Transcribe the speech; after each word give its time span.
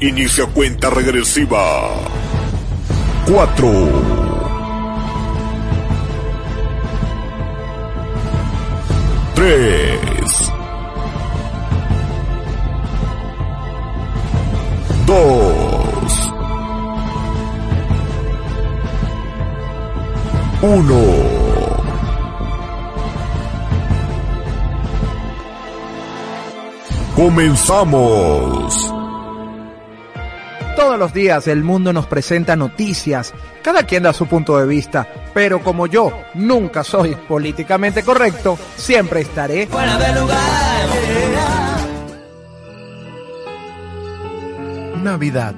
Inicia 0.00 0.46
cuenta 0.46 0.90
regresiva. 0.90 1.58
4. 3.26 3.68
3. 9.34 10.52
2. 15.04 16.32
1. 20.62 21.38
Comenzamos. 27.16 28.97
Todos 30.78 30.96
los 30.96 31.12
días 31.12 31.48
el 31.48 31.64
mundo 31.64 31.92
nos 31.92 32.06
presenta 32.06 32.54
noticias, 32.54 33.34
cada 33.64 33.82
quien 33.82 34.04
da 34.04 34.12
su 34.12 34.26
punto 34.26 34.56
de 34.58 34.66
vista, 34.68 35.08
pero 35.34 35.60
como 35.60 35.88
yo 35.88 36.12
nunca 36.34 36.84
soy 36.84 37.16
políticamente 37.16 38.04
correcto, 38.04 38.56
siempre 38.76 39.22
estaré 39.22 39.66
fuera 39.66 39.98
de 39.98 40.20
lugar. 40.20 40.88
Navidad. 45.02 45.56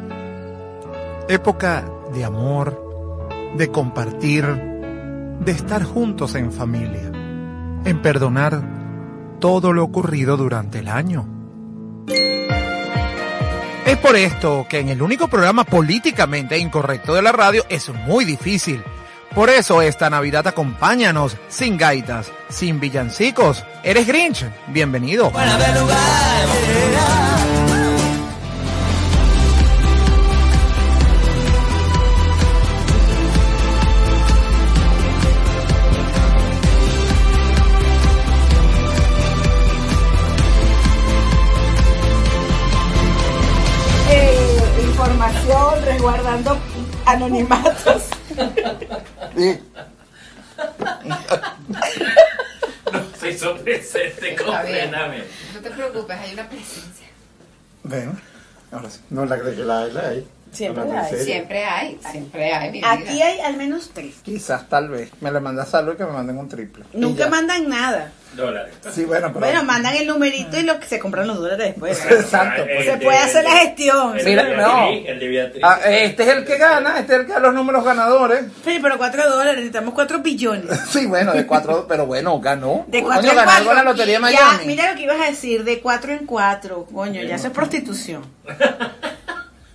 Época 1.29 1.85
de 2.15 2.25
amor, 2.25 3.29
de 3.59 3.69
compartir, 3.69 4.47
de 4.47 5.53
estar 5.53 5.83
juntos 5.85 6.35
en 6.35 6.51
familia, 6.51 7.13
en 7.85 8.01
perdonar 8.01 8.63
todo 9.39 9.75
lo 9.75 9.85
ocurrido 9.85 10.39
durante 10.39 10.79
el 10.79 10.89
año. 10.89 11.40
Es 13.87 13.97
por 13.99 14.17
esto 14.17 14.67
que 14.69 14.79
en 14.79 14.89
el 14.89 15.03
único 15.03 15.29
programa 15.29 15.65
políticamente 15.65 16.59
incorrecto 16.59 17.15
de 17.15 17.23
la 17.23 17.33
radio 17.33 17.65
es 17.69 17.89
muy 17.89 18.25
difícil. 18.25 18.83
Por 19.35 19.49
eso 19.49 19.81
esta 19.81 20.11
Navidad 20.11 20.47
acompáñanos 20.47 21.37
sin 21.49 21.77
gaitas, 21.77 22.33
sin 22.49 22.81
villancicos. 22.81 23.65
¿Eres 23.83 24.07
Grinch? 24.07 24.45
Bienvenido. 24.69 25.33
Anonimatos. 47.31 48.03
Se 53.19 53.31
hizo 53.31 53.57
presente, 53.65 54.37
compréndame. 54.37 55.25
No 55.55 55.61
te 55.61 55.71
preocupes, 55.71 56.19
hay 56.19 56.33
una 56.35 56.49
presencia. 56.49 57.07
Bueno, 57.83 58.19
ahora 58.73 58.91
sí. 58.91 59.01
No 59.11 59.25
la 59.25 59.39
crees 59.39 59.57
que 59.57 59.65
la 59.65 59.83
hay, 59.83 59.93
la 59.93 60.01
hay. 60.09 60.29
Siempre 60.53 60.83
Hablando 60.83 61.03
hay. 61.17 61.25
Siempre 61.25 61.65
hay, 61.65 61.99
siempre 62.11 62.53
hay, 62.53 62.71
mi 62.71 62.79
vida. 62.79 62.91
Aquí 62.93 63.23
hay 63.23 63.41
al 63.41 63.57
menos 63.57 63.91
tres. 63.95 64.17
Quizás, 64.23 64.69
tal 64.69 64.89
vez. 64.89 65.11
Me 65.21 65.31
le 65.31 65.41
mandas 65.41 65.73
algo 65.75 65.93
y 65.93 65.97
que 65.97 66.05
me 66.05 66.13
manden 66.13 66.39
un 66.39 66.49
triple. 66.49 66.85
Nunca 66.93 67.25
ya. 67.25 67.31
mandan 67.31 67.69
nada. 67.69 68.13
Dólares. 68.35 68.75
Sí, 68.93 69.05
bueno, 69.05 69.29
pero. 69.29 69.41
Bueno, 69.41 69.65
mandan 69.65 69.95
el 69.97 70.07
numerito 70.07 70.59
y 70.59 70.63
lo 70.63 70.79
que 70.79 70.87
se 70.87 70.99
compran 71.01 71.27
los 71.27 71.39
dólares 71.39 71.67
después. 71.69 71.99
Exacto. 72.11 72.63
pues. 72.65 72.85
Se 72.85 72.97
puede 72.99 73.19
hacer 73.19 73.45
la 73.45 73.51
gestión. 73.51 74.19
El 74.19 74.25
Mira, 74.25 74.45
de 74.45 74.57
no. 74.57 74.75
Beatriz, 74.87 75.09
El 75.09 75.21
de 75.21 75.29
Beatriz. 75.29 75.63
Ah, 75.65 75.79
este 75.89 76.23
es 76.23 76.29
el 76.31 76.45
que 76.45 76.57
gana, 76.59 76.99
este 77.01 77.15
es 77.15 77.21
el 77.21 77.27
que 77.27 77.33
da 77.33 77.41
los 77.41 77.55
números 77.55 77.85
ganadores. 77.85 78.45
Sí, 78.65 78.79
pero 78.81 78.99
cuatro 78.99 79.29
dólares, 79.29 79.55
necesitamos 79.57 79.95
cuatro 79.95 80.19
billones. 80.21 80.79
Sí, 80.91 81.07
bueno, 81.07 81.33
de 81.33 81.47
cuatro, 81.47 81.87
pero 81.89 82.07
bueno, 82.07 82.41
ganó. 82.41 82.85
De 82.89 83.03
Coño, 83.03 83.13
cuatro 83.15 83.31
en 83.31 83.37
ganó 83.37 83.47
cuatro. 83.51 83.67
con 83.67 83.75
la 83.77 83.83
lotería 83.85 84.21
de 84.21 84.33
Ya, 84.33 84.41
Miami. 84.47 84.67
mira 84.67 84.91
lo 84.91 84.97
que 84.97 85.03
ibas 85.05 85.21
a 85.21 85.27
decir, 85.31 85.65
de 85.65 85.81
cuatro 85.81 86.13
en 86.13 86.27
cuatro. 86.27 86.87
Coño, 86.93 87.23
ya 87.23 87.35
eso 87.37 87.47
es 87.49 87.53
prostitución. 87.53 88.25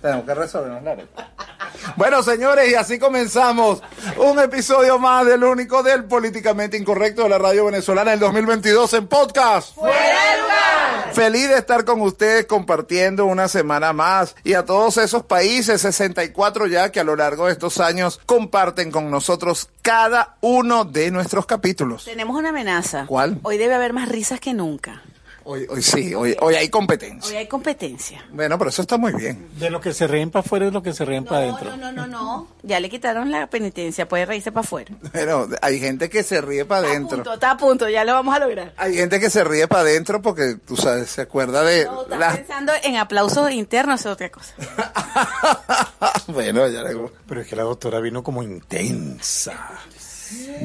Tenemos 0.06 0.24
que 0.24 0.34
resolvernos 0.34 0.84
la 0.84 0.92
arepa. 0.92 1.30
Bueno, 1.96 2.22
señores, 2.22 2.70
y 2.70 2.76
así 2.76 2.96
comenzamos 2.96 3.82
un 4.18 4.38
episodio 4.38 5.00
más 5.00 5.26
del 5.26 5.42
único 5.42 5.82
del 5.82 6.04
políticamente 6.04 6.76
incorrecto 6.76 7.24
de 7.24 7.30
la 7.30 7.38
radio 7.38 7.64
venezolana 7.64 8.12
del 8.12 8.20
2022 8.20 8.92
en 8.94 9.08
podcast. 9.08 9.76
Feliz 11.12 11.48
de 11.48 11.58
estar 11.58 11.84
con 11.84 12.02
ustedes 12.02 12.46
compartiendo 12.46 13.26
una 13.26 13.48
semana 13.48 13.92
más 13.92 14.36
y 14.44 14.54
a 14.54 14.64
todos 14.64 14.96
esos 14.98 15.24
países, 15.24 15.80
64 15.80 16.68
ya, 16.68 16.92
que 16.92 17.00
a 17.00 17.04
lo 17.04 17.16
largo 17.16 17.46
de 17.46 17.52
estos 17.52 17.80
años 17.80 18.20
comparten 18.26 18.92
con 18.92 19.10
nosotros 19.10 19.70
cada 19.82 20.36
uno 20.40 20.84
de 20.84 21.10
nuestros 21.10 21.46
capítulos. 21.46 22.04
Tenemos 22.04 22.36
una 22.36 22.50
amenaza. 22.50 23.06
¿Cuál? 23.08 23.40
Hoy 23.42 23.58
debe 23.58 23.74
haber 23.74 23.92
más 23.92 24.08
risas 24.08 24.38
que 24.38 24.54
nunca. 24.54 25.02
Hoy, 25.48 25.64
hoy 25.70 25.80
sí, 25.80 26.12
hoy, 26.12 26.36
hoy 26.40 26.56
hay 26.56 26.68
competencia. 26.68 27.30
Hoy 27.30 27.36
hay 27.36 27.46
competencia. 27.46 28.24
Bueno, 28.32 28.58
pero 28.58 28.70
eso 28.70 28.82
está 28.82 28.96
muy 28.98 29.12
bien. 29.12 29.48
De 29.60 29.70
lo 29.70 29.80
que 29.80 29.94
se 29.94 30.08
ríen 30.08 30.32
para 30.32 30.40
afuera 30.44 30.66
es 30.66 30.72
lo 30.72 30.82
que 30.82 30.92
se 30.92 31.04
ríen 31.04 31.24
para 31.24 31.42
adentro. 31.42 31.70
No, 31.76 31.76
no, 31.76 31.92
no, 31.92 32.06
no. 32.08 32.48
Ya 32.64 32.80
le 32.80 32.90
quitaron 32.90 33.30
la 33.30 33.46
penitencia, 33.46 34.08
puede 34.08 34.26
reírse 34.26 34.50
para 34.50 34.64
afuera. 34.64 34.92
Pero 35.12 35.48
hay 35.62 35.78
gente 35.78 36.08
que 36.10 36.24
se 36.24 36.40
ríe 36.40 36.64
para 36.64 36.80
Está 36.80 36.88
a 36.88 36.96
adentro. 36.96 37.16
punto, 37.18 37.34
está 37.34 37.50
a 37.52 37.56
punto, 37.56 37.88
ya 37.88 38.04
lo 38.04 38.14
vamos 38.14 38.34
a 38.34 38.40
lograr. 38.40 38.74
Hay 38.76 38.96
gente 38.96 39.20
que 39.20 39.30
se 39.30 39.44
ríe 39.44 39.68
para 39.68 39.82
adentro 39.82 40.20
porque, 40.20 40.56
tú 40.66 40.76
sabes, 40.76 41.10
se 41.10 41.20
acuerda 41.22 41.62
de 41.62 41.84
No, 41.84 42.02
estás 42.02 42.18
las... 42.18 42.36
pensando 42.38 42.72
en 42.82 42.96
aplausos 42.96 43.48
internos, 43.52 44.00
es 44.00 44.06
otra 44.06 44.28
cosa. 44.30 44.52
bueno, 46.26 46.66
ya 46.66 46.82
le... 46.82 46.96
Pero 47.28 47.40
es 47.40 47.46
que 47.46 47.54
la 47.54 47.62
doctora 47.62 48.00
vino 48.00 48.24
como 48.24 48.42
intensa. 48.42 49.54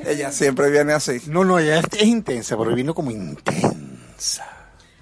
ella 0.07 0.31
siempre 0.31 0.71
viene 0.71 0.93
así. 0.93 1.21
No, 1.27 1.43
no, 1.45 1.59
ella 1.59 1.77
es, 1.77 1.85
es 1.99 2.07
intensa, 2.07 2.57
pero 2.57 2.73
vino 2.73 2.95
como 2.95 3.11
intensa. 3.11 4.47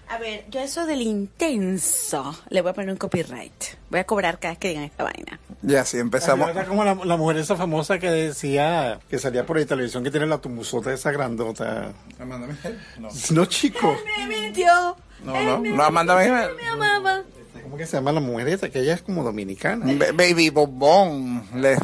A 0.09 0.17
ver, 0.17 0.45
yo 0.49 0.59
eso 0.59 0.85
del 0.87 1.01
intenso 1.03 2.35
le 2.49 2.61
voy 2.61 2.71
a 2.71 2.73
poner 2.73 2.89
un 2.89 2.97
copyright. 2.97 3.63
Voy 3.91 3.99
a 3.99 4.05
cobrar 4.05 4.39
cada 4.39 4.53
vez 4.53 4.59
que 4.59 4.69
digan 4.69 4.83
esta 4.83 5.03
vaina. 5.03 5.39
Y 5.61 5.75
así 5.75 5.97
empezamos. 5.99 6.49
Era 6.49 6.65
como 6.65 6.83
la, 6.83 6.95
la 6.95 7.15
mujer 7.17 7.37
esa 7.37 7.55
famosa 7.55 7.99
que 7.99 8.09
decía, 8.09 8.99
que 9.09 9.19
salía 9.19 9.45
por 9.45 9.59
la 9.59 9.65
televisión 9.65 10.03
que 10.03 10.09
tiene 10.09 10.25
la 10.25 10.39
tumusota 10.39 10.91
esa 10.91 11.11
grandota. 11.11 11.93
No, 12.17 13.09
No, 13.31 13.45
chico. 13.45 13.95
Me 14.17 14.27
mintió. 14.27 14.95
no, 15.23 15.35
Él 15.35 15.45
no, 15.45 15.59
me 15.59 15.69
no, 15.71 15.83
Amanda 15.83 16.15
me 16.15 16.27
Me 16.29 16.67
amaba. 16.67 17.21
¿Cómo 17.61 17.77
que 17.77 17.85
se 17.85 17.97
llama 17.97 18.11
la 18.11 18.19
mujer 18.19 18.47
esa? 18.47 18.69
Que 18.69 18.79
ella 18.79 18.95
es 18.95 19.01
como 19.03 19.23
dominicana. 19.23 19.85
Ba- 19.93 20.11
Baby 20.13 20.49
Bombón. 20.49 21.45
Le... 21.53 21.77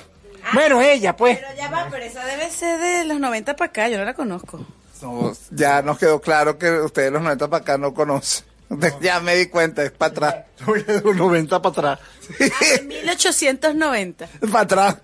Bueno, 0.54 0.82
ella, 0.82 1.16
pues. 1.16 1.38
Pero 1.40 1.56
ya 1.56 1.70
va, 1.70 1.88
pero 1.92 2.04
esa 2.04 2.26
debe 2.26 2.50
ser 2.50 2.80
de 2.80 3.06
los 3.06 3.20
90 3.20 3.56
para 3.56 3.70
acá, 3.70 3.90
yo 3.90 3.98
no 4.00 4.06
la 4.06 4.14
conozco. 4.16 4.66
No, 5.06 5.34
ya 5.52 5.82
nos 5.82 5.98
quedó 5.98 6.20
claro 6.20 6.58
que 6.58 6.70
ustedes 6.82 7.12
los 7.12 7.22
90 7.22 7.48
para 7.48 7.62
acá 7.62 7.78
no 7.78 7.94
conocen. 7.94 8.46
Ya 9.02 9.20
me 9.20 9.36
di 9.36 9.46
cuenta, 9.46 9.84
es 9.84 9.92
para 9.92 10.12
atrás. 10.12 10.36
De 10.66 11.02
los 11.02 11.16
90 11.16 11.62
para 11.62 11.72
atrás. 11.72 12.00
En 12.40 12.88
1890. 12.88 14.28
para 14.52 14.62
atrás. 14.62 14.98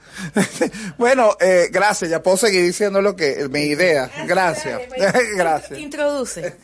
bueno, 0.97 1.35
eh, 1.39 1.69
gracias. 1.71 2.09
Ya 2.09 2.23
puedo 2.23 2.37
seguir 2.37 2.63
diciendo 2.63 3.01
lo 3.01 3.15
que 3.15 3.47
mi 3.49 3.61
idea. 3.61 4.09
Gracias. 4.25 4.81
gracias. 5.35 5.79
Introduce. 5.79 6.41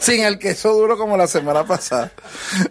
Sin 0.00 0.24
el 0.24 0.38
queso 0.38 0.72
duro 0.72 0.96
como 0.96 1.16
la 1.16 1.26
semana 1.26 1.64
pasada. 1.66 2.12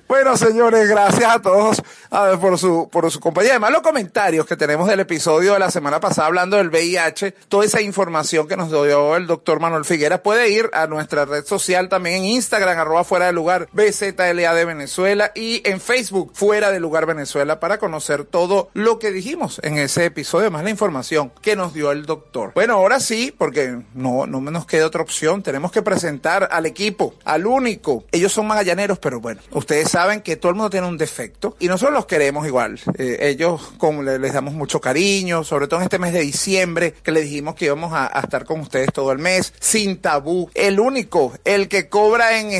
Bueno, 0.07 0.37
señores, 0.37 0.87
gracias 0.89 1.35
a 1.35 1.41
todos 1.41 1.81
a 2.09 2.23
ver, 2.23 2.39
por 2.39 2.57
su 2.57 2.89
por 2.91 3.09
su 3.11 3.19
compañía. 3.19 3.51
Además, 3.51 3.71
los 3.71 3.81
comentarios 3.81 4.45
que 4.45 4.55
tenemos 4.55 4.87
del 4.87 4.99
episodio 5.01 5.53
de 5.53 5.59
la 5.59 5.71
semana 5.71 5.99
pasada 5.99 6.27
hablando 6.27 6.57
del 6.57 6.69
VIH, 6.69 7.31
toda 7.49 7.65
esa 7.65 7.81
información 7.81 8.47
que 8.47 8.57
nos 8.57 8.69
dio 8.69 9.15
el 9.15 9.27
doctor 9.27 9.59
Manuel 9.59 9.85
Figuera 9.85 10.21
puede 10.23 10.49
ir 10.49 10.69
a 10.73 10.87
nuestra 10.87 11.25
red 11.25 11.45
social 11.45 11.89
también 11.89 12.17
en 12.17 12.25
Instagram, 12.25 12.77
arroba 12.77 13.03
fuera 13.03 13.27
de 13.27 13.33
lugar, 13.35 13.69
BZLA 13.73 14.53
de 14.53 14.65
Venezuela 14.65 15.31
y 15.35 15.61
en 15.67 15.79
Facebook, 15.79 16.31
fuera 16.33 16.71
de 16.71 16.79
lugar 16.79 17.05
Venezuela, 17.05 17.59
para 17.59 17.77
conocer 17.77 18.25
todo 18.25 18.69
lo 18.73 18.99
que 18.99 19.11
dijimos 19.11 19.59
en 19.63 19.77
ese 19.77 20.05
episodio, 20.05 20.51
más 20.51 20.63
la 20.63 20.69
información 20.69 21.31
que 21.41 21.55
nos 21.55 21.73
dio 21.73 21.91
el 21.91 22.05
doctor. 22.05 22.51
Bueno, 22.55 22.73
ahora 22.73 22.99
sí, 22.99 23.33
porque 23.37 23.79
no, 23.93 24.25
no 24.25 24.41
nos 24.41 24.65
queda 24.65 24.87
otra 24.87 25.01
opción, 25.01 25.43
tenemos 25.43 25.71
que 25.71 25.81
presentar 25.81 26.49
al 26.51 26.65
equipo, 26.65 27.15
al 27.23 27.45
único. 27.45 28.05
Ellos 28.11 28.31
son 28.31 28.47
magallaneros, 28.47 28.99
pero 28.99 29.19
bueno, 29.19 29.41
ustedes 29.51 29.89
saben 29.89 30.21
que 30.21 30.35
todo 30.35 30.49
el 30.49 30.55
mundo 30.55 30.69
tiene 30.69 30.87
un 30.87 30.97
defecto 30.97 31.55
y 31.59 31.67
nosotros 31.67 31.93
los 31.93 32.05
queremos 32.05 32.47
igual. 32.47 32.79
Eh, 32.97 33.17
ellos, 33.21 33.73
les 34.19 34.33
damos 34.33 34.53
mucho 34.53 34.81
cariño, 34.81 35.43
sobre 35.43 35.67
todo 35.67 35.79
en 35.79 35.83
este 35.83 35.99
mes 35.99 36.13
de 36.13 36.21
diciembre, 36.21 36.93
que 37.03 37.11
les 37.11 37.23
dijimos 37.23 37.55
que 37.55 37.65
íbamos 37.65 37.93
a, 37.93 38.07
estar 38.19 38.45
con 38.45 38.59
ustedes 38.61 38.91
todo 38.93 39.11
el 39.11 39.19
mes, 39.19 39.53
sin 39.59 39.97
tabú. 39.97 40.49
El 40.53 40.79
único, 40.79 41.33
el 41.43 41.67
que 41.67 41.89
cobra 41.89 42.39
en 42.39 42.51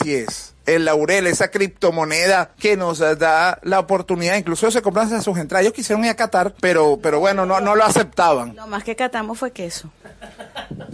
Así 0.00 0.14
es. 0.14 0.57
El 0.74 0.84
laurel, 0.84 1.26
esa 1.26 1.50
criptomoneda 1.50 2.50
que 2.58 2.76
nos 2.76 2.98
da 2.98 3.58
la 3.62 3.78
oportunidad, 3.80 4.36
incluso 4.36 4.70
se 4.70 4.82
compran 4.82 5.06
hasta 5.06 5.20
sus 5.22 5.38
entradas. 5.38 5.62
Ellos 5.64 5.74
quisieron 5.74 6.04
ir 6.04 6.10
a 6.10 6.14
Qatar, 6.16 6.54
pero, 6.60 6.98
pero 7.02 7.20
bueno, 7.20 7.46
no, 7.46 7.60
no 7.60 7.74
lo 7.74 7.84
aceptaban. 7.84 8.54
Lo 8.56 8.66
más 8.66 8.84
que 8.84 8.94
catamos 8.96 9.38
fue 9.38 9.50
queso. 9.52 9.90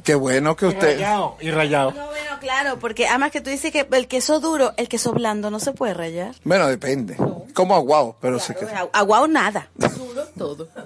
Qué 0.04 0.14
bueno 0.14 0.54
que 0.56 0.66
Y 0.66 0.68
usted... 0.68 0.94
rayado, 0.96 1.36
y 1.40 1.50
rayado. 1.50 1.90
No, 1.92 2.06
bueno, 2.06 2.38
claro, 2.40 2.78
porque 2.78 3.06
además 3.08 3.30
que 3.30 3.40
tú 3.40 3.50
dices 3.50 3.72
que 3.72 3.86
el 3.90 4.06
queso 4.08 4.40
duro, 4.40 4.72
el 4.76 4.88
queso 4.88 5.12
blando 5.12 5.50
no 5.50 5.58
se 5.60 5.72
puede 5.72 5.94
rayar. 5.94 6.34
Bueno, 6.44 6.66
depende. 6.68 7.16
Como 7.54 7.74
aguado, 7.74 8.16
pero 8.20 8.38
sí 8.38 8.52
que... 8.54 8.66
Claro, 8.66 8.90
Aguado 8.92 9.28
nada. 9.28 9.68
Duro 9.76 10.24
todo. 10.36 10.68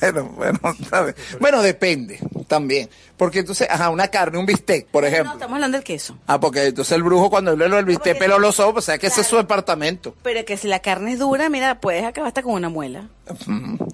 Bueno, 0.00 0.24
bueno, 0.34 0.58
¿sabe? 0.88 1.14
bueno, 1.38 1.62
depende 1.62 2.18
también. 2.48 2.88
Porque 3.16 3.40
entonces, 3.40 3.68
ajá, 3.70 3.90
una 3.90 4.08
carne, 4.08 4.38
un 4.38 4.46
bistec, 4.46 4.86
por 4.88 5.02
No, 5.02 5.08
ejemplo. 5.08 5.32
estamos 5.34 5.54
hablando 5.54 5.76
del 5.76 5.84
queso. 5.84 6.16
Ah, 6.26 6.40
porque 6.40 6.66
entonces 6.66 6.92
el 6.92 7.02
brujo 7.02 7.28
cuando 7.30 7.54
le 7.54 7.68
lo 7.68 7.76
del 7.76 7.84
bistec 7.84 8.18
peló 8.20 8.38
los 8.38 8.60
ojos, 8.60 8.76
o 8.76 8.80
sea 8.82 8.98
que 8.98 9.08
ese 9.08 9.22
es 9.22 9.26
su 9.26 9.36
departamento. 9.36 10.14
Pero 10.22 10.44
que 10.44 10.56
si 10.56 10.68
la 10.68 10.78
carne 10.80 11.12
es 11.14 11.18
dura, 11.18 11.48
mira, 11.48 11.80
puedes 11.80 12.04
acabar 12.04 12.28
hasta 12.28 12.42
con 12.42 12.52
una 12.54 12.68
muela. 12.68 13.08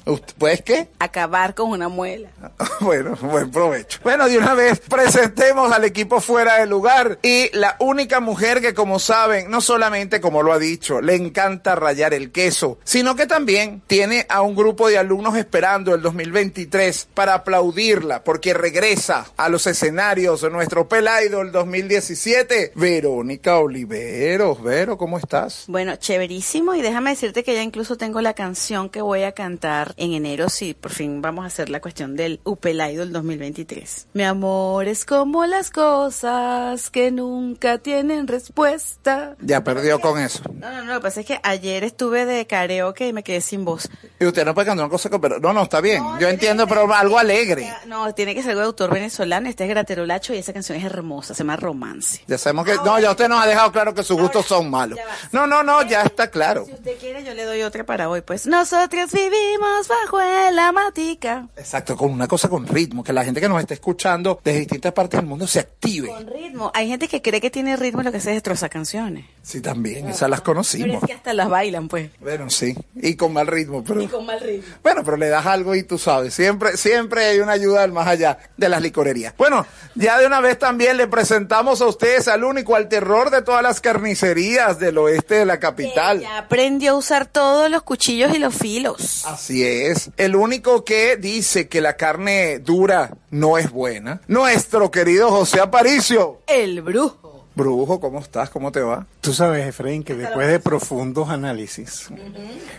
¿Usted- 0.07 0.35
¿Pues 0.39 0.63
qué? 0.63 0.89
Acabar 0.99 1.55
con 1.55 1.71
una 1.71 1.89
muela. 1.89 2.31
Bueno, 2.81 3.17
buen 3.21 3.51
provecho. 3.51 3.99
Bueno, 4.05 4.29
de 4.29 4.37
una 4.39 4.55
vez 4.55 4.81
presentemos 4.81 5.73
al 5.73 5.85
equipo 5.85 6.21
fuera 6.21 6.59
del 6.59 6.69
lugar 6.69 7.19
y 7.23 7.49
la 7.57 7.77
única 7.81 8.21
mujer 8.21 8.61
que, 8.61 8.75
como 8.75 8.99
saben, 8.99 9.51
no 9.51 9.61
solamente, 9.61 10.21
como 10.21 10.43
lo 10.43 10.53
ha 10.53 10.59
dicho, 10.59 11.01
le 11.01 11.15
encanta 11.15 11.75
rayar 11.75 12.13
el 12.15 12.31
queso, 12.33 12.79
sino 12.85 13.17
que 13.17 13.27
también 13.27 13.83
tiene 13.87 14.27
a 14.29 14.43
un 14.43 14.55
grupo 14.55 14.89
de 14.89 14.99
alumnos 14.99 15.37
esperando 15.37 15.95
el 15.95 16.03
2023 16.03 17.09
para 17.15 17.35
aplaudirla, 17.35 18.23
porque 18.25 18.53
regresa 18.55 19.27
a 19.37 19.49
los 19.49 19.67
escenarios 19.67 20.43
de 20.43 20.51
nuestro 20.51 20.87
Pelaido 20.89 21.41
el 21.41 21.51
2017. 21.51 22.73
Verónica 22.75 23.59
Oliveros, 23.59 24.16
Vero, 24.17 24.97
¿cómo 24.97 25.19
estás? 25.19 25.65
Bueno, 25.69 25.95
chéverísimo. 25.97 26.75
Y 26.75 26.83
déjame 26.83 27.11
decirte 27.11 27.45
que 27.45 27.55
ya 27.55 27.63
incluso 27.63 27.97
tengo 27.97 28.21
la 28.21 28.33
canción 28.35 28.89
que 28.89 29.03
voy 29.03 29.23
a 29.25 29.33
cantar 29.33 29.93
en 29.97 30.13
enero, 30.13 30.49
si 30.49 30.75
por 30.75 30.91
fin 30.93 31.21
vamos 31.21 31.45
a 31.45 31.49
hacer 31.49 31.69
la 31.69 31.81
cuestión 31.81 32.17
del 32.17 32.41
Upelaido 32.45 33.05
del 33.05 33.13
2023. 33.13 34.09
Mi 34.15 34.23
amor 34.25 34.89
es 34.89 35.05
como 35.05 35.45
las 35.47 35.71
cosas 35.71 36.91
que 36.91 37.11
nunca 37.11 37.79
tienen 37.79 38.27
respuesta. 38.27 39.37
Ya 39.41 39.63
perdió 39.63 40.01
con 40.01 40.19
eso. 40.19 40.43
No, 40.55 40.71
no, 40.71 40.85
no, 40.85 40.95
lo 40.95 41.01
que 41.01 41.03
pasa 41.03 41.21
es 41.21 41.27
que 41.27 41.39
ayer 41.43 41.85
estuve 41.85 42.25
de 42.25 42.47
karaoke 42.47 43.09
y 43.09 43.13
me 43.13 43.23
quedé 43.23 43.41
sin 43.41 43.65
voz. 43.65 43.89
Y 44.19 44.25
usted 44.27 44.45
no 44.45 44.55
puede 44.55 44.67
cantar 44.67 44.87
una 44.87 44.91
cosa, 44.93 45.11
que- 45.11 45.19
pero 45.19 45.39
no, 45.41 45.53
no, 45.53 45.63
está 45.65 45.81
bien. 45.81 46.03
No, 46.03 46.19
Yo 46.19 46.29
entiendo, 46.29 46.67
pero 46.67 46.93
algo 46.95 47.19
alegre. 47.19 47.71
No, 47.87 48.15
tiene 48.15 48.35
que 48.35 48.41
ser 48.43 48.51
algo 48.53 48.61
de 48.63 48.67
autor 48.67 48.93
venezolano. 48.93 49.49
Este 49.49 49.65
es 49.65 49.71
Graterolacho 49.71 50.33
y 50.35 50.39
esa 50.39 50.53
canción 50.53 50.79
es 50.79 50.85
hermosa, 50.85 51.35
se 51.35 51.39
llama 51.43 51.57
Romance. 51.57 52.23
Ya 52.27 52.39
sabemos 52.39 52.65
que... 52.67 52.75
No, 52.77 52.99
ya 52.99 53.11
usted 53.11 53.29
nos 53.29 53.43
ha 53.43 53.47
dejado 53.47 53.73
claro 53.73 53.95
que 53.97 54.05
sus 54.05 54.21
gustos 54.21 54.47
son 54.47 54.71
malos. 54.71 54.99
No, 55.33 55.47
no, 55.47 55.63
no, 55.63 55.83
ya 55.83 56.03
está 56.03 56.31
claro. 56.31 56.65
Si 56.67 56.73
usted 56.73 56.99
quiere, 56.99 57.25
yo 57.25 57.35
le 57.35 57.45
doy 57.45 57.63
otra 57.63 57.85
para 57.85 58.09
hoy. 58.09 58.21
Pues 58.21 58.47
nosotros 58.47 59.13
vivimos 59.13 59.89
bajo 59.89 60.21
la 60.53 60.73
matica. 60.73 61.49
Exacto, 61.57 61.97
con 61.97 62.11
una 62.13 62.29
cosa 62.29 62.49
con 62.49 62.67
ritmo, 62.67 63.03
que 63.03 63.13
la 63.13 63.25
gente 63.25 63.41
que 63.41 63.49
nos 63.49 63.61
está 63.61 63.75
escuchando 63.75 64.41
desde 64.45 64.61
distintas 64.61 64.93
partes 64.93 65.19
del 65.19 65.27
mundo 65.27 65.47
se 65.47 65.61
active. 65.61 66.09
Con 66.09 66.27
ritmo. 66.27 66.71
Hay 66.75 66.89
gente 66.89 67.09
que 67.09 67.23
cree 67.23 67.41
que 67.41 67.51
tiene 67.51 67.77
ritmo 67.77 68.03
y 68.03 68.05
lo 68.05 68.13
que 68.13 68.19
hace 68.19 68.31
es 68.31 68.37
destrozar 68.37 68.71
canciones. 68.71 69.25
Sí, 69.47 69.61
también, 69.61 70.09
esas 70.09 70.29
las 70.29 70.41
Pero 70.41 70.55
conocimos. 70.55 71.01
es 71.01 71.07
que 71.07 71.13
hasta 71.13 71.33
las 71.33 71.49
bailan, 71.49 71.87
pues. 71.87 72.11
Bueno, 72.19 72.51
sí, 72.51 72.75
y 72.97 73.15
con 73.15 73.33
mal 73.33 73.47
ritmo, 73.47 73.85
pero... 73.85 74.03
Y 74.03 74.09
con 74.09 74.27
mal 74.27 74.41
ritmo. 74.41 74.75
Bueno, 74.83 75.03
pero 75.05 75.17
le 75.17 75.29
das 75.29 75.47
algo 75.47 75.77
y 75.77 75.85
tú 75.85 75.99
sabes, 75.99 76.35
siempre, 76.35 76.77
siempre 76.77 77.27
hay 77.27 77.39
una 77.39 77.53
ayuda 77.53 77.85
al 77.85 77.93
más 77.93 78.09
allá 78.09 78.39
de 78.57 78.69
las 78.69 78.83
licorerías. 78.83 79.35
Bueno, 79.39 79.65
ya 79.95 80.19
de 80.19 80.27
una 80.27 80.41
vez 80.41 80.59
también 80.59 80.97
le 80.97 81.07
presentamos 81.07 81.81
a 81.81 81.87
ustedes 81.87 82.27
al 82.27 82.43
único, 82.43 82.75
al 82.75 82.89
terror 82.89 83.31
de 83.31 83.43
todas 83.43 83.63
las 83.63 83.81
carnicerías 83.81 84.81
del 84.81 84.99
oeste 84.99 85.37
de 85.37 85.47
la 85.47 85.61
capital. 85.61 86.23
Ya 86.23 86.39
aprendió 86.39 86.95
a 86.95 86.97
usar 86.97 87.27
todos 87.27 87.71
los 87.71 87.85
cuchillos 87.85 88.35
y 88.35 88.41
los 88.41 88.53
filos. 88.53 89.25
Así 89.27 89.65
es. 89.65 90.11
El 90.17 90.35
único 90.35 90.85
que 90.85 91.17
dice 91.19 91.69
que 91.69 91.81
la 91.81 91.97
carne 91.97 92.59
dura 92.59 93.13
no 93.31 93.59
es 93.59 93.71
buena. 93.71 94.21
Nuestro 94.27 94.91
querido 94.91 95.31
José 95.31 95.61
Aparicio. 95.61 96.41
El 96.49 96.83
brujo. 96.83 97.26
Brujo, 97.57 97.99
¿cómo 98.01 98.21
estás? 98.21 98.51
¿Cómo 98.51 98.71
te 98.71 98.81
va? 98.81 99.07
Tú 99.23 99.33
sabes, 99.33 99.67
Efraín, 99.67 100.05
que 100.05 100.15
después 100.15 100.47
de 100.47 100.61
profundos 100.61 101.31
análisis, 101.31 102.09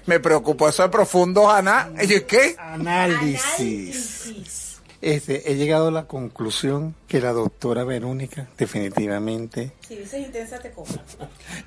Me 0.05 0.19
preocupó 0.19 0.69
eso 0.69 0.83
de 0.83 0.89
profundo, 0.89 1.49
Ana. 1.49 1.89
¿Y 1.99 2.21
qué? 2.21 2.55
análisis, 2.59 4.77
este, 5.01 5.51
he 5.51 5.55
llegado 5.55 5.87
a 5.87 5.91
la 5.91 6.05
conclusión 6.05 6.95
que 7.07 7.21
la 7.21 7.31
doctora 7.31 7.83
Verónica 7.83 8.47
definitivamente 8.57 9.71
Si 9.87 9.95
dices 9.95 10.25
intensa, 10.25 10.59
te 10.59 10.71
cobro. 10.71 10.93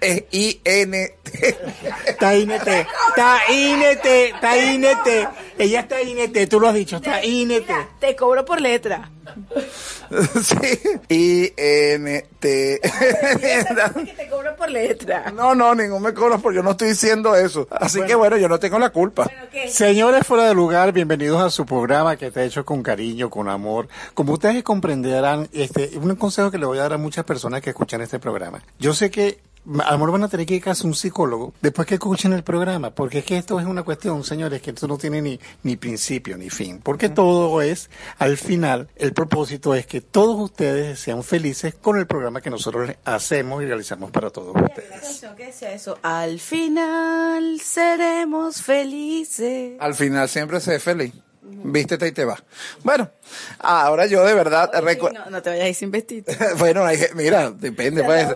Es 0.01 0.25
I-N-T. 0.31 1.57
está 2.07 2.37
INT, 2.37 2.53
está 2.53 3.53
INT, 3.53 4.07
está 4.07 4.57
INT, 4.57 5.29
ella 5.59 5.81
está 5.81 6.03
INT, 6.03 6.49
tú 6.49 6.61
lo 6.61 6.69
has 6.69 6.75
dicho, 6.75 6.97
está 6.97 7.25
INT. 7.25 7.67
Te 7.99 8.15
cobro 8.15 8.45
por 8.45 8.61
letra. 8.61 9.11
sí. 10.43 10.57
I-N-T. 11.09 12.81
que 12.81 14.15
te 14.17 14.29
cobro 14.29 14.57
por 14.57 14.71
letra. 14.71 15.31
no, 15.31 15.55
no, 15.55 15.75
ningún 15.75 16.03
me 16.03 16.15
cobras 16.15 16.41
porque 16.41 16.57
yo 16.57 16.63
no 16.63 16.73
estoy 16.73 16.89
diciendo 16.89 17.35
eso. 17.35 17.67
Así 17.71 18.03
que 18.03 18.15
bueno, 18.15 18.37
yo 18.37 18.49
no 18.49 18.59
tengo 18.59 18.79
la 18.79 18.91
culpa. 18.91 19.31
Señores 19.69 20.27
fuera 20.27 20.45
de 20.45 20.55
lugar, 20.55 20.93
bienvenidos 20.93 21.41
a 21.43 21.51
su 21.51 21.67
programa 21.67 22.17
que 22.17 22.27
está 22.29 22.43
hecho 22.43 22.65
con 22.65 22.83
cariño, 22.83 23.31
con 23.31 23.49
amor. 23.49 23.89
Como 24.15 24.33
ustedes 24.33 24.63
comprenderán, 24.63 25.49
este, 25.53 25.91
un 25.99 26.15
consejo 26.17 26.51
que 26.51 26.59
le 26.59 26.67
voy 26.67 26.79
a 26.79 26.83
dar 26.83 26.95
a 26.95 26.99
muchas 26.99 27.25
personas 27.25 27.61
que 27.61 27.71
escuchan 27.71 28.01
este 28.01 28.19
programa. 28.19 28.63
Yo 28.79 28.95
sé 28.95 29.11
que 29.11 29.41
a 29.67 29.93
lo 29.93 29.99
mejor 29.99 30.13
van 30.13 30.25
a 30.25 30.29
tener 30.29 30.47
que 30.47 30.55
ir 30.55 30.63
casi 30.63 30.85
a 30.85 30.87
un 30.87 30.95
psicólogo 30.95 31.53
después 31.61 31.87
que 31.87 31.95
escuchen 31.95 32.33
el 32.33 32.43
programa, 32.43 32.91
porque 32.91 33.19
es 33.19 33.25
que 33.25 33.37
esto 33.37 33.61
es 33.61 33.67
una 33.67 33.83
cuestión, 33.83 34.25
señores, 34.25 34.63
que 34.63 34.71
esto 34.71 34.89
no 34.89 34.99
tiene 34.99 35.21
ni, 35.23 35.39
ni 35.63 35.77
principio 35.77 36.37
ni 36.37 36.51
fin, 36.51 36.81
porque 36.83 37.09
todo 37.09 37.61
es, 37.63 37.91
al 38.19 38.37
final, 38.37 38.89
el 38.97 39.13
propósito 39.13 39.75
es 39.75 39.87
que 39.87 40.01
todos 40.01 40.39
ustedes 40.41 40.99
sean 40.99 41.23
felices 41.23 41.75
con 41.75 41.99
el 41.99 42.07
programa 42.07 42.41
que 42.41 42.51
nosotros 42.51 42.91
hacemos 43.05 43.63
y 43.63 43.67
realizamos 43.67 44.11
para 44.11 44.31
todos 44.31 44.57
ustedes. 44.57 45.01
canción 45.01 45.37
que 45.37 45.47
decía 45.47 45.73
eso. 45.73 45.99
Al 46.03 46.41
final 46.41 47.61
seremos 47.61 48.63
felices. 48.63 49.77
Al 49.79 49.95
final 49.95 50.29
siempre 50.29 50.61
sé 50.61 50.79
feliz. 50.81 51.13
Vístete 51.65 52.07
y 52.09 52.13
te 52.13 52.25
vas. 52.25 52.43
Bueno, 52.83 53.11
ahora 53.59 54.07
yo 54.07 54.25
de 54.25 54.35
verdad 54.35 54.71
recu- 54.83 55.13
No, 55.13 55.31
no 55.31 55.43
te 55.43 55.51
vayas 55.51 55.65
a 55.67 55.69
ir 55.69 55.75
sin 55.75 55.91
vestido. 55.91 56.33
bueno, 56.59 56.85
hay 56.85 56.99
mira, 57.15 57.51
depende. 57.51 58.01
En 58.01 58.07
Pues. 58.07 58.27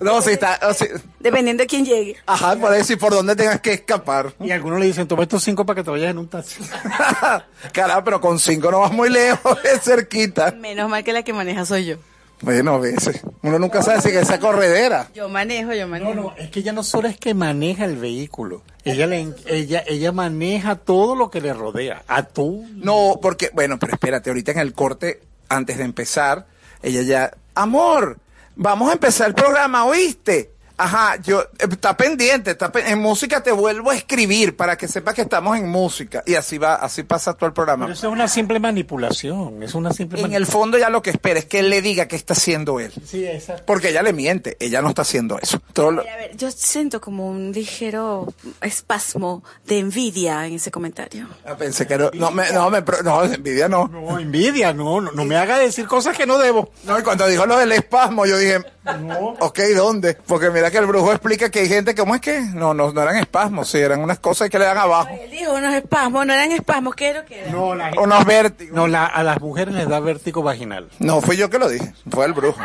No, 0.00 0.20
si 0.22 0.30
está. 0.30 0.58
o 0.68 0.74
si- 0.74 0.88
Dependiendo 1.20 1.62
de 1.62 1.66
quién 1.66 1.84
llegue. 1.84 2.16
ajá, 2.26 2.56
por 2.56 2.74
eso 2.74 2.92
y 2.92 2.96
por 2.96 3.12
dónde 3.12 3.36
tengas 3.36 3.60
que 3.60 3.72
escapar. 3.74 4.32
Y 4.40 4.50
algunos 4.50 4.80
le 4.80 4.86
dicen, 4.86 5.06
toma 5.08 5.22
estos 5.22 5.42
cinco 5.42 5.64
para 5.66 5.76
que 5.80 5.84
te 5.84 5.90
vayas 5.90 6.10
en 6.10 6.18
un 6.18 6.28
taxi. 6.28 6.62
Carajo, 7.72 8.04
pero 8.04 8.20
con 8.20 8.38
cinco 8.38 8.70
no 8.70 8.80
vas 8.80 8.92
muy 8.92 9.08
lejos, 9.08 9.58
es 9.64 9.82
cerquita. 9.82 10.52
Menos 10.52 10.88
mal 10.90 11.04
que 11.04 11.12
la 11.12 11.22
que 11.22 11.32
maneja 11.32 11.64
soy 11.64 11.84
yo. 11.86 11.96
Bueno, 12.42 12.74
a 12.74 12.78
veces. 12.78 13.22
Uno 13.42 13.58
nunca 13.58 13.82
sabe 13.82 14.00
si 14.00 14.08
esa 14.10 14.38
corredera. 14.38 15.08
Yo 15.14 15.28
manejo, 15.28 15.72
yo 15.72 15.88
manejo. 15.88 16.14
No, 16.14 16.22
no, 16.22 16.34
es 16.36 16.50
que 16.50 16.60
ella 16.60 16.72
no 16.72 16.82
solo 16.82 17.08
es 17.08 17.16
que 17.16 17.34
maneja 17.34 17.84
el 17.84 17.96
vehículo, 17.96 18.62
ella 18.84 19.06
le, 19.06 19.32
ella, 19.46 19.82
ella 19.86 20.12
maneja 20.12 20.76
todo 20.76 21.14
lo 21.14 21.30
que 21.30 21.40
le 21.40 21.52
rodea, 21.54 22.02
a 22.08 22.24
tú. 22.24 22.66
No, 22.74 23.18
porque, 23.22 23.50
bueno, 23.54 23.78
pero 23.78 23.92
espérate, 23.94 24.30
ahorita 24.30 24.52
en 24.52 24.58
el 24.58 24.72
corte, 24.74 25.20
antes 25.48 25.78
de 25.78 25.84
empezar, 25.84 26.46
ella 26.82 27.02
ya, 27.02 27.32
amor, 27.54 28.18
vamos 28.56 28.90
a 28.90 28.94
empezar 28.94 29.28
el 29.28 29.34
programa, 29.34 29.84
¿oíste? 29.84 30.51
Ajá, 30.76 31.16
yo, 31.22 31.42
eh, 31.42 31.66
está 31.70 31.96
pendiente, 31.96 32.52
está 32.52 32.72
pe- 32.72 32.88
en 32.90 32.98
música 32.98 33.42
te 33.42 33.52
vuelvo 33.52 33.90
a 33.90 33.94
escribir 33.96 34.56
para 34.56 34.76
que 34.76 34.88
sepas 34.88 35.14
que 35.14 35.22
estamos 35.22 35.56
en 35.58 35.68
música. 35.68 36.22
Y 36.26 36.34
así 36.34 36.58
va, 36.58 36.74
así 36.76 37.02
pasa 37.02 37.34
todo 37.34 37.46
el 37.46 37.52
programa. 37.52 37.86
Pero 37.86 37.94
eso 37.94 38.06
es 38.08 38.12
una 38.12 38.28
simple 38.28 38.58
manipulación, 38.60 39.62
es 39.62 39.74
una 39.74 39.92
simple 39.92 40.20
En 40.22 40.32
el 40.34 40.46
fondo 40.46 40.78
ya 40.78 40.90
lo 40.90 41.02
que 41.02 41.10
espera 41.10 41.38
es 41.38 41.46
que 41.46 41.58
él 41.60 41.70
le 41.70 41.82
diga 41.82 42.06
qué 42.06 42.16
está 42.16 42.34
haciendo 42.34 42.80
él. 42.80 42.92
Sí, 43.06 43.26
exacto. 43.26 43.64
Porque 43.66 43.90
ella 43.90 44.02
le 44.02 44.12
miente, 44.12 44.56
ella 44.60 44.82
no 44.82 44.88
está 44.90 45.02
haciendo 45.02 45.38
eso. 45.40 45.60
Todo 45.72 45.88
A 45.90 45.92
ver, 46.02 46.08
a 46.10 46.16
ver, 46.16 46.36
yo 46.36 46.50
siento 46.50 47.00
como 47.00 47.28
un 47.28 47.52
ligero 47.52 48.32
espasmo 48.60 49.42
de 49.66 49.78
envidia 49.78 50.46
en 50.46 50.54
ese 50.54 50.70
comentario. 50.70 51.28
Ah, 51.44 51.56
pensé 51.56 51.86
que 51.86 51.98
no, 51.98 52.10
no, 52.14 52.30
me, 52.30 52.50
no, 52.52 52.70
me, 52.70 52.82
no, 53.04 53.24
envidia 53.24 53.68
no. 53.68 53.88
No, 53.88 54.18
envidia, 54.18 54.72
no, 54.72 55.00
no, 55.00 55.12
no 55.12 55.24
me 55.24 55.36
haga 55.36 55.58
decir 55.58 55.86
cosas 55.86 56.16
que 56.16 56.26
no 56.26 56.38
debo. 56.38 56.70
No, 56.84 56.98
y 56.98 57.02
cuando 57.02 57.26
dijo 57.26 57.46
lo 57.46 57.56
del 57.58 57.72
espasmo, 57.72 58.26
yo 58.26 58.36
dije, 58.38 58.58
No. 59.02 59.36
ok, 59.40 59.60
¿dónde? 59.76 60.14
Porque 60.26 60.50
mira 60.62 60.70
que 60.70 60.78
el 60.78 60.86
brujo 60.86 61.10
explica 61.10 61.50
que 61.50 61.58
hay 61.60 61.68
gente, 61.68 61.92
¿cómo 61.94 62.14
es 62.14 62.20
que? 62.20 62.40
No, 62.40 62.72
no, 62.72 62.92
no 62.92 63.02
eran 63.02 63.16
espasmos, 63.16 63.68
sí, 63.68 63.78
eran 63.78 63.98
unas 64.00 64.20
cosas 64.20 64.48
que 64.48 64.58
le 64.60 64.64
dan 64.64 64.78
abajo. 64.78 65.08
Él 65.20 65.28
dijo 65.30 65.52
unos 65.54 65.74
espasmos, 65.74 66.24
no 66.24 66.32
eran 66.32 66.52
espasmos, 66.52 66.94
¿qué 66.94 67.08
era 67.08 67.20
lo 67.22 67.26
que 67.26 67.40
era? 67.40 67.50
No, 67.50 67.74
la- 67.74 67.90
Unos 68.00 68.24
vértigos. 68.24 68.74
no 68.76 68.86
la- 68.86 69.06
a 69.06 69.24
las 69.24 69.40
mujeres 69.40 69.74
les 69.74 69.88
da 69.88 69.98
vértigo 69.98 70.42
vaginal. 70.42 70.88
No, 71.00 71.20
fui 71.20 71.36
yo 71.36 71.50
que 71.50 71.58
lo 71.58 71.68
dije, 71.68 71.92
fue 72.10 72.26
el 72.26 72.32
brujo. 72.32 72.60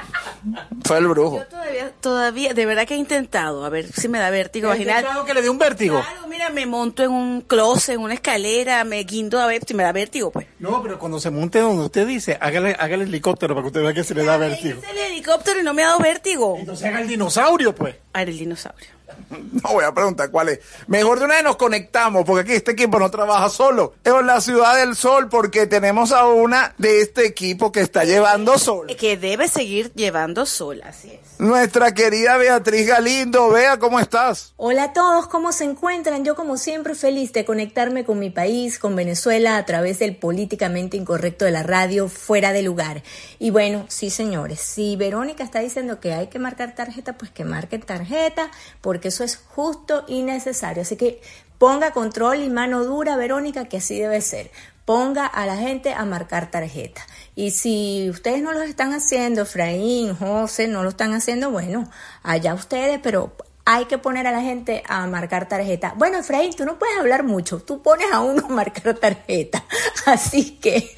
Fue 0.86 0.98
el 1.00 1.08
brujo. 1.08 1.38
Yo 1.39 1.48
todavía, 1.48 1.92
todavía, 2.01 2.54
de 2.54 2.66
verdad 2.68 2.86
que 2.86 2.94
he 2.94 2.98
intentado, 2.98 3.66
a 3.66 3.70
ver 3.70 3.92
si 3.92 4.08
me 4.08 4.20
da 4.20 4.30
vértigo 4.30 4.70
vaginal. 4.70 5.04
Claro 5.04 5.25
que 5.25 5.34
le 5.34 5.42
dio 5.42 5.51
un 5.51 5.58
vértigo. 5.58 6.00
Claro, 6.01 6.27
mira, 6.27 6.50
me 6.51 6.66
monto 6.68 7.04
en 7.04 7.12
un 7.12 7.42
closet, 7.42 7.96
en 7.96 8.01
una 8.01 8.13
escalera, 8.13 8.84
me 8.84 9.04
guindo 9.06 9.39
a 9.39 9.48
ver 9.48 9.63
si 9.66 9.74
me 9.74 9.82
da 9.84 9.92
vértigo, 9.92 10.30
pues. 10.32 10.46
No, 10.60 10.82
pero 10.84 11.00
cuando 11.00 11.20
se 11.20 11.32
monte 11.32 11.60
donde 11.60 11.86
usted 11.86 12.06
dice, 12.06 12.38
hágale, 12.39 12.75
hágale 12.80 13.06
helicóptero 13.06 13.56
para 13.56 13.63
que 13.63 13.68
usted 13.68 13.82
vea 13.82 13.94
que 13.94 14.04
se 14.04 14.13
le 14.13 14.24
da 14.24 14.38
vértigo. 14.38 14.80
Hice 14.80 14.92
el 14.92 14.98
helicóptero 15.13 15.60
y 15.60 15.63
no 15.63 15.74
me 15.74 15.84
ha 15.84 15.88
dado 15.88 16.00
vértigo. 16.00 16.58
Entonces 16.60 16.86
haga 16.88 17.01
el 17.01 17.08
dinosaurio, 17.08 17.74
pues. 17.75 17.87
Era 18.13 18.32
el 18.32 18.38
dinosaurio. 18.38 18.97
No 19.64 19.74
voy 19.74 19.84
a 19.84 19.94
preguntar 19.94 20.30
cuál 20.30 20.50
es. 20.50 20.60
Mejor 20.88 21.20
de 21.20 21.26
una 21.26 21.36
vez 21.36 21.44
nos 21.44 21.56
conectamos, 21.56 22.26
porque 22.26 22.42
aquí 22.42 22.54
este 22.54 22.72
equipo 22.72 23.00
no 23.00 23.10
trabaja 23.10 23.50
solo. 23.50 23.94
Es 24.04 24.14
en 24.14 24.28
la 24.28 24.42
ciudad 24.42 24.76
del 24.76 24.96
sol, 24.96 25.30
porque 25.30 25.68
tenemos 25.68 26.12
a 26.12 26.28
una 26.28 26.74
de 26.78 27.02
este 27.02 27.26
equipo 27.26 27.72
que 27.72 27.82
está 27.82 28.04
llevando 28.04 28.58
sol. 28.58 28.88
Que 28.98 29.18
debe 29.18 29.48
seguir 29.48 29.92
llevando 29.94 30.46
sol, 30.46 30.82
así 30.84 31.12
es. 31.12 31.40
Nuestra 31.40 31.94
querida 31.94 32.38
Beatriz 32.38 32.88
Galindo, 32.88 33.50
vea 33.50 33.78
cómo 33.78 34.00
estás. 34.00 34.54
Hola 34.58 34.86
a 34.86 34.94
todos, 34.94 35.28
¿cómo 35.28 35.52
se 35.52 35.66
encuentran? 35.66 36.26
Yo 36.26 36.36
como 36.36 36.58
siempre 36.58 36.96
feliz 36.96 37.32
de 37.32 37.46
conectarme 37.46 38.06
con 38.06 38.18
mi 38.18 38.32
país, 38.32 38.80
con 38.80 38.96
Venezuela, 38.96 39.58
a 39.58 39.66
través 39.66 40.00
del 40.00 40.16
políticamente 40.16 40.98
incorrecto 40.98 41.46
de 41.46 41.52
la 41.52 41.62
radio, 41.62 42.10
fuera 42.10 42.54
de 42.54 42.64
lugar. 42.64 43.04
Y 43.38 43.52
bueno, 43.52 43.86
sí 43.88 44.10
señores, 44.10 44.60
si 44.60 44.96
Verónica 44.96 45.44
está 45.44 45.60
diciendo 45.60 46.00
que 46.00 46.14
hay 46.14 46.26
que 46.26 46.40
marcar 46.40 46.74
tarjeta, 46.74 47.18
pues 47.18 47.30
que 47.30 47.46
marquen 47.46 47.82
tarjeta, 47.82 48.50
porque 48.98 49.10
eso 49.10 49.24
es 49.24 49.38
justo 49.38 50.06
y 50.08 50.24
necesario. 50.24 50.82
Así 50.82 50.96
que 50.96 51.22
ponga 51.60 51.92
control 51.92 52.42
y 52.42 52.50
mano 52.50 52.84
dura, 52.84 53.16
Verónica, 53.16 53.66
que 53.66 53.77
así 53.77 54.00
debe 54.00 54.22
ser. 54.22 54.50
Ponga 54.86 55.27
a 55.27 55.46
la 55.46 55.56
gente 55.56 55.94
a 55.94 56.04
marcar 56.04 56.50
tarjeta. 56.50 57.06
Y 57.36 57.51
si 57.51 58.10
ustedes 58.10 58.42
no 58.42 58.54
lo 58.54 58.63
están 58.63 58.94
haciendo, 58.94 59.44
Efraín, 59.44 60.16
José, 60.16 60.68
no 60.68 60.82
lo 60.82 60.89
están 60.89 61.13
haciendo, 61.13 61.51
bueno, 61.51 61.88
allá 62.24 62.56
ustedes, 62.56 63.00
pero 63.04 63.36
hay 63.69 63.83
que 63.83 63.97
poner 63.97 64.25
a 64.27 64.31
la 64.31 64.39
gente 64.39 64.81
a 64.88 65.05
marcar 65.07 65.50
tarjeta. 65.50 65.93
Bueno, 65.97 66.19
Efraín, 66.19 66.53
tú 66.53 66.63
no 66.63 66.79
puedes 66.79 66.97
hablar 66.97 67.24
mucho, 67.24 67.59
tú 67.59 67.81
pones 67.81 68.07
a 68.13 68.21
uno 68.21 68.45
a 68.45 68.47
marcar 68.50 68.93
tarjeta. 68.93 69.62
Así 70.05 70.51
que, 70.51 70.89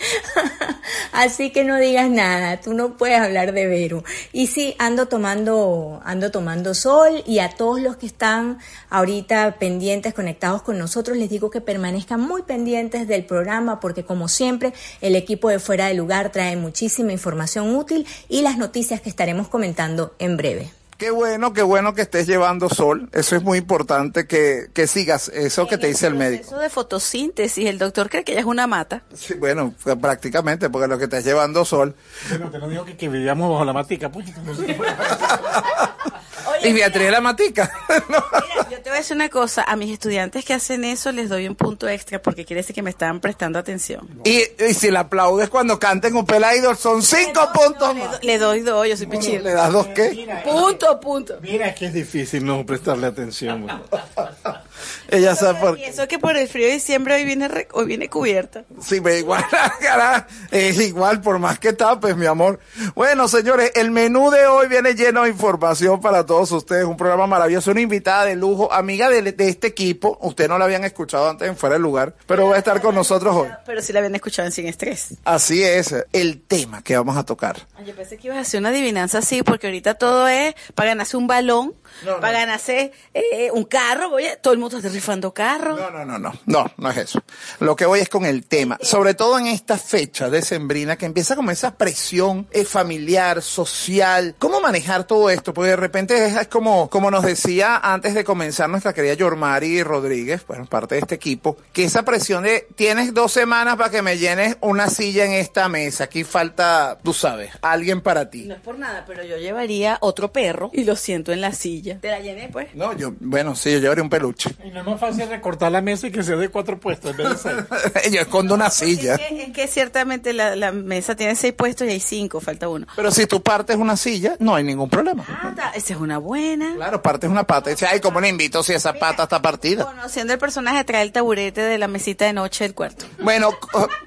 así 1.11 1.49
que 1.49 1.63
no 1.63 1.77
digas 1.77 2.11
nada, 2.11 2.61
tú 2.61 2.75
no 2.75 2.95
puedes 2.95 3.19
hablar 3.19 3.53
de 3.53 3.65
Vero. 3.65 4.03
Y 4.33 4.45
sí, 4.45 4.75
ando 4.77 5.07
tomando, 5.07 5.99
ando 6.05 6.29
tomando 6.29 6.75
sol 6.75 7.23
y 7.25 7.39
a 7.39 7.49
todos 7.49 7.81
los 7.81 7.97
que 7.97 8.05
están 8.05 8.59
ahorita 8.91 9.55
pendientes, 9.57 10.13
conectados 10.13 10.61
con 10.61 10.77
nosotros, 10.77 11.17
les 11.17 11.31
digo 11.31 11.49
que 11.49 11.59
permanezcan 11.59 12.21
muy 12.21 12.43
pendientes 12.43 13.07
del 13.07 13.25
programa 13.25 13.79
porque 13.79 14.05
como 14.05 14.27
siempre, 14.27 14.73
el 15.01 15.15
equipo 15.15 15.49
de 15.49 15.57
Fuera 15.57 15.88
de 15.88 15.95
Lugar 15.95 16.31
trae 16.31 16.55
muchísima 16.55 17.11
información 17.11 17.75
útil 17.75 18.05
y 18.27 18.43
las 18.43 18.59
noticias 18.59 19.01
que 19.01 19.09
estaremos 19.09 19.47
comentando 19.47 20.13
en 20.19 20.38
breve. 20.38 20.78
Qué 21.00 21.12
bueno, 21.12 21.53
qué 21.53 21.63
bueno 21.63 21.94
que 21.94 22.01
estés 22.01 22.27
llevando 22.27 22.68
sol. 22.68 23.08
Eso 23.13 23.38
es 23.38 23.41
muy 23.41 23.58
importante 23.58 24.27
que, 24.27 24.68
que 24.74 24.86
sigas 24.86 25.29
eso 25.29 25.65
que 25.65 25.77
te 25.77 25.88
dice 25.88 26.08
el 26.08 26.15
médico. 26.15 26.44
Eso 26.44 26.60
de 26.60 26.70
fotosíntesis, 26.70 27.68
el 27.68 27.77
doctor 27.77 28.10
cree 28.10 28.25
que 28.25 28.34
ella 28.34 28.41
es 28.41 28.46
una 28.46 28.68
mata. 28.68 29.03
Sí, 29.13 29.36
bueno, 29.36 29.74
pues, 29.82 29.96
prácticamente, 29.96 30.70
porque 30.70 30.89
lo 30.89 30.98
que 30.98 31.06
estás 31.06 31.24
llevando 31.24 31.63
sol. 31.63 31.96
Bueno, 32.27 32.51
te 32.51 32.60
lo 32.60 32.68
digo 32.68 32.84
que, 32.84 32.98
que 32.98 33.08
vivíamos 33.08 33.50
bajo 33.50 33.63
la 33.63 33.72
matica. 33.72 34.12
No. 36.62 36.68
Y 36.68 36.74
Beatriz 36.74 37.10
la 37.12 37.22
matica. 37.22 37.72
No. 38.10 38.24
Mira, 38.32 38.70
yo 38.72 38.78
te 38.82 38.89
voy 38.89 38.94
a 38.98 39.01
decir 39.01 39.16
una 39.16 39.30
cosa, 39.30 39.63
a 39.63 39.75
mis 39.75 39.92
estudiantes 39.92 40.44
que 40.46 40.54
hacen 40.54 40.84
eso 40.84 41.12
les 41.12 41.30
doy 41.30 41.48
un 41.48 41.56
punto 41.56 41.88
extra 41.88 42.22
porque 42.22 42.46
quiere 42.46 42.62
decir 42.62 42.74
que 42.75 42.82
me 42.82 42.89
están 42.89 43.20
prestando 43.20 43.60
atención. 43.60 44.08
Y, 44.24 44.44
y 44.63 44.74
si 44.74 44.89
la 44.89 45.01
aplaudes 45.01 45.50
cuando 45.50 45.78
canten 45.80 46.16
un 46.16 46.25
Idol, 46.58 46.78
son 46.78 47.01
cinco 47.04 47.50
puntos 47.54 47.94
Le, 47.96 48.04
más. 48.06 48.24
le 48.24 48.38
doy 48.38 48.62
dos, 48.62 48.88
yo 48.88 48.96
soy 48.98 49.06
¿Le 49.08 49.12
pichirra. 49.18 49.54
das 49.54 49.72
dos 49.72 49.88
qué? 49.88 50.28
Punto, 50.44 51.00
punto. 51.00 51.38
Mira 51.42 51.74
que 51.75 51.88
es 51.88 51.94
difícil 51.94 52.46
no 52.46 52.66
prestarle 52.66 53.08
atención. 53.08 53.68
Ella 55.09 55.36
sabe 55.36 55.59
por 55.59 55.77
Y 55.77 55.81
qué. 55.83 55.88
eso 55.89 56.07
que 56.07 56.19
por 56.19 56.36
el 56.38 56.48
frío 56.48 56.67
de 56.67 56.74
diciembre 56.74 57.15
hoy 57.15 57.25
viene, 57.25 57.48
re- 57.48 57.67
hoy 57.74 57.86
viene 57.86 58.09
cubierta. 58.09 58.63
Sí, 58.81 59.01
pero 59.01 59.15
igual, 59.15 59.43
cara, 59.81 60.27
es 60.51 60.79
igual 60.79 61.21
por 61.21 61.39
más 61.39 61.59
que 61.59 61.74
tapes, 61.74 62.15
mi 62.15 62.25
amor. 62.25 62.59
Bueno, 62.95 63.27
señores, 63.27 63.71
el 63.75 63.91
menú 63.91 64.29
de 64.31 64.45
hoy 64.48 64.67
viene 64.67 64.93
lleno 64.95 65.24
de 65.24 65.29
información 65.29 66.01
para 66.01 66.25
todos 66.25 66.51
ustedes. 66.51 66.86
Un 66.86 66.98
programa 66.98 67.27
maravilloso, 67.27 67.71
una 67.71 67.81
invitada 67.81 68.25
de 68.25 68.36
lujo, 68.36 68.71
amiga 68.71 69.09
de, 69.09 69.21
de 69.31 69.50
este 69.50 69.67
equipo. 69.67 70.17
Ustedes 70.21 70.50
no 70.50 70.57
la 70.57 70.65
habían 70.65 70.83
escuchado 70.86 71.29
antes 71.29 71.48
en 71.48 71.55
Fuera 71.57 71.74
del 71.74 71.81
Lugar, 71.83 72.15
pero 72.27 72.48
va 72.50 72.55
a 72.55 72.59
estar 72.59 72.81
con 72.81 72.95
nosotros 72.95 73.36
hoy. 73.36 73.50
Pero 73.65 73.81
sí 73.81 73.93
la 73.93 74.00
habían 74.00 74.15
escuchado 74.15 74.45
en 74.45 74.51
Sin 74.51 74.67
Estrés. 74.67 75.15
Así 75.24 75.63
es, 75.63 75.93
el 76.13 76.41
tema 76.41 76.81
que 76.83 76.95
vamos 76.98 77.17
a 77.17 77.24
tocar. 77.25 77.57
Yo 77.86 77.95
pensé 77.95 78.17
que 78.17 78.27
ibas 78.27 78.38
a 78.38 78.41
hacer 78.41 78.59
una 78.59 78.69
adivinanza 78.69 79.19
así, 79.19 79.43
porque 79.43 79.67
ahorita 79.67 79.95
todo 79.95 80.27
es 80.27 80.55
para 80.75 80.89
ganarse 80.89 81.17
un 81.17 81.27
balón, 81.27 81.74
No, 82.05 82.15
no. 82.15 82.19
para 82.19 82.39
ganarse 82.39 82.91
eh, 83.13 83.50
un 83.51 83.65
carro. 83.65 84.12
Oye, 84.13 84.38
todo 84.41 84.53
el 84.53 84.60
mundo 84.60 84.77
está 84.77 84.89
rifando 84.89 85.34
carros. 85.34 85.79
No, 85.79 85.89
no, 85.89 86.05
no, 86.05 86.19
no, 86.19 86.34
no, 86.46 86.72
no 86.77 86.89
es 86.91 86.98
eso. 86.98 87.22
Lo 87.60 87.75
que 87.75 87.86
voy 87.86 88.00
es 88.00 88.10
con 88.10 88.25
el 88.25 88.46
tema, 88.46 88.77
sobre 88.81 89.13
todo 89.13 89.38
en 89.38 89.48
esta 89.48 89.77
fecha 89.77 90.29
decembrina 90.29 90.98
que 90.98 91.05
empieza 91.05 91.36
como 91.36 91.51
esa 91.51 91.75
presión 91.75 92.48
eh, 92.51 92.65
familiar, 92.65 93.41
social. 93.41 94.36
¿Cómo 94.39 94.62
manejar 94.62 95.05
todo 95.05 95.29
esto? 95.29 95.53
Porque 95.53 95.72
de 95.72 95.75
repente 95.75 96.25
es, 96.25 96.36
es 96.36 96.48
como, 96.48 96.89
como 96.89 97.12
nos 97.12 97.24
decía 97.24 97.77
antes 97.77 98.13
de 98.13 98.24
comenzar 98.24 98.69
nuestra 98.69 98.93
querida 98.93 99.13
Yormari 99.13 99.84
Rodríguez, 99.84 100.46
bueno, 100.48 100.65
parte 100.65 100.96
de 100.96 101.01
este 101.01 101.15
equipo, 101.15 101.58
que 101.74 101.84
esa 101.84 102.03
presión 102.03 102.43
de 102.43 102.67
tienes 102.75 103.13
dos 103.13 103.31
semanas 103.31 103.75
para 103.75 103.89
que 103.89 104.01
me 104.01 104.17
llenes 104.17 104.58
una 104.62 104.89
silla 104.89 105.25
en 105.25 105.31
esta 105.31 105.67
mesa. 105.69 106.05
Aquí 106.05 106.24
falta, 106.24 106.98
tú 107.03 107.13
sabes, 107.13 107.51
alguien 107.62 108.01
para 108.01 108.29
ti. 108.29 108.46
No 108.46 108.55
es 108.55 108.62
por 108.62 108.77
nada, 108.77 109.03
pero 109.08 109.24
yo 109.24 109.38
llevaría 109.38 109.98
otro 110.01 110.31
perro 110.31 110.69
y 110.74 110.84
lo 110.84 110.96
siento 110.96 111.31
en 111.31 111.41
la 111.41 111.53
silla. 111.53 111.78
¿Te 111.81 112.09
la 112.09 112.19
llené, 112.19 112.50
pues? 112.50 112.74
No, 112.75 112.93
yo, 112.93 113.13
bueno, 113.19 113.55
sí, 113.55 113.71
yo 113.71 113.79
llevaré 113.79 114.01
un 114.01 114.09
peluche. 114.09 114.50
Y 114.63 114.69
no 114.69 114.79
es 114.79 114.86
más 114.86 115.00
fácil 115.00 115.27
recortar 115.29 115.71
la 115.71 115.81
mesa 115.81 116.07
y 116.07 116.12
que 116.12 116.24
sea 116.24 116.36
de 116.36 116.50
cuatro 116.50 116.79
puestos 116.79 117.12
en 117.12 117.17
vez 117.17 117.29
de 117.29 117.38
seis. 117.38 118.13
yo 118.13 118.21
escondo 118.21 118.55
una 118.55 118.69
silla. 118.69 119.15
Es 119.15 119.21
que, 119.27 119.43
es 119.43 119.53
que 119.53 119.67
ciertamente 119.67 120.33
la, 120.33 120.55
la 120.55 120.71
mesa 120.71 121.15
tiene 121.15 121.36
seis 121.36 121.53
puestos 121.53 121.88
y 121.88 121.91
hay 121.91 122.00
cinco, 122.00 122.39
falta 122.39 122.67
uno. 122.69 122.88
Pero 122.95 123.12
si 123.12 123.25
tú 123.25 123.41
partes 123.41 123.77
una 123.77 123.98
silla, 123.98 124.36
no 124.39 124.55
hay 124.55 124.63
ningún 124.63 124.89
problema. 124.89 125.25
Ah, 125.27 125.71
esa 125.75 125.93
es 125.93 126.00
una 126.00 126.17
buena. 126.17 126.75
Claro, 126.75 127.01
partes 127.01 127.29
una 127.29 127.45
pata 127.45 127.69
y 127.69 127.74
dices, 127.74 127.89
ay, 127.91 128.00
¿cómo 128.00 128.19
le 128.21 128.29
invito 128.29 128.63
si 128.63 128.74
esa 128.74 128.93
pata 128.93 129.24
está 129.24 129.41
partida? 129.41 129.86
Conociendo 129.86 130.33
el 130.33 130.39
personaje, 130.39 130.83
trae 130.83 131.03
el 131.03 131.12
taburete 131.12 131.62
de 131.62 131.77
la 131.77 131.88
mesita 131.88 132.25
de 132.25 132.33
noche 132.33 132.63
del 132.63 132.74
cuarto. 132.74 133.05
Bueno, 133.21 133.51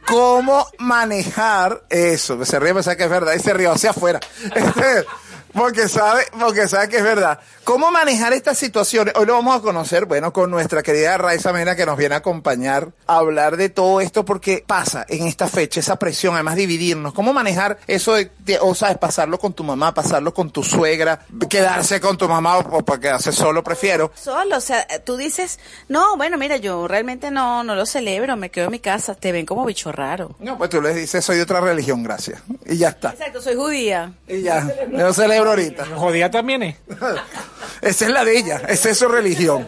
¿cómo 0.07 0.67
manejar 0.79 1.83
eso? 1.91 2.43
Se 2.45 2.59
ríe, 2.59 2.75
pensar 2.75 2.97
que 2.97 3.05
es 3.05 3.11
verdad, 3.11 3.35
y 3.35 3.39
se 3.39 3.53
ríe 3.53 3.69
hacia 3.69 3.91
afuera. 3.91 4.21
Este, 4.55 5.05
porque 5.53 5.89
sabe, 5.89 6.23
porque 6.39 6.69
sabe 6.69 6.89
que 6.89 6.99
es 6.99 7.03
verdad. 7.05 7.39
¿Cómo 7.65 7.91
manejar 7.91 8.33
estas 8.33 8.59
situaciones? 8.59 9.15
Hoy 9.17 9.27
lo 9.27 9.35
vamos 9.35 9.57
a 9.57 9.61
conocer, 9.63 10.07
bueno, 10.07 10.33
con 10.33 10.51
nuestra 10.51 10.83
querida 10.83 11.17
Raiza 11.19 11.53
Mena 11.53 11.77
que 11.77 11.87
nos 11.87 11.97
viene 11.97 12.15
a 12.17 12.19
acompañar 12.19 12.89
a 13.07 13.17
hablar 13.19 13.57
de 13.57 13.69
todo 13.69 14.01
esto 14.01 14.25
porque 14.25 14.65
pasa 14.67 15.05
en 15.09 15.27
esta 15.27 15.47
fecha 15.49 15.81
esa 15.81 15.97
presión, 15.97 16.35
además 16.35 16.57
dividirnos. 16.57 17.13
¿Cómo 17.15 17.33
manejar 17.33 17.79
eso 17.87 18.15
de, 18.15 18.31
de- 18.41 18.59
o 18.61 18.75
sabes, 18.75 18.99
pasarlo 18.99 19.39
con 19.39 19.53
tu 19.53 19.63
mamá, 19.65 19.95
pasarlo 19.95 20.35
con 20.35 20.51
tu 20.51 20.63
suegra, 20.65 21.21
quedarse 21.49 22.01
con 22.01 22.17
tu 22.19 22.29
mamá 22.29 22.59
o, 22.59 22.79
o 22.79 22.85
para 22.85 23.01
quedarse 23.01 23.33
solo, 23.33 23.63
prefiero? 23.63 24.11
Solo, 24.15 24.57
o 24.57 24.61
sea, 24.61 24.87
tú 25.05 25.17
dices, 25.17 25.59
no, 25.89 26.17
bueno, 26.17 26.39
mira, 26.39 26.57
yo 26.57 26.89
realmente 26.89 27.31
no, 27.31 27.63
no 27.63 27.75
lo 27.75 27.87
celebro, 27.87 28.37
me 28.37 28.51
quedo 28.51 28.67
en 28.67 28.73
mi 28.73 28.81
casa, 28.81 29.15
te 29.15 29.31
ven 29.33 29.47
como 29.47 29.65
bicho 29.65 29.93
raro. 29.93 30.35
No, 30.41 30.59
pues 30.59 30.71
tú 30.71 30.81
les 30.83 30.97
dices, 30.97 31.25
soy 31.25 31.37
de 31.37 31.43
otra 31.43 31.61
religión, 31.61 32.03
gracias. 32.03 32.41
Y 32.67 32.79
ya 32.79 32.89
está. 32.89 33.11
Exacto, 33.11 33.41
soy 33.41 33.55
judía. 33.55 34.13
Y 34.27 34.43
ya, 34.43 34.67
yo 34.91 35.13
celebro 35.13 35.42
ahorita. 35.47 35.87
Jodía 35.97 36.31
también 36.31 36.63
es. 36.63 36.77
Esa 37.83 38.05
es 38.05 38.11
la 38.11 38.25
de 38.25 38.39
ella, 38.39 38.63
esa 38.69 38.91
es 38.91 38.99
su 38.99 39.09
religión. 39.09 39.67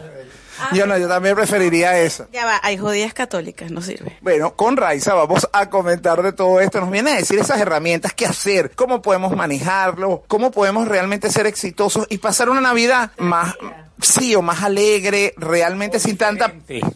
Yo 0.73 0.85
no, 0.85 0.97
yo 0.97 1.07
también 1.07 1.35
preferiría 1.35 1.99
esa. 1.99 2.27
Ya 2.31 2.45
va, 2.45 2.59
hay 2.63 2.77
judías 2.77 3.13
católicas, 3.13 3.71
no 3.71 3.81
sirve. 3.81 4.17
Bueno, 4.21 4.55
con 4.55 4.77
Raiza 4.77 5.13
vamos 5.13 5.47
a 5.51 5.69
comentar 5.69 6.21
de 6.23 6.31
todo 6.31 6.59
esto. 6.61 6.79
Nos 6.79 6.91
viene 6.91 7.11
a 7.11 7.15
decir 7.15 7.39
esas 7.39 7.59
herramientas, 7.59 8.13
qué 8.13 8.25
hacer, 8.25 8.71
cómo 8.75 9.01
podemos 9.01 9.35
manejarlo, 9.35 10.23
cómo 10.27 10.51
podemos 10.51 10.87
realmente 10.87 11.29
ser 11.29 11.45
exitosos 11.45 12.07
y 12.09 12.17
pasar 12.19 12.49
una 12.49 12.61
Navidad 12.61 13.11
más, 13.17 13.55
sí, 14.01 14.35
o 14.35 14.41
más 14.41 14.63
alegre, 14.63 15.33
realmente 15.37 15.99
sin 15.99 16.17
tanta, 16.17 16.53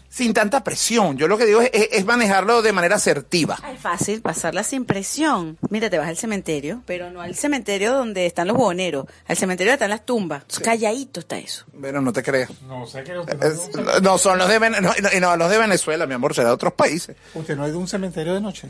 sin 0.10 0.34
tanta 0.34 0.64
presión. 0.64 1.18
Yo 1.18 1.28
lo 1.28 1.38
que 1.38 1.46
digo 1.46 1.62
es, 1.62 1.70
es- 1.74 1.90
es 1.92 2.06
manejarlo 2.06 2.62
de 2.62 2.74
manera 2.74 2.96
asertiva. 2.98 3.58
Ah, 3.62 3.72
Es 3.72 3.80
fácil 3.80 4.22
pasarla 4.22 4.64
sin 4.64 4.86
presión. 4.86 5.58
Mira, 5.70 5.90
te 5.90 5.98
vas 5.98 6.08
al 6.08 6.18
cementerio, 6.18 6.82
pero 6.86 7.10
no 7.12 7.22
al 7.22 7.36
cementerio 7.36 7.94
donde 7.94 8.26
están 8.26 8.48
los 8.48 8.58
boneros, 8.58 9.06
al 9.28 9.38
cementerio 9.38 9.72
donde 9.72 9.76
están 9.86 9.90
las 9.90 10.06
tumbas. 10.06 10.44
Calladito 10.64 11.20
está 11.22 11.38
eso. 11.38 11.66
Bueno, 11.74 12.02
no 12.02 12.12
te 12.14 12.22
creas. 12.24 12.50
No 12.68 12.86
sé 12.88 13.04
que 13.04 13.18
usted, 13.18 13.42
Es- 13.44 14.02
no, 14.02 14.18
son 14.18 14.38
los 14.38 14.48
de, 14.50 14.60
Vene- 14.60 14.82
no, 14.82 14.92
y 15.16 15.20
no, 15.20 15.36
los 15.38 15.50
de 15.50 15.58
Venezuela, 15.58 16.06
mi 16.06 16.14
amor, 16.16 16.34
será 16.36 16.50
de 16.50 16.54
otros 16.54 16.74
países. 16.74 17.16
usted 17.34 17.56
no 17.56 17.64
ha 17.64 17.68
ido 17.68 17.78
a 17.78 17.82
un 17.82 17.88
cementerio 17.88 18.34
de 18.34 18.42
noche. 18.42 18.68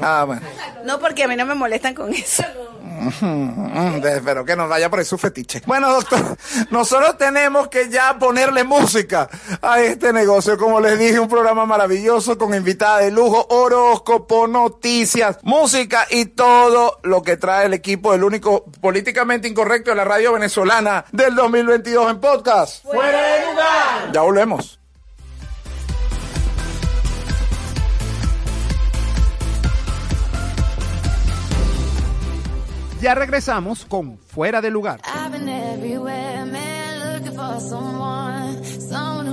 Ah, 0.00 0.24
bueno. 0.26 0.42
No, 0.84 0.98
porque 0.98 1.24
a 1.24 1.28
mí 1.28 1.36
no 1.36 1.46
me 1.46 1.54
molestan 1.54 1.94
con 1.94 2.12
eso. 2.12 2.42
Mm, 3.20 4.00
de- 4.00 4.16
Espero 4.16 4.44
que 4.44 4.54
nos 4.56 4.68
vaya 4.68 4.88
por 4.90 5.04
su 5.04 5.18
fetiche. 5.18 5.62
Bueno, 5.66 5.90
doctor, 5.92 6.36
nosotros 6.70 7.16
tenemos 7.18 7.68
que 7.68 7.88
ya 7.88 8.18
ponerle 8.18 8.64
música 8.64 9.28
a 9.60 9.80
este 9.80 10.12
negocio. 10.12 10.56
Como 10.58 10.80
les 10.80 10.98
dije, 10.98 11.18
un 11.18 11.28
programa 11.28 11.66
maravilloso 11.66 12.36
con 12.38 12.54
invitada 12.54 12.98
de 12.98 13.10
lujo, 13.10 13.46
horóscopo, 13.50 14.46
noticias, 14.46 15.38
música 15.42 16.06
y 16.10 16.26
todo 16.26 16.98
lo 17.02 17.22
que 17.22 17.36
trae 17.36 17.66
el 17.66 17.74
equipo 17.74 18.12
del 18.12 18.24
único 18.24 18.64
políticamente 18.80 19.48
incorrecto 19.48 19.90
de 19.90 19.96
la 19.96 20.04
radio 20.04 20.32
venezolana 20.34 21.04
del 21.12 21.34
2022 21.34 22.10
en 22.10 22.20
podcast. 22.20 22.84
¡Fuera 22.84 23.22
de 23.22 23.46
lugar! 23.46 24.12
Ya 24.12 24.20
volvemos. 24.20 24.78
Ya 33.02 33.16
regresamos 33.16 33.84
con 33.84 34.16
Fuera 34.16 34.60
de 34.60 34.70
Lugar. 34.70 35.00
For 37.34 37.60
someone, 37.60 38.62
someone 38.64 39.32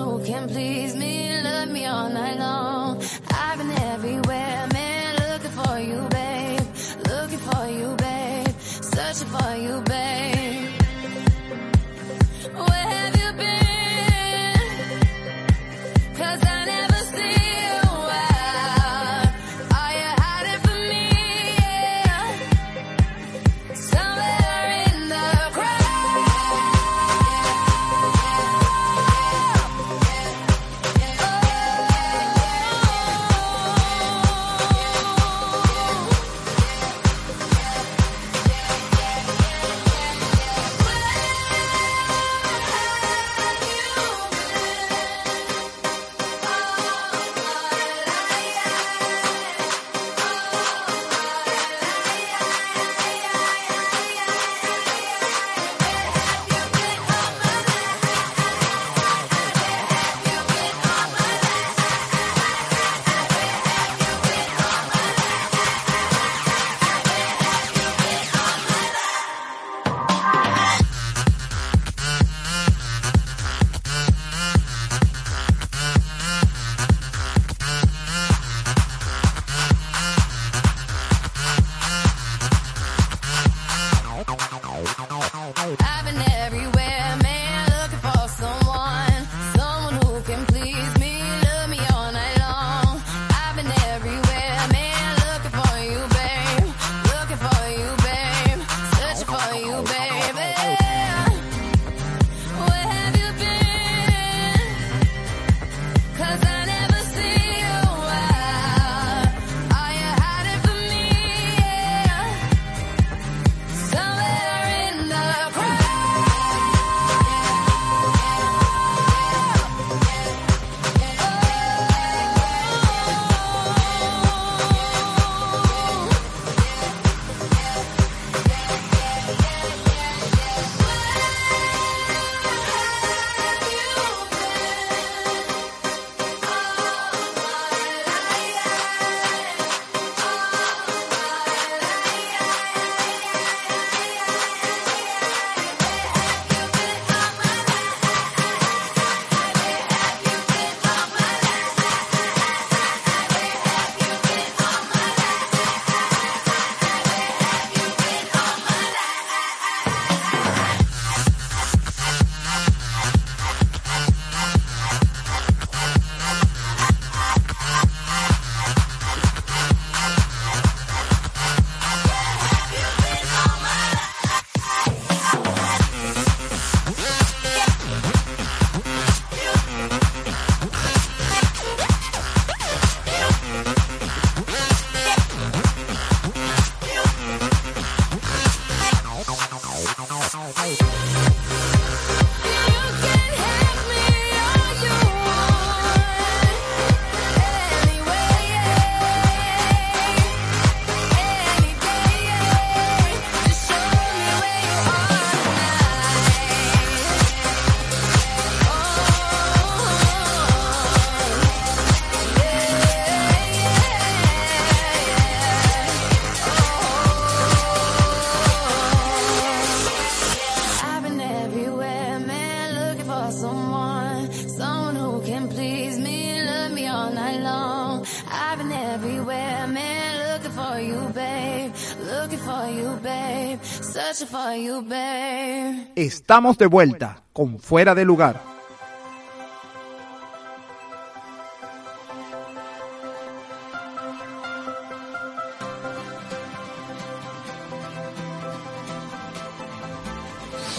Estamos 236.01 236.57
de 236.57 236.65
vuelta 236.65 237.23
con 237.33 237.59
Fuera 237.59 237.93
de 237.93 238.05
Lugar. 238.05 238.39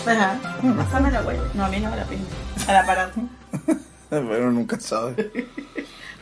Ajá. 0.06 0.40
Pásame 0.74 1.10
la 1.10 1.20
huella. 1.20 1.42
No, 1.52 1.66
a 1.66 1.68
mí 1.68 1.80
no 1.80 1.90
me 1.90 1.96
la 1.98 2.04
pinta. 2.04 2.34
Al 2.66 2.76
aparato. 2.76 3.20
Pero 4.08 4.50
nunca 4.50 4.80
sabe. 4.80 5.30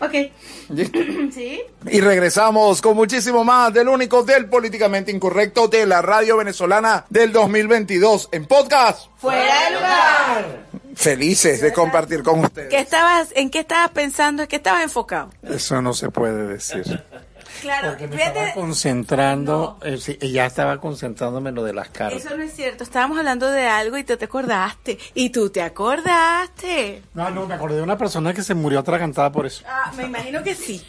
Ok. 0.01 0.13
¿Sí? 1.33 1.61
Y 1.91 2.01
regresamos 2.01 2.81
con 2.81 2.97
muchísimo 2.97 3.45
más 3.45 3.73
del 3.73 3.89
único 3.89 4.23
del 4.23 4.47
políticamente 4.47 5.11
incorrecto 5.11 5.69
de 5.69 5.87
la 5.87 6.03
radio 6.03 6.37
venezolana 6.37 7.05
del 7.09 7.33
2022 7.33 8.29
en 8.33 8.47
podcast. 8.47 9.09
Fuera 9.17 9.65
de 9.65 9.75
lugar. 9.75 10.69
Felices 10.95 11.61
de 11.61 11.73
compartir 11.73 12.23
con 12.23 12.45
ustedes. 12.45 12.71
¿Qué 12.71 12.81
estabas, 12.81 13.29
¿En 13.35 13.51
qué 13.51 13.61
estabas 13.61 13.91
pensando? 13.91 14.43
¿En 14.43 14.49
qué 14.49 14.57
estabas 14.57 14.83
enfocado? 14.83 15.31
Eso 15.43 15.81
no 15.81 15.95
se 15.95 16.11
puede 16.11 16.47
decir. 16.47 17.03
Claro, 17.61 17.89
Porque 17.91 18.07
me 18.09 18.17
estaba 18.23 18.53
concentrando, 18.53 19.79
eh, 19.83 19.97
sí, 19.99 20.19
y 20.21 20.33
ya 20.33 20.47
estaba 20.47 20.81
concentrándome 20.81 21.51
en 21.51 21.55
lo 21.57 21.65
de 21.65 21.73
las 21.73 21.89
cartas. 21.89 22.25
Eso 22.25 22.37
no 22.37 22.43
es 22.43 22.55
cierto. 22.55 22.85
Estábamos 22.85 23.19
hablando 23.19 23.51
de 23.51 23.67
algo 23.67 23.97
y 23.99 24.05
tú 24.05 24.17
te 24.17 24.27
acordaste. 24.27 24.99
Y 25.15 25.31
tú 25.31 25.51
te 25.51 25.63
acordaste. 25.63 27.03
No, 27.15 27.31
no, 27.31 27.47
me 27.47 27.55
acordé 27.55 27.77
de 27.77 27.83
una 27.83 27.99
persona 27.99 28.33
que 28.35 28.43
se 28.43 28.55
murió 28.55 28.81
atragantada 28.81 29.31
por 29.33 29.47
eso. 29.47 29.65
Ah, 29.69 29.93
me 29.97 30.05
imagino 30.05 30.43
que 30.43 30.55
sí. 30.55 30.85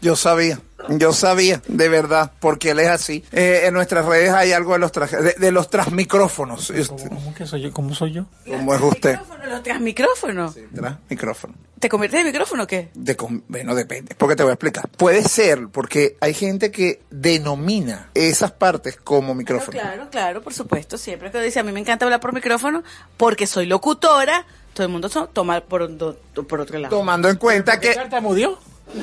Yo 0.00 0.16
sabía. 0.16 0.60
Yo 0.90 1.12
sabía, 1.12 1.60
de 1.66 1.88
verdad, 1.88 2.30
porque 2.38 2.70
él 2.70 2.78
es 2.78 2.88
así. 2.88 3.24
Eh, 3.32 3.62
en 3.64 3.74
nuestras 3.74 4.04
redes 4.04 4.30
hay 4.32 4.52
algo 4.52 4.74
de 4.74 4.78
los 4.78 4.92
trajes, 4.92 5.22
de, 5.22 5.32
de 5.36 5.50
los 5.52 5.68
transmicrófonos. 5.70 6.70
Usted- 6.70 7.08
¿Cómo 7.08 7.34
que 7.34 7.46
soy 7.46 7.62
yo? 7.62 7.72
¿Cómo 7.72 7.94
soy 7.94 8.12
yo? 8.12 8.26
¿Cómo 8.46 8.74
es 8.74 8.80
usted? 8.80 9.18
Los 9.48 9.62
transmicrófonos. 9.62 10.56
Transmicrófono. 10.74 11.54
¿Te 11.80 11.88
conviertes 11.88 12.20
en 12.20 12.26
micrófono 12.26 12.64
o 12.64 12.66
qué? 12.66 12.90
De 12.94 13.16
bueno, 13.48 13.74
depende, 13.74 14.14
porque 14.16 14.34
te 14.36 14.42
voy 14.42 14.50
a 14.50 14.54
explicar. 14.54 14.88
Puede 14.88 15.22
ser, 15.22 15.68
porque 15.72 16.16
hay 16.20 16.34
gente 16.34 16.70
que 16.70 17.02
denomina 17.10 18.10
esas 18.14 18.52
partes 18.52 18.96
como 18.96 19.34
micrófono. 19.34 19.78
Claro, 19.78 20.08
claro, 20.10 20.42
por 20.42 20.52
supuesto. 20.54 20.98
Siempre 20.98 21.30
que 21.30 21.40
dice, 21.40 21.60
a 21.60 21.62
mí 21.62 21.72
me 21.72 21.80
encanta 21.80 22.04
hablar 22.04 22.20
por 22.20 22.32
micrófono 22.32 22.82
porque 23.16 23.46
soy 23.46 23.66
locutora, 23.66 24.44
todo 24.74 24.86
el 24.86 24.92
mundo 24.92 25.08
so- 25.08 25.28
toma 25.28 25.60
por, 25.60 25.96
do- 25.96 26.16
por 26.48 26.60
otro 26.60 26.78
lado. 26.78 26.96
Tomando 26.96 27.28
en 27.28 27.36
cuenta 27.36 27.78
que... 27.78 27.94
tartamudeó? 27.94 28.58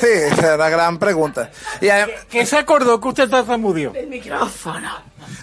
Sí, 0.00 0.06
esa 0.06 0.52
es 0.54 0.58
la 0.58 0.68
gran 0.68 0.98
pregunta. 0.98 1.50
Y 1.80 1.86
¿Qué 2.28 2.44
se 2.44 2.56
acordó 2.56 3.00
que 3.00 3.08
usted 3.08 3.28
tartamudeó? 3.28 3.94
El 3.94 4.08
micrófono. 4.08 4.90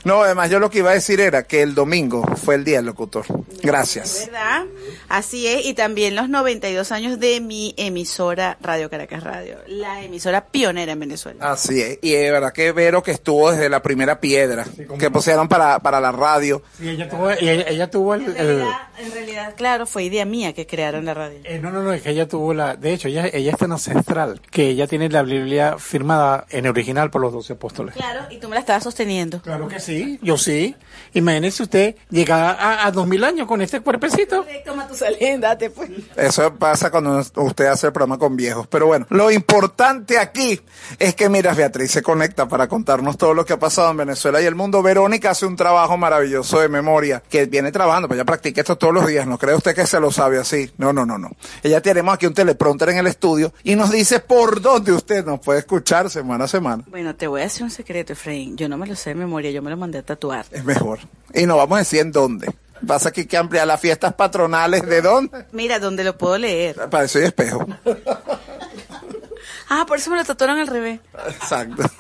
No, 0.04 0.22
además 0.24 0.50
yo 0.50 0.60
lo 0.60 0.70
que 0.70 0.80
iba 0.80 0.92
a 0.92 0.94
decir 0.94 1.20
era 1.20 1.44
que 1.44 1.62
el 1.62 1.76
domingo 1.76 2.24
fue 2.38 2.56
el 2.56 2.64
día 2.64 2.78
del 2.78 2.86
locutor. 2.88 3.26
Gracias. 3.62 4.24
¿Verdad? 4.26 4.64
Así 5.10 5.48
es. 5.48 5.66
Y 5.66 5.74
también 5.74 6.16
los 6.16 6.30
92 6.30 6.92
años 6.92 7.20
de 7.20 7.40
mi 7.42 7.74
emisora 7.78 8.58
Radio 8.62 8.90
Caracas 8.90 9.24
Radio. 9.24 9.58
La 9.68 10.04
emisora 10.04 10.46
pionera 10.46 10.92
en 10.92 11.00
Venezuela. 11.00 11.52
Así 11.52 11.82
es. 11.82 12.00
Y 12.02 12.14
es 12.14 12.32
verdad 12.32 12.54
que 12.54 12.72
Vero 12.72 13.02
que 13.04 13.12
estuvo 13.12 13.52
desde 13.52 13.70
la 13.70 13.82
primera 13.82 14.20
piedra 14.20 14.66
que 15.00 15.10
pusieron 15.12 15.48
para, 15.48 15.80
para 15.80 16.00
la 16.00 16.12
radio. 16.12 16.62
Y 16.80 16.90
ella 16.90 17.10
tuvo, 17.10 17.32
y 17.32 17.50
ella, 17.50 17.66
ella 17.68 17.90
tuvo 17.90 18.14
el... 18.16 18.22
En 18.24 18.30
el- 18.30 18.36
realidad, 18.36 18.78
en 19.00 19.12
realidad, 19.12 19.54
claro, 19.56 19.86
fue 19.86 20.04
idea 20.04 20.26
mía 20.26 20.54
que 20.54 20.66
crearon 20.68 21.06
la 21.06 21.14
radio. 21.14 21.40
eh, 21.44 21.60
no, 21.62 21.72
no, 21.72 21.82
no, 21.82 21.94
es 21.94 22.02
que 22.02 22.12
ella 22.12 22.28
tuvo 22.28 22.54
la... 22.54 22.76
De 22.76 22.94
hecho, 22.94 23.08
ella, 23.08 23.28
ella 23.32 23.52
es 23.52 23.58
tan 23.58 23.72
ancestral 23.72 24.42
que 24.52 24.68
ella 24.70 24.88
tiene 24.88 25.10
la 25.10 25.24
Biblia 25.24 25.78
firmada 25.80 26.46
en 26.50 26.68
original 26.68 27.10
por 27.10 27.22
los 27.22 27.34
doce 27.34 27.54
apóstoles. 27.54 27.96
Claro, 27.96 28.22
y 28.30 28.38
tú 28.38 28.48
me 28.50 28.56
la 28.56 28.60
estabas 28.62 28.84
sosteniendo. 28.84 29.42
Claro 29.42 29.65
que 29.68 29.80
sí, 29.80 30.20
yo 30.22 30.38
sí. 30.38 30.76
Imagínese 31.14 31.64
usted 31.64 31.96
llegar 32.10 32.58
a, 32.60 32.86
a 32.86 32.92
dos 32.92 33.08
mil 33.08 33.24
años 33.24 33.48
con 33.48 33.62
este 33.62 33.80
cuerpecito. 33.80 34.46
Toma 34.66 34.88
tu 34.88 34.96
date 35.40 35.70
pues. 35.70 35.90
Eso 36.16 36.54
pasa 36.56 36.92
cuando 36.92 37.24
usted 37.36 37.66
hace 37.68 37.88
el 37.88 37.94
programa 37.94 38.18
con 38.18 38.36
viejos. 38.36 38.68
Pero 38.68 38.88
bueno, 38.88 39.06
lo 39.10 39.32
importante 39.32 40.18
aquí 40.20 40.60
es 41.00 41.16
que, 41.16 41.30
mira, 41.30 41.54
Beatriz 41.54 41.92
se 41.92 42.02
conecta 42.02 42.48
para 42.48 42.68
contarnos 42.68 43.18
todo 43.18 43.34
lo 43.34 43.46
que 43.46 43.54
ha 43.54 43.60
pasado 43.60 43.92
en 43.92 43.98
Venezuela 43.98 44.42
y 44.42 44.46
el 44.46 44.56
mundo. 44.56 44.82
Verónica 44.84 45.32
hace 45.32 45.46
un 45.46 45.56
trabajo 45.56 45.98
maravilloso 45.98 46.60
de 46.60 46.68
memoria, 46.68 47.24
que 47.30 47.46
viene 47.46 47.72
trabajando, 47.72 48.08
pero 48.08 48.20
ella 48.20 48.26
practica 48.26 48.62
esto 48.62 48.78
todos 48.78 48.94
los 48.94 49.08
días. 49.08 49.26
No 49.26 49.38
cree 49.38 49.56
usted 49.56 49.74
que 49.74 49.88
se 49.88 50.00
lo 50.00 50.12
sabe 50.12 50.38
así. 50.38 50.72
No, 50.78 50.92
no, 50.92 51.06
no, 51.06 51.18
no. 51.18 51.32
Ella 51.64 51.82
tenemos 51.82 52.14
aquí 52.14 52.26
un 52.26 52.34
teleprompter 52.34 52.90
en 52.90 52.98
el 52.98 53.08
estudio 53.08 53.54
y 53.64 53.76
nos 53.76 53.92
dice 53.92 54.20
por 54.20 54.62
dónde 54.62 54.92
usted 54.92 55.26
nos 55.26 55.40
puede 55.40 55.60
escuchar 55.60 56.10
semana 56.10 56.46
a 56.46 56.48
semana. 56.48 56.84
Bueno, 56.88 57.16
te 57.16 57.28
voy 57.28 57.42
a 57.42 57.44
decir 57.46 57.64
un 57.64 57.72
secreto, 57.72 58.14
Efraín. 58.14 58.58
Yo 58.58 58.68
no 58.68 58.78
me 58.78 58.86
lo 58.88 58.96
sé 58.96 59.12
de 59.12 59.16
memoria, 59.16 59.52
yo 59.56 59.62
me 59.62 59.70
lo 59.70 59.78
mandé 59.78 60.00
a 60.00 60.04
tatuar. 60.04 60.46
Es 60.52 60.64
mejor. 60.64 61.00
Y 61.34 61.46
nos 61.46 61.58
vamos 61.58 61.78
a 61.78 61.80
decir 61.80 62.02
en 62.02 62.12
dónde. 62.12 62.54
Pasa 62.86 63.10
aquí 63.10 63.26
que 63.26 63.38
ampliar 63.38 63.66
las 63.66 63.80
fiestas 63.80 64.14
patronales 64.14 64.86
de 64.86 65.02
dónde. 65.02 65.46
Mira, 65.54 65.80
¿dónde 65.80 66.04
lo 66.04 66.18
puedo 66.18 66.38
leer? 66.38 66.76
Para 66.90 67.06
eso 67.06 67.20
hay 67.20 67.26
espejo. 67.26 67.66
Ah, 69.78 69.86
por 69.86 69.98
eso 69.98 70.10
me 70.10 70.16
lo 70.16 70.24
tatuaron 70.24 70.58
al 70.58 70.68
revés. 70.68 71.02
Exacto. 71.28 71.84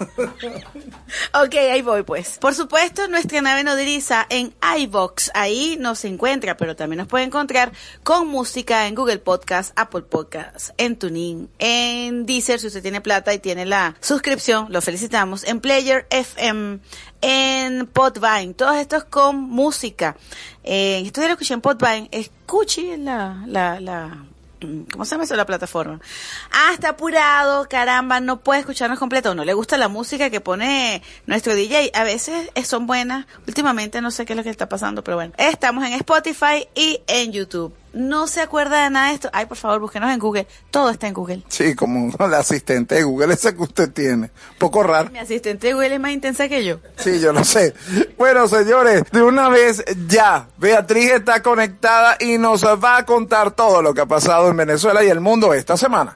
Ok, 1.33 1.55
ahí 1.55 1.81
voy 1.81 2.03
pues. 2.03 2.37
Por 2.39 2.55
supuesto, 2.55 3.07
nuestra 3.07 3.41
nave 3.41 3.63
nodriza 3.63 4.25
en 4.29 4.53
iVox, 4.79 5.31
ahí 5.33 5.77
nos 5.79 6.03
encuentra, 6.05 6.57
pero 6.57 6.75
también 6.75 6.99
nos 6.99 7.07
puede 7.07 7.25
encontrar 7.25 7.71
con 8.03 8.27
música 8.27 8.87
en 8.87 8.95
Google 8.95 9.19
Podcast, 9.19 9.71
Apple 9.77 10.01
Podcast, 10.01 10.71
en 10.77 10.97
TuneIn, 10.97 11.49
en 11.59 12.25
Deezer, 12.25 12.59
si 12.59 12.67
usted 12.67 12.81
tiene 12.81 13.01
plata 13.01 13.33
y 13.33 13.39
tiene 13.39 13.65
la 13.65 13.95
suscripción, 13.99 14.67
lo 14.69 14.81
felicitamos, 14.81 15.43
en 15.43 15.59
Player 15.59 16.07
FM, 16.09 16.79
en 17.21 17.87
Podvine, 17.87 18.53
todos 18.53 18.75
estos 18.77 19.03
con 19.03 19.37
música. 19.37 20.15
Eh, 20.63 21.01
esto 21.05 21.21
ya 21.21 21.27
lo 21.27 21.33
escuché 21.33 21.53
en 21.53 21.61
Podvine, 21.61 22.09
escuche 22.11 22.97
la, 22.97 23.43
la, 23.45 23.79
la, 23.79 24.25
¿Cómo 24.91 25.05
se 25.05 25.11
llama 25.11 25.23
eso 25.23 25.35
la 25.35 25.45
plataforma? 25.45 25.99
Ah, 26.51 26.71
está 26.73 26.89
apurado, 26.89 27.67
caramba, 27.69 28.19
no 28.19 28.41
puede 28.41 28.61
escucharnos 28.61 28.99
completo. 28.99 29.35
No 29.35 29.45
le 29.45 29.53
gusta 29.53 29.77
la 29.77 29.87
música 29.87 30.29
que 30.29 30.41
pone 30.41 31.01
nuestro 31.25 31.55
DJ. 31.55 31.91
A 31.93 32.03
veces 32.03 32.49
son 32.65 32.87
buenas. 32.87 33.25
Últimamente 33.47 34.01
no 34.01 34.11
sé 34.11 34.25
qué 34.25 34.33
es 34.33 34.37
lo 34.37 34.43
que 34.43 34.49
está 34.49 34.69
pasando, 34.69 35.03
pero 35.03 35.17
bueno. 35.17 35.33
Estamos 35.37 35.85
en 35.85 35.93
Spotify 35.93 36.67
y 36.75 37.01
en 37.07 37.31
YouTube. 37.31 37.73
No 37.95 38.27
se 38.27 38.41
acuerda 38.41 38.83
de 38.83 38.89
nada 38.89 39.07
de 39.07 39.13
esto. 39.13 39.29
Ay, 39.31 39.45
por 39.45 39.55
favor, 39.55 39.79
búsquenos 39.79 40.11
en 40.11 40.19
Google. 40.19 40.45
Todo 40.69 40.89
está 40.89 41.07
en 41.07 41.13
Google. 41.13 41.43
Sí, 41.47 41.75
como 41.75 42.11
el 42.19 42.33
asistente 42.33 42.95
de 42.95 43.03
Google 43.03 43.33
ese 43.33 43.55
que 43.55 43.63
usted 43.63 43.89
tiene. 43.91 44.31
Poco 44.59 44.83
raro. 44.83 45.09
Mi 45.11 45.19
asistente 45.19 45.67
de 45.67 45.73
Google 45.73 45.95
es 45.95 46.01
más 46.01 46.11
intensa 46.11 46.49
que 46.49 46.65
yo. 46.65 46.79
Sí, 46.97 47.21
yo 47.21 47.31
lo 47.31 47.45
sé. 47.45 47.73
Bueno, 48.17 48.49
señores, 48.49 49.03
de 49.11 49.23
una 49.23 49.47
vez 49.47 49.83
ya, 50.07 50.49
Beatriz 50.57 51.11
está 51.13 51.41
conectada 51.41 52.17
y 52.19 52.37
nos 52.37 52.65
va 52.65 52.97
a 52.97 53.05
contar 53.05 53.51
todo 53.51 53.81
lo 53.81 53.93
que 53.93 54.01
ha 54.01 54.05
pasado 54.05 54.49
en 54.49 54.57
Venezuela 54.57 55.01
y 55.01 55.07
el 55.07 55.21
mundo 55.21 55.53
esta 55.53 55.77
semana. 55.77 56.13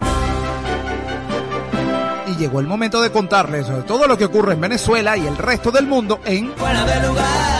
Y 2.27 2.35
llegó 2.35 2.59
el 2.59 2.67
momento 2.67 3.01
de 3.01 3.09
contarles 3.09 3.67
todo 3.87 4.05
lo 4.05 4.17
que 4.17 4.25
ocurre 4.25 4.53
en 4.53 4.61
Venezuela 4.61 5.15
y 5.15 5.25
el 5.25 5.37
resto 5.37 5.71
del 5.71 5.87
mundo 5.87 6.19
en 6.25 6.53
Fuera 6.57 6.83
de 6.83 7.07
lugar. 7.07 7.58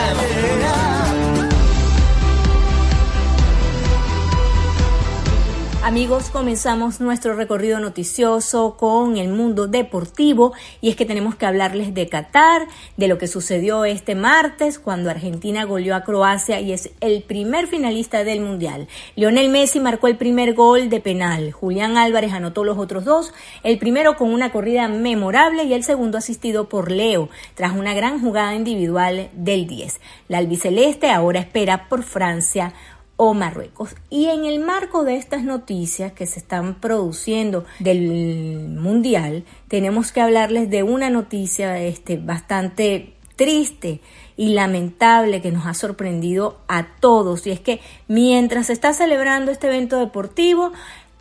Amigos, 5.90 6.30
comenzamos 6.30 7.02
nuestro 7.02 7.34
recorrido 7.34 7.80
noticioso 7.80 8.78
con 8.78 9.18
el 9.18 9.30
mundo 9.30 9.66
deportivo 9.66 10.54
y 10.82 10.90
es 10.92 10.96
que 10.96 11.04
tenemos 11.04 11.34
que 11.34 11.48
hablarles 11.48 11.96
de 11.96 12.08
Qatar, 12.08 12.68
de 12.96 13.08
lo 13.08 13.18
que 13.18 13.26
sucedió 13.26 13.86
este 13.86 14.14
martes 14.14 14.78
cuando 14.78 15.10
Argentina 15.10 15.64
goleó 15.64 15.96
a 15.96 16.04
Croacia 16.04 16.60
y 16.60 16.74
es 16.74 16.92
el 17.02 17.24
primer 17.24 17.66
finalista 17.66 18.24
del 18.24 18.40
Mundial. 18.40 18.88
Lionel 19.16 19.50
Messi 19.50 19.80
marcó 19.80 20.06
el 20.06 20.16
primer 20.16 20.54
gol 20.54 20.92
de 20.92 21.00
penal, 21.00 21.54
Julián 21.54 21.98
Álvarez 21.98 22.34
anotó 22.34 22.64
los 22.64 22.78
otros 22.78 23.04
dos, 23.04 23.34
el 23.64 23.80
primero 23.80 24.16
con 24.16 24.32
una 24.32 24.52
corrida 24.52 24.88
memorable 24.88 25.64
y 25.64 25.74
el 25.74 25.84
segundo 25.84 26.20
asistido 26.20 26.70
por 26.70 26.92
Leo 26.92 27.30
tras 27.56 27.76
una 27.76 27.96
gran 27.96 28.22
jugada 28.22 28.54
individual 28.54 29.32
del 29.34 29.66
10. 29.66 30.00
La 30.28 30.38
albiceleste 30.38 31.10
ahora 31.10 31.40
espera 31.40 31.90
por 31.90 32.04
Francia 32.04 32.76
o 33.22 33.34
Marruecos. 33.34 33.96
Y 34.10 34.28
en 34.28 34.46
el 34.46 34.60
marco 34.60 35.04
de 35.04 35.18
estas 35.18 35.44
noticias 35.44 36.14
que 36.14 36.26
se 36.26 36.40
están 36.40 36.76
produciendo 36.76 37.66
del 37.80 38.70
Mundial, 38.70 39.44
tenemos 39.68 40.14
que 40.14 40.22
hablarles 40.22 40.70
de 40.70 40.84
una 40.84 41.10
noticia 41.10 41.78
este, 41.82 42.16
bastante 42.16 43.16
triste 43.36 44.00
y 44.38 44.54
lamentable 44.54 45.42
que 45.42 45.52
nos 45.52 45.66
ha 45.66 45.74
sorprendido 45.74 46.60
a 46.70 46.96
todos. 47.02 47.46
Y 47.46 47.52
es 47.52 47.60
que 47.60 47.82
mientras 48.08 48.68
se 48.68 48.74
está 48.74 48.94
celebrando 48.94 49.52
este 49.52 49.68
evento 49.68 50.00
deportivo, 50.00 50.72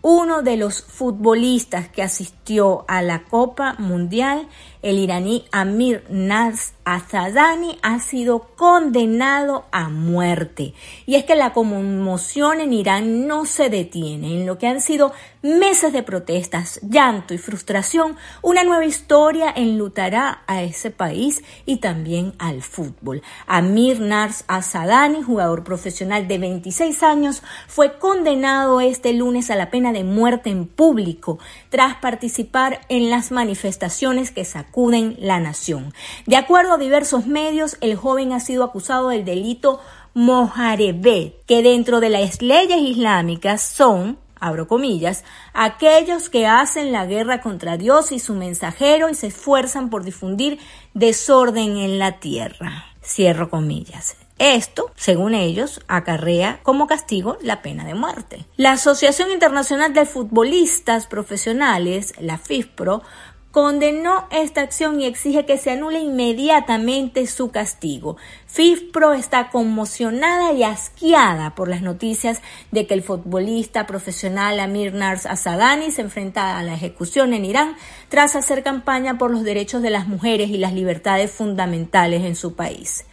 uno 0.01 0.43
de 0.43 0.57
los 0.57 0.81
futbolistas 0.81 1.89
que 1.89 2.05
asistió 2.05 2.85
a 2.87 3.03
la 3.03 3.25
Copa 3.25 3.75
Mundial, 3.81 4.47
el 4.83 4.99
iraní 4.99 5.45
Amir 5.53 6.05
Naz 6.09 6.75
Azadani, 6.85 7.79
ha 7.83 8.01
sido 8.01 8.55
condenado 8.57 9.67
a 9.73 9.91
muerte. 9.91 10.73
Y 11.05 11.17
es 11.17 11.25
que 11.25 11.37
la 11.37 11.53
conmoción 11.53 12.61
en 12.61 12.73
Irán 12.73 13.27
no 13.27 13.45
se 13.45 13.69
detiene. 13.69 14.41
En 14.41 14.47
lo 14.47 14.57
que 14.57 14.69
han 14.69 14.81
sido 14.81 15.13
meses 15.43 15.93
de 15.93 16.03
protestas, 16.03 16.81
llanto 16.83 17.35
y 17.35 17.39
frustración, 17.39 18.17
una 18.41 18.65
nueva 18.65 18.87
historia 18.87 19.53
enlutará 19.55 20.43
a 20.47 20.63
ese 20.63 20.91
país 20.91 21.45
y 21.67 21.77
también 21.77 22.33
al 22.39 22.63
fútbol. 22.63 23.23
Amir 23.47 24.01
Naz 24.01 24.45
Azadani, 24.49 25.23
jugador 25.23 25.65
profesional 25.65 26.27
de 26.27 26.39
26 26.39 27.03
años, 27.03 27.43
fue 27.67 27.99
condenado 27.99 28.81
este 28.81 29.13
lunes 29.13 29.51
a 29.51 29.57
la 29.57 29.71
pena 29.71 29.93
de 29.93 30.05
muerte 30.05 30.49
en 30.49 30.67
público 30.67 31.39
tras 31.71 31.97
participar 31.97 32.81
en 32.89 33.11
las 33.11 33.31
manifestaciones 33.31 34.31
que 34.31 34.45
sacuden 34.45 35.17
la 35.19 35.41
nación. 35.41 35.93
De 36.27 36.37
acuerdo 36.37 36.75
a 36.75 36.79
diversos 36.79 37.27
medios, 37.27 37.77
el 37.81 37.97
joven 37.97 38.33
ha 38.33 38.41
sido 38.41 38.65
acusado 38.65 39.11
del 39.11 39.25
delito 39.25 39.81
moharebé, 40.15 41.41
que 41.47 41.63
dentro 41.63 42.01
de 42.01 42.11
las 42.11 42.43
leyes 42.43 42.81
islámicas 42.81 43.63
son 43.63 44.19
abro 44.41 44.69
comillas, 44.69 45.25
aquellos 45.53 46.29
que 46.29 46.47
hacen 46.47 46.93
la 46.93 47.07
guerra 47.07 47.41
contra 47.41 47.77
Dios 47.77 48.13
y 48.13 48.19
su 48.19 48.35
mensajero 48.35 49.09
y 49.11 49.15
se 49.15 49.29
esfuerzan 49.29 49.91
por 49.91 50.05
difundir 50.05 50.59
desorden 50.95 51.77
en 51.77 51.99
la 51.99 52.21
tierra. 52.21 52.85
Cierro 53.03 53.51
comillas. 53.51 54.17
Esto, 54.39 54.93
según 54.95 55.35
ellos, 55.35 55.81
acarrea 55.89 56.61
como 56.63 56.87
castigo 56.87 57.39
la 57.43 57.61
pena 57.61 57.85
de 57.85 57.95
muerte. 57.95 58.47
La 58.57 58.73
Asociación 58.73 59.33
Internacional 59.33 59.93
de 59.93 60.07
Futbolistas 60.07 61.09
Profesionales, 61.09 62.15
la 62.21 62.39
FIFPRO, 62.39 63.03
condenó 63.51 64.29
esta 64.31 64.61
acción 64.61 65.01
y 65.01 65.07
exige 65.07 65.45
que 65.45 65.59
se 65.59 65.73
anule 65.73 65.99
inmediatamente 65.99 67.27
su 67.27 67.51
castigo. 67.51 68.17
FIFPRO 68.47 69.15
está 69.15 69.51
conmocionada 69.51 70.53
y 70.53 70.63
asqueada 70.63 71.57
por 71.57 71.69
las 71.69 71.83
noticias 71.83 72.41
de 72.71 72.87
que 72.87 72.95
el 72.95 73.03
futbolista 73.03 73.87
profesional 73.87 74.61
Amir 74.61 74.95
Nars 74.95 75.27
Asadani 75.27 75.91
se 75.91 76.03
enfrenta 76.03 76.59
a 76.59 76.63
la 76.63 76.75
ejecución 76.75 77.33
en 77.33 77.45
Irán 77.45 77.75
tras 78.09 78.37
hacer 78.37 78.63
campaña 78.63 79.19
por 79.19 79.33
los 79.33 79.43
derechos 79.43 79.83
de 79.83 79.91
las 79.91 80.07
mujeres 80.07 80.51
y 80.51 80.59
las 80.59 80.75
libertades 80.75 81.33
fundamentales 81.33 82.23
en 82.25 82.37
su 82.37 82.55
país. 82.55 83.05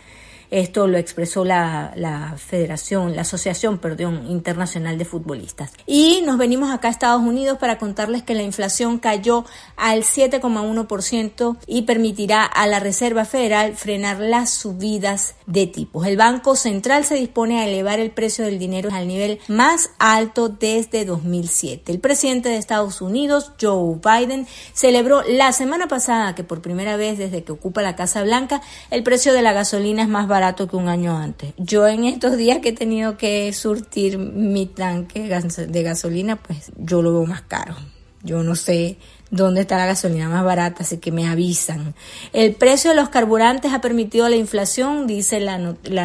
Esto 0.52 0.88
lo 0.88 0.98
expresó 0.98 1.46
la, 1.46 1.94
la 1.96 2.36
Federación, 2.38 3.16
la 3.16 3.22
Asociación, 3.22 3.78
perdón, 3.78 4.28
Internacional 4.28 4.98
de 4.98 5.06
Futbolistas. 5.06 5.72
Y 5.86 6.22
nos 6.26 6.38
venimos 6.38 6.72
acá 6.72 6.88
a 6.88 6.92
Estados 6.92 7.22
Unidos 7.22 7.58
para 7.58 7.78
contarles 7.78 8.24
que 8.24 8.36
la 8.36 8.44
inflación 8.44 9.00
cayó 9.00 9.46
al 9.76 10.04
7,1% 10.04 11.58
y 11.68 11.84
permitirá 11.84 12.46
a 12.46 12.68
la 12.68 12.80
Reserva 12.80 13.26
Federal 13.26 13.76
frenar 13.76 14.20
las 14.20 14.52
subidas 14.52 15.36
de 15.46 15.68
tipos. 15.68 16.06
El 16.06 16.18
Banco 16.18 16.56
Central 16.56 17.06
se 17.06 17.16
dispone 17.16 17.60
a 17.60 17.68
elevar 17.68 18.00
el 18.00 18.12
precio 18.12 18.46
del 18.46 18.60
dinero 18.60 18.90
al 18.92 19.08
nivel 19.08 19.40
más 19.48 19.92
alto 20.00 20.50
desde 20.50 21.06
2007. 21.06 21.92
El 21.92 22.00
presidente 22.00 22.50
de 22.50 22.58
Estados 22.58 23.02
Unidos, 23.02 23.52
Joe 23.62 24.00
Biden, 24.04 24.48
celebró 24.74 25.22
la 25.24 25.52
semana 25.52 25.88
pasada 25.88 26.36
que 26.36 26.44
por 26.44 26.62
primera 26.62 26.98
vez 26.98 27.18
desde 27.18 27.44
que 27.44 27.52
ocupa 27.52 27.82
la 27.82 27.96
Casa 27.96 28.24
Blanca, 28.24 28.62
el 28.92 29.04
precio 29.04 29.34
de 29.34 29.42
la 29.42 29.54
gasolina 29.54 30.04
es 30.04 30.10
más 30.10 30.28
barato 30.36 30.68
que 30.68 30.76
un 30.76 30.90
año 30.90 31.18
antes. 31.18 31.54
Yo 31.58 31.88
en 31.88 32.04
estos 32.04 32.36
días 32.36 32.60
que 32.60 32.70
he 32.70 32.74
tenido 32.74 33.18
que 33.18 33.52
surtir 33.54 34.18
mi 34.18 34.66
tanque 34.66 35.22
de 35.22 35.84
gasolina, 35.84 36.36
pues 36.36 36.72
yo 36.78 37.02
lo 37.02 37.14
veo 37.14 37.26
más 37.26 37.42
caro. 37.42 37.76
Yo 38.22 38.44
no 38.44 38.56
sé 38.56 38.98
dónde 39.32 39.62
está 39.62 39.78
la 39.78 39.86
gasolina 39.86 40.28
más 40.28 40.44
barata, 40.44 40.84
así 40.84 40.98
que 40.98 41.12
me 41.12 41.28
avisan. 41.28 41.96
El 42.34 42.54
precio 42.56 42.90
de 42.90 42.98
los 42.98 43.10
carburantes 43.10 43.72
ha 43.72 43.80
permitido 43.80 44.28
la 44.28 44.36
inflación, 44.36 45.08
dice 45.08 45.40
la, 45.40 45.58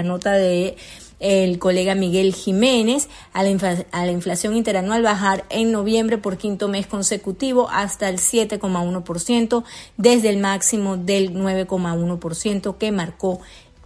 nota 0.02 0.32
de 0.32 0.76
el 1.18 1.58
colega 1.58 1.94
Miguel 1.94 2.34
Jiménez, 2.34 3.08
a 3.32 3.42
la, 3.42 4.10
inflación 4.10 4.56
interanual 4.56 5.02
bajar 5.02 5.44
en 5.50 5.72
noviembre 5.72 6.18
por 6.18 6.38
quinto 6.38 6.68
mes 6.68 6.86
consecutivo 6.86 7.68
hasta 7.70 8.08
el 8.08 8.18
7,1% 8.18 9.64
desde 9.96 10.30
el 10.30 10.38
máximo 10.38 10.96
del 10.96 11.34
9,1% 11.34 12.78
que 12.78 12.92
marcó 12.92 13.40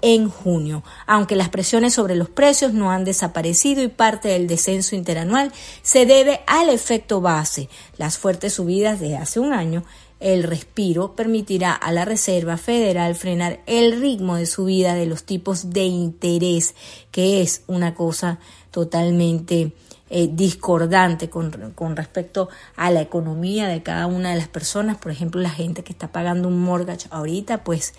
en 0.05 0.29
junio, 0.29 0.85
aunque 1.07 1.35
las 1.35 1.49
presiones 1.49 1.95
sobre 1.95 2.15
los 2.15 2.29
precios 2.29 2.75
no 2.75 2.91
han 2.91 3.05
desaparecido 3.05 3.83
y 3.83 3.89
parte 3.89 4.29
del 4.29 4.47
descenso 4.47 4.95
interanual 4.95 5.51
se 5.81 6.05
debe 6.05 6.41
al 6.47 6.69
efecto 6.69 7.23
base, 7.23 7.71
las 7.97 8.19
fuertes 8.19 8.53
subidas 8.53 9.01
de 9.01 9.17
hace 9.17 9.41
un 9.41 9.55
año. 9.55 9.83
El 10.21 10.43
respiro 10.43 11.17
permitirá 11.17 11.73
a 11.73 11.91
la 11.91 12.05
Reserva 12.05 12.59
Federal 12.59 13.15
frenar 13.15 13.61
el 13.65 13.99
ritmo 13.99 14.37
de 14.37 14.45
subida 14.45 14.95
de 14.95 15.07
los 15.07 15.25
tipos 15.25 15.71
de 15.71 15.85
interés, 15.85 16.75
que 17.11 17.41
es 17.41 17.63
una 17.67 17.95
cosa 17.95 18.39
totalmente 18.71 19.73
eh, 20.11 20.29
discordante 20.31 21.31
con, 21.31 21.73
con, 21.75 21.97
respecto 21.97 22.51
a 22.77 22.91
la 22.91 23.01
economía 23.01 23.69
de 23.69 23.83
cada 23.83 24.07
una 24.07 24.33
de 24.33 24.37
las 24.37 24.49
personas. 24.49 24.99
Por 24.99 25.13
ejemplo, 25.13 25.41
la 25.41 25.51
gente 25.51 25.83
que 25.83 25.93
está 25.93 26.13
pagando 26.13 26.49
un 26.49 26.61
mortgage 26.61 27.09
ahorita, 27.11 27.65
pues 27.65 27.95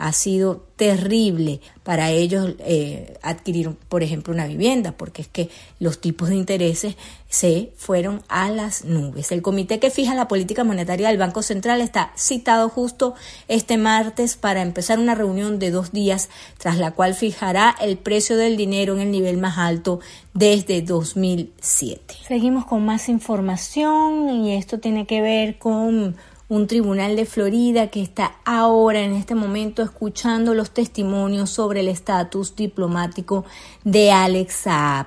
ha 0.00 0.12
sido 0.12 0.64
terrible 0.76 1.60
para 1.82 2.10
ellos 2.10 2.54
eh, 2.60 3.18
adquirir, 3.22 3.68
por 3.88 4.02
ejemplo, 4.02 4.32
una 4.32 4.46
vivienda, 4.46 4.92
porque 4.92 5.20
es 5.20 5.28
que 5.28 5.50
los 5.78 6.00
tipos 6.00 6.30
de 6.30 6.36
intereses 6.36 6.96
se 7.28 7.72
fueron 7.76 8.22
a 8.28 8.50
las 8.50 8.86
nubes. 8.86 9.30
El 9.30 9.42
comité 9.42 9.78
que 9.78 9.90
fija 9.90 10.14
la 10.14 10.26
política 10.26 10.64
monetaria 10.64 11.08
del 11.08 11.18
Banco 11.18 11.42
Central 11.42 11.82
está 11.82 12.12
citado 12.16 12.70
justo 12.70 13.14
este 13.46 13.76
martes 13.76 14.36
para 14.36 14.62
empezar 14.62 14.98
una 14.98 15.14
reunión 15.14 15.58
de 15.58 15.70
dos 15.70 15.92
días, 15.92 16.30
tras 16.56 16.78
la 16.78 16.92
cual 16.92 17.14
fijará 17.14 17.76
el 17.78 17.98
precio 17.98 18.38
del 18.38 18.56
dinero 18.56 18.94
en 18.94 19.00
el 19.00 19.10
nivel 19.10 19.36
más 19.36 19.58
alto 19.58 20.00
desde 20.32 20.80
2007. 20.80 22.14
Seguimos 22.26 22.64
con 22.64 22.86
más 22.86 23.10
información 23.10 24.30
y 24.30 24.56
esto 24.56 24.78
tiene 24.78 25.06
que 25.06 25.20
ver 25.20 25.58
con 25.58 26.16
un 26.50 26.66
tribunal 26.66 27.14
de 27.14 27.26
Florida 27.26 27.90
que 27.90 28.02
está 28.02 28.32
ahora 28.44 29.02
en 29.02 29.12
este 29.12 29.36
momento 29.36 29.84
escuchando 29.84 30.52
los 30.52 30.72
testimonios 30.72 31.48
sobre 31.48 31.78
el 31.78 31.86
estatus 31.86 32.56
diplomático 32.56 33.44
de 33.84 34.10
Alex 34.10 34.54
Saab. 34.54 35.06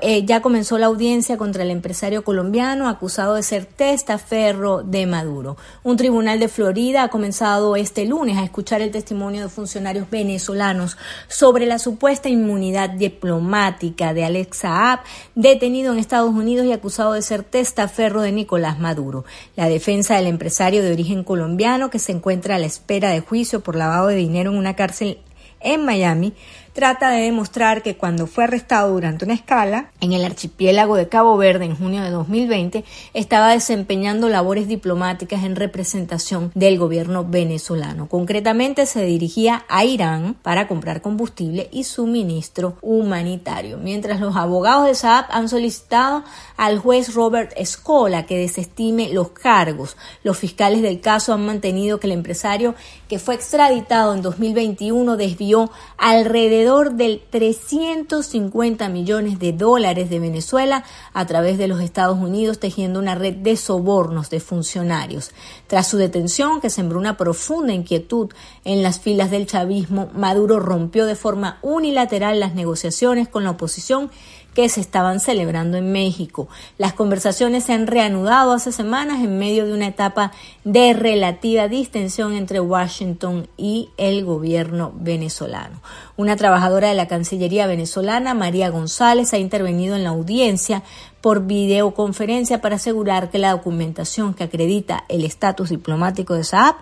Eh, 0.00 0.24
ya 0.24 0.40
comenzó 0.40 0.78
la 0.78 0.86
audiencia 0.86 1.36
contra 1.36 1.62
el 1.62 1.70
empresario 1.70 2.24
colombiano 2.24 2.88
acusado 2.88 3.34
de 3.34 3.42
ser 3.42 3.66
testaferro 3.66 4.82
de 4.82 5.06
Maduro. 5.06 5.58
Un 5.82 5.98
tribunal 5.98 6.40
de 6.40 6.48
Florida 6.48 7.02
ha 7.02 7.08
comenzado 7.08 7.76
este 7.76 8.06
lunes 8.06 8.38
a 8.38 8.44
escuchar 8.44 8.80
el 8.80 8.90
testimonio 8.90 9.42
de 9.42 9.48
funcionarios 9.50 10.08
venezolanos 10.08 10.96
sobre 11.28 11.66
la 11.66 11.78
supuesta 11.78 12.30
inmunidad 12.30 12.88
diplomática 12.88 14.14
de 14.14 14.24
Alex 14.24 14.56
Saab, 14.58 15.00
detenido 15.34 15.92
en 15.92 15.98
Estados 15.98 16.34
Unidos 16.34 16.64
y 16.64 16.72
acusado 16.72 17.12
de 17.12 17.20
ser 17.20 17.42
testaferro 17.42 18.22
de 18.22 18.32
Nicolás 18.32 18.78
Maduro. 18.78 19.26
La 19.56 19.68
defensa 19.68 20.16
del 20.16 20.26
empresario 20.26 20.82
de 20.82 20.92
origen 20.92 21.22
colombiano 21.22 21.90
que 21.90 21.98
se 21.98 22.12
encuentra 22.12 22.56
a 22.56 22.58
la 22.58 22.66
espera 22.66 23.10
de 23.10 23.20
juicio 23.20 23.60
por 23.60 23.76
lavado 23.76 24.06
de 24.06 24.16
dinero 24.16 24.52
en 24.52 24.56
una 24.56 24.74
cárcel 24.74 25.18
en 25.60 25.84
Miami 25.84 26.32
trata 26.76 27.08
de 27.08 27.22
demostrar 27.22 27.82
que 27.82 27.96
cuando 27.96 28.26
fue 28.26 28.44
arrestado 28.44 28.92
durante 28.92 29.24
una 29.24 29.32
escala 29.32 29.92
en 30.02 30.12
el 30.12 30.26
archipiélago 30.26 30.96
de 30.96 31.08
Cabo 31.08 31.38
Verde 31.38 31.64
en 31.64 31.74
junio 31.74 32.02
de 32.02 32.10
2020, 32.10 32.84
estaba 33.14 33.52
desempeñando 33.52 34.28
labores 34.28 34.68
diplomáticas 34.68 35.42
en 35.42 35.56
representación 35.56 36.52
del 36.54 36.78
gobierno 36.78 37.24
venezolano. 37.24 38.10
Concretamente 38.10 38.84
se 38.84 39.06
dirigía 39.06 39.64
a 39.70 39.86
Irán 39.86 40.36
para 40.42 40.68
comprar 40.68 41.00
combustible 41.00 41.70
y 41.72 41.84
suministro 41.84 42.76
humanitario, 42.82 43.78
mientras 43.78 44.20
los 44.20 44.36
abogados 44.36 44.86
de 44.86 44.94
Saab 44.94 45.24
han 45.30 45.48
solicitado 45.48 46.24
al 46.58 46.78
juez 46.78 47.14
Robert 47.14 47.54
Escola 47.56 48.26
que 48.26 48.36
desestime 48.36 49.08
los 49.14 49.30
cargos. 49.30 49.96
Los 50.22 50.36
fiscales 50.36 50.82
del 50.82 51.00
caso 51.00 51.32
han 51.32 51.46
mantenido 51.46 52.00
que 52.00 52.06
el 52.06 52.12
empresario 52.12 52.74
que 53.08 53.18
fue 53.18 53.34
extraditado 53.34 54.14
en 54.14 54.20
2021 54.20 55.16
desvió 55.16 55.70
alrededor 55.96 56.65
del 56.66 57.22
350 57.30 58.88
millones 58.88 59.38
de 59.38 59.52
dólares 59.52 60.10
de 60.10 60.18
Venezuela 60.18 60.82
a 61.12 61.24
través 61.24 61.58
de 61.58 61.68
los 61.68 61.80
Estados 61.80 62.18
Unidos, 62.18 62.58
tejiendo 62.58 62.98
una 62.98 63.14
red 63.14 63.34
de 63.34 63.56
sobornos 63.56 64.30
de 64.30 64.40
funcionarios. 64.40 65.30
Tras 65.68 65.86
su 65.86 65.96
detención, 65.96 66.60
que 66.60 66.68
sembró 66.68 66.98
una 66.98 67.16
profunda 67.16 67.72
inquietud 67.72 68.30
en 68.64 68.82
las 68.82 68.98
filas 68.98 69.30
del 69.30 69.46
chavismo, 69.46 70.10
Maduro 70.12 70.58
rompió 70.58 71.06
de 71.06 71.14
forma 71.14 71.60
unilateral 71.62 72.40
las 72.40 72.56
negociaciones 72.56 73.28
con 73.28 73.44
la 73.44 73.50
oposición 73.50 74.10
que 74.56 74.70
se 74.70 74.80
estaban 74.80 75.20
celebrando 75.20 75.76
en 75.76 75.92
México. 75.92 76.48
Las 76.78 76.94
conversaciones 76.94 77.64
se 77.64 77.74
han 77.74 77.86
reanudado 77.86 78.54
hace 78.54 78.72
semanas 78.72 79.22
en 79.22 79.38
medio 79.38 79.66
de 79.66 79.74
una 79.74 79.86
etapa 79.86 80.32
de 80.64 80.94
relativa 80.94 81.68
distensión 81.68 82.32
entre 82.32 82.58
Washington 82.58 83.48
y 83.58 83.90
el 83.98 84.24
gobierno 84.24 84.94
venezolano. 84.96 85.82
Una 86.16 86.36
trabajadora 86.36 86.88
de 86.88 86.94
la 86.94 87.06
Cancillería 87.06 87.66
venezolana, 87.66 88.32
María 88.32 88.70
González, 88.70 89.34
ha 89.34 89.38
intervenido 89.38 89.94
en 89.94 90.04
la 90.04 90.10
audiencia 90.10 90.82
por 91.20 91.46
videoconferencia 91.46 92.62
para 92.62 92.76
asegurar 92.76 93.28
que 93.28 93.38
la 93.38 93.50
documentación 93.50 94.32
que 94.32 94.44
acredita 94.44 95.04
el 95.10 95.26
estatus 95.26 95.68
diplomático 95.68 96.32
de 96.32 96.44
Saab 96.44 96.76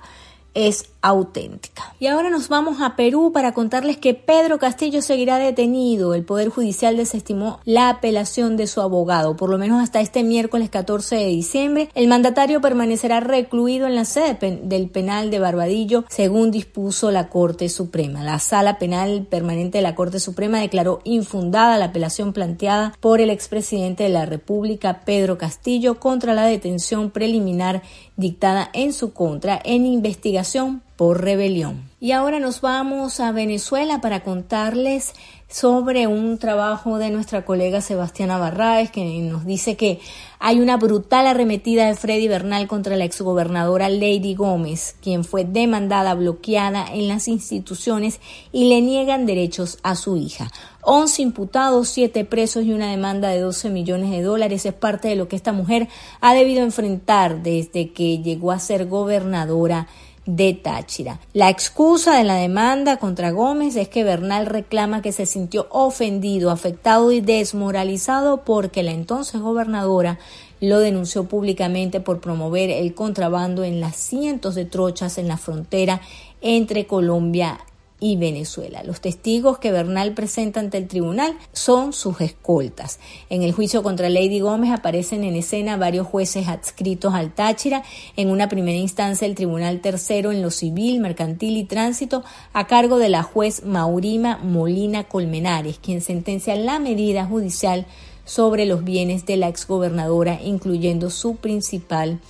es 0.55 0.91
auténtica. 1.05 1.95
Y 2.01 2.07
ahora 2.07 2.31
nos 2.31 2.49
vamos 2.49 2.81
a 2.81 2.97
Perú 2.97 3.31
para 3.33 3.53
contarles 3.53 3.99
que 3.99 4.15
Pedro 4.15 4.59
Castillo 4.59 5.03
seguirá 5.03 5.37
detenido. 5.37 6.15
El 6.15 6.25
Poder 6.25 6.49
Judicial 6.49 6.97
desestimó 6.97 7.61
la 7.67 7.91
apelación 7.91 8.57
de 8.57 8.67
su 8.67 8.81
abogado. 8.81 9.37
Por 9.37 9.51
lo 9.51 9.59
menos 9.59 9.83
hasta 9.83 10.01
este 10.01 10.25
miércoles 10.25 10.71
14 10.71 11.17
de 11.17 11.27
diciembre, 11.27 11.91
el 11.95 12.09
mandatario 12.09 12.63
permanecerá 12.63 13.21
recluido 13.21 13.87
en 13.87 13.97
la 13.97 14.07
sede 14.07 14.63
del 14.63 14.89
penal 14.89 15.31
de 15.31 15.41
Barbadillo, 15.41 16.07
según 16.09 16.51
dispuso 16.51 17.11
la 17.11 17.29
Corte 17.29 17.69
Suprema. 17.69 18.25
La 18.25 18.39
Sala 18.39 18.79
Penal 18.79 19.27
Permanente 19.29 19.79
de 19.79 19.83
la 19.83 19.95
Corte 19.95 20.21
Suprema 20.21 20.61
declaró 20.61 21.01
infundada 21.05 21.77
la 21.77 21.87
apelación 21.87 22.33
planteada 22.33 22.95
por 23.01 23.21
el 23.21 23.29
expresidente 23.29 24.05
de 24.05 24.09
la 24.09 24.25
República, 24.25 25.03
Pedro 25.05 25.37
Castillo, 25.37 26.01
contra 26.01 26.33
la 26.33 26.47
detención 26.47 27.11
preliminar 27.11 27.83
dictada 28.17 28.71
en 28.73 28.95
su 28.95 29.13
contra 29.13 29.61
en 29.65 29.85
investigación 29.87 30.83
por 30.97 31.23
rebelión. 31.23 31.91
Y 32.01 32.13
ahora 32.13 32.39
nos 32.39 32.61
vamos 32.61 33.19
a 33.21 33.33
Venezuela 33.33 34.01
para 34.01 34.23
contarles 34.23 35.15
sobre 35.49 36.07
un 36.07 36.39
trabajo 36.39 36.99
de 36.99 37.11
nuestra 37.11 37.45
colega 37.45 37.81
Sebastiana 37.81 38.39
Barraes 38.39 38.91
que 38.91 39.05
nos 39.21 39.45
dice 39.45 39.77
que 39.77 40.01
hay 40.39 40.61
una 40.61 40.77
brutal 40.77 41.27
arremetida 41.27 41.87
de 41.87 41.95
Freddy 41.95 42.29
Bernal 42.29 42.67
contra 42.67 42.97
la 42.97 43.05
exgobernadora 43.05 43.89
Lady 43.89 44.35
Gómez, 44.35 44.97
quien 45.01 45.25
fue 45.25 45.45
demandada, 45.45 46.15
bloqueada 46.15 46.87
en 46.93 47.09
las 47.09 47.29
instituciones 47.29 48.21
y 48.53 48.69
le 48.69 48.81
niegan 48.81 49.27
derechos 49.27 49.79
a 49.83 49.95
su 49.95 50.17
hija. 50.17 50.51
11 50.83 51.23
imputados, 51.23 51.89
7 51.89 52.25
presos 52.25 52.65
y 52.65 52.73
una 52.73 52.91
demanda 52.91 53.29
de 53.29 53.41
12 53.41 53.71
millones 53.71 54.11
de 54.11 54.23
dólares 54.23 54.67
es 54.67 54.75
parte 54.75 55.09
de 55.09 55.17
lo 55.17 55.29
que 55.29 55.37
esta 55.37 55.53
mujer 55.53 55.89
ha 56.21 56.35
debido 56.35 56.63
enfrentar 56.63 57.43
desde 57.43 57.93
que 57.93 58.19
llegó 58.19 58.51
a 58.51 58.59
ser 58.59 58.87
gobernadora 58.87 59.89
de 60.27 60.55
Táchira. 60.55 61.21
La 61.33 61.51
excusa 61.51 62.17
de 62.17 62.25
la 62.25 62.37
demanda 62.37 62.99
contra 62.99 63.31
Gómez 63.31 63.77
es 63.77 63.89
que 63.89 64.05
Bernal 64.05 64.47
reclama 64.47 65.03
que 65.03 65.13
se 65.13 65.27
sintió 65.27 65.67
ofendido, 65.71 66.51
afectado 66.51 67.13
y 67.13 67.21
desmoralizado 67.21 68.45
porque 68.45 68.83
la 68.83 68.93
entonces 68.93 69.41
gobernadora 69.41 70.19
lo 70.61 70.79
denunció 70.79 71.25
públicamente 71.25 72.01
por 72.01 72.21
promover 72.21 72.71
el 72.71 72.95
contrabando 72.95 73.65
en 73.65 73.81
las 73.81 73.97
cientos 73.97 74.55
de 74.55 74.65
trochas 74.65 75.19
en 75.19 75.29
la 75.29 75.37
frontera 75.37 76.01
entre 76.41 76.87
Colombia 76.87 77.59
y 78.01 78.17
Venezuela. 78.17 78.83
Los 78.83 79.01
testigos 79.01 79.59
que 79.59 79.73
Bernal 79.73 80.13
presenta 80.15 80.61
ante 80.61 80.79
el 80.79 80.89
tribunal 80.89 81.37
son 81.53 81.93
sus 81.93 82.21
escoltas. 82.21 82.99
En 83.31 83.43
el 83.43 83.53
juicio 83.53 83.83
contra 83.83 84.09
Lady 84.09 84.41
Gómez 84.41 84.73
aparecen 84.73 85.25
en 85.25 85.37
escena 85.37 85.77
varios 85.77 86.07
jueces 86.07 86.49
adscritos 86.49 87.15
al 87.15 87.33
Táchira. 87.33 87.83
En 88.17 88.31
una 88.31 88.49
primera 88.49 88.77
instancia, 88.77 89.27
el 89.27 89.35
Tribunal 89.35 89.81
Tercero 89.81 90.33
en 90.33 90.43
lo 90.43 90.51
civil, 90.51 91.01
mercantil 91.01 91.57
y 91.57 91.65
tránsito, 91.65 92.25
a 92.53 92.67
cargo 92.67 92.99
de 92.99 93.09
la 93.09 93.23
juez 93.23 93.65
Maurima 93.65 94.39
Molina 94.39 95.05
Colmenares, 95.05 95.79
quien 95.79 96.01
sentencia 96.01 96.57
la 96.57 96.79
medida 96.79 97.25
judicial 97.25 97.87
sobre 98.25 98.67
los 98.67 98.85
bienes 98.85 99.27
de 99.27 99.37
la 99.37 99.49
exgobernadora, 99.49 100.41
incluyendo 100.43 101.11
su 101.11 101.37
principal 101.37 102.21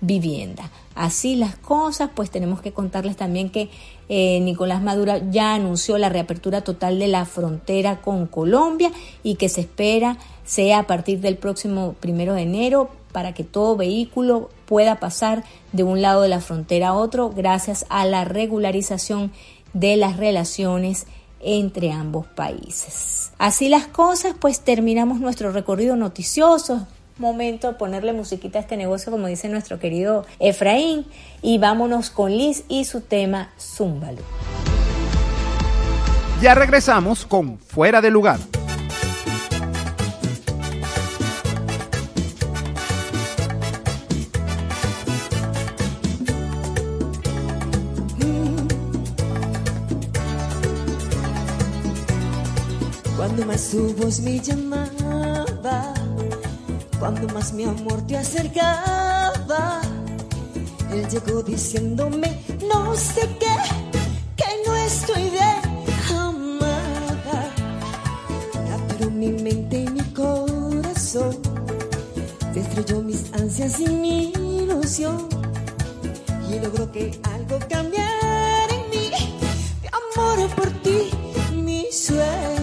vivienda. 0.00 0.70
Así 0.94 1.36
las 1.36 1.56
cosas, 1.56 2.10
pues 2.14 2.30
tenemos 2.30 2.60
que 2.60 2.72
contarles 2.72 3.16
también 3.16 3.50
que 3.50 3.70
eh, 4.08 4.40
Nicolás 4.40 4.82
Maduro 4.82 5.14
ya 5.30 5.54
anunció 5.54 5.98
la 5.98 6.08
reapertura 6.08 6.62
total 6.62 6.98
de 6.98 7.08
la 7.08 7.24
frontera 7.24 8.00
con 8.00 8.26
Colombia 8.26 8.90
y 9.22 9.36
que 9.36 9.48
se 9.48 9.62
espera 9.62 10.18
sea 10.44 10.80
a 10.80 10.86
partir 10.86 11.20
del 11.20 11.36
próximo 11.36 11.94
primero 12.00 12.34
de 12.34 12.42
enero 12.42 12.90
para 13.12 13.32
que 13.34 13.44
todo 13.44 13.76
vehículo 13.76 14.50
pueda 14.66 14.98
pasar 14.98 15.44
de 15.72 15.82
un 15.82 16.02
lado 16.02 16.22
de 16.22 16.28
la 16.28 16.40
frontera 16.40 16.88
a 16.88 16.94
otro 16.94 17.30
gracias 17.30 17.86
a 17.88 18.04
la 18.04 18.24
regularización 18.24 19.32
de 19.72 19.96
las 19.96 20.16
relaciones 20.16 21.06
entre 21.40 21.90
ambos 21.90 22.26
países. 22.26 23.32
Así 23.38 23.68
las 23.68 23.86
cosas, 23.86 24.34
pues 24.38 24.60
terminamos 24.60 25.20
nuestro 25.20 25.52
recorrido 25.52 25.96
noticioso 25.96 26.86
momento 27.18 27.78
ponerle 27.78 28.12
musiquita 28.12 28.58
a 28.58 28.62
este 28.62 28.76
negocio, 28.76 29.12
como 29.12 29.26
dice 29.26 29.48
nuestro 29.48 29.78
querido 29.78 30.26
Efraín. 30.38 31.06
Y 31.42 31.58
vámonos 31.58 32.10
con 32.10 32.30
Liz 32.30 32.64
y 32.68 32.84
su 32.84 33.00
tema 33.00 33.50
Zúmbalo. 33.58 34.22
Ya 36.40 36.54
regresamos 36.54 37.24
con 37.24 37.58
Fuera 37.58 38.00
de 38.00 38.10
Lugar. 38.10 38.40
Cuando 53.16 53.46
más 53.46 53.70
tu 53.70 53.94
voz 53.94 54.20
me 54.20 54.40
llamaba 54.40 55.94
cuando 57.02 57.26
más 57.34 57.52
mi 57.52 57.64
amor 57.64 58.00
te 58.06 58.16
acercaba, 58.16 59.80
él 60.92 61.04
llegó 61.08 61.42
diciéndome 61.42 62.40
no 62.72 62.94
sé 62.94 63.22
qué, 63.40 63.56
que 64.36 64.44
no 64.64 64.72
estoy 64.76 65.28
bien, 65.30 65.58
amada. 66.16 67.50
Pero 68.86 69.10
mi 69.10 69.32
mente 69.32 69.80
y 69.80 69.88
mi 69.88 70.04
corazón 70.12 71.38
destruyó 72.54 73.02
mis 73.02 73.32
ansias 73.32 73.80
y 73.80 73.88
mi 73.88 74.32
ilusión 74.60 75.28
y 76.48 76.60
logró 76.60 76.92
que 76.92 77.20
algo 77.24 77.58
cambiara 77.68 78.68
en 78.70 78.90
mí, 78.90 79.10
mi 79.82 79.88
amor 79.88 80.48
por 80.54 80.70
ti, 80.84 81.10
mis 81.52 82.06
sueños. 82.06 82.61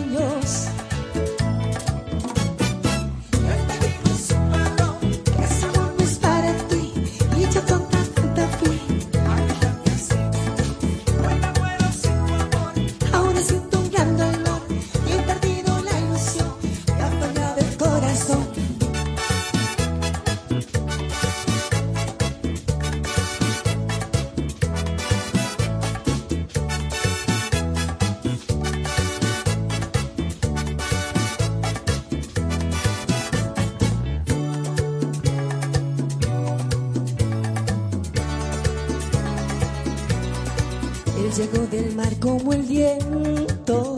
Llegó 41.39 41.65
del 41.67 41.95
mar 41.95 42.19
como 42.19 42.51
el 42.51 42.63
viento, 42.63 43.95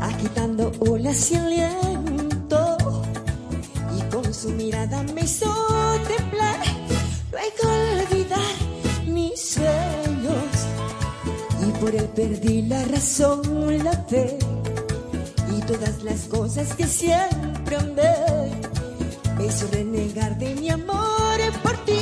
agitando 0.00 0.72
olas 0.80 1.30
y 1.30 1.36
aliento, 1.36 2.76
y 3.96 4.02
con 4.12 4.34
su 4.34 4.48
mirada 4.48 5.04
me 5.14 5.20
hizo 5.20 5.46
temblar, 6.08 6.58
luego 7.30 8.02
olvidar 8.02 8.54
mis 9.06 9.40
sueños, 9.40 10.50
y 11.64 11.70
por 11.80 11.94
él 11.94 12.08
perdí 12.16 12.62
la 12.62 12.84
razón, 12.86 13.84
la 13.84 13.92
fe, 14.08 14.36
y 15.56 15.60
todas 15.62 16.02
las 16.02 16.22
cosas 16.22 16.74
que 16.74 16.88
siempre 16.88 17.76
amé, 17.76 18.50
me 19.38 19.46
hizo 19.46 19.68
renegar 19.70 20.36
de 20.36 20.52
mi 20.56 20.68
amor 20.68 21.38
por 21.62 21.76
ti, 21.84 22.00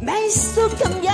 me 0.00 0.28
hizo 0.28 0.68
cambiar 0.80 1.07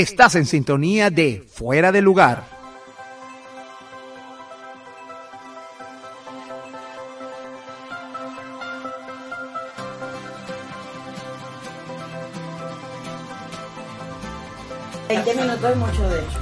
Estás 0.00 0.34
en 0.34 0.46
sintonía 0.46 1.10
de 1.10 1.44
Fuera 1.46 1.92
de 1.92 2.00
Lugar. 2.00 2.42
Veinte 15.06 15.34
minutos 15.34 15.70
es 15.70 15.76
mucho, 15.76 16.08
de 16.08 16.20
hecho. 16.20 16.38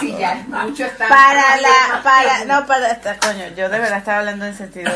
Sí, 0.00 0.16
ya, 0.18 0.46
mucho 0.48 0.86
está. 0.86 1.06
Para 1.06 1.60
la, 1.60 2.02
para, 2.02 2.44
no, 2.46 2.66
para, 2.66 2.92
esta, 2.92 3.18
coño, 3.18 3.48
yo 3.54 3.68
de 3.68 3.78
verdad 3.78 3.98
estaba 3.98 4.20
hablando 4.20 4.46
en 4.46 4.56
sentido, 4.56 4.90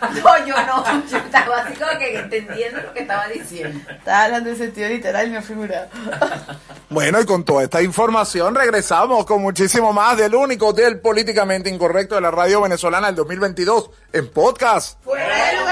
No, 0.22 0.46
yo 0.46 0.54
no. 0.66 1.06
Yo 1.08 1.18
estaba 1.18 1.58
así 1.58 1.74
como 1.74 1.98
que 1.98 2.18
entendiendo 2.18 2.80
lo 2.82 2.92
que 2.92 3.00
estaba 3.00 3.26
diciendo. 3.28 3.80
estaba 3.90 4.24
hablando 4.24 4.50
en 4.50 4.56
sentido 4.56 4.88
literal 4.88 5.28
y 5.28 5.30
no 5.30 5.42
figurado. 5.42 5.88
Bueno, 6.90 7.20
y 7.20 7.26
con 7.26 7.44
toda 7.44 7.64
esta 7.64 7.82
información 7.82 8.54
regresamos 8.54 9.26
con 9.26 9.42
muchísimo 9.42 9.92
más 9.92 10.16
del 10.16 10.34
único 10.34 10.72
del 10.72 11.00
políticamente 11.00 11.68
incorrecto 11.68 12.14
de 12.14 12.22
la 12.22 12.30
radio 12.30 12.62
venezolana 12.62 13.08
del 13.08 13.16
2022 13.16 13.90
en 14.14 14.30
podcast. 14.30 14.98
¡Fuera 15.04 15.67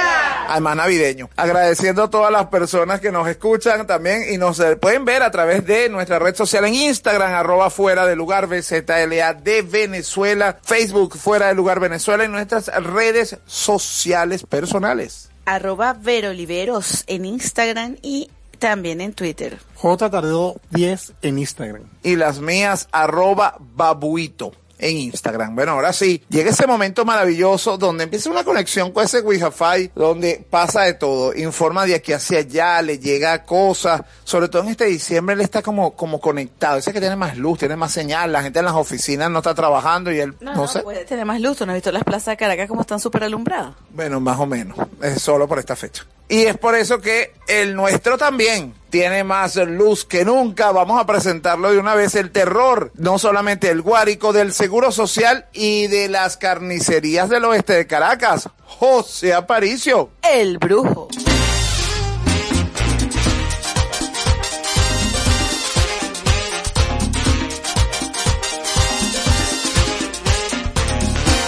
Además 0.49 0.76
navideño. 0.76 1.30
Agradeciendo 1.36 2.05
a 2.05 2.11
todas 2.11 2.30
las 2.32 2.47
personas 2.47 3.01
que 3.01 3.12
nos 3.12 3.28
escuchan 3.28 3.86
también 3.86 4.24
y 4.32 4.38
nos 4.38 4.61
eh, 4.61 4.76
pueden 4.76 5.05
ver 5.05 5.22
a 5.22 5.30
través 5.30 5.66
de 5.66 5.88
nuestra 5.88 6.18
red 6.18 6.34
social 6.34 6.64
en 6.64 6.74
Instagram, 6.74 7.32
arroba 7.34 7.70
fuera 7.70 8.07
de 8.07 8.16
lugar 8.16 8.47
BZLA 8.47 9.34
de 9.34 9.62
Venezuela, 9.62 10.59
Facebook 10.62 11.16
fuera 11.16 11.49
de 11.49 11.55
lugar 11.55 11.80
Venezuela 11.80 12.24
y 12.24 12.28
nuestras 12.28 12.66
redes 12.82 13.38
sociales 13.47 14.44
personales. 14.44 15.30
Arroba 15.44 15.92
Veroliveros 15.94 17.05
en 17.07 17.24
Instagram 17.24 17.97
y 18.03 18.30
también 18.59 19.01
en 19.01 19.12
Twitter. 19.12 19.59
J 19.74 20.11
Tardó 20.11 20.57
10 20.70 21.12
en 21.22 21.38
Instagram. 21.38 21.82
y 22.03 22.16
las 22.16 22.40
mías 22.40 22.88
arroba 22.90 23.57
babuito 23.59 24.53
en 24.79 24.97
Instagram. 24.97 25.55
Bueno, 25.55 25.72
ahora 25.72 25.93
sí, 25.93 26.22
llega 26.29 26.51
ese 26.51 26.66
momento 26.66 27.05
maravilloso 27.05 27.79
donde 27.79 28.05
empieza 28.05 28.31
una 28.31 28.45
conexión 28.45 28.93
con 28.93 29.05
ese 29.05 29.20
Wi-Fi, 29.20 29.93
donde 29.95 30.45
pasa 30.49 30.83
de 30.83 30.95
todo, 30.95 31.35
informa 31.35 31.87
de 31.87 31.95
aquí 31.95 32.12
hacia 32.12 32.39
allá, 32.39 32.83
le 32.83 32.99
llega 32.99 33.45
cosas, 33.45 34.03
sobre 34.24 34.49
todo 34.49 34.62
en 34.62 34.68
este 34.68 34.87
diciembre 34.87 35.35
él 35.35 35.41
está 35.41 35.62
como, 35.62 35.93
como 35.93 36.20
conectado, 36.20 36.79
ese 36.79 36.93
que 36.93 37.01
tiene 37.01 37.16
más 37.16 37.37
luz, 37.37 37.59
tiene 37.59 37.77
más 37.77 37.93
señal, 37.93 38.33
la 38.33 38.43
gente 38.43 38.59
en 38.59 38.64
las 38.64 38.74
oficinas 38.74 39.31
no 39.31 39.39
está 39.39 39.55
trabajando 39.55 40.12
y 40.12 40.20
él, 40.20 40.35
no, 40.41 40.66
sé, 40.68 40.81
puede 40.81 41.05
tener 41.05 41.24
más 41.24 41.41
luz. 41.41 41.57
¿Tú 41.57 41.66
no 41.66 41.72
has 41.72 41.77
visto 41.77 41.93
las 41.93 42.05
plazas 42.05 42.33
de 42.33 42.37
Caracas 42.37 42.68
como 42.68 42.83
están 42.83 43.01
súper 43.01 43.24
alumbradas? 43.24 43.74
bueno, 43.91 44.20
más 44.20 44.39
o 44.39 44.47
menos, 44.47 44.77
es 45.03 45.22
solo 45.22 45.49
por 45.49 45.59
esta 45.59 45.74
fecha. 45.74 46.05
Y 46.29 46.43
es 46.43 46.59
por 46.59 46.74
eso 46.74 47.01
que 47.01 47.33
el 47.47 47.77
nuestro 47.77 48.18
también 48.18 48.74
tiene 48.91 49.22
más 49.22 49.55
luz 49.55 50.05
que 50.05 50.24
nunca. 50.24 50.72
Vamos 50.72 51.01
a 51.01 51.07
presentarlo 51.07 51.70
de 51.70 51.79
una 51.79 51.95
vez 51.95 52.16
el 52.16 52.33
terror, 52.33 52.91
no 52.95 53.18
solamente 53.18 53.70
el 53.70 53.81
guárico 53.81 54.33
del 54.33 54.53
Seguro 54.53 54.91
Social 54.91 55.47
y 55.53 55.87
de 55.87 56.09
las 56.09 56.37
carnicerías 56.37 57.29
del 57.29 57.45
oeste 57.45 57.74
de 57.74 57.87
Caracas, 57.87 58.49
José 58.64 59.35
Aparicio. 59.35 60.11
El 60.20 60.59
brujo. 60.59 61.09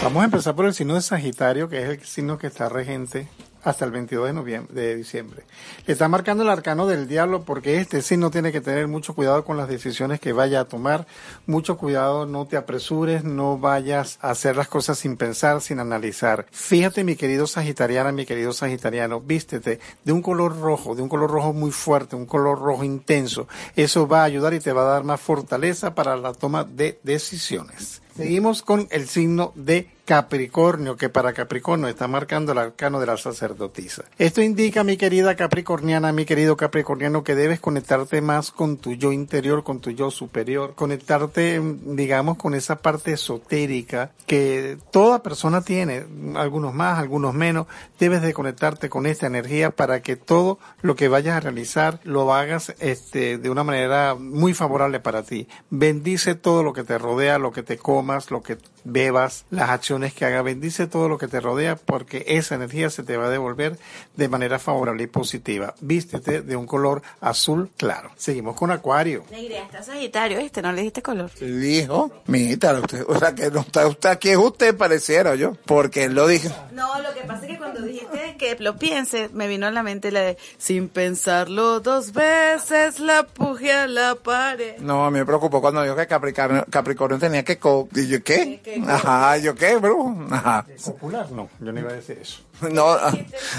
Vamos 0.05 0.22
a 0.22 0.24
empezar 0.24 0.55
por 0.55 0.66
el 0.66 0.72
signo 0.72 0.95
de 0.95 1.03
Sagitario, 1.03 1.68
que 1.68 1.83
es 1.83 1.89
el 1.89 2.05
signo 2.07 2.39
que 2.39 2.47
está 2.47 2.68
regente 2.68 3.26
hasta 3.65 3.85
el 3.85 3.91
22 3.91 4.27
de 4.27 4.33
noviembre, 4.33 4.75
de 4.75 4.97
diciembre. 4.97 5.43
Le 5.87 5.93
está 5.93 6.09
marcando 6.09 6.43
el 6.43 6.49
arcano 6.51 6.87
del 6.87 7.09
diablo 7.09 7.43
porque 7.43 7.81
este 7.81 8.03
signo 8.03 8.31
tiene 8.31 8.53
que 8.53 8.61
tener 8.61 8.89
mucho 8.89 9.15
cuidado 9.15 9.45
con 9.45 9.57
las 9.57 9.69
decisiones 9.69 10.21
que 10.21 10.33
vaya 10.33 10.61
a 10.61 10.65
tomar, 10.65 11.07
mucho 11.47 11.77
cuidado, 11.77 12.27
no 12.27 12.47
te 12.47 12.57
apresures, 12.57 13.25
no 13.25 13.59
vayas 13.59 14.19
a 14.21 14.31
hacer 14.31 14.57
las 14.57 14.69
cosas 14.69 14.99
sin 14.99 15.17
pensar, 15.17 15.61
sin 15.61 15.81
analizar. 15.81 16.47
Fíjate, 16.51 17.05
mi 17.05 17.17
querido 17.17 17.47
Sagitariana, 17.47 18.13
mi 18.13 18.27
querido 18.27 18.53
Sagitariano, 18.53 19.21
vístete 19.21 19.81
de 20.05 20.13
un 20.13 20.23
color 20.23 20.59
rojo, 20.61 20.95
de 20.95 21.03
un 21.03 21.09
color 21.09 21.31
rojo 21.31 21.53
muy 21.53 21.71
fuerte, 21.71 22.17
un 22.17 22.27
color 22.27 22.59
rojo 22.61 22.85
intenso. 22.85 23.49
Eso 23.77 24.07
va 24.07 24.23
a 24.23 24.25
ayudar 24.25 24.55
y 24.55 24.61
te 24.61 24.73
va 24.73 24.83
a 24.83 24.93
dar 24.93 25.05
más 25.05 25.21
fortaleza 25.21 25.95
para 25.95 26.17
la 26.17 26.33
toma 26.33 26.65
de 26.65 26.99
decisiones. 27.03 28.03
Seguimos 28.19 28.62
con 28.62 28.89
el 28.91 29.07
signo 29.07 29.53
de 29.55 29.87
Capricornio, 30.09 30.97
que 30.97 31.11
para 31.11 31.35
Capricornio 31.35 31.87
está 31.87 32.09
marcando 32.09 32.53
el 32.53 32.59
arcano 32.59 32.99
de 32.99 33.05
la 33.05 33.19
sacerdotisa. 33.19 34.07
Esto 34.16 34.41
indica, 34.41 34.83
mi 34.83 34.97
querida 34.97 35.37
Capricorniana, 35.37 36.12
mi 36.12 36.25
querido 36.25 36.57
Capricorniano, 36.57 37.23
que 37.23 37.35
debes 37.35 37.61
conectarte 37.61 38.23
más 38.23 38.51
con 38.51 38.79
tu 38.79 38.95
yo 38.95 39.12
interior, 39.12 39.64
con 39.64 39.81
tu 39.81 39.91
yo 39.91 40.11
superior, 40.11 40.75
conectarte, 40.75 41.61
digamos, 41.85 42.39
con 42.39 42.55
esa 42.55 42.77
parte 42.77 43.12
esotérica 43.12 44.12
que 44.27 44.79
toda 44.91 45.23
persona 45.23 45.61
tiene, 45.61 46.07
algunos 46.37 46.73
más, 46.73 46.99
algunos 46.99 47.35
menos. 47.35 47.66
Debes 48.01 48.23
de 48.23 48.33
conectarte 48.33 48.89
con 48.89 49.05
esta 49.05 49.27
energía 49.27 49.73
para 49.73 50.01
que 50.01 50.16
todo 50.16 50.59
lo 50.81 50.97
que 50.97 51.09
vayas 51.09 51.37
a 51.37 51.41
realizar 51.41 52.01
lo 52.05 52.33
hagas 52.33 52.75
este, 52.81 53.37
de 53.37 53.51
una 53.51 53.62
manera 53.62 54.14
muy 54.14 54.55
favorable 54.55 55.01
para 55.01 55.23
ti. 55.23 55.49
Bendice 55.69 56.35
todo 56.35 56.62
lo 56.62 56.73
que 56.73 56.85
te 56.85 56.97
rodea, 56.97 57.39
lo 57.39 57.53
que 57.53 57.62
te 57.62 57.77
comas, 58.09 58.31
lo 58.31 58.43
que 58.43 58.57
bebas, 58.85 59.45
las 59.51 59.70
acciones 59.70 60.14
que 60.14 60.24
hagas. 60.24 60.45
Bendice 60.45 60.87
todo 60.87 61.09
lo 61.09 61.18
que 61.18 61.29
te 61.29 61.41
rodea 61.41 61.76
porque 61.76 62.24
esa 62.29 62.55
energía 62.55 62.91
se 62.91 63.03
te 63.03 63.16
va 63.16 63.26
a 63.26 63.31
devolver 63.31 63.79
de 64.16 64.29
manera 64.29 64.59
favorable 64.59 65.05
y 65.05 65.07
positiva. 65.07 65.74
Vístete 65.81 66.43
de 66.43 66.57
un 66.57 66.66
color 66.66 67.03
azul 67.20 67.70
claro. 67.76 68.11
Seguimos 68.16 68.57
con 68.57 68.70
Acuario. 68.70 69.24
Negra, 69.31 69.59
está 69.59 69.83
Sagitario, 69.83 70.39
este, 70.39 70.62
no 70.62 70.72
le 70.72 70.83
diste 70.83 71.03
color. 71.03 71.31
Dijo, 71.39 72.11
mira, 72.26 72.74
usted, 72.74 73.05
o 73.07 73.18
sea, 73.18 73.35
que 73.35 73.51
no 73.51 73.61
está 73.61 73.87
usted 73.87 74.09
aquí, 74.11 74.31
es 74.31 74.37
usted 74.37 74.76
pareciera 74.76 75.35
yo, 75.35 75.55
porque 75.66 76.05
él 76.05 76.14
lo 76.14 76.26
dijo. 76.26 76.49
No, 76.72 77.01
lo 77.01 77.14
que 77.14 77.22
pasa 77.22 77.47
es 77.47 77.53
que 77.53 77.59
cuando 77.59 77.83
dijiste 77.83 78.37
que 78.39 78.57
lo 78.61 78.76
piense, 78.76 79.29
me 79.33 79.49
vino 79.49 79.66
a 79.66 79.70
la 79.70 79.83
mente 79.83 80.11
la 80.11 80.20
de 80.20 80.39
sin 80.59 80.89
pensarlo 80.89 81.81
dos 81.81 82.12
veces 82.12 83.01
la 83.01 83.24
puje 83.24 83.72
a 83.72 83.87
la 83.87 84.14
pared. 84.14 84.79
No, 84.79 85.05
a 85.05 85.11
mí 85.11 85.18
me 85.18 85.26
preocupó 85.26 85.61
cuando 85.61 85.83
dijo 85.83 85.97
que 85.97 86.07
Capricornio, 86.07 86.64
Capricornio 86.70 87.18
tenía 87.18 87.45
que... 87.45 87.59
Co 87.59 87.89
¿Y 87.95 88.07
yo 88.07 88.22
qué? 88.22 88.61
Ajá, 88.87 89.39
¿yo 89.39 89.55
qué, 89.55 89.77
bro? 89.77 90.14
Ajá. 90.31 90.66
Popular, 90.85 91.31
no, 91.31 91.49
yo 91.61 91.73
no 91.73 91.81
iba 91.81 91.91
a 91.91 91.95
decir 91.95 92.19
eso. 92.21 92.43
No, 92.73 92.87
ah, 92.89 93.13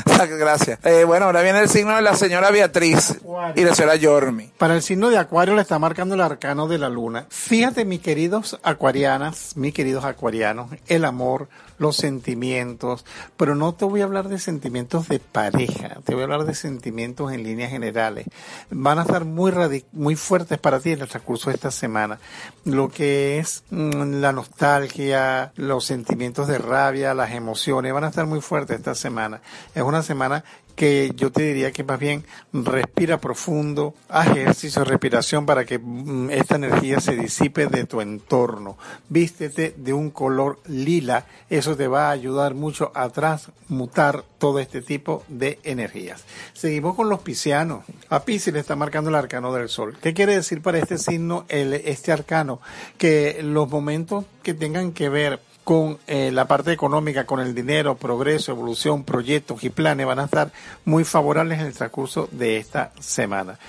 gracias. 0.29 0.79
Eh, 0.85 1.03
bueno, 1.03 1.25
ahora 1.25 1.41
viene 1.41 1.59
el 1.59 1.69
signo 1.69 1.95
de 1.95 2.01
la 2.01 2.15
señora 2.15 2.51
Beatriz 2.51 3.19
y 3.55 3.63
la 3.63 3.73
señora 3.73 3.95
Yormi. 3.95 4.51
Para 4.57 4.75
el 4.75 4.81
signo 4.81 5.09
de 5.09 5.17
Acuario 5.17 5.55
le 5.55 5.61
está 5.61 5.79
marcando 5.79 6.15
el 6.15 6.21
arcano 6.21 6.67
de 6.67 6.77
la 6.77 6.89
luna. 6.89 7.25
Fíjate, 7.29 7.85
mis 7.85 8.01
queridos 8.01 8.59
acuarianas, 8.63 9.55
mis 9.55 9.73
queridos 9.73 10.05
acuarianos, 10.05 10.71
el 10.87 11.05
amor, 11.05 11.47
los 11.77 11.95
sentimientos, 11.95 13.05
pero 13.37 13.55
no 13.55 13.73
te 13.73 13.85
voy 13.85 14.01
a 14.01 14.03
hablar 14.03 14.27
de 14.27 14.37
sentimientos 14.37 15.07
de 15.07 15.19
pareja, 15.19 15.97
te 16.03 16.13
voy 16.13 16.21
a 16.21 16.25
hablar 16.25 16.45
de 16.45 16.53
sentimientos 16.53 17.31
en 17.31 17.43
líneas 17.43 17.71
generales. 17.71 18.25
Van 18.69 18.99
a 18.99 19.03
estar 19.03 19.23
muy 19.25 19.53
muy 19.93 20.15
fuertes 20.15 20.57
para 20.59 20.79
ti 20.79 20.91
en 20.91 21.01
el 21.01 21.07
transcurso 21.07 21.49
de 21.49 21.55
esta 21.55 21.71
semana. 21.71 22.19
Lo 22.65 22.89
que 22.89 23.39
es 23.39 23.63
mm, 23.69 24.19
la 24.19 24.33
nostalgia, 24.33 25.53
los 25.55 25.85
sentimientos 25.85 26.47
de 26.47 26.57
rabia, 26.57 27.13
las 27.13 27.31
emociones, 27.31 27.93
van 27.93 28.03
a 28.03 28.09
estar 28.09 28.25
muy 28.25 28.41
fuertes 28.41 28.77
esta 28.91 28.95
semana. 28.95 29.41
Es 29.75 29.83
una 29.83 30.01
semana 30.01 30.43
que 30.75 31.11
yo 31.13 31.29
te 31.29 31.43
diría 31.43 31.73
que 31.73 31.83
más 31.83 31.99
bien 31.99 32.23
respira 32.53 33.19
profundo, 33.19 33.95
haz 34.07 34.29
ejercicio 34.29 34.81
de 34.81 34.89
respiración 34.89 35.45
para 35.45 35.65
que 35.65 35.77
mm, 35.77 36.29
esta 36.29 36.55
energía 36.55 37.01
se 37.01 37.17
disipe 37.17 37.67
de 37.67 37.83
tu 37.83 37.99
entorno. 37.99 38.77
Vístete 39.09 39.73
de 39.75 39.91
un 39.91 40.09
color 40.09 40.59
lila, 40.67 41.25
eso 41.49 41.75
te 41.75 41.89
va 41.89 42.07
a 42.07 42.11
ayudar 42.11 42.55
mucho 42.55 42.93
a 42.95 43.09
transmutar 43.09 44.23
todo 44.37 44.59
este 44.59 44.81
tipo 44.81 45.25
de 45.27 45.59
energías. 45.63 46.23
Seguimos 46.53 46.95
con 46.95 47.09
los 47.09 47.19
piscianos. 47.19 47.83
A 48.07 48.23
Piscis 48.23 48.53
le 48.53 48.61
está 48.61 48.77
marcando 48.77 49.09
el 49.09 49.17
arcano 49.17 49.51
del 49.53 49.67
sol. 49.67 49.97
¿Qué 50.01 50.13
quiere 50.13 50.33
decir 50.33 50.61
para 50.61 50.79
este 50.79 50.97
signo 50.97 51.45
el, 51.49 51.73
este 51.73 52.13
arcano? 52.13 52.61
Que 52.97 53.41
los 53.43 53.69
momentos 53.69 54.23
que 54.43 54.53
tengan 54.53 54.93
que 54.93 55.09
ver 55.09 55.41
con 55.63 55.99
eh, 56.07 56.31
la 56.31 56.45
parte 56.45 56.71
económica, 56.71 57.25
con 57.25 57.39
el 57.39 57.53
dinero, 57.53 57.95
progreso, 57.95 58.51
evolución, 58.51 59.03
proyectos 59.03 59.63
y 59.63 59.69
planes 59.69 60.07
van 60.07 60.19
a 60.19 60.25
estar 60.25 60.51
muy 60.85 61.03
favorables 61.03 61.59
en 61.59 61.67
el 61.67 61.73
transcurso 61.73 62.27
de 62.31 62.57
esta 62.57 62.91
semana. 62.99 63.59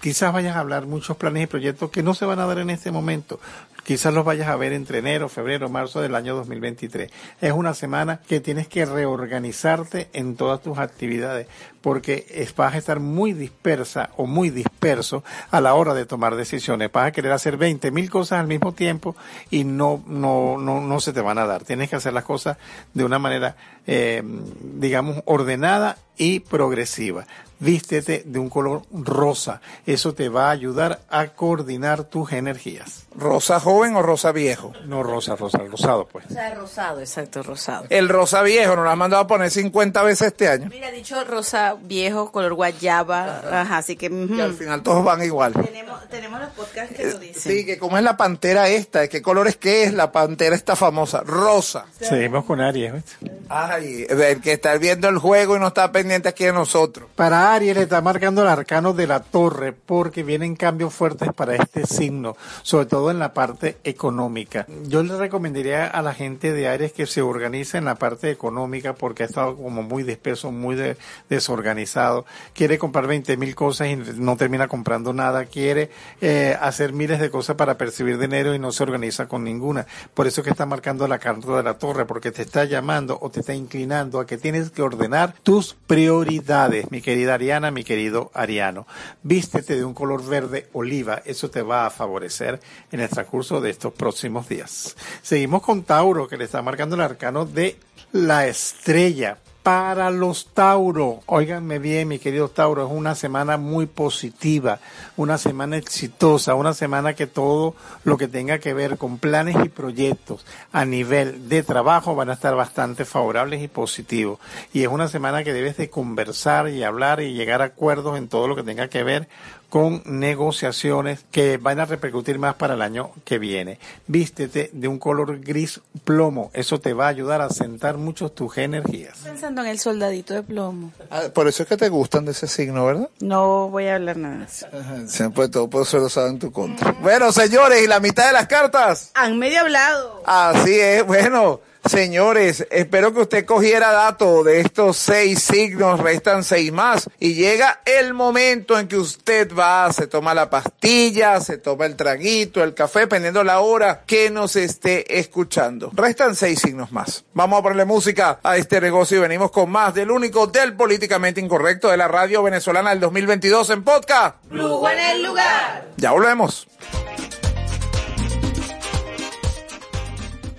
Quizás 0.00 0.32
vayas 0.32 0.56
a 0.56 0.60
hablar 0.60 0.86
muchos 0.86 1.16
planes 1.16 1.44
y 1.44 1.46
proyectos 1.46 1.90
que 1.90 2.02
no 2.02 2.14
se 2.14 2.24
van 2.24 2.40
a 2.40 2.46
dar 2.46 2.58
en 2.58 2.70
este 2.70 2.90
momento. 2.90 3.38
Quizás 3.86 4.12
los 4.12 4.24
vayas 4.24 4.48
a 4.48 4.56
ver 4.56 4.72
entre 4.72 4.98
enero, 4.98 5.28
febrero, 5.28 5.68
marzo 5.68 6.00
del 6.00 6.16
año 6.16 6.34
2023. 6.34 7.08
Es 7.40 7.52
una 7.52 7.72
semana 7.72 8.20
que 8.26 8.40
tienes 8.40 8.66
que 8.66 8.84
reorganizarte 8.84 10.08
en 10.12 10.34
todas 10.34 10.60
tus 10.60 10.78
actividades 10.78 11.46
porque 11.82 12.48
vas 12.56 12.74
a 12.74 12.78
estar 12.78 12.98
muy 12.98 13.32
dispersa 13.32 14.10
o 14.16 14.26
muy 14.26 14.50
disperso 14.50 15.22
a 15.52 15.60
la 15.60 15.74
hora 15.74 15.94
de 15.94 16.04
tomar 16.04 16.34
decisiones. 16.34 16.90
Vas 16.90 17.06
a 17.06 17.12
querer 17.12 17.30
hacer 17.30 17.58
20 17.58 17.92
mil 17.92 18.10
cosas 18.10 18.40
al 18.40 18.48
mismo 18.48 18.72
tiempo 18.72 19.14
y 19.52 19.62
no, 19.62 20.02
no, 20.08 20.58
no, 20.58 20.80
no 20.80 20.98
se 20.98 21.12
te 21.12 21.20
van 21.20 21.38
a 21.38 21.46
dar. 21.46 21.62
Tienes 21.62 21.88
que 21.88 21.94
hacer 21.94 22.12
las 22.12 22.24
cosas 22.24 22.56
de 22.92 23.04
una 23.04 23.20
manera, 23.20 23.54
eh, 23.86 24.20
digamos, 24.24 25.22
ordenada 25.26 25.96
y 26.16 26.40
progresiva. 26.40 27.24
Vístete 27.60 28.24
de 28.26 28.40
un 28.40 28.50
color 28.50 28.82
rosa. 28.90 29.60
Eso 29.86 30.12
te 30.12 30.28
va 30.28 30.48
a 30.48 30.50
ayudar 30.50 31.02
a 31.08 31.28
coordinar 31.28 32.02
tus 32.02 32.32
energías. 32.32 33.05
¿Rosa 33.16 33.58
joven 33.60 33.96
o 33.96 34.02
rosa 34.02 34.30
viejo? 34.30 34.72
No 34.84 35.02
rosa, 35.02 35.36
rosa, 35.36 35.58
rosado 35.58 36.06
pues. 36.06 36.26
O 36.26 36.34
sea, 36.34 36.54
rosado, 36.54 37.00
exacto, 37.00 37.42
rosado. 37.42 37.86
El 37.88 38.08
rosa 38.08 38.42
viejo 38.42 38.76
nos 38.76 38.84
lo 38.84 38.90
han 38.90 38.98
mandado 38.98 39.22
a 39.22 39.26
poner 39.26 39.50
50 39.50 40.02
veces 40.02 40.28
este 40.28 40.48
año. 40.48 40.68
Mira, 40.70 40.90
dicho 40.90 41.24
rosa 41.24 41.76
viejo, 41.80 42.30
color 42.30 42.54
guayaba, 42.54 43.62
ajá, 43.62 43.78
así 43.78 43.96
que... 43.96 44.06
Y 44.06 44.40
al 44.40 44.52
final 44.52 44.82
todos 44.82 45.02
van 45.02 45.22
igual. 45.22 45.54
Tenemos, 45.54 46.08
tenemos 46.08 46.40
los 46.40 46.50
podcasts 46.50 46.94
que 46.94 47.06
lo 47.06 47.18
dicen. 47.18 47.42
Sí, 47.42 47.64
que 47.64 47.78
como 47.78 47.96
es 47.96 48.04
la 48.04 48.16
pantera 48.16 48.68
esta, 48.68 49.00
¿de 49.00 49.08
qué 49.08 49.22
color 49.22 49.48
es 49.48 49.56
que 49.56 49.84
es 49.84 49.94
la 49.94 50.12
pantera 50.12 50.54
esta 50.54 50.76
famosa? 50.76 51.22
Rosa. 51.24 51.86
Seguimos 51.98 52.44
con 52.44 52.60
Aries. 52.60 53.02
Ay, 53.48 54.06
el 54.08 54.40
que 54.40 54.52
está 54.52 54.76
viendo 54.76 55.08
el 55.08 55.18
juego 55.18 55.56
y 55.56 55.60
no 55.60 55.68
está 55.68 55.90
pendiente 55.90 56.28
aquí 56.28 56.44
de 56.44 56.52
nosotros. 56.52 57.08
Para 57.14 57.54
Aries 57.54 57.76
le 57.76 57.82
está 57.84 58.00
marcando 58.00 58.42
el 58.42 58.48
arcano 58.48 58.92
de 58.92 59.06
la 59.06 59.20
torre 59.20 59.72
porque 59.72 60.22
vienen 60.22 60.56
cambios 60.56 60.92
fuertes 60.92 61.32
para 61.32 61.54
este 61.54 61.86
signo, 61.86 62.36
sobre 62.62 62.86
todo 62.86 63.05
en 63.10 63.18
la 63.18 63.32
parte 63.34 63.76
económica. 63.84 64.66
Yo 64.86 65.02
le 65.02 65.16
recomendaría 65.16 65.86
a 65.86 66.02
la 66.02 66.14
gente 66.14 66.52
de 66.52 66.68
Aries 66.68 66.92
que 66.92 67.06
se 67.06 67.22
organice 67.22 67.78
en 67.78 67.84
la 67.84 67.94
parte 67.96 68.30
económica 68.30 68.94
porque 68.94 69.22
ha 69.22 69.26
estado 69.26 69.56
como 69.56 69.82
muy 69.82 70.02
disperso, 70.02 70.50
muy 70.50 70.74
de- 70.76 70.96
desorganizado. 71.28 72.26
Quiere 72.54 72.78
comprar 72.78 73.06
20 73.06 73.36
mil 73.36 73.54
cosas 73.54 73.88
y 73.88 73.96
no 73.96 74.36
termina 74.36 74.68
comprando 74.68 75.12
nada. 75.12 75.44
Quiere 75.46 75.90
eh, 76.20 76.56
hacer 76.60 76.92
miles 76.92 77.20
de 77.20 77.30
cosas 77.30 77.56
para 77.56 77.78
percibir 77.78 78.18
dinero 78.18 78.54
y 78.54 78.58
no 78.58 78.72
se 78.72 78.82
organiza 78.82 79.26
con 79.28 79.44
ninguna. 79.44 79.86
Por 80.14 80.26
eso 80.26 80.42
que 80.42 80.50
está 80.50 80.66
marcando 80.66 81.06
la 81.08 81.18
carta 81.18 81.56
de 81.56 81.62
la 81.62 81.74
torre 81.78 82.04
porque 82.06 82.32
te 82.32 82.42
está 82.42 82.64
llamando 82.64 83.18
o 83.20 83.30
te 83.30 83.40
está 83.40 83.54
inclinando 83.54 84.20
a 84.20 84.26
que 84.26 84.38
tienes 84.38 84.70
que 84.70 84.82
ordenar 84.82 85.34
tus 85.42 85.74
prioridades, 85.86 86.90
mi 86.90 87.00
querida 87.02 87.34
Ariana, 87.34 87.70
mi 87.70 87.84
querido 87.84 88.30
Ariano. 88.34 88.86
Vístete 89.22 89.76
de 89.76 89.84
un 89.84 89.92
color 89.94 90.24
verde 90.26 90.68
oliva, 90.72 91.20
eso 91.24 91.50
te 91.50 91.62
va 91.62 91.86
a 91.86 91.90
favorecer 91.90 92.60
en 92.96 93.02
el 93.02 93.08
transcurso 93.08 93.60
de 93.60 93.70
estos 93.70 93.92
próximos 93.92 94.48
días. 94.48 94.96
Seguimos 95.22 95.62
con 95.62 95.84
Tauro, 95.84 96.26
que 96.26 96.36
le 96.36 96.44
está 96.44 96.62
marcando 96.62 96.94
el 96.96 97.02
arcano 97.02 97.44
de 97.44 97.78
la 98.12 98.46
estrella. 98.46 99.38
Para 99.62 100.12
los 100.12 100.54
Tauro, 100.54 101.22
óiganme 101.26 101.80
bien, 101.80 102.06
mi 102.06 102.20
querido 102.20 102.48
Tauro, 102.48 102.86
es 102.86 102.92
una 102.92 103.16
semana 103.16 103.56
muy 103.56 103.86
positiva, 103.86 104.78
una 105.16 105.38
semana 105.38 105.76
exitosa, 105.76 106.54
una 106.54 106.72
semana 106.72 107.14
que 107.14 107.26
todo 107.26 107.74
lo 108.04 108.16
que 108.16 108.28
tenga 108.28 108.60
que 108.60 108.74
ver 108.74 108.96
con 108.96 109.18
planes 109.18 109.56
y 109.64 109.68
proyectos 109.68 110.46
a 110.70 110.84
nivel 110.84 111.48
de 111.48 111.64
trabajo 111.64 112.14
van 112.14 112.30
a 112.30 112.34
estar 112.34 112.54
bastante 112.54 113.04
favorables 113.04 113.60
y 113.60 113.66
positivos. 113.66 114.38
Y 114.72 114.82
es 114.82 114.88
una 114.88 115.08
semana 115.08 115.42
que 115.42 115.52
debes 115.52 115.76
de 115.76 115.90
conversar 115.90 116.68
y 116.68 116.84
hablar 116.84 117.20
y 117.20 117.34
llegar 117.34 117.60
a 117.60 117.64
acuerdos 117.64 118.18
en 118.18 118.28
todo 118.28 118.46
lo 118.46 118.54
que 118.54 118.62
tenga 118.62 118.86
que 118.86 119.02
ver 119.02 119.28
con 119.68 120.02
negociaciones 120.06 121.24
que 121.30 121.56
van 121.56 121.80
a 121.80 121.84
repercutir 121.84 122.38
más 122.38 122.54
para 122.54 122.74
el 122.74 122.82
año 122.82 123.10
que 123.24 123.38
viene. 123.38 123.78
Vístete 124.06 124.70
de 124.72 124.88
un 124.88 124.98
color 124.98 125.40
gris 125.40 125.80
plomo, 126.04 126.50
eso 126.54 126.80
te 126.80 126.92
va 126.92 127.06
a 127.06 127.08
ayudar 127.08 127.40
a 127.40 127.50
sentar 127.50 127.96
mucho 127.96 128.30
tus 128.30 128.56
energías. 128.58 129.18
Pensando 129.18 129.62
en 129.62 129.68
el 129.68 129.78
soldadito 129.78 130.34
de 130.34 130.42
plomo. 130.42 130.92
Ah, 131.10 131.24
por 131.34 131.48
eso 131.48 131.62
es 131.62 131.68
que 131.68 131.76
te 131.76 131.88
gustan 131.88 132.24
de 132.24 132.32
ese 132.32 132.46
signo, 132.46 132.86
¿verdad? 132.86 133.08
No 133.20 133.68
voy 133.68 133.86
a 133.86 133.96
hablar 133.96 134.16
nada 134.16 134.38
de 134.38 134.44
eso. 134.44 134.66
Siempre 135.08 135.48
todo 135.48 135.68
puede 135.68 135.84
ser 135.84 136.00
usado 136.00 136.28
en 136.28 136.38
tu 136.38 136.52
contra. 136.52 136.92
Bueno, 136.92 137.32
señores, 137.32 137.82
¿y 137.82 137.86
la 137.86 138.00
mitad 138.00 138.26
de 138.26 138.32
las 138.32 138.46
cartas? 138.46 139.10
Han 139.14 139.38
medio 139.38 139.60
hablado. 139.60 140.22
Así 140.26 140.78
es, 140.78 141.04
bueno, 141.06 141.60
señores, 141.88 142.66
espero 142.70 143.12
que 143.12 143.20
usted 143.20 143.44
cogiera 143.44 143.92
dato 143.92 144.44
de 144.44 144.60
estos 144.60 144.96
seis 144.96 145.42
signos, 145.42 146.00
restan 146.00 146.44
seis 146.44 146.72
más, 146.72 147.08
y 147.18 147.34
llega 147.34 147.80
el 147.84 148.14
momento 148.14 148.78
en 148.78 148.88
que 148.88 148.96
usted 148.96 149.50
va, 149.54 149.92
se 149.92 150.06
toma 150.06 150.34
la 150.34 150.50
pastilla, 150.50 151.40
se 151.40 151.58
toma 151.58 151.86
el 151.86 151.96
traguito, 151.96 152.62
el 152.62 152.74
café, 152.74 153.00
dependiendo 153.00 153.44
la 153.44 153.60
hora 153.60 154.02
que 154.06 154.30
nos 154.30 154.56
esté 154.56 155.18
escuchando. 155.18 155.90
Restan 155.94 156.34
seis 156.34 156.60
signos 156.60 156.92
más. 156.92 157.24
Vamos 157.34 157.60
a 157.60 157.62
ponerle 157.62 157.84
música 157.84 158.40
a 158.42 158.56
este 158.56 158.80
negocio 158.80 159.18
y 159.18 159.20
venimos 159.20 159.50
con 159.50 159.70
más 159.70 159.94
del 159.94 160.10
único 160.10 160.46
del 160.46 160.74
políticamente 160.74 161.40
incorrecto 161.40 161.88
de 161.88 161.96
la 161.96 162.08
radio 162.08 162.42
venezolana 162.42 162.90
del 162.90 163.00
2022 163.00 163.70
en 163.70 163.84
podcast. 163.84 164.36
Lugo 164.50 164.88
en 164.90 164.98
el 164.98 165.22
lugar. 165.22 165.88
Ya 165.96 166.12
volvemos. 166.12 166.66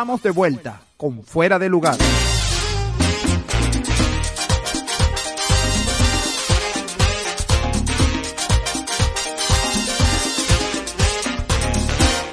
Estamos 0.00 0.22
de 0.22 0.30
vuelta 0.30 0.80
con 0.96 1.22
Fuera 1.22 1.58
de 1.58 1.68
Lugar. 1.68 1.98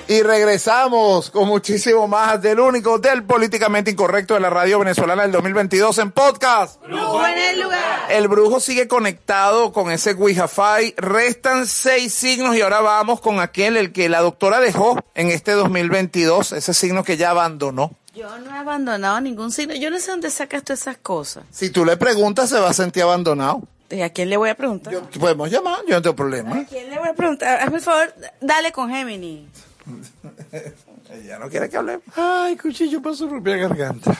Y 0.10 0.22
regresamos 0.22 1.30
con 1.32 1.50
muchísimo 1.50 2.08
más 2.08 2.42
del 2.42 2.62
único 2.62 2.98
del 2.98 3.24
políticamente 3.24 3.92
incorrecto 3.92 4.36
de 4.36 4.40
la 4.40 4.50
radio 4.50 4.80
venezolana 4.80 5.24
del 5.24 5.34
2022 5.34 5.98
en 5.98 6.12
podcast. 6.12 6.82
Brujo 6.82 7.28
en 7.28 7.38
el 7.38 7.62
lugar. 7.62 7.82
El 8.10 8.30
brujo 8.30 8.62
sigue 8.62 8.88
conectado 8.88 9.74
con 9.74 9.92
ese 9.92 10.14
Wi-Fi. 10.14 10.94
Restan 10.96 11.68
seis 11.68 12.14
signos 12.14 12.56
y 12.56 12.62
ahora 12.62 12.80
vamos 12.80 13.20
con 13.20 13.42
aquel, 13.42 13.76
el 13.76 13.92
que 13.92 14.08
la 14.08 14.22
doctora 14.22 14.62
dejó 14.62 14.98
en 15.14 15.28
este 15.28 15.52
2022, 15.52 16.54
ese 16.54 16.74
signo 16.74 17.04
que 17.04 17.18
ya 17.18 17.32
abandonó. 17.32 17.92
Yo 18.16 18.30
no 18.40 18.56
he 18.56 18.58
abandonado 18.58 19.20
ningún 19.20 19.52
signo. 19.52 19.76
Yo 19.76 19.92
no 19.92 20.00
sé 20.00 20.12
dónde 20.12 20.32
sacas 20.32 20.64
todas 20.64 20.80
esas 20.82 20.98
cosas. 20.98 21.44
Si 21.52 21.70
tú 21.70 21.84
le 21.84 21.98
preguntas, 21.98 22.50
se 22.50 22.58
va 22.58 22.70
a 22.70 22.74
sentir 22.74 23.04
abandonado. 23.04 23.62
¿Y 23.90 24.02
¿A 24.02 24.10
quién 24.12 24.30
le 24.30 24.38
voy 24.38 24.50
a 24.50 24.56
preguntar? 24.56 24.94
Podemos 25.20 25.52
llamar, 25.52 25.80
yo 25.86 25.96
no 25.96 26.02
tengo 26.02 26.16
problema. 26.16 26.60
¿A 26.60 26.66
quién 26.66 26.90
le 26.90 26.98
voy 26.98 27.10
a 27.10 27.14
preguntar? 27.14 27.60
Hazme 27.62 27.78
el 27.78 27.84
favor, 27.84 28.14
dale 28.40 28.72
con 28.72 28.90
Géminis. 28.90 29.67
Ella 31.12 31.40
no 31.40 31.50
quiere 31.50 31.70
que 31.70 31.78
hablemos. 31.78 32.04
Ay, 32.16 32.58
cuchillo 32.58 33.02
para 33.02 33.16
su 33.16 33.30
propia 33.30 33.58
garganta. 33.58 34.18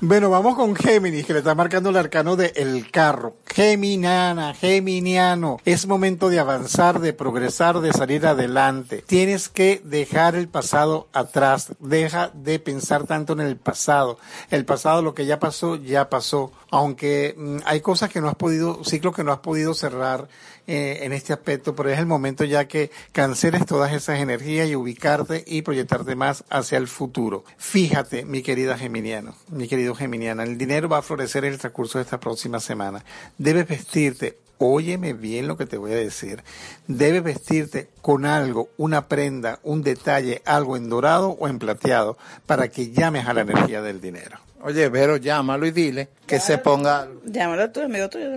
Bueno, 0.00 0.30
vamos 0.30 0.54
con 0.54 0.76
Géminis, 0.76 1.26
que 1.26 1.32
le 1.32 1.40
está 1.40 1.54
marcando 1.54 1.90
el 1.90 1.96
arcano 1.96 2.36
de 2.36 2.52
El 2.56 2.90
Carro. 2.90 3.36
Geminana, 3.46 4.54
Geminiano. 4.54 5.58
Es 5.64 5.86
momento 5.86 6.28
de 6.28 6.38
avanzar, 6.38 7.00
de 7.00 7.12
progresar, 7.12 7.80
de 7.80 7.92
salir 7.92 8.26
adelante. 8.26 9.02
Tienes 9.06 9.48
que 9.48 9.80
dejar 9.84 10.36
el 10.36 10.48
pasado 10.48 11.08
atrás. 11.12 11.72
Deja 11.80 12.30
de 12.34 12.58
pensar 12.58 13.06
tanto 13.06 13.32
en 13.32 13.40
el 13.40 13.56
pasado. 13.56 14.18
El 14.50 14.64
pasado, 14.64 15.02
lo 15.02 15.14
que 15.14 15.26
ya 15.26 15.40
pasó, 15.40 15.76
ya 15.76 16.08
pasó. 16.08 16.52
Aunque 16.70 17.34
mm, 17.36 17.58
hay 17.64 17.80
cosas 17.80 18.10
que 18.10 18.20
no 18.20 18.28
has 18.28 18.36
podido, 18.36 18.84
ciclos 18.84 19.14
que 19.14 19.24
no 19.24 19.32
has 19.32 19.40
podido 19.40 19.74
cerrar 19.74 20.28
eh, 20.70 21.00
en 21.02 21.14
este 21.14 21.32
aspecto, 21.32 21.74
pero 21.74 21.88
es 21.88 21.98
el 21.98 22.04
momento 22.04 22.44
ya 22.44 22.68
que 22.68 22.90
canceles 23.12 23.64
todas 23.64 23.94
esas 23.94 24.20
energías 24.20 24.68
y 24.68 24.76
ubicarte 24.76 25.42
y 25.46 25.62
proyectarte 25.62 26.14
más 26.14 26.44
hacia 26.50 26.76
el 26.76 26.88
futuro. 26.88 27.42
Fíjate, 27.56 28.26
mi 28.26 28.42
querida 28.42 28.76
Geminiano, 28.76 29.34
mi 29.50 29.66
querido 29.66 29.94
Geminiana, 29.94 30.42
el 30.42 30.58
dinero 30.58 30.86
va 30.86 30.98
a 30.98 31.02
florecer 31.02 31.46
en 31.46 31.54
el 31.54 31.58
transcurso 31.58 31.96
de 31.96 32.04
esta 32.04 32.20
próxima 32.20 32.60
semana. 32.60 33.02
Debes 33.38 33.66
vestirte 33.66 34.36
Óyeme 34.60 35.12
bien 35.12 35.46
lo 35.46 35.56
que 35.56 35.66
te 35.66 35.78
voy 35.78 35.92
a 35.92 35.96
decir. 35.96 36.42
Debes 36.88 37.22
vestirte 37.22 37.88
con 38.02 38.26
algo, 38.26 38.68
una 38.76 39.06
prenda, 39.06 39.60
un 39.62 39.82
detalle, 39.82 40.42
algo 40.44 40.76
en 40.76 40.88
dorado 40.90 41.30
o 41.30 41.48
en 41.48 41.60
plateado, 41.60 42.18
para 42.44 42.68
que 42.68 42.90
llames 42.90 43.26
a 43.26 43.32
la 43.34 43.42
energía 43.42 43.82
del 43.82 44.00
dinero. 44.00 44.38
Oye, 44.60 44.88
Vero, 44.88 45.16
llámalo 45.16 45.64
y 45.64 45.70
dile 45.70 46.08
que 46.26 46.40
se 46.40 46.58
ponga... 46.58 47.08
Llámalo 47.24 47.70
tú, 47.70 47.80
amigo 47.80 48.08
tuyo. 48.08 48.28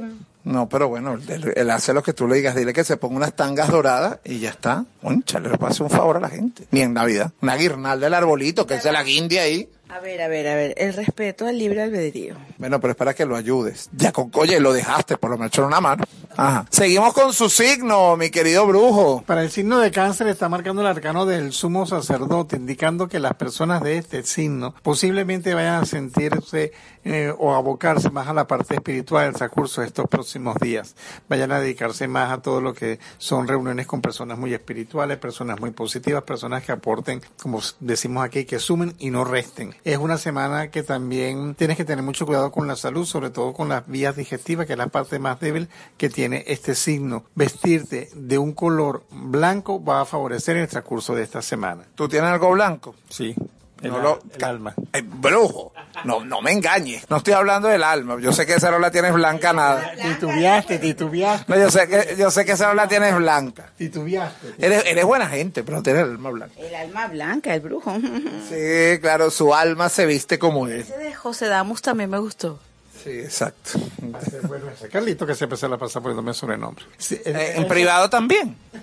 No, 0.44 0.68
pero 0.68 0.88
bueno, 0.89 1.14
él, 1.14 1.54
él 1.56 1.70
hace 1.70 1.94
lo 1.94 2.02
que 2.02 2.14
tú 2.14 2.28
le 2.28 2.36
digas. 2.36 2.56
Dile 2.56 2.74
que 2.74 2.84
se 2.84 2.98
ponga 2.98 3.16
unas 3.18 3.36
tangas 3.36 3.70
doradas 3.70 4.20
y 4.24 4.39
ya 4.39 4.50
está. 4.50 4.86
Concha, 5.02 5.39
le 5.39 5.58
pase 5.58 5.84
un 5.84 5.89
favor 5.89 6.18
a 6.18 6.20
la 6.20 6.30
gente. 6.30 6.68
Ni 6.72 6.82
en 6.82 6.94
Navidad. 6.94 7.32
Una 7.42 7.56
guirnalda 7.56 8.06
del 8.06 8.14
arbolito, 8.14 8.66
que 8.66 8.80
se 8.80 8.92
la 8.92 9.04
guinde 9.04 9.39
ahí. 9.39 9.70
A 9.92 10.00
ver, 10.00 10.22
a 10.22 10.30
ver, 10.30 10.48
a 10.48 10.56
ver. 10.56 10.74
El 10.78 10.94
respeto 10.94 11.46
al 11.46 11.58
libre 11.58 11.82
albedrío. 11.82 12.36
Bueno, 12.58 12.80
pero 12.80 12.92
es 12.92 12.98
para 12.98 13.14
que 13.14 13.26
lo 13.26 13.36
ayudes. 13.36 13.89
Ya 13.92 14.14
con, 14.14 14.32
oye, 14.36 14.58
lo 14.62 14.72
dejaste, 14.72 15.18
por 15.18 15.32
lo 15.32 15.38
menos 15.38 15.58
en 15.58 15.66
una 15.66 15.82
mano. 15.82 16.06
Ajá. 16.38 16.66
Seguimos 16.70 17.14
con 17.14 17.34
su 17.34 17.50
signo, 17.50 18.16
mi 18.16 18.30
querido 18.30 18.66
brujo. 18.66 19.22
Para 19.26 19.44
el 19.44 19.52
signo 19.52 19.80
de 19.80 19.92
cáncer 19.92 20.28
está 20.28 20.48
marcando 20.48 20.82
el 20.82 20.88
arcano 20.88 21.26
del 21.26 21.52
sumo 21.52 21.86
sacerdote, 21.86 22.56
indicando 22.56 23.10
que 23.10 23.20
las 23.20 23.34
personas 23.34 23.84
de 23.84 23.98
este 23.98 24.24
signo 24.24 24.74
posiblemente 24.82 25.54
vayan 25.54 25.84
a 25.84 25.86
sentirse 25.86 26.72
eh, 27.04 27.34
o 27.38 27.54
abocarse 27.54 28.12
más 28.12 28.28
a 28.28 28.34
la 28.34 28.48
parte 28.48 28.76
espiritual 28.76 29.26
del 29.26 29.34
transcurso 29.34 29.82
de 29.82 29.88
estos 29.88 30.08
próximos 30.08 30.56
días. 30.62 30.96
Vayan 31.28 31.52
a 31.52 31.60
dedicarse 31.60 32.08
más 32.08 32.32
a 32.32 32.42
todo 32.42 32.62
lo 32.62 32.74
que 32.74 33.00
son 33.18 33.48
reuniones 33.48 33.88
con 33.88 34.02
personas 34.02 34.38
muy 34.38 34.54
espirituales, 34.54 35.18
personas 35.18 35.60
muy 35.60 35.72
positivas, 35.72 36.24
personas 36.24 36.64
que 36.64 36.72
aporten, 36.72 37.22
como 37.42 37.60
decimos 37.80 38.24
aquí, 38.24 38.46
que 38.46 38.60
sumen 38.60 38.96
y 39.00 39.10
no 39.10 39.26
resten. 39.26 39.76
Es 39.84 39.98
una 39.98 40.20
semana 40.20 40.70
que 40.70 40.84
también 40.84 41.56
tienes 41.56 41.76
que 41.76 41.86
tener 41.86 42.04
mucho 42.04 42.28
cuidado 42.28 42.52
con 42.52 42.68
la 42.68 42.76
salud, 42.76 43.04
sobre 43.06 43.32
todo 43.32 43.52
con 43.54 43.68
las 43.68 43.88
vías 43.88 44.16
digestivas, 44.16 44.68
que 44.68 44.74
es 44.74 44.78
la 44.78 44.88
parte 44.88 45.18
más 45.18 45.40
débil 45.40 45.70
que 45.98 46.10
tiene 46.10 46.44
este 46.46 46.76
signo. 46.76 47.26
Vestirte 47.34 48.10
de 48.14 48.38
un 48.38 48.54
color 48.54 49.04
blanco 49.10 49.84
va 49.84 50.02
a 50.02 50.06
favorecer 50.06 50.58
el 50.58 50.68
transcurso 50.68 51.16
de 51.16 51.24
esta 51.24 51.42
semana. 51.42 51.84
¿Tú 51.96 52.08
tienes 52.08 52.30
algo 52.30 52.52
blanco? 52.52 52.94
Sí. 53.10 53.36
El, 53.82 53.92
No 53.92 54.00
lo- 54.00 54.20
el 54.36 54.44
alma. 54.44 54.76
Eh, 54.94 55.02
brujo, 55.04 55.74
no, 56.04 56.24
no 56.24 56.42
me 56.42 56.52
engañes. 56.52 57.10
No 57.10 57.18
estoy 57.18 57.34
hablando 57.34 57.68
del 57.68 57.84
alma. 57.84 58.18
Yo 58.22 58.32
sé 58.32 58.46
que 58.46 58.54
esa 58.54 58.70
no 58.70 58.78
la 58.80 58.92
tienes 58.92 59.14
blanca 59.14 59.54
nada. 59.54 59.94
Titubeaste, 60.02 60.78
titubeaste, 60.80 61.52
No, 61.52 61.60
yo 61.60 61.72
sé 61.72 61.88
que, 61.88 62.16
yo 62.18 62.30
sé 62.30 62.46
que 62.46 62.52
esa 62.52 62.68
no 62.68 62.74
la 62.76 62.88
tienes 62.88 63.16
blanca. 63.16 63.72
titubeaste. 63.78 64.54
Eres, 64.60 64.86
eres 64.86 65.06
buena 65.06 65.28
gente, 65.28 65.64
pero 65.64 65.78
no 65.78 65.84
tienes 65.84 66.04
el 66.04 66.12
alma 66.12 66.30
blanca. 66.30 66.54
El 66.60 66.76
alma 66.76 67.08
blanca, 67.08 67.54
el 67.56 67.62
brujo. 67.62 67.92
Sí, 68.50 69.00
claro, 69.00 69.32
su 69.32 69.54
alma 69.56 69.90
se 69.90 70.06
viste 70.06 70.38
como 70.38 70.68
es. 70.68 70.90
Ese 70.90 70.98
de 71.00 71.14
José 71.14 71.48
Damus 71.48 71.82
también 71.82 72.10
me 72.10 72.20
gustó. 72.20 72.60
Sí, 73.04 73.10
exacto. 73.10 73.72
Bueno, 74.48 74.70
ese 74.70 74.90
Carlito 74.90 75.26
que 75.26 75.34
siempre 75.36 75.58
se 75.58 75.68
la 75.68 75.78
pasa 75.78 76.02
poniéndome 76.02 76.34
sobrenombre. 76.36 76.86
Sí, 76.98 77.20
Eh, 77.26 77.54
en 77.56 77.68
privado 77.68 78.10
también. 78.10 78.56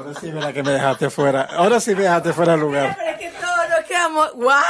Ahora 0.00 0.20
sí, 0.20 0.30
la 0.32 0.52
que 0.52 0.62
me 0.62 0.70
dejaste 0.72 1.10
fuera. 1.10 1.42
Ahora 1.42 1.80
sí 1.80 1.94
me 1.94 2.02
dejaste 2.02 2.32
fuera 2.32 2.52
del 2.52 2.60
lugar. 2.62 2.96
Pero 2.98 3.10
es 3.10 3.18
que 3.18 3.30
todos 3.40 3.68
nos 3.70 3.84
quedamos. 3.86 4.30
¿What? 4.34 4.60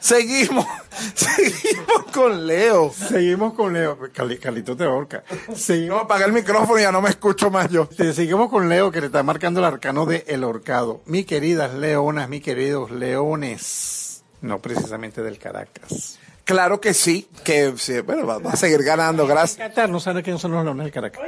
Seguimos, 0.00 0.66
seguimos 1.14 2.04
con 2.12 2.46
Leo. 2.46 2.92
Seguimos 2.92 3.54
con 3.54 3.72
Leo. 3.72 3.98
Cali- 4.12 4.38
Carlito 4.38 4.76
te 4.76 4.84
ahorca. 4.84 5.24
No, 5.48 5.56
Seguimos, 5.56 6.02
apaga 6.02 6.26
el 6.26 6.32
micrófono 6.32 6.78
y 6.78 6.82
ya 6.82 6.92
no 6.92 7.00
me 7.00 7.10
escucho 7.10 7.50
más 7.50 7.68
yo. 7.70 7.88
seguimos 8.14 8.50
con 8.50 8.68
Leo 8.68 8.90
que 8.92 9.00
le 9.00 9.06
está 9.06 9.22
marcando 9.22 9.60
el 9.60 9.66
arcano 9.66 10.04
de 10.06 10.24
El 10.28 10.44
Horcado. 10.44 11.00
Mi 11.06 11.24
queridas 11.24 11.74
leonas, 11.74 12.28
mis 12.28 12.42
queridos 12.42 12.90
leones. 12.90 14.22
No 14.42 14.58
precisamente 14.58 15.22
del 15.22 15.38
Caracas. 15.38 16.18
Claro 16.44 16.78
que 16.78 16.92
sí, 16.92 17.26
que 17.42 17.72
sí, 17.78 18.00
bueno, 18.00 18.26
va, 18.26 18.38
va 18.38 18.50
a 18.50 18.56
seguir 18.56 18.82
ganando, 18.82 19.26
gracias. 19.26 19.56
Qatar 19.68 19.88
no 19.88 19.98
sabe 19.98 20.22
quiénes 20.22 20.42
son 20.42 20.52
los 20.52 20.62
leones 20.62 20.84
del 20.84 20.92
Caracas. 20.92 21.22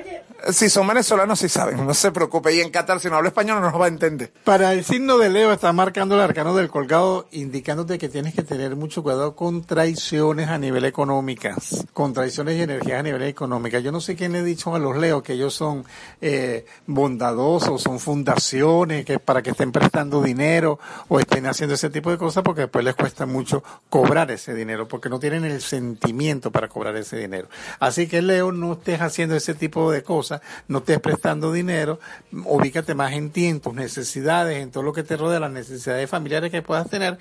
Si 0.52 0.68
son 0.68 0.86
venezolanos, 0.86 1.38
sí 1.38 1.48
saben, 1.48 1.86
no 1.86 1.94
se 1.94 2.12
preocupe. 2.12 2.54
Y 2.54 2.60
en 2.60 2.70
Qatar, 2.70 3.00
si 3.00 3.08
no 3.08 3.16
habla 3.16 3.28
español, 3.30 3.60
no 3.60 3.70
nos 3.70 3.80
va 3.80 3.86
a 3.86 3.88
entender. 3.88 4.30
Para 4.44 4.74
el 4.74 4.84
signo 4.84 5.16
de 5.16 5.30
Leo 5.30 5.52
está 5.52 5.72
marcando 5.72 6.16
el 6.16 6.20
arcano 6.20 6.54
del 6.54 6.68
colgado, 6.68 7.28
indicándote 7.32 7.96
que 7.96 8.10
tienes 8.10 8.34
que 8.34 8.42
tener 8.42 8.76
mucho 8.76 9.02
cuidado 9.02 9.34
con 9.34 9.64
traiciones 9.64 10.48
a 10.48 10.58
nivel 10.58 10.84
económicas, 10.84 11.86
con 11.94 12.12
traiciones 12.12 12.56
y 12.58 12.62
energías 12.62 13.00
a 13.00 13.02
nivel 13.02 13.22
económica. 13.22 13.78
Yo 13.78 13.92
no 13.92 14.02
sé 14.02 14.16
quién 14.16 14.32
le 14.32 14.40
ha 14.40 14.42
dicho 14.42 14.74
a 14.74 14.78
los 14.78 14.98
Leo 14.98 15.22
que 15.22 15.32
ellos 15.32 15.54
son 15.54 15.84
eh, 16.20 16.66
bondadosos, 16.86 17.82
son 17.82 17.98
fundaciones 18.00 19.06
que 19.06 19.18
para 19.18 19.42
que 19.42 19.50
estén 19.50 19.72
prestando 19.72 20.22
dinero 20.22 20.78
o 21.08 21.18
estén 21.18 21.46
haciendo 21.46 21.74
ese 21.74 21.88
tipo 21.88 22.10
de 22.10 22.18
cosas 22.18 22.42
porque 22.42 22.62
después 22.62 22.84
les 22.84 22.94
cuesta 22.94 23.24
mucho 23.24 23.64
cobrar 23.88 24.30
ese 24.30 24.52
dinero 24.54 24.86
porque 24.86 25.05
no 25.08 25.18
tienen 25.18 25.44
el 25.44 25.60
sentimiento 25.60 26.50
para 26.50 26.68
cobrar 26.68 26.96
ese 26.96 27.16
dinero. 27.16 27.48
Así 27.80 28.06
que 28.06 28.22
Leo, 28.22 28.52
no 28.52 28.74
estés 28.74 29.00
haciendo 29.00 29.34
ese 29.36 29.54
tipo 29.54 29.90
de 29.90 30.02
cosas, 30.02 30.40
no 30.68 30.78
estés 30.78 31.00
prestando 31.00 31.52
dinero, 31.52 31.98
ubícate 32.32 32.94
más 32.94 33.12
en 33.12 33.30
ti, 33.30 33.46
en 33.46 33.60
tus 33.60 33.74
necesidades, 33.74 34.58
en 34.58 34.70
todo 34.70 34.82
lo 34.82 34.92
que 34.92 35.02
te 35.02 35.16
rodea, 35.16 35.40
las 35.40 35.50
necesidades 35.50 36.08
familiares 36.08 36.50
que 36.50 36.62
puedas 36.62 36.88
tener, 36.88 37.18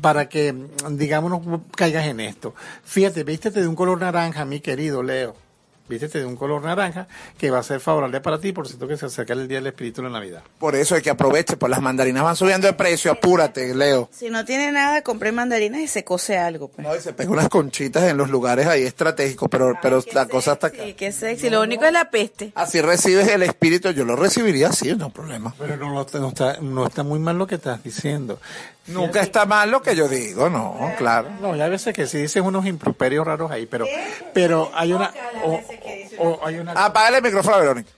para 0.00 0.28
que, 0.28 0.54
digamos, 0.90 1.46
no 1.46 1.64
caigas 1.74 2.06
en 2.06 2.20
esto. 2.20 2.54
Fíjate, 2.84 3.24
vístete 3.24 3.60
de 3.60 3.68
un 3.68 3.76
color 3.76 4.00
naranja, 4.00 4.44
mi 4.44 4.60
querido 4.60 5.02
Leo. 5.02 5.45
Vístete 5.88 6.18
de 6.18 6.26
un 6.26 6.36
color 6.36 6.62
naranja 6.62 7.06
que 7.38 7.50
va 7.50 7.58
a 7.58 7.62
ser 7.62 7.80
favorable 7.80 8.20
para 8.20 8.38
ti, 8.38 8.52
por 8.52 8.66
cierto 8.66 8.88
que 8.88 8.96
se 8.96 9.06
acerca 9.06 9.32
el 9.34 9.46
día 9.46 9.58
del 9.58 9.68
Espíritu 9.68 10.02
de 10.02 10.08
la 10.08 10.18
Navidad. 10.18 10.42
Por 10.58 10.74
eso 10.74 10.94
hay 10.94 11.02
que 11.02 11.10
aproveche, 11.10 11.56
pues 11.56 11.70
las 11.70 11.80
mandarinas 11.80 12.24
van 12.24 12.36
subiendo 12.36 12.66
de 12.66 12.72
precio, 12.72 13.12
apúrate, 13.12 13.74
Leo. 13.74 14.08
Si 14.12 14.30
no 14.30 14.44
tiene 14.44 14.72
nada, 14.72 15.02
compré 15.02 15.32
mandarinas 15.32 15.80
y 15.80 15.86
se 15.86 16.04
cose 16.04 16.38
algo. 16.38 16.68
Pues. 16.68 16.86
No, 16.86 16.96
y 16.96 17.00
se 17.00 17.12
pega 17.12 17.30
unas 17.30 17.48
conchitas 17.48 18.04
en 18.04 18.16
los 18.16 18.30
lugares 18.30 18.66
ahí 18.66 18.82
estratégicos, 18.82 19.48
pero, 19.50 19.78
pero 19.80 20.02
la 20.12 20.26
cosa 20.26 20.52
está 20.54 20.68
acá. 20.68 20.78
sexy, 20.78 20.94
qué 20.94 21.12
sexy. 21.12 21.50
Lo 21.50 21.62
único 21.62 21.84
es 21.84 21.92
la 21.92 22.10
peste. 22.10 22.52
Así 22.54 22.80
recibes 22.80 23.28
el 23.28 23.42
espíritu, 23.42 23.90
yo 23.90 24.04
lo 24.04 24.16
recibiría 24.16 24.68
así, 24.68 24.94
no 24.94 25.06
hay 25.06 25.10
problema. 25.10 25.54
Pero 25.58 25.76
no, 25.76 25.92
no, 25.92 26.06
no 26.12 26.28
está, 26.28 26.58
no 26.60 26.86
está 26.86 27.02
muy 27.02 27.18
mal 27.18 27.38
lo 27.38 27.46
que 27.46 27.56
estás 27.56 27.82
diciendo. 27.82 28.40
Nunca 28.88 29.20
está 29.20 29.46
mal 29.46 29.70
lo 29.70 29.82
que 29.82 29.96
yo 29.96 30.08
digo, 30.08 30.48
no, 30.48 30.92
claro. 30.96 31.28
No, 31.40 31.56
ya 31.56 31.64
hay 31.64 31.70
veces 31.70 31.92
que 31.94 32.06
sí 32.06 32.18
dices 32.18 32.42
unos 32.42 32.66
improperios 32.66 33.26
raros 33.26 33.50
ahí, 33.50 33.66
pero, 33.66 33.86
pero 34.32 34.70
hay 34.74 34.92
una, 34.92 35.12
o- 35.44 35.60
o 36.18 36.40
hay 36.46 36.58
una, 36.58 36.72
Apágale 36.72 37.16
el 37.18 37.22
micrófono 37.24 37.58
Verónica. 37.58 37.90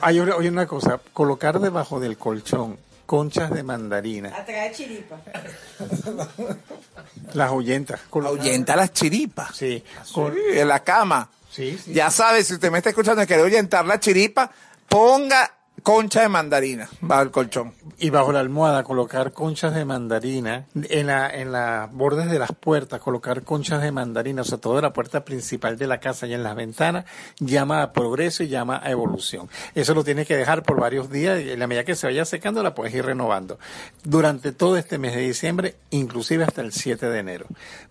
hay 0.00 0.18
una, 0.20 0.34
hay 0.34 0.48
una 0.48 0.66
cosa, 0.66 1.00
colocar 1.12 1.60
debajo 1.60 2.00
del 2.00 2.16
colchón 2.18 2.78
conchas 3.06 3.50
de 3.50 3.62
mandarina, 3.62 4.30
Atrae 4.36 4.72
chiripa. 4.72 5.20
las 7.34 7.50
oyentas, 7.50 8.00
Ahuyenta 8.12 8.76
las 8.76 8.92
chiripas. 8.92 9.54
sí, 9.54 9.82
Sí, 10.04 10.12
con- 10.12 10.34
en 10.52 10.68
la 10.68 10.80
cama. 10.80 11.28
sí, 11.50 11.78
sí. 11.82 11.92
Ya 11.92 12.10
sabes, 12.10 12.46
si 12.46 12.54
usted 12.54 12.70
me 12.70 12.78
está 12.78 12.90
escuchando 12.90 13.22
y 13.22 13.26
quiere 13.26 13.42
ahuyentar 13.42 13.84
la 13.84 14.00
chiripa, 14.00 14.50
ponga 14.88 15.50
concha 15.82 16.22
de 16.22 16.28
mandarina 16.28 16.88
bajo 17.00 17.22
el 17.22 17.30
colchón. 17.30 17.72
Y 17.98 18.10
bajo 18.10 18.32
la 18.32 18.40
almohada 18.40 18.82
colocar 18.82 19.32
conchas 19.32 19.74
de 19.74 19.84
mandarina, 19.84 20.66
en 20.74 21.06
la, 21.06 21.30
en 21.30 21.52
las 21.52 21.92
bordes 21.92 22.30
de 22.30 22.38
las 22.38 22.52
puertas 22.52 23.00
colocar 23.00 23.42
conchas 23.42 23.82
de 23.82 23.92
mandarina, 23.92 24.42
o 24.42 24.44
sea, 24.44 24.58
toda 24.58 24.82
la 24.82 24.92
puerta 24.92 25.24
principal 25.24 25.78
de 25.78 25.86
la 25.86 25.98
casa 25.98 26.26
y 26.26 26.34
en 26.34 26.42
las 26.42 26.56
ventanas, 26.56 27.04
llama 27.38 27.82
a 27.82 27.92
progreso 27.92 28.42
y 28.42 28.48
llama 28.48 28.80
a 28.82 28.90
evolución. 28.90 29.48
Eso 29.74 29.94
lo 29.94 30.04
tienes 30.04 30.26
que 30.26 30.36
dejar 30.36 30.62
por 30.62 30.80
varios 30.80 31.10
días 31.10 31.40
y 31.42 31.50
en 31.50 31.58
la 31.58 31.66
medida 31.66 31.84
que 31.84 31.94
se 31.94 32.06
vaya 32.06 32.24
secando 32.24 32.62
la 32.62 32.74
puedes 32.74 32.94
ir 32.94 33.04
renovando. 33.04 33.58
Durante 34.04 34.52
todo 34.52 34.76
este 34.76 34.98
mes 34.98 35.14
de 35.14 35.22
diciembre, 35.22 35.76
inclusive 35.90 36.44
hasta 36.44 36.60
el 36.60 36.72
7 36.72 37.08
de 37.08 37.18
enero. 37.18 37.46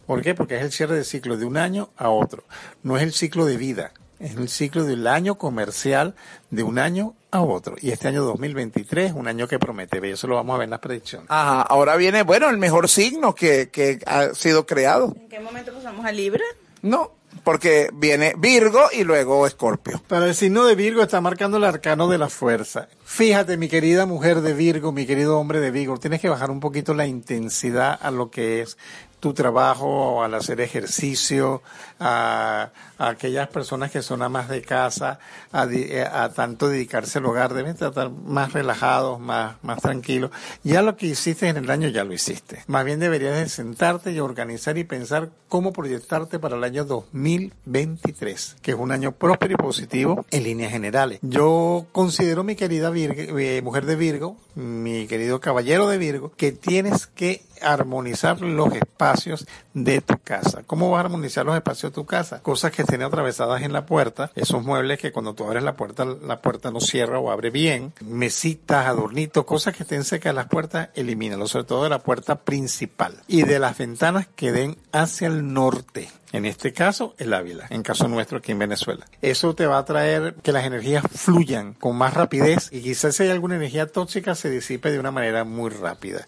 ¿Por 0.05 0.21
qué? 0.21 0.35
Porque 0.35 0.57
es 0.57 0.63
el 0.63 0.71
cierre 0.71 0.95
de 0.95 1.03
ciclo 1.03 1.37
de 1.37 1.45
un 1.45 1.57
año 1.57 1.89
a 1.97 2.09
otro. 2.09 2.43
No 2.83 2.97
es 2.97 3.03
el 3.03 3.13
ciclo 3.13 3.45
de 3.45 3.57
vida. 3.57 3.91
Es 4.19 4.35
el 4.35 4.49
ciclo 4.49 4.83
del 4.83 5.07
año 5.07 5.35
comercial 5.35 6.13
de 6.51 6.61
un 6.61 6.77
año 6.77 7.15
a 7.31 7.41
otro. 7.41 7.75
Y 7.81 7.91
este 7.91 8.07
año 8.07 8.23
2023 8.23 9.11
es 9.11 9.15
un 9.15 9.27
año 9.27 9.47
que 9.47 9.57
promete. 9.57 9.99
Y 10.05 10.11
eso 10.11 10.27
lo 10.27 10.35
vamos 10.35 10.55
a 10.55 10.59
ver 10.59 10.65
en 10.65 10.71
las 10.71 10.79
predicciones. 10.79 11.27
Ajá, 11.29 11.61
ahora 11.61 11.95
viene, 11.95 12.23
bueno, 12.23 12.49
el 12.49 12.57
mejor 12.57 12.89
signo 12.89 13.33
que, 13.33 13.69
que 13.69 13.99
ha 14.05 14.33
sido 14.33 14.65
creado. 14.65 15.15
¿En 15.19 15.29
qué 15.29 15.39
momento 15.39 15.73
pasamos 15.73 16.05
a 16.05 16.11
Libra? 16.11 16.43
No, 16.81 17.11
porque 17.43 17.89
viene 17.93 18.33
Virgo 18.37 18.81
y 18.91 19.03
luego 19.03 19.47
Escorpio. 19.47 20.01
Para 20.07 20.27
el 20.27 20.35
signo 20.35 20.65
de 20.65 20.75
Virgo 20.75 21.01
está 21.01 21.21
marcando 21.21 21.57
el 21.57 21.63
arcano 21.63 22.07
de 22.07 22.17
la 22.17 22.29
fuerza. 22.29 22.87
Fíjate, 23.03 23.57
mi 23.57 23.67
querida 23.67 24.05
mujer 24.05 24.41
de 24.41 24.53
Virgo, 24.53 24.91
mi 24.91 25.05
querido 25.05 25.39
hombre 25.39 25.59
de 25.59 25.71
Virgo, 25.71 25.97
tienes 25.97 26.21
que 26.21 26.29
bajar 26.29 26.51
un 26.51 26.59
poquito 26.59 26.93
la 26.93 27.07
intensidad 27.07 27.97
a 28.01 28.11
lo 28.11 28.29
que 28.29 28.61
es 28.61 28.77
tu 29.19 29.33
trabajo, 29.33 30.23
al 30.23 30.33
hacer 30.33 30.61
ejercicio, 30.61 31.61
a, 32.01 32.71
aquellas 32.97 33.47
personas 33.47 33.91
que 33.91 34.01
son 34.01 34.21
amas 34.23 34.49
de 34.49 34.61
casa, 34.61 35.19
a, 35.51 35.65
eh, 35.65 36.03
a 36.03 36.29
tanto 36.29 36.67
dedicarse 36.67 37.19
al 37.19 37.25
hogar, 37.27 37.53
deben 37.53 37.73
estar 37.73 38.09
más 38.09 38.53
relajados, 38.53 39.19
más, 39.19 39.55
más 39.61 39.81
tranquilos. 39.81 40.31
Ya 40.63 40.81
lo 40.81 40.97
que 40.97 41.07
hiciste 41.07 41.47
en 41.47 41.57
el 41.57 41.69
año 41.69 41.87
ya 41.89 42.03
lo 42.03 42.13
hiciste. 42.13 42.63
Más 42.67 42.83
bien 42.85 42.99
deberías 42.99 43.35
de 43.35 43.47
sentarte 43.47 44.11
y 44.11 44.19
organizar 44.19 44.77
y 44.77 44.83
pensar 44.83 45.29
cómo 45.47 45.73
proyectarte 45.73 46.39
para 46.39 46.57
el 46.57 46.63
año 46.63 46.85
2023, 46.85 48.57
que 48.61 48.71
es 48.71 48.77
un 48.77 48.91
año 48.91 49.11
próspero 49.11 49.53
y 49.53 49.57
positivo 49.57 50.25
en 50.31 50.43
líneas 50.43 50.71
generales. 50.71 51.19
Yo 51.21 51.85
considero, 51.91 52.43
mi 52.43 52.55
querida 52.55 52.89
Virgo, 52.89 53.37
eh, 53.37 53.61
mujer 53.61 53.85
de 53.85 53.95
Virgo, 53.95 54.37
mi 54.55 55.07
querido 55.07 55.39
caballero 55.39 55.87
de 55.87 55.97
Virgo, 55.97 56.31
que 56.35 56.51
tienes 56.51 57.07
que 57.07 57.43
armonizar 57.61 58.41
los 58.41 58.73
espacios 58.73 59.45
de 59.73 60.01
tu 60.01 60.17
casa. 60.17 60.63
¿Cómo 60.65 60.89
vas 60.89 61.03
a 61.03 61.05
armonizar 61.05 61.45
los 61.45 61.55
espacios 61.55 61.90
de 61.91 61.95
tu 61.95 62.05
casa? 62.05 62.41
Cosas 62.41 62.71
que 62.71 62.81
estén 62.81 63.01
atravesadas 63.03 63.61
en 63.61 63.73
la 63.73 63.85
puerta, 63.85 64.31
esos 64.35 64.63
muebles 64.63 64.99
que 64.99 65.11
cuando 65.11 65.35
tú 65.35 65.43
abres 65.43 65.63
la 65.63 65.75
puerta, 65.75 66.05
la 66.05 66.41
puerta 66.41 66.71
no 66.71 66.79
cierra 66.79 67.19
o 67.19 67.31
abre 67.31 67.49
bien, 67.49 67.93
mesitas, 68.01 68.87
adornitos, 68.87 69.45
cosas 69.45 69.75
que 69.75 69.83
estén 69.83 70.03
cerca 70.03 70.29
de 70.29 70.35
las 70.35 70.47
puertas, 70.47 70.89
elimínalo, 70.95 71.47
sobre 71.47 71.65
todo 71.65 71.83
de 71.83 71.89
la 71.89 71.99
puerta 71.99 72.43
principal. 72.43 73.21
Y 73.27 73.43
de 73.43 73.59
las 73.59 73.77
ventanas 73.77 74.27
que 74.35 74.51
den 74.51 74.77
hacia 74.91 75.27
el 75.27 75.53
norte. 75.53 76.09
En 76.31 76.45
este 76.45 76.71
caso, 76.71 77.13
el 77.17 77.33
Ávila, 77.33 77.67
en 77.69 77.83
caso 77.83 78.07
nuestro 78.07 78.37
aquí 78.37 78.53
en 78.53 78.59
Venezuela. 78.59 79.05
Eso 79.21 79.53
te 79.53 79.67
va 79.67 79.77
a 79.77 79.85
traer 79.85 80.35
que 80.41 80.53
las 80.53 80.65
energías 80.65 81.03
fluyan 81.13 81.73
con 81.73 81.97
más 81.97 82.13
rapidez 82.13 82.69
y 82.71 82.81
quizás 82.81 83.15
si 83.15 83.23
hay 83.23 83.29
alguna 83.29 83.55
energía 83.55 83.87
tóxica 83.87 84.33
se 84.33 84.49
disipe 84.49 84.91
de 84.91 84.99
una 84.99 85.11
manera 85.11 85.43
muy 85.43 85.69
rápida. 85.69 86.25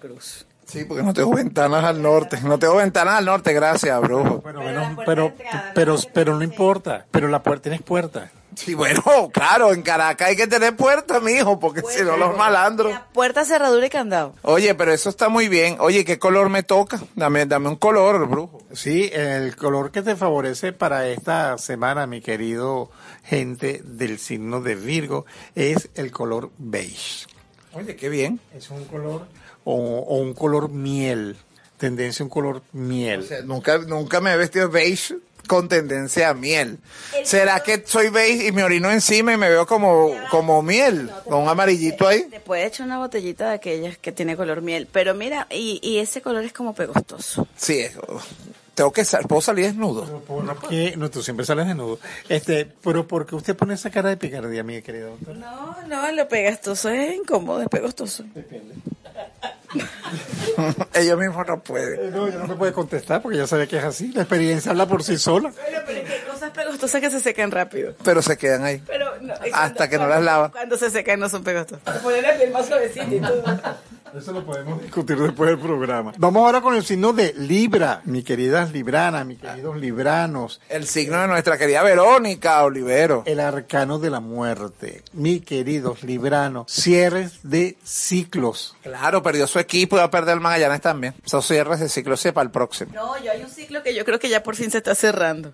Cruz. 0.00 0.46
Sí, 0.66 0.84
porque 0.84 1.02
no 1.02 1.14
tengo 1.14 1.32
ventanas 1.32 1.84
al 1.84 2.02
norte. 2.02 2.40
No 2.42 2.58
tengo 2.58 2.76
ventanas 2.76 3.18
al 3.18 3.24
norte, 3.24 3.52
gracias, 3.52 4.00
brujo. 4.00 4.40
Bueno, 4.40 4.62
bueno, 4.62 4.96
pero, 5.06 5.32
pero, 5.74 5.96
pero 6.12 6.34
no 6.34 6.42
importa. 6.42 7.06
Pero 7.10 7.28
la 7.28 7.42
puerta 7.42 7.64
tienes 7.64 7.82
puerta. 7.82 8.30
Sí, 8.56 8.74
bueno, 8.74 9.02
claro, 9.32 9.74
en 9.74 9.82
Caracas 9.82 10.28
hay 10.28 10.36
que 10.36 10.46
tener 10.46 10.74
puerta, 10.74 11.20
mijo, 11.20 11.60
porque 11.60 11.82
si 11.82 12.02
no 12.02 12.16
los 12.16 12.36
malandros. 12.36 12.98
Puerta, 13.12 13.44
cerradura 13.44 13.86
y 13.86 13.90
candado. 13.90 14.34
Oye, 14.42 14.74
pero 14.74 14.92
eso 14.92 15.10
está 15.10 15.28
muy 15.28 15.48
bien. 15.48 15.76
Oye, 15.78 16.06
¿qué 16.06 16.18
color 16.18 16.48
me 16.48 16.62
toca? 16.62 16.98
Dame, 17.14 17.44
dame 17.44 17.68
un 17.68 17.76
color, 17.76 18.26
brujo. 18.26 18.62
Sí, 18.72 19.10
el 19.12 19.54
color 19.56 19.90
que 19.90 20.00
te 20.02 20.16
favorece 20.16 20.72
para 20.72 21.06
esta 21.06 21.58
semana, 21.58 22.06
mi 22.06 22.22
querido 22.22 22.90
gente 23.22 23.82
del 23.84 24.18
signo 24.18 24.62
de 24.62 24.74
Virgo, 24.74 25.26
es 25.54 25.90
el 25.94 26.10
color 26.10 26.50
beige. 26.56 27.26
Oye, 27.74 27.94
qué 27.94 28.08
bien. 28.08 28.40
Es 28.54 28.70
un 28.70 28.86
color 28.86 29.26
o, 29.68 29.74
o 29.74 30.16
un 30.20 30.32
color 30.32 30.70
miel, 30.70 31.36
tendencia 31.76 32.22
a 32.22 32.24
un 32.26 32.30
color 32.30 32.62
miel. 32.72 33.20
O 33.20 33.22
sea, 33.24 33.42
nunca, 33.42 33.78
nunca 33.78 34.20
me 34.20 34.32
he 34.32 34.36
vestido 34.38 34.70
beige 34.70 35.16
con 35.46 35.68
tendencia 35.68 36.30
a 36.30 36.34
miel. 36.34 36.78
¿Será 37.24 37.60
que 37.60 37.82
soy 37.86 38.08
beige 38.08 38.46
y 38.48 38.52
me 38.52 38.64
orino 38.64 38.90
encima 38.90 39.32
y 39.32 39.36
me 39.36 39.48
veo 39.48 39.64
como, 39.66 40.10
como 40.30 40.62
miel? 40.62 41.10
Con 41.24 41.42
un 41.42 41.48
amarillito 41.48 42.08
ahí. 42.08 42.22
Te 42.30 42.40
puede 42.40 42.66
echar 42.66 42.86
una 42.86 42.98
botellita 42.98 43.48
de 43.50 43.54
aquellas 43.56 43.96
que 43.98 44.10
tiene 44.12 44.36
color 44.36 44.60
miel. 44.62 44.88
Pero 44.90 45.14
mira, 45.14 45.46
y, 45.50 45.78
y 45.82 45.98
ese 45.98 46.20
color 46.22 46.42
es 46.44 46.52
como 46.52 46.74
pegostoso. 46.74 47.46
Sí, 47.56 47.78
eh, 47.80 47.92
tengo 48.74 48.92
que 48.92 49.04
sal- 49.04 49.26
puedo 49.28 49.40
salir 49.40 49.66
desnudo. 49.66 50.22
No, 50.96 51.10
tú 51.10 51.22
siempre 51.22 51.46
sales 51.46 51.66
desnudo. 51.68 51.98
Este, 52.28 52.66
pero 52.82 53.06
¿por 53.06 53.24
qué 53.26 53.36
usted 53.36 53.54
pone 53.56 53.74
esa 53.74 53.90
cara 53.90 54.08
de 54.08 54.16
picardía, 54.16 54.64
mi 54.64 54.82
querido 54.82 55.10
doctor? 55.10 55.36
No, 55.36 55.76
no, 55.86 56.10
lo 56.10 56.26
pegostoso 56.28 56.88
es 56.90 57.14
incómodo, 57.14 57.62
es 57.62 57.68
pegostoso. 57.68 58.24
Ellos 60.94 61.18
mismos 61.18 61.46
no 61.46 61.60
pueden. 61.60 62.06
Eh, 62.06 62.10
No, 62.12 62.28
yo 62.28 62.38
no 62.38 62.46
me 62.46 62.54
puede 62.54 62.72
contestar 62.72 63.22
porque 63.22 63.38
ya 63.38 63.46
sabía 63.46 63.66
que 63.66 63.76
es 63.78 63.84
así. 63.84 64.12
La 64.12 64.22
experiencia 64.22 64.70
habla 64.72 64.86
por 64.86 65.02
sí 65.02 65.16
sola. 65.18 65.52
Pero, 65.54 65.80
pero 65.86 65.98
es 66.00 66.04
que 66.08 66.12
hay 66.14 66.20
cosas 66.22 66.50
pegostosas 66.50 67.00
que 67.00 67.10
se 67.10 67.20
secan 67.20 67.50
rápido. 67.50 67.94
Pero 68.04 68.22
se 68.22 68.36
quedan 68.36 68.64
ahí. 68.64 68.82
Pero 68.86 69.20
no, 69.20 69.34
es 69.34 69.52
Hasta 69.52 69.74
cuando- 69.74 69.88
que 69.90 69.98
no 69.98 70.06
las 70.08 70.22
lava. 70.22 70.50
Cuando 70.52 70.76
se 70.78 70.90
secan 70.90 71.20
no 71.20 71.28
son 71.28 71.42
pegostosas. 71.44 71.98
Poner 71.98 72.22
la 72.22 72.36
piel 72.36 72.50
más 72.52 72.66
suavecita 72.66 73.04
y 73.14 73.20
todo. 73.20 73.42
Eso 74.14 74.32
lo 74.32 74.44
podemos 74.44 74.80
discutir 74.82 75.16
después 75.16 75.50
del 75.50 75.58
programa. 75.58 76.12
Vamos 76.16 76.44
ahora 76.44 76.60
con 76.60 76.74
el 76.74 76.84
signo 76.84 77.12
de 77.12 77.34
Libra, 77.34 78.00
mi 78.04 78.22
queridas 78.22 78.72
libranas, 78.72 79.26
mis 79.26 79.38
queridos 79.38 79.76
libranos. 79.76 80.60
El 80.68 80.86
signo 80.86 81.20
de 81.20 81.28
nuestra 81.28 81.58
querida 81.58 81.82
Verónica 81.82 82.62
Olivero. 82.62 83.24
El 83.26 83.40
arcano 83.40 83.98
de 83.98 84.10
la 84.10 84.20
muerte, 84.20 85.02
mi 85.12 85.40
queridos 85.40 86.02
libranos, 86.02 86.70
cierres 86.70 87.40
de 87.42 87.76
ciclos. 87.84 88.76
Claro, 88.82 89.22
perdió 89.22 89.46
su 89.46 89.58
equipo 89.58 89.96
y 89.96 89.98
va 89.98 90.04
a 90.04 90.10
perder 90.10 90.34
el 90.34 90.40
Magallanes 90.40 90.80
también. 90.80 91.14
Esos 91.24 91.46
cierres 91.46 91.80
de 91.80 91.88
ciclo 91.88 92.16
sí 92.16 92.32
para 92.32 92.44
el 92.44 92.50
próximo. 92.50 92.92
No, 92.94 93.22
yo 93.22 93.32
hay 93.32 93.42
un 93.42 93.50
ciclo 93.50 93.82
que 93.82 93.94
yo 93.94 94.04
creo 94.04 94.18
que 94.18 94.28
ya 94.28 94.42
por 94.42 94.56
fin 94.56 94.70
se 94.70 94.78
está 94.78 94.94
cerrando. 94.94 95.52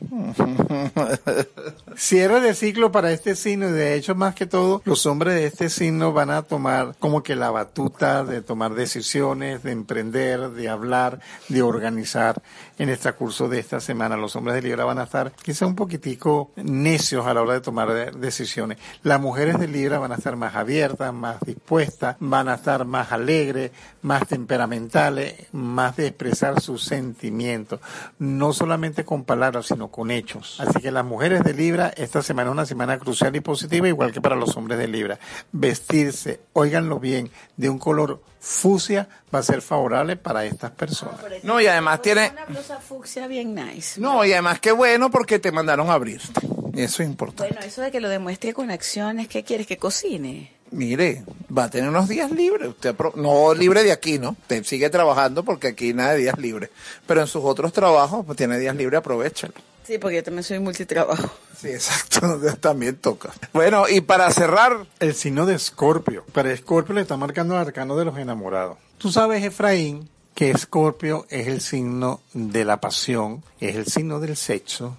Cierre 1.96 2.40
de 2.40 2.54
ciclo 2.54 2.92
para 2.92 3.12
este 3.12 3.34
signo 3.34 3.68
y 3.68 3.72
de 3.72 3.94
hecho 3.94 4.14
más 4.14 4.34
que 4.34 4.46
todo 4.46 4.82
los 4.84 5.06
hombres 5.06 5.34
de 5.34 5.46
este 5.46 5.68
signo 5.68 6.12
van 6.12 6.30
a 6.30 6.42
tomar 6.42 6.94
como 6.98 7.22
que 7.22 7.34
la 7.36 7.50
batuta 7.50 8.24
de 8.24 8.42
tomar 8.42 8.74
decisiones, 8.74 9.62
de 9.62 9.72
emprender, 9.72 10.50
de 10.50 10.68
hablar, 10.68 11.20
de 11.48 11.62
organizar 11.62 12.42
en 12.78 12.88
este 12.88 13.12
curso 13.12 13.48
de 13.48 13.58
esta 13.58 13.80
semana. 13.80 14.16
Los 14.16 14.36
hombres 14.36 14.54
de 14.54 14.62
Libra 14.62 14.84
van 14.84 14.98
a 14.98 15.04
estar 15.04 15.32
quizá 15.42 15.66
un 15.66 15.74
poquitico 15.74 16.52
necios 16.56 17.26
a 17.26 17.34
la 17.34 17.42
hora 17.42 17.54
de 17.54 17.60
tomar 17.60 17.92
de- 17.92 18.10
decisiones. 18.12 18.78
Las 19.02 19.20
mujeres 19.20 19.58
de 19.58 19.68
Libra 19.68 19.98
van 19.98 20.12
a 20.12 20.16
estar 20.16 20.36
más 20.36 20.54
abiertas, 20.54 21.12
más 21.12 21.40
dispuestas, 21.40 22.16
van 22.20 22.48
a 22.48 22.54
estar 22.54 22.84
más 22.84 23.12
alegres, 23.12 23.72
más 24.02 24.26
temperamentales, 24.28 25.34
más 25.52 25.96
de 25.96 26.06
expresar 26.08 26.60
sus 26.60 26.84
sentimientos, 26.84 27.80
no 28.18 28.52
solamente 28.52 29.04
con 29.04 29.24
palabras, 29.24 29.66
sino 29.66 29.88
con 29.88 30.10
hechos. 30.10 30.60
Así 30.60 30.80
que 30.80 30.90
las 30.90 31.04
mujeres 31.04 31.42
de 31.44 31.54
Libra, 31.54 31.88
esta 31.96 32.22
semana 32.22 32.50
es 32.50 32.52
una 32.52 32.66
semana 32.66 32.98
crucial 32.98 33.34
y 33.36 33.40
positiva, 33.40 33.88
igual 33.88 34.12
que 34.12 34.20
para 34.20 34.36
los 34.36 34.56
hombres 34.56 34.78
de 34.78 34.88
Libra. 34.88 35.18
Vestirse, 35.52 36.40
óiganlo 36.52 36.98
bien, 37.00 37.30
de 37.56 37.68
un 37.68 37.78
color 37.78 38.22
fucsia 38.40 39.08
va 39.34 39.40
a 39.40 39.42
ser 39.42 39.62
favorable 39.62 40.16
para 40.16 40.44
estas 40.44 40.70
personas. 40.70 41.20
No, 41.42 41.60
y 41.60 41.66
además 41.66 42.02
tiene... 42.02 42.30
Una 42.32 42.44
blusa 42.44 42.78
fucsia 42.78 43.26
bien 43.26 43.54
nice. 43.54 44.00
No, 44.00 44.24
y 44.24 44.32
además 44.32 44.60
qué 44.60 44.72
bueno 44.72 45.10
porque 45.10 45.38
te 45.38 45.52
mandaron 45.52 45.90
a 45.90 45.94
abrirte. 45.94 46.40
Y 46.74 46.82
eso 46.82 47.02
es 47.02 47.08
importante. 47.08 47.52
Bueno, 47.52 47.66
eso 47.66 47.82
de 47.82 47.90
que 47.90 48.00
lo 48.00 48.08
demuestre 48.08 48.54
con 48.54 48.70
acciones, 48.70 49.28
¿qué 49.28 49.42
quieres? 49.42 49.66
Que 49.66 49.78
cocine. 49.78 50.52
Mire, 50.70 51.24
va 51.56 51.64
a 51.64 51.70
tener 51.70 51.88
unos 51.88 52.08
días 52.08 52.30
libres. 52.30 52.68
Usted 52.68 52.94
no 53.14 53.54
libre 53.54 53.82
de 53.82 53.92
aquí, 53.92 54.18
¿no? 54.18 54.30
Usted 54.30 54.64
sigue 54.64 54.90
trabajando 54.90 55.42
porque 55.42 55.68
aquí 55.68 55.94
nada 55.94 56.12
de 56.12 56.18
días 56.18 56.38
libres. 56.38 56.70
Pero 57.06 57.22
en 57.22 57.26
sus 57.26 57.42
otros 57.44 57.72
trabajos, 57.72 58.24
pues 58.24 58.36
tiene 58.36 58.58
días 58.58 58.76
libres, 58.76 58.98
aprovechalo. 58.98 59.54
Sí, 59.88 59.96
porque 59.96 60.16
yo 60.16 60.22
también 60.22 60.44
soy 60.44 60.58
multitrabajo. 60.58 61.30
Sí, 61.58 61.68
exacto. 61.68 62.38
También 62.60 62.96
toca. 62.96 63.32
Bueno, 63.54 63.88
y 63.88 64.02
para 64.02 64.30
cerrar, 64.30 64.86
El 65.00 65.14
signo 65.14 65.46
de 65.46 65.54
Escorpio. 65.54 66.26
Para 66.34 66.52
Escorpio 66.52 66.94
le 66.94 67.00
está 67.00 67.16
marcando 67.16 67.54
el 67.54 67.60
arcano 67.62 67.96
de 67.96 68.04
los 68.04 68.18
enamorados. 68.18 68.76
Tú 68.98 69.10
sabes, 69.10 69.42
Efraín, 69.42 70.10
que 70.34 70.50
Escorpio 70.50 71.24
es 71.30 71.46
el 71.46 71.62
signo 71.62 72.20
de 72.34 72.66
la 72.66 72.82
pasión, 72.82 73.42
es 73.60 73.76
el 73.76 73.86
signo 73.86 74.20
del 74.20 74.36
sexo 74.36 74.94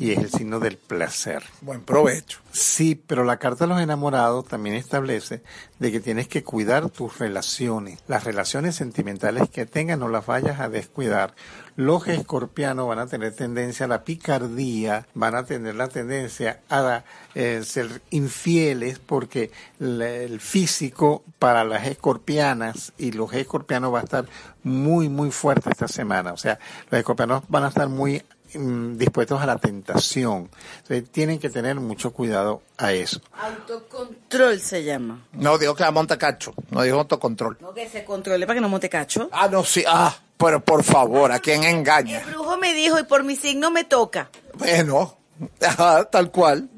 y 0.00 0.12
es 0.12 0.18
el 0.18 0.30
signo 0.30 0.58
del 0.58 0.78
placer. 0.78 1.42
buen 1.60 1.82
provecho. 1.82 2.38
Sí, 2.50 2.94
pero 2.94 3.22
la 3.22 3.36
carta 3.36 3.64
de 3.66 3.68
los 3.74 3.82
enamorados 3.82 4.48
también 4.48 4.74
establece 4.74 5.42
de 5.78 5.92
que 5.92 6.00
tienes 6.00 6.26
que 6.26 6.42
cuidar 6.42 6.88
tus 6.88 7.18
relaciones. 7.18 7.98
Las 8.08 8.24
relaciones 8.24 8.74
sentimentales 8.74 9.50
que 9.50 9.66
tengas 9.66 9.98
no 9.98 10.08
las 10.08 10.24
vayas 10.24 10.58
a 10.58 10.70
descuidar. 10.70 11.34
Los 11.80 12.06
escorpianos 12.08 12.86
van 12.86 12.98
a 12.98 13.06
tener 13.06 13.34
tendencia 13.34 13.86
a 13.86 13.88
la 13.88 14.04
picardía, 14.04 15.06
van 15.14 15.34
a 15.34 15.44
tener 15.44 15.76
la 15.76 15.88
tendencia 15.88 16.60
a 16.68 17.04
eh, 17.34 17.62
ser 17.64 18.02
infieles 18.10 18.98
porque 18.98 19.50
el 19.78 20.40
físico 20.40 21.24
para 21.38 21.64
las 21.64 21.86
escorpianas 21.86 22.92
y 22.98 23.12
los 23.12 23.32
escorpianos 23.32 23.94
va 23.94 24.00
a 24.00 24.02
estar 24.02 24.26
muy, 24.62 25.08
muy 25.08 25.30
fuerte 25.30 25.70
esta 25.70 25.88
semana. 25.88 26.34
O 26.34 26.36
sea, 26.36 26.58
los 26.90 26.98
escorpianos 26.98 27.44
van 27.48 27.64
a 27.64 27.68
estar 27.68 27.88
muy 27.88 28.22
dispuestos 28.52 29.40
a 29.40 29.46
la 29.46 29.58
tentación. 29.58 30.50
Entonces, 30.82 31.10
tienen 31.10 31.38
que 31.38 31.50
tener 31.50 31.76
mucho 31.76 32.12
cuidado 32.12 32.62
a 32.78 32.92
eso. 32.92 33.20
Autocontrol 33.32 34.60
se 34.60 34.84
llama. 34.84 35.26
No 35.32 35.58
dijo 35.58 35.74
que 35.74 35.82
era 35.82 35.92
montacacho, 35.92 36.54
no 36.70 36.82
dijo 36.82 36.98
autocontrol. 36.98 37.58
No 37.60 37.74
que 37.74 37.88
se 37.88 38.04
controle 38.04 38.46
para 38.46 38.56
que 38.56 38.60
no 38.60 38.68
monte 38.68 38.88
cacho. 38.88 39.28
Ah, 39.32 39.48
no, 39.48 39.64
sí, 39.64 39.84
ah, 39.86 40.16
pero 40.36 40.60
por 40.64 40.82
favor, 40.82 41.32
¿a 41.32 41.38
quién 41.38 41.64
engaña? 41.64 42.20
El 42.20 42.26
brujo 42.26 42.56
me 42.56 42.74
dijo 42.74 42.98
y 42.98 43.04
por 43.04 43.24
mi 43.24 43.36
signo 43.36 43.70
me 43.70 43.84
toca. 43.84 44.30
Bueno, 44.54 45.18
ajá, 45.60 46.04
tal 46.04 46.30
cual. 46.30 46.68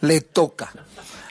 Le 0.00 0.20
toca. 0.20 0.70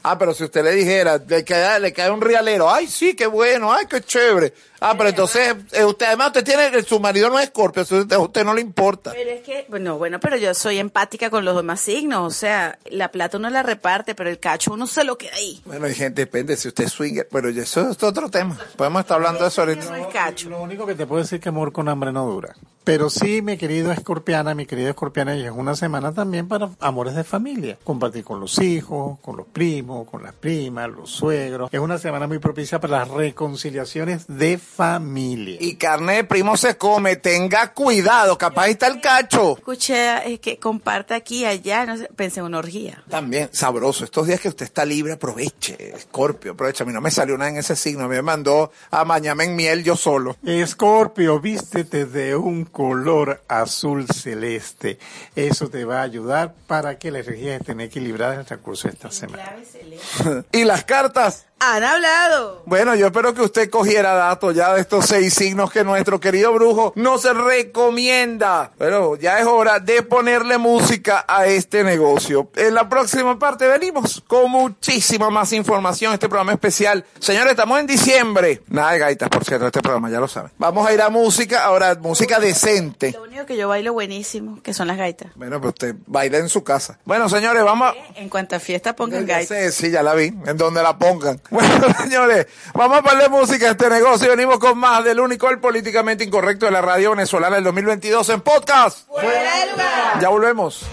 Ah, 0.04 0.18
pero 0.18 0.34
si 0.34 0.46
usted 0.46 0.64
le 0.64 0.72
dijera, 0.72 1.18
le 1.18 1.44
cae, 1.44 1.80
le 1.80 1.92
cae 1.92 2.10
un 2.10 2.22
rialero, 2.22 2.70
ay, 2.70 2.88
sí, 2.88 3.14
qué 3.14 3.28
bueno, 3.28 3.74
ay, 3.74 3.86
qué 3.90 4.02
chévere. 4.02 4.54
Ah, 4.80 4.96
pero 4.98 5.10
entonces, 5.10 5.56
eh, 5.72 5.84
usted 5.84 6.06
además, 6.06 6.28
usted 6.28 6.44
tiene, 6.44 6.84
su 6.84 7.00
marido 7.00 7.30
no 7.30 7.40
es 7.40 7.46
escorpio, 7.46 7.84
eso 7.84 8.06
a 8.10 8.20
usted 8.20 8.44
no 8.44 8.54
le 8.54 8.62
importa. 8.62 9.12
Pero 9.12 9.32
es 9.32 9.42
que, 9.42 9.66
bueno, 9.70 9.98
bueno, 9.98 10.20
pero 10.20 10.38
yo 10.38 10.54
soy 10.54 10.78
empática 10.78 11.30
con 11.30 11.46
los 11.46 11.56
demás 11.56 11.82
signos. 11.82 12.28
O 12.28 12.36
sea, 12.36 12.78
la 12.90 13.12
plata 13.12 13.38
uno 13.38 13.50
la 13.50 13.64
reparte, 13.64 14.16
pero 14.16 14.30
el 14.30 14.40
cacho 14.40 14.74
uno 14.74 14.88
se 14.88 15.04
lo 15.04 15.18
queda 15.18 15.36
ahí. 15.36 15.62
Bueno, 15.66 15.86
hay 15.86 15.96
gente, 15.96 16.22
depende 16.22 16.56
si 16.56 16.68
usted 16.68 16.86
es 16.86 16.92
swinger, 16.92 17.28
pero 17.32 17.50
ya 17.50 17.64
eso 17.64 17.90
es 17.90 18.02
otro 18.04 18.30
tema. 18.30 18.58
Podemos 18.76 19.02
estar 19.02 19.16
hablando 19.16 19.42
de 19.42 19.48
eso 19.48 19.62
ahorita. 19.62 19.86
No 19.86 19.96
es 19.96 20.08
cacho. 20.08 20.50
Lo 20.50 20.62
único 20.62 20.86
que 20.86 20.96
te 20.96 21.06
puedo 21.06 21.22
decir 21.22 21.40
que 21.40 21.50
amor 21.50 21.72
con 21.72 21.90
hambre 21.90 22.12
no 22.12 22.26
dura. 22.26 22.56
Pero 22.84 23.10
sí, 23.10 23.42
mi 23.42 23.58
querido 23.58 23.92
escorpiana, 23.92 24.56
mi 24.56 24.66
querido 24.66 24.90
escorpiana, 24.90 25.36
y 25.36 25.44
es 25.44 25.52
una 25.52 25.76
semana 25.76 26.14
también 26.14 26.48
para 26.48 26.70
amores 26.80 27.16
de 27.16 27.26
familia. 27.26 27.78
Compartir 27.84 28.24
con 28.24 28.40
los 28.40 28.60
hijos, 28.60 29.20
con 29.20 29.36
los 29.36 29.46
primos, 29.46 30.08
con 30.08 30.24
las 30.24 30.34
primas, 30.34 30.90
los 30.90 31.10
suegros. 31.10 31.70
Es 31.74 31.82
una 31.82 31.98
semana 31.98 32.28
muy 32.28 32.40
propicia 32.40 32.80
para 32.80 33.00
las 33.00 33.10
reconciliaciones 33.10 34.26
de 34.28 34.58
familia. 34.76 35.57
Y 35.59 35.76
carne 35.76 36.18
de 36.18 36.24
primo 36.24 36.57
se 36.57 36.78
come, 36.78 37.15
tenga 37.15 37.74
cuidado, 37.74 38.38
capaz 38.38 38.63
ahí 38.63 38.72
está 38.72 38.88
el 38.88 39.01
cacho. 39.01 39.57
Escuché 39.57 40.34
eh, 40.34 40.39
que 40.39 40.59
comparte 40.59 41.13
aquí 41.13 41.39
y 41.39 41.45
allá, 41.45 41.86
no 41.86 41.97
sé, 41.97 42.09
pensé 42.15 42.39
en 42.41 42.47
una 42.47 42.59
orgía. 42.59 43.03
También, 43.09 43.49
sabroso. 43.51 44.03
Estos 44.03 44.28
días 44.28 44.39
que 44.39 44.49
usted 44.49 44.65
está 44.65 44.86
libre, 44.86 45.13
aproveche, 45.13 45.95
Escorpio, 45.95 46.51
aprovecha. 46.51 46.84
A 46.84 46.88
mí 46.88 46.93
no 46.93 47.01
me 47.01 47.11
salió 47.11 47.38
nada 47.38 47.49
en 47.49 47.57
ese 47.57 47.76
signo, 47.76 48.05
a 48.05 48.07
mí 48.07 48.15
me 48.15 48.22
mandó 48.22 48.72
a 48.91 49.05
mañana 49.05 49.43
en 49.43 49.55
miel 49.55 49.84
yo 49.84 49.95
solo. 49.95 50.38
Escorpio, 50.43 51.39
vístete 51.39 52.05
de 52.05 52.36
un 52.36 52.65
color 52.65 53.43
azul 53.47 54.07
celeste. 54.07 54.99
Eso 55.36 55.70
te 55.70 55.86
va 55.86 55.99
a 55.99 56.03
ayudar 56.03 56.53
para 56.68 56.97
que 56.99 57.11
la 57.11 57.20
energía 57.20 57.55
esté 57.55 57.72
equilibrada 57.84 58.36
en 58.36 58.39
el 58.41 58.45
transcurso 58.45 58.88
de 58.88 58.93
esta 58.93 59.11
semana. 59.11 59.55
y 60.51 60.63
las 60.63 60.84
cartas. 60.84 61.45
Han 61.60 61.84
hablado. 61.84 62.62
Bueno, 62.68 62.93
yo 62.93 63.08
espero 63.08 63.34
que 63.34 63.41
usted 63.41 63.70
cogiera 63.72 64.14
datos 64.14 64.53
ya 64.53 64.76
de 64.76 64.82
estos 64.82 65.08
seis 65.08 65.34
signos 65.34 65.72
que 65.72 65.84
nuestro 65.84 66.20
querido 66.20 66.53
brujo 66.53 66.93
nos 66.95 67.24
recomienda. 67.24 68.72
Pero 68.78 69.16
ya 69.16 69.39
es 69.39 69.47
hora 69.47 69.80
de 69.80 70.03
ponerle 70.03 70.60
música 70.60 71.26
a 71.28 71.47
este 71.47 71.84
negocio. 71.84 72.51
En 72.55 72.76
la 72.76 72.88
próxima 72.88 73.39
parte 73.39 73.68
venimos 73.68 74.24
con 74.28 74.51
muchísima 74.51 75.32
más 75.32 75.51
información. 75.51 76.14
Este 76.14 76.30
programa 76.30 76.53
especial. 76.53 77.03
Señores, 77.20 77.51
estamos 77.51 77.80
en 77.80 77.88
diciembre. 77.88 78.62
Nada 78.68 78.91
de 78.91 78.99
gaitas, 78.99 79.30
por 79.30 79.43
cierto, 79.43 79.66
este 79.66 79.82
programa, 79.82 80.12
ya 80.12 80.20
lo 80.20 80.28
saben. 80.28 80.51
Vamos 80.60 80.88
a 80.88 80.93
ir 80.93 81.01
a 81.01 81.10
música, 81.10 81.64
ahora 81.64 81.95
música 81.95 82.39
decente. 82.39 83.14
Lo 83.14 83.24
único 83.24 83.47
que 83.47 83.58
yo 83.58 83.68
bailo 83.68 83.93
buenísimo, 83.93 84.62
que 84.62 84.76
son 84.76 84.88
las 84.88 84.97
gaitas. 84.97 85.32
Bueno, 85.36 85.60
pero 85.60 85.70
usted 85.70 85.95
baila 86.05 86.38
en 86.38 86.49
su 86.49 86.64
casa. 86.64 86.99
Bueno, 87.03 87.28
señores, 87.30 87.64
vamos 87.64 87.93
a... 87.93 88.20
En 88.20 88.30
cuanto 88.30 88.55
a 88.55 88.60
fiesta, 88.60 88.95
pongan 88.95 89.26
gaitas. 89.26 89.47
sé, 89.47 89.72
sí, 89.72 89.89
ya 89.89 90.03
la 90.03 90.14
vi, 90.14 90.26
en 90.45 90.58
donde 90.58 90.84
la 90.84 90.99
pongan. 90.99 91.41
Bueno, 91.52 91.88
señores, 91.98 92.48
vamos 92.74 92.98
a 92.98 93.02
ponerle 93.02 93.30
música 93.30 93.68
a 93.68 93.72
este 93.72 93.89
negocio 93.89 94.28
y 94.28 94.36
venimos 94.36 94.60
con 94.60 94.78
más 94.78 95.04
del 95.04 95.20
único, 95.20 95.50
el 95.50 95.60
políticamente 95.60 96.24
incorrecto 96.24 96.66
de 96.66 96.72
la 96.74 96.82
radio 96.82 97.12
venezolana 97.12 97.56
del 97.56 97.64
2022 97.64 98.30
en 98.30 98.41
podcast. 98.41 99.08
¡Fuera 99.08 99.66
de 99.66 99.72
lugar! 99.72 100.20
Ya 100.20 100.30
volvemos. 100.30 100.86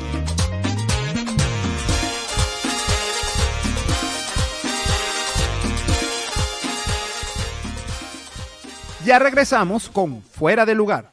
Ya 9.05 9.19
regresamos 9.19 9.91
con 9.91 10.23
Fuera 10.23 10.65
de 10.65 10.75
Lugar. 10.75 11.11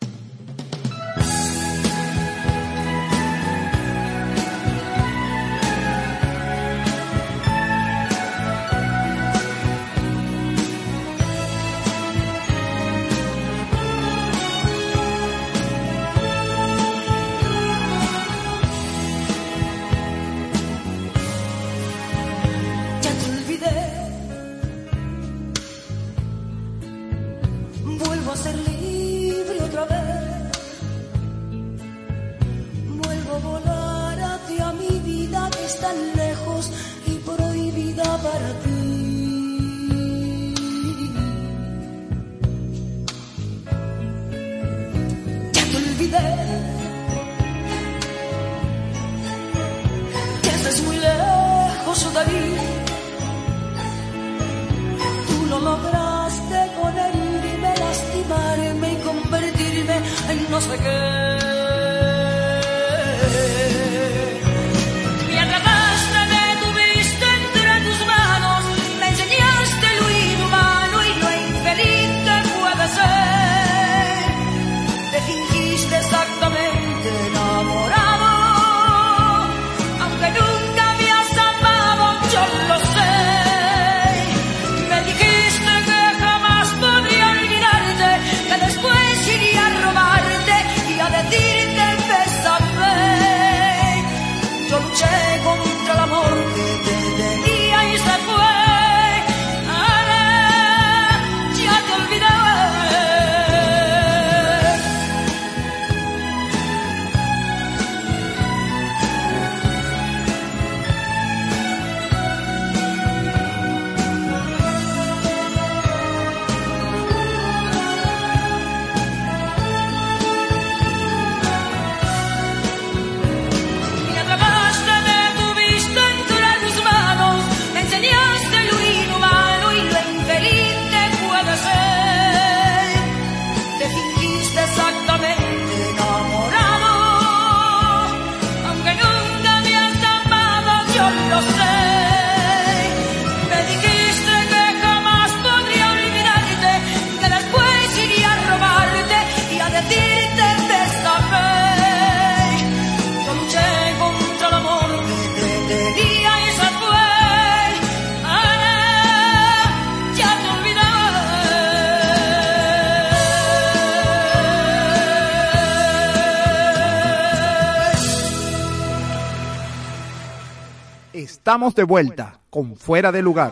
Estamos 171.52 171.76
de 171.76 171.84
vuelta 171.84 172.39
con 172.49 172.78
Fuera 172.78 173.12
de 173.12 173.22
Lugar. 173.22 173.52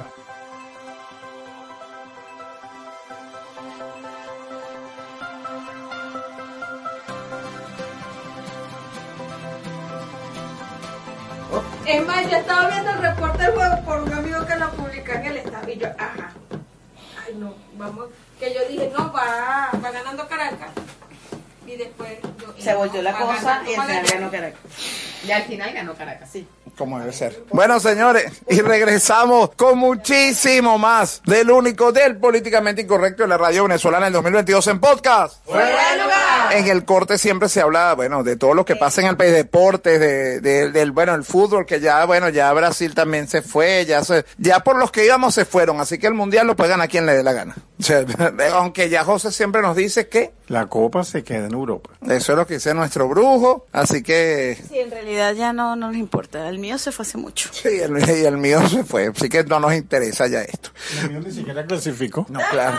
Es 11.85 12.05
más, 12.05 12.29
yo 12.29 12.37
estaba 12.37 12.69
viendo 12.69 12.91
el 12.91 12.97
reporte 12.99 13.43
del 13.43 13.51
juego 13.53 13.83
por 13.83 14.03
un 14.03 14.13
amigo 14.13 14.45
que 14.45 14.55
lo 14.55 14.69
publica 14.71 15.13
en 15.15 15.25
el 15.25 15.37
estado 15.37 15.69
y 15.71 15.77
yo, 15.77 15.87
ajá. 15.97 16.31
Ay, 17.25 17.35
no, 17.35 17.53
vamos. 17.77 18.09
Que 18.39 18.53
yo 18.53 18.59
dije, 18.69 18.91
no, 18.97 19.11
va, 19.11 19.71
va 19.83 19.91
ganando 19.91 20.27
Caracas. 20.27 20.69
Y 21.65 21.75
después 21.75 22.19
yo, 22.39 22.53
Se 22.63 22.75
volteó 22.75 23.01
la 23.01 23.13
cosa 23.13 23.41
ganando 23.41 23.71
y 23.71 23.75
Magallanes. 23.77 24.13
ganó 24.13 24.31
Caracas. 24.31 24.59
Y 25.27 25.31
al 25.31 25.43
final 25.43 25.73
ganó 25.73 25.93
Caracas, 25.95 26.29
sí. 26.31 26.47
Como 26.77 26.97
debe 26.99 27.11
ser. 27.11 27.43
Bueno, 27.51 27.79
señores, 27.79 28.31
y 28.49 28.61
regresamos 28.61 29.49
con 29.55 29.77
muchísimo 29.77 30.77
más 30.77 31.21
del 31.25 31.51
único 31.51 31.91
del 31.91 32.17
políticamente 32.17 32.81
incorrecto 32.83 33.23
de 33.23 33.29
la 33.29 33.37
radio 33.37 33.63
venezolana 33.63 34.07
en 34.07 34.13
2022 34.13 34.67
en 34.67 34.79
podcast. 34.79 35.43
En 36.51 36.67
el 36.67 36.85
corte 36.85 37.17
siempre 37.17 37.49
se 37.49 37.61
habla, 37.61 37.93
bueno, 37.95 38.23
de 38.23 38.37
todo 38.37 38.53
lo 38.53 38.63
que 38.65 38.75
pasa 38.75 39.01
en 39.01 39.07
el 39.07 39.17
país, 39.17 39.33
deportes, 39.33 39.99
de, 39.99 40.39
de- 40.39 40.71
del, 40.71 40.91
bueno, 40.91 41.13
el 41.15 41.23
fútbol, 41.23 41.65
que 41.65 41.79
ya, 41.79 42.05
bueno, 42.05 42.29
ya 42.29 42.51
Brasil 42.53 42.95
también 42.95 43.27
se 43.27 43.41
fue, 43.41 43.85
ya 43.85 44.03
se, 44.03 44.25
ya 44.37 44.61
por 44.61 44.77
los 44.77 44.89
que 44.91 45.05
íbamos 45.05 45.35
se 45.35 45.45
fueron, 45.45 45.79
así 45.81 45.97
que 45.99 46.07
el 46.07 46.13
mundial 46.13 46.47
lo 46.47 46.55
puede 46.55 46.69
ganar 46.69 46.87
quien 46.89 47.05
le 47.05 47.13
dé 47.13 47.23
la 47.23 47.33
gana. 47.33 47.55
O 47.79 47.83
sea, 47.83 48.05
aunque 48.53 48.89
ya 48.89 49.03
José 49.05 49.31
siempre 49.31 49.61
nos 49.61 49.75
dice 49.75 50.09
que 50.09 50.31
La 50.47 50.65
copa 50.67 51.03
se 51.05 51.23
queda 51.23 51.45
en 51.45 51.53
Europa. 51.53 51.91
eso 52.01 52.33
es 52.33 52.37
lo 52.37 52.45
que 52.45 52.55
dice 52.55 52.73
nuestro 52.73 53.07
brujo, 53.07 53.67
así 53.71 54.03
que 54.03 54.57
Sí, 54.67 54.79
en 54.79 54.91
realidad 54.91 55.33
ya 55.33 55.53
no, 55.53 55.75
no 55.77 55.87
nos 55.87 55.95
importa. 55.95 56.49
El 56.49 56.59
mío 56.59 56.77
se 56.77 56.91
fue 56.91 57.03
hace 57.03 57.17
mucho. 57.17 57.49
Sí, 57.53 57.69
el, 57.69 57.97
y 58.09 58.25
el 58.25 58.37
mío 58.37 58.67
se 58.67 58.83
fue, 58.83 59.07
así 59.15 59.29
que 59.29 59.43
no 59.45 59.59
nos 59.61 59.73
interesa 59.73 60.27
ya 60.27 60.41
esto. 60.41 60.71
El 61.01 61.11
mío 61.11 61.21
ni 61.25 61.31
siquiera 61.31 61.65
clasificó. 61.65 62.25
No, 62.29 62.39
claro. 62.51 62.77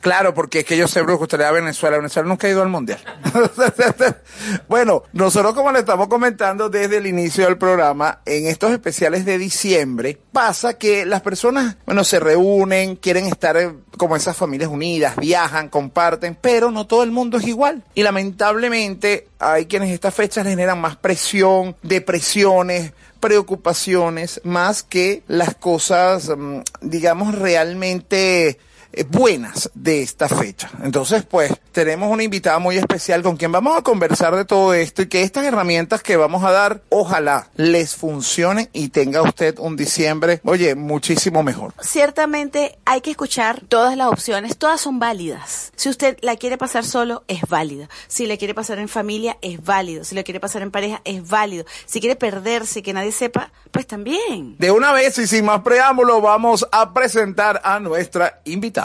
Claro, 0.00 0.34
porque 0.34 0.60
es 0.60 0.64
que 0.64 0.76
yo 0.76 0.88
sé, 0.88 1.02
brujo, 1.02 1.22
usted 1.24 1.38
le 1.38 1.44
da 1.44 1.50
a 1.50 1.52
Venezuela. 1.52 1.96
Venezuela 1.98 2.28
nunca 2.28 2.46
ha 2.46 2.50
ido 2.50 2.62
al 2.62 2.68
mundial. 2.68 2.98
bueno, 4.68 5.04
nosotros, 5.12 5.54
como 5.54 5.72
le 5.72 5.80
estamos 5.80 6.08
comentando 6.08 6.68
desde 6.68 6.96
el 6.98 7.06
inicio 7.06 7.44
del 7.44 7.58
programa, 7.58 8.20
en 8.26 8.46
estos 8.46 8.72
especiales 8.72 9.24
de 9.24 9.38
diciembre, 9.38 10.18
pasa 10.32 10.74
que 10.74 11.04
las 11.06 11.20
personas, 11.22 11.76
bueno, 11.86 12.04
se 12.04 12.20
reúnen, 12.20 12.96
quieren 12.96 13.26
estar 13.26 13.56
eh, 13.56 13.72
como 13.96 14.16
esas 14.16 14.36
familias 14.36 14.70
unidas, 14.70 15.16
viajan, 15.16 15.68
comparten, 15.68 16.36
pero 16.40 16.70
no 16.70 16.86
todo 16.86 17.02
el 17.02 17.10
mundo 17.10 17.38
es 17.38 17.46
igual. 17.46 17.82
Y 17.94 18.02
lamentablemente, 18.02 19.28
hay 19.38 19.66
quienes 19.66 19.90
estas 19.90 20.14
fechas 20.14 20.46
generan 20.46 20.80
más 20.80 20.96
presión, 20.96 21.76
depresiones, 21.82 22.92
preocupaciones 23.20 24.40
más 24.44 24.82
que 24.82 25.22
las 25.28 25.54
cosas, 25.54 26.30
mm, 26.34 26.60
digamos, 26.80 27.34
realmente 27.34 28.58
eh, 28.92 29.04
buenas 29.04 29.70
de 29.74 30.02
esta 30.02 30.28
fecha. 30.28 30.70
Entonces, 30.82 31.24
pues, 31.24 31.52
tenemos 31.72 32.10
una 32.10 32.24
invitada 32.24 32.58
muy 32.58 32.76
especial 32.76 33.22
con 33.22 33.36
quien 33.36 33.52
vamos 33.52 33.76
a 33.78 33.82
conversar 33.82 34.34
de 34.34 34.44
todo 34.44 34.74
esto 34.74 35.02
y 35.02 35.06
que 35.06 35.22
estas 35.22 35.44
herramientas 35.44 36.02
que 36.02 36.16
vamos 36.16 36.42
a 36.44 36.50
dar, 36.50 36.82
ojalá 36.88 37.48
les 37.56 37.94
funcionen 37.94 38.68
y 38.72 38.88
tenga 38.88 39.22
usted 39.22 39.58
un 39.58 39.76
diciembre, 39.76 40.40
oye, 40.44 40.74
muchísimo 40.74 41.42
mejor. 41.42 41.72
Ciertamente 41.80 42.78
hay 42.84 43.00
que 43.00 43.12
escuchar 43.12 43.62
todas 43.68 43.96
las 43.96 44.08
opciones, 44.08 44.56
todas 44.56 44.80
son 44.80 44.98
válidas. 44.98 45.72
Si 45.76 45.88
usted 45.88 46.18
la 46.20 46.36
quiere 46.36 46.58
pasar 46.58 46.84
solo, 46.84 47.22
es 47.28 47.42
válida. 47.48 47.88
Si 48.08 48.26
la 48.26 48.36
quiere 48.36 48.54
pasar 48.54 48.78
en 48.78 48.88
familia, 48.88 49.38
es 49.40 49.62
válido. 49.62 50.04
Si 50.04 50.14
la 50.14 50.24
quiere 50.24 50.40
pasar 50.40 50.62
en 50.62 50.70
pareja, 50.70 51.00
es 51.04 51.28
válido. 51.28 51.64
Si 51.86 52.00
quiere 52.00 52.16
perderse, 52.16 52.82
que 52.82 52.92
nadie 52.92 53.12
sepa, 53.12 53.52
pues 53.70 53.86
también. 53.86 54.56
De 54.58 54.70
una 54.70 54.92
vez 54.92 55.16
y 55.18 55.26
sin 55.26 55.44
más 55.44 55.60
preámbulo, 55.60 56.20
vamos 56.20 56.66
a 56.72 56.92
presentar 56.92 57.60
a 57.64 57.78
nuestra 57.78 58.40
invitada. 58.44 58.79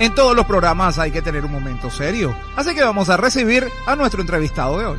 En 0.00 0.14
todos 0.14 0.36
los 0.36 0.46
programas 0.46 0.98
hay 0.98 1.10
que 1.10 1.22
tener 1.22 1.44
un 1.44 1.50
momento 1.50 1.90
serio, 1.90 2.34
así 2.54 2.74
que 2.74 2.82
vamos 2.82 3.08
a 3.08 3.16
recibir 3.16 3.68
a 3.84 3.96
nuestro 3.96 4.20
entrevistado 4.20 4.78
de 4.78 4.86
hoy. 4.86 4.98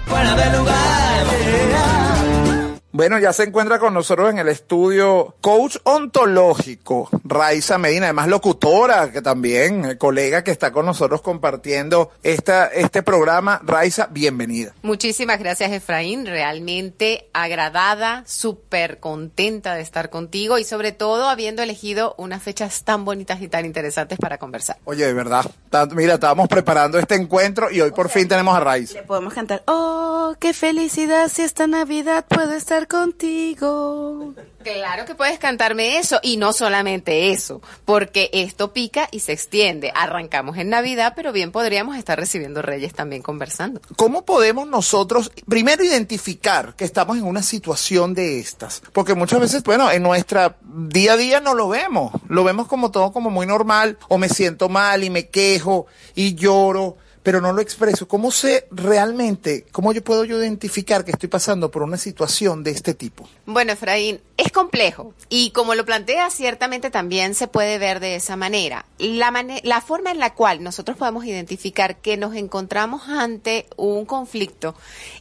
Bueno, 2.92 3.20
ya 3.20 3.32
se 3.34 3.44
encuentra 3.44 3.78
con 3.78 3.94
nosotros 3.94 4.32
en 4.32 4.40
el 4.40 4.48
estudio 4.48 5.36
coach 5.42 5.78
ontológico, 5.84 7.08
Raiza 7.24 7.78
Medina, 7.78 8.08
además 8.08 8.30
locutora, 8.30 9.12
que 9.12 9.22
también, 9.22 9.86
eh, 9.86 9.98
colega 10.00 10.44
que 10.44 10.50
está 10.50 10.72
con 10.72 10.88
nosotros 10.88 11.22
compartiendo 11.22 12.10
esta, 12.24 12.66
este 12.66 13.04
programa. 13.04 13.62
Raiza, 13.64 14.08
bienvenida. 14.10 14.74
Muchísimas 14.82 15.38
gracias, 15.38 15.72
Efraín. 15.72 16.26
Realmente 16.26 17.30
agradada, 17.32 18.24
súper 18.26 19.00
contenta 19.00 19.76
de 19.76 19.82
estar 19.82 20.10
contigo 20.10 20.58
y 20.58 20.64
sobre 20.64 20.92
todo 20.92 21.30
habiendo 21.30 21.62
elegido 21.62 22.16
unas 22.18 22.42
fechas 22.42 22.84
tan 22.86 23.06
bonitas 23.06 23.40
y 23.44 23.50
tan 23.50 23.66
interesantes 23.66 24.18
para 24.18 24.40
conversar. 24.40 24.78
Oye, 24.86 25.06
de 25.06 25.14
verdad, 25.14 25.46
mira, 25.92 26.16
estábamos 26.16 26.48
preparando 26.48 26.98
este 26.98 27.14
encuentro 27.14 27.70
y 27.70 27.82
hoy 27.82 27.92
por 27.92 28.10
fin 28.10 28.28
tenemos 28.28 28.56
a 28.56 28.62
Raiza. 28.62 28.96
Le 28.96 29.04
podemos 29.04 29.36
cantar, 29.36 29.62
oh, 29.68 30.34
qué 30.40 30.54
felicidad 30.54 31.30
si 31.30 31.44
esta 31.44 31.68
Navidad 31.68 32.26
puedo 32.28 32.54
estar 32.54 32.78
contigo. 32.88 34.34
Claro 34.63 35.05
que 35.05 35.15
puedes 35.15 35.39
cantarme 35.39 35.97
eso 35.97 36.19
y 36.21 36.38
no 36.38 36.53
solamente 36.53 37.32
eso, 37.32 37.61
porque 37.86 38.30
esto 38.34 38.73
pica 38.73 39.07
y 39.11 39.21
se 39.21 39.32
extiende. 39.32 39.91
Arrancamos 39.95 40.57
en 40.57 40.69
Navidad, 40.69 41.13
pero 41.15 41.32
bien 41.32 41.51
podríamos 41.51 41.97
estar 41.97 42.19
recibiendo 42.19 42.61
Reyes 42.61 42.93
también 42.93 43.21
conversando. 43.21 43.82
¿Cómo 43.95 44.25
podemos 44.25 44.67
nosotros 44.67 45.32
primero 45.47 45.84
identificar 45.84 46.75
que 46.75 46.86
estamos 46.86 47.17
en 47.17 47.23
una 47.23 47.43
situación 47.43 48.13
de 48.13 48.39
estas? 48.39 48.82
Porque 48.93 49.15
muchas 49.15 49.39
veces, 49.39 49.63
bueno, 49.63 49.89
en 49.91 50.03
nuestra 50.03 50.57
día 50.61 51.13
a 51.13 51.17
día 51.17 51.39
no 51.39 51.53
lo 51.53 51.69
vemos. 51.69 52.11
Lo 52.27 52.43
vemos 52.43 52.67
como 52.67 52.91
todo 52.91 53.11
como 53.11 53.30
muy 53.30 53.45
normal 53.45 53.97
o 54.07 54.17
me 54.17 54.30
siento 54.30 54.69
mal 54.69 55.03
y 55.03 55.09
me 55.09 55.30
quejo 55.30 55.88
y 56.15 56.36
lloro, 56.36 56.97
pero 57.24 57.41
no 57.41 57.53
lo 57.53 57.61
expreso. 57.61 58.07
¿Cómo 58.07 58.32
sé 58.32 58.67
realmente, 58.72 59.65
cómo 59.72 59.91
yo 59.93 60.03
puedo 60.03 60.24
yo 60.26 60.39
identificar 60.39 61.03
que 61.05 61.11
estoy 61.11 61.30
pasando 61.30 61.70
por 61.72 61.84
una 61.84 61.97
situación 61.97 62.63
de 62.63 62.72
este 62.72 62.93
tipo? 62.93 63.28
Bueno, 63.45 63.74
Efraín, 63.74 64.22
es 64.38 64.51
complejo 64.51 65.13
y 65.28 65.51
como 65.51 65.76
lo 65.76 65.86
plantea, 65.86 66.30
ciertamente 66.30 66.89
también 66.89 67.36
se 67.36 67.47
puede 67.47 67.78
ver 67.78 67.99
de 67.99 68.15
esa 68.15 68.36
manera. 68.36 68.86
La, 68.97 69.32
mane- 69.32 69.61
la 69.63 69.82
forma 69.82 70.11
en 70.11 70.20
la 70.20 70.34
cual 70.34 70.63
nosotros 70.63 70.97
podemos 70.97 71.26
identificar 71.26 71.97
que 71.97 72.17
nos 72.17 72.36
encontramos 72.36 73.07
ante 73.09 73.67
un 73.76 74.05
conflicto 74.05 74.76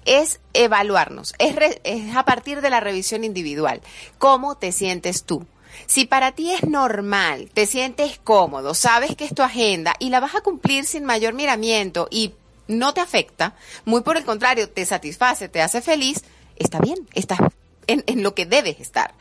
es 0.04 0.40
evaluarnos, 0.54 1.34
es, 1.38 1.56
re- 1.56 1.80
es 1.84 2.14
a 2.16 2.24
partir 2.24 2.60
de 2.60 2.70
la 2.70 2.80
revisión 2.80 3.24
individual. 3.24 3.80
¿Cómo 4.18 4.56
te 4.56 4.72
sientes 4.72 5.24
tú? 5.24 5.44
Si 5.86 6.04
para 6.04 6.32
ti 6.32 6.52
es 6.52 6.64
normal, 6.64 7.50
te 7.52 7.66
sientes 7.66 8.20
cómodo, 8.22 8.74
sabes 8.74 9.16
que 9.16 9.24
es 9.24 9.34
tu 9.34 9.42
agenda 9.42 9.94
y 9.98 10.10
la 10.10 10.20
vas 10.20 10.34
a 10.34 10.40
cumplir 10.40 10.84
sin 10.84 11.04
mayor 11.04 11.34
miramiento 11.34 12.08
y 12.10 12.34
no 12.68 12.94
te 12.94 13.00
afecta, 13.00 13.54
muy 13.84 14.02
por 14.02 14.16
el 14.16 14.24
contrario, 14.24 14.68
te 14.68 14.84
satisface, 14.84 15.48
te 15.48 15.62
hace 15.62 15.80
feliz, 15.80 16.22
está 16.56 16.78
bien, 16.78 17.08
estás 17.14 17.40
en, 17.86 18.04
en 18.06 18.22
lo 18.22 18.34
que 18.34 18.46
debes 18.46 18.78
estar. 18.78 19.14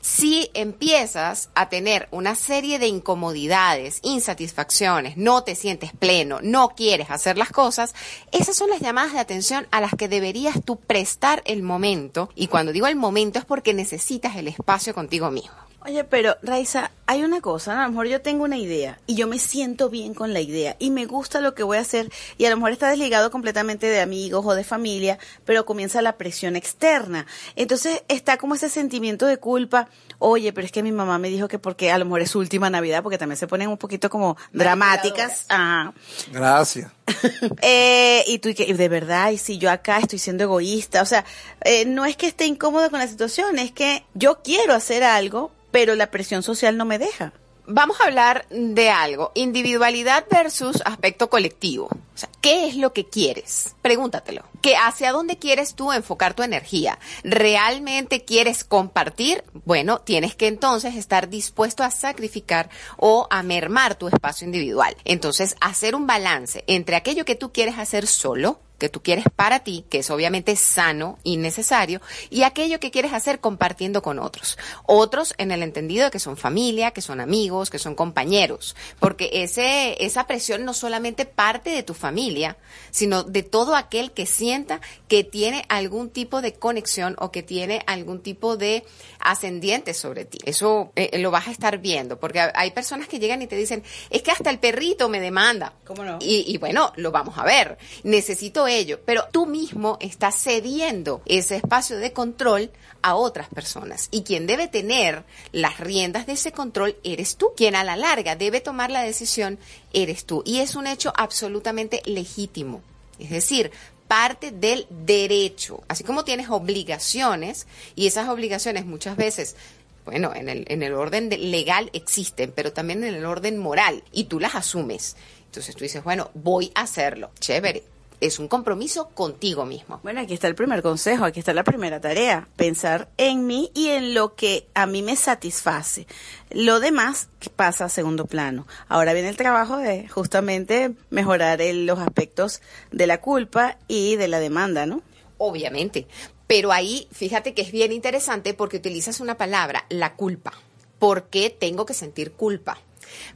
Si 0.00 0.50
empiezas 0.54 1.50
a 1.54 1.68
tener 1.68 2.08
una 2.10 2.34
serie 2.34 2.78
de 2.78 2.86
incomodidades, 2.86 3.98
insatisfacciones, 4.02 5.16
no 5.16 5.42
te 5.42 5.54
sientes 5.54 5.92
pleno, 5.92 6.38
no 6.40 6.70
quieres 6.70 7.10
hacer 7.10 7.36
las 7.36 7.50
cosas, 7.50 7.94
esas 8.30 8.56
son 8.56 8.70
las 8.70 8.80
llamadas 8.80 9.12
de 9.12 9.18
atención 9.18 9.66
a 9.70 9.80
las 9.80 9.92
que 9.94 10.08
deberías 10.08 10.64
tú 10.64 10.76
prestar 10.76 11.42
el 11.44 11.62
momento. 11.62 12.30
Y 12.34 12.46
cuando 12.46 12.72
digo 12.72 12.86
el 12.86 12.96
momento 12.96 13.38
es 13.38 13.44
porque 13.44 13.74
necesitas 13.74 14.36
el 14.36 14.48
espacio 14.48 14.94
contigo 14.94 15.30
mismo. 15.30 15.61
Oye, 15.84 16.04
pero 16.04 16.36
Raiza, 16.42 16.92
hay 17.06 17.24
una 17.24 17.40
cosa, 17.40 17.74
¿no? 17.74 17.80
a 17.80 17.84
lo 17.84 17.90
mejor 17.90 18.06
yo 18.06 18.22
tengo 18.22 18.44
una 18.44 18.56
idea 18.56 19.00
y 19.06 19.16
yo 19.16 19.26
me 19.26 19.40
siento 19.40 19.90
bien 19.90 20.14
con 20.14 20.32
la 20.32 20.40
idea 20.40 20.76
y 20.78 20.90
me 20.90 21.06
gusta 21.06 21.40
lo 21.40 21.54
que 21.54 21.64
voy 21.64 21.76
a 21.76 21.80
hacer 21.80 22.08
y 22.38 22.44
a 22.44 22.50
lo 22.50 22.56
mejor 22.56 22.70
está 22.70 22.88
desligado 22.88 23.32
completamente 23.32 23.86
de 23.86 24.00
amigos 24.00 24.46
o 24.46 24.54
de 24.54 24.62
familia, 24.62 25.18
pero 25.44 25.66
comienza 25.66 26.00
la 26.00 26.16
presión 26.16 26.54
externa. 26.54 27.26
Entonces 27.56 28.04
está 28.06 28.36
como 28.36 28.54
ese 28.54 28.68
sentimiento 28.68 29.26
de 29.26 29.38
culpa, 29.38 29.88
oye, 30.20 30.52
pero 30.52 30.64
es 30.64 30.72
que 30.72 30.84
mi 30.84 30.92
mamá 30.92 31.18
me 31.18 31.28
dijo 31.28 31.48
que 31.48 31.58
porque 31.58 31.90
a 31.90 31.98
lo 31.98 32.04
mejor 32.04 32.20
es 32.20 32.30
su 32.30 32.38
última 32.38 32.70
Navidad, 32.70 33.02
porque 33.02 33.18
también 33.18 33.36
se 33.36 33.48
ponen 33.48 33.68
un 33.68 33.78
poquito 33.78 34.08
como 34.08 34.36
dramáticas. 34.52 35.46
Ajá. 35.48 35.92
Gracias. 36.30 36.90
Eh, 37.60 38.24
y 38.26 38.38
tú, 38.38 38.48
y 38.48 38.54
que, 38.54 38.64
y 38.64 38.72
de 38.72 38.88
verdad, 38.88 39.30
y 39.30 39.38
si 39.38 39.58
yo 39.58 39.70
acá 39.70 39.98
estoy 39.98 40.18
siendo 40.18 40.44
egoísta, 40.44 41.02
o 41.02 41.06
sea, 41.06 41.24
eh, 41.64 41.84
no 41.84 42.04
es 42.04 42.16
que 42.16 42.26
esté 42.26 42.46
incómodo 42.46 42.90
con 42.90 42.98
la 42.98 43.06
situación, 43.06 43.58
es 43.58 43.70
que 43.70 44.04
yo 44.14 44.42
quiero 44.42 44.74
hacer 44.74 45.04
algo, 45.04 45.52
pero 45.72 45.96
la 45.96 46.12
presión 46.12 46.44
social 46.44 46.76
no 46.76 46.84
me 46.84 47.00
deja. 47.00 47.32
Vamos 47.66 48.00
a 48.00 48.06
hablar 48.06 48.44
de 48.50 48.90
algo, 48.90 49.30
individualidad 49.34 50.26
versus 50.28 50.82
aspecto 50.84 51.30
colectivo. 51.30 51.84
O 51.86 52.18
sea, 52.18 52.28
¿qué 52.40 52.66
es 52.66 52.74
lo 52.74 52.92
que 52.92 53.08
quieres? 53.08 53.76
Pregúntatelo. 53.82 54.44
¿Que 54.60 54.76
hacia 54.76 55.12
dónde 55.12 55.38
quieres 55.38 55.76
tú 55.76 55.92
enfocar 55.92 56.34
tu 56.34 56.42
energía? 56.42 56.98
¿Realmente 57.22 58.24
quieres 58.24 58.64
compartir? 58.64 59.44
Bueno, 59.64 60.00
tienes 60.00 60.34
que 60.34 60.48
entonces 60.48 60.96
estar 60.96 61.28
dispuesto 61.28 61.84
a 61.84 61.92
sacrificar 61.92 62.68
o 62.96 63.28
a 63.30 63.44
mermar 63.44 63.94
tu 63.94 64.08
espacio 64.08 64.44
individual. 64.44 64.96
Entonces, 65.04 65.54
hacer 65.60 65.94
un 65.94 66.08
balance 66.08 66.64
entre 66.66 66.96
aquello 66.96 67.24
que 67.24 67.36
tú 67.36 67.52
quieres 67.52 67.78
hacer 67.78 68.08
solo, 68.08 68.60
que 68.82 68.88
tú 68.88 69.00
quieres 69.00 69.26
para 69.36 69.60
ti, 69.60 69.84
que 69.88 70.00
es 70.00 70.10
obviamente 70.10 70.56
sano 70.56 71.16
y 71.22 71.36
necesario, 71.36 72.00
y 72.30 72.42
aquello 72.42 72.80
que 72.80 72.90
quieres 72.90 73.12
hacer 73.12 73.38
compartiendo 73.38 74.02
con 74.02 74.18
otros. 74.18 74.58
Otros 74.86 75.34
en 75.38 75.52
el 75.52 75.62
entendido 75.62 76.06
de 76.06 76.10
que 76.10 76.18
son 76.18 76.36
familia, 76.36 76.90
que 76.90 77.00
son 77.00 77.20
amigos, 77.20 77.70
que 77.70 77.78
son 77.78 77.94
compañeros, 77.94 78.74
porque 78.98 79.30
ese, 79.34 80.04
esa 80.04 80.26
presión 80.26 80.64
no 80.64 80.74
solamente 80.74 81.26
parte 81.26 81.70
de 81.70 81.84
tu 81.84 81.94
familia, 81.94 82.56
sino 82.90 83.22
de 83.22 83.44
todo 83.44 83.76
aquel 83.76 84.10
que 84.10 84.26
sienta 84.26 84.80
que 85.06 85.22
tiene 85.22 85.64
algún 85.68 86.10
tipo 86.10 86.42
de 86.42 86.54
conexión 86.54 87.14
o 87.20 87.30
que 87.30 87.44
tiene 87.44 87.84
algún 87.86 88.20
tipo 88.20 88.56
de 88.56 88.84
ascendiente 89.20 89.94
sobre 89.94 90.24
ti. 90.24 90.38
Eso 90.44 90.90
eh, 90.96 91.20
lo 91.20 91.30
vas 91.30 91.46
a 91.46 91.52
estar 91.52 91.78
viendo, 91.78 92.18
porque 92.18 92.40
hay 92.40 92.72
personas 92.72 93.06
que 93.06 93.20
llegan 93.20 93.42
y 93.42 93.46
te 93.46 93.54
dicen, 93.54 93.84
es 94.10 94.22
que 94.22 94.32
hasta 94.32 94.50
el 94.50 94.58
perrito 94.58 95.08
me 95.08 95.20
demanda. 95.20 95.72
¿Cómo 95.86 96.02
no? 96.02 96.18
Y, 96.20 96.52
y 96.52 96.58
bueno, 96.58 96.92
lo 96.96 97.12
vamos 97.12 97.38
a 97.38 97.44
ver. 97.44 97.78
Necesito 98.02 98.66
ello, 98.78 99.00
pero 99.04 99.24
tú 99.32 99.46
mismo 99.46 99.98
estás 100.00 100.36
cediendo 100.42 101.22
ese 101.26 101.56
espacio 101.56 101.98
de 101.98 102.12
control 102.12 102.70
a 103.02 103.14
otras 103.16 103.48
personas. 103.48 104.08
Y 104.10 104.22
quien 104.22 104.46
debe 104.46 104.68
tener 104.68 105.24
las 105.52 105.80
riendas 105.80 106.26
de 106.26 106.32
ese 106.34 106.52
control 106.52 106.96
eres 107.04 107.36
tú. 107.36 107.50
Quien 107.56 107.74
a 107.74 107.84
la 107.84 107.96
larga 107.96 108.36
debe 108.36 108.60
tomar 108.60 108.90
la 108.90 109.02
decisión 109.02 109.58
eres 109.92 110.24
tú. 110.24 110.42
Y 110.46 110.58
es 110.60 110.74
un 110.76 110.86
hecho 110.86 111.12
absolutamente 111.16 112.02
legítimo. 112.04 112.80
Es 113.18 113.30
decir, 113.30 113.70
parte 114.08 114.50
del 114.50 114.86
derecho. 114.90 115.82
Así 115.88 116.04
como 116.04 116.24
tienes 116.24 116.48
obligaciones, 116.50 117.66
y 117.94 118.06
esas 118.06 118.28
obligaciones 118.28 118.84
muchas 118.86 119.16
veces 119.16 119.56
bueno, 120.04 120.34
en 120.34 120.48
el, 120.48 120.64
en 120.68 120.82
el 120.82 120.94
orden 120.94 121.28
de- 121.28 121.38
legal 121.38 121.88
existen, 121.92 122.52
pero 122.54 122.72
también 122.72 123.04
en 123.04 123.14
el 123.14 123.24
orden 123.24 123.56
moral, 123.58 124.02
y 124.12 124.24
tú 124.24 124.40
las 124.40 124.56
asumes. 124.56 125.16
Entonces 125.46 125.76
tú 125.76 125.84
dices, 125.84 126.02
bueno, 126.02 126.30
voy 126.34 126.72
a 126.74 126.80
hacerlo. 126.82 127.30
Chévere. 127.38 127.84
Es 128.22 128.38
un 128.38 128.46
compromiso 128.46 129.08
contigo 129.08 129.64
mismo. 129.66 129.98
Bueno, 130.04 130.20
aquí 130.20 130.32
está 130.32 130.46
el 130.46 130.54
primer 130.54 130.80
consejo, 130.80 131.24
aquí 131.24 131.40
está 131.40 131.52
la 131.52 131.64
primera 131.64 132.00
tarea, 132.00 132.46
pensar 132.54 133.08
en 133.16 133.48
mí 133.48 133.72
y 133.74 133.88
en 133.88 134.14
lo 134.14 134.36
que 134.36 134.68
a 134.74 134.86
mí 134.86 135.02
me 135.02 135.16
satisface. 135.16 136.06
Lo 136.50 136.78
demás 136.78 137.28
pasa 137.56 137.86
a 137.86 137.88
segundo 137.88 138.26
plano. 138.26 138.68
Ahora 138.88 139.12
viene 139.12 139.28
el 139.28 139.36
trabajo 139.36 139.76
de 139.76 140.06
justamente 140.06 140.92
mejorar 141.10 141.60
el- 141.60 141.84
los 141.84 141.98
aspectos 141.98 142.62
de 142.92 143.08
la 143.08 143.20
culpa 143.20 143.76
y 143.88 144.14
de 144.14 144.28
la 144.28 144.38
demanda, 144.38 144.86
¿no? 144.86 145.02
Obviamente. 145.38 146.06
Pero 146.46 146.70
ahí, 146.70 147.08
fíjate 147.10 147.54
que 147.54 147.62
es 147.62 147.72
bien 147.72 147.90
interesante 147.92 148.54
porque 148.54 148.76
utilizas 148.76 149.18
una 149.18 149.36
palabra, 149.36 149.84
la 149.88 150.14
culpa. 150.14 150.52
¿Por 151.00 151.24
qué 151.24 151.50
tengo 151.50 151.86
que 151.86 151.94
sentir 151.94 152.30
culpa? 152.30 152.78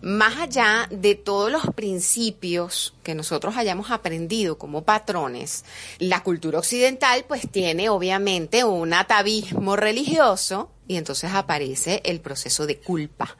Más 0.00 0.38
allá 0.38 0.88
de 0.90 1.14
todos 1.14 1.50
los 1.50 1.66
principios 1.74 2.94
que 3.02 3.14
nosotros 3.14 3.56
hayamos 3.56 3.90
aprendido 3.90 4.58
como 4.58 4.84
patrones, 4.84 5.64
la 5.98 6.22
cultura 6.22 6.58
occidental 6.58 7.24
pues 7.26 7.50
tiene 7.50 7.88
obviamente 7.88 8.64
un 8.64 8.92
atavismo 8.92 9.76
religioso 9.76 10.70
y 10.88 10.96
entonces 10.96 11.32
aparece 11.32 12.02
el 12.04 12.20
proceso 12.20 12.66
de 12.66 12.78
culpa. 12.78 13.36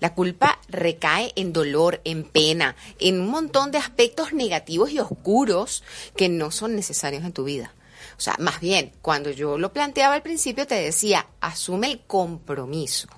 La 0.00 0.14
culpa 0.14 0.58
recae 0.68 1.32
en 1.36 1.52
dolor, 1.52 2.00
en 2.04 2.24
pena, 2.24 2.74
en 2.98 3.20
un 3.20 3.28
montón 3.28 3.70
de 3.70 3.78
aspectos 3.78 4.32
negativos 4.32 4.90
y 4.90 4.98
oscuros 4.98 5.84
que 6.16 6.28
no 6.30 6.50
son 6.50 6.74
necesarios 6.74 7.22
en 7.24 7.32
tu 7.32 7.44
vida. 7.44 7.74
O 8.16 8.20
sea, 8.20 8.34
más 8.38 8.60
bien, 8.60 8.92
cuando 9.02 9.30
yo 9.30 9.58
lo 9.58 9.72
planteaba 9.72 10.14
al 10.14 10.22
principio, 10.22 10.66
te 10.66 10.74
decía, 10.74 11.26
asume 11.40 11.92
el 11.92 12.00
compromiso. 12.00 13.08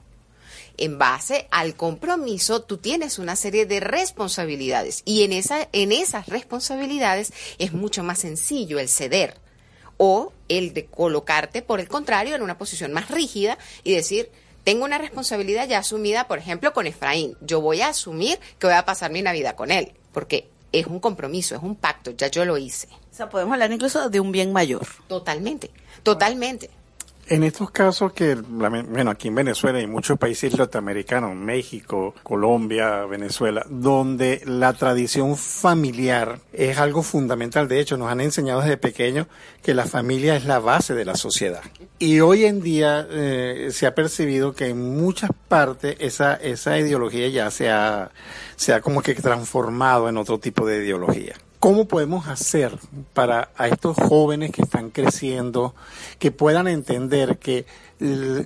En 0.82 0.98
base 0.98 1.46
al 1.52 1.76
compromiso, 1.76 2.62
tú 2.62 2.76
tienes 2.76 3.20
una 3.20 3.36
serie 3.36 3.66
de 3.66 3.78
responsabilidades 3.78 5.02
y 5.04 5.22
en, 5.22 5.32
esa, 5.32 5.68
en 5.70 5.92
esas 5.92 6.26
responsabilidades 6.26 7.32
es 7.58 7.72
mucho 7.72 8.02
más 8.02 8.18
sencillo 8.18 8.80
el 8.80 8.88
ceder 8.88 9.36
o 9.96 10.32
el 10.48 10.74
de 10.74 10.86
colocarte, 10.86 11.62
por 11.62 11.78
el 11.78 11.86
contrario, 11.86 12.34
en 12.34 12.42
una 12.42 12.58
posición 12.58 12.92
más 12.92 13.12
rígida 13.12 13.58
y 13.84 13.94
decir, 13.94 14.32
tengo 14.64 14.84
una 14.84 14.98
responsabilidad 14.98 15.68
ya 15.68 15.78
asumida, 15.78 16.26
por 16.26 16.40
ejemplo, 16.40 16.72
con 16.72 16.88
Efraín. 16.88 17.36
Yo 17.40 17.60
voy 17.60 17.80
a 17.80 17.90
asumir 17.90 18.40
que 18.58 18.66
voy 18.66 18.74
a 18.74 18.84
pasar 18.84 19.12
mi 19.12 19.22
Navidad 19.22 19.54
con 19.54 19.70
él, 19.70 19.92
porque 20.10 20.48
es 20.72 20.88
un 20.88 20.98
compromiso, 20.98 21.54
es 21.54 21.62
un 21.62 21.76
pacto, 21.76 22.10
ya 22.10 22.26
yo 22.26 22.44
lo 22.44 22.58
hice. 22.58 22.88
O 22.88 23.14
sea, 23.14 23.28
podemos 23.30 23.52
hablar 23.52 23.70
incluso 23.70 24.10
de 24.10 24.18
un 24.18 24.32
bien 24.32 24.52
mayor. 24.52 24.84
Totalmente, 25.06 25.70
totalmente. 26.02 26.70
En 27.28 27.44
estos 27.44 27.70
casos 27.70 28.12
que, 28.12 28.34
bueno, 28.34 29.10
aquí 29.10 29.28
en 29.28 29.36
Venezuela 29.36 29.80
y 29.80 29.86
muchos 29.86 30.18
países 30.18 30.58
latinoamericanos, 30.58 31.34
México, 31.36 32.14
Colombia, 32.22 33.06
Venezuela, 33.06 33.64
donde 33.70 34.42
la 34.44 34.72
tradición 34.72 35.36
familiar 35.36 36.40
es 36.52 36.78
algo 36.78 37.02
fundamental. 37.02 37.68
De 37.68 37.78
hecho, 37.78 37.96
nos 37.96 38.10
han 38.10 38.20
enseñado 38.20 38.60
desde 38.60 38.76
pequeños 38.76 39.28
que 39.62 39.72
la 39.72 39.86
familia 39.86 40.36
es 40.36 40.44
la 40.46 40.58
base 40.58 40.94
de 40.94 41.04
la 41.04 41.14
sociedad. 41.14 41.62
Y 41.98 42.20
hoy 42.20 42.44
en 42.44 42.60
día 42.60 43.06
eh, 43.08 43.68
se 43.70 43.86
ha 43.86 43.94
percibido 43.94 44.52
que 44.52 44.66
en 44.66 44.96
muchas 45.00 45.30
partes 45.48 45.96
esa, 46.00 46.34
esa 46.34 46.76
ideología 46.78 47.28
ya 47.28 47.50
se 47.52 47.70
ha, 47.70 48.10
se 48.56 48.74
ha 48.74 48.80
como 48.80 49.00
que 49.00 49.14
transformado 49.14 50.08
en 50.08 50.16
otro 50.16 50.38
tipo 50.38 50.66
de 50.66 50.78
ideología. 50.84 51.36
¿Cómo 51.62 51.86
podemos 51.86 52.26
hacer 52.26 52.76
para 53.12 53.52
a 53.56 53.68
estos 53.68 53.96
jóvenes 53.96 54.50
que 54.50 54.62
están 54.62 54.90
creciendo 54.90 55.76
que 56.18 56.32
puedan 56.32 56.66
entender 56.66 57.38
que 57.38 57.66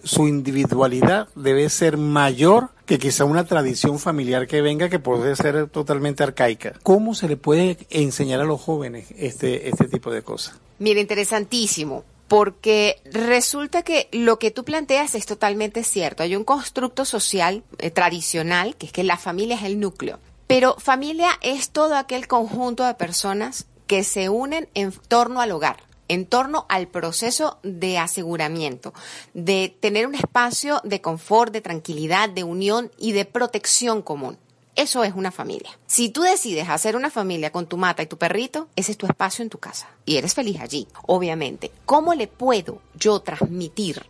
su 0.04 0.28
individualidad 0.28 1.26
debe 1.34 1.70
ser 1.70 1.96
mayor 1.96 2.68
que 2.84 2.98
quizá 2.98 3.24
una 3.24 3.46
tradición 3.46 3.98
familiar 3.98 4.46
que 4.46 4.60
venga 4.60 4.90
que 4.90 4.98
puede 4.98 5.34
ser 5.34 5.66
totalmente 5.68 6.24
arcaica? 6.24 6.74
¿Cómo 6.82 7.14
se 7.14 7.26
le 7.26 7.38
puede 7.38 7.78
enseñar 7.88 8.40
a 8.40 8.44
los 8.44 8.60
jóvenes 8.60 9.06
este, 9.16 9.70
este 9.70 9.88
tipo 9.88 10.10
de 10.10 10.20
cosas? 10.20 10.56
Mira, 10.78 11.00
interesantísimo. 11.00 12.04
Porque 12.28 13.00
resulta 13.06 13.82
que 13.82 14.10
lo 14.12 14.38
que 14.38 14.50
tú 14.50 14.62
planteas 14.62 15.14
es 15.14 15.24
totalmente 15.24 15.84
cierto. 15.84 16.22
Hay 16.22 16.36
un 16.36 16.44
constructo 16.44 17.06
social 17.06 17.62
eh, 17.78 17.90
tradicional, 17.90 18.76
que 18.76 18.86
es 18.86 18.92
que 18.92 19.04
la 19.04 19.16
familia 19.16 19.56
es 19.56 19.62
el 19.62 19.80
núcleo. 19.80 20.18
Pero 20.46 20.76
familia 20.78 21.30
es 21.42 21.70
todo 21.70 21.96
aquel 21.96 22.28
conjunto 22.28 22.84
de 22.84 22.94
personas 22.94 23.66
que 23.86 24.04
se 24.04 24.28
unen 24.28 24.68
en 24.74 24.92
torno 24.92 25.40
al 25.40 25.50
hogar, 25.50 25.82
en 26.08 26.26
torno 26.26 26.66
al 26.68 26.88
proceso 26.88 27.58
de 27.62 27.98
aseguramiento, 27.98 28.94
de 29.34 29.76
tener 29.80 30.06
un 30.06 30.14
espacio 30.14 30.80
de 30.84 31.00
confort, 31.00 31.52
de 31.52 31.60
tranquilidad, 31.60 32.28
de 32.28 32.44
unión 32.44 32.90
y 32.96 33.12
de 33.12 33.24
protección 33.24 34.02
común. 34.02 34.38
Eso 34.76 35.04
es 35.04 35.14
una 35.14 35.30
familia. 35.30 35.70
Si 35.86 36.10
tú 36.10 36.20
decides 36.20 36.68
hacer 36.68 36.96
una 36.96 37.08
familia 37.08 37.50
con 37.50 37.66
tu 37.66 37.78
mata 37.78 38.02
y 38.02 38.06
tu 38.06 38.18
perrito, 38.18 38.68
ese 38.76 38.92
es 38.92 38.98
tu 38.98 39.06
espacio 39.06 39.42
en 39.42 39.48
tu 39.48 39.56
casa. 39.56 39.88
Y 40.04 40.18
eres 40.18 40.34
feliz 40.34 40.60
allí, 40.60 40.86
obviamente. 41.06 41.72
¿Cómo 41.86 42.12
le 42.12 42.28
puedo 42.28 42.82
yo 42.94 43.20
transmitir 43.20 44.04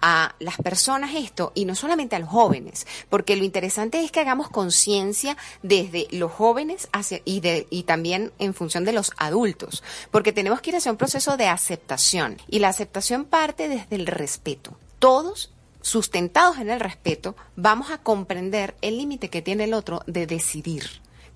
a 0.00 0.36
las 0.38 0.58
personas 0.58 1.16
esto? 1.16 1.50
Y 1.56 1.64
no 1.64 1.74
solamente 1.74 2.14
a 2.14 2.20
los 2.20 2.28
jóvenes, 2.28 2.86
porque 3.10 3.34
lo 3.34 3.42
interesante 3.42 4.04
es 4.04 4.12
que 4.12 4.20
hagamos 4.20 4.48
conciencia 4.48 5.36
desde 5.64 6.06
los 6.12 6.30
jóvenes 6.30 6.88
y, 7.24 7.40
de, 7.40 7.66
y 7.68 7.82
también 7.82 8.32
en 8.38 8.54
función 8.54 8.84
de 8.84 8.92
los 8.92 9.10
adultos. 9.16 9.82
Porque 10.12 10.32
tenemos 10.32 10.60
que 10.60 10.70
ir 10.70 10.76
hacia 10.76 10.92
un 10.92 10.98
proceso 10.98 11.36
de 11.36 11.48
aceptación. 11.48 12.40
Y 12.46 12.60
la 12.60 12.68
aceptación 12.68 13.24
parte 13.24 13.68
desde 13.68 13.96
el 13.96 14.06
respeto. 14.06 14.78
Todos 15.00 15.51
sustentados 15.82 16.58
en 16.58 16.70
el 16.70 16.80
respeto, 16.80 17.36
vamos 17.56 17.90
a 17.90 17.98
comprender 17.98 18.74
el 18.80 18.96
límite 18.96 19.28
que 19.28 19.42
tiene 19.42 19.64
el 19.64 19.74
otro 19.74 20.02
de 20.06 20.26
decidir. 20.26 20.84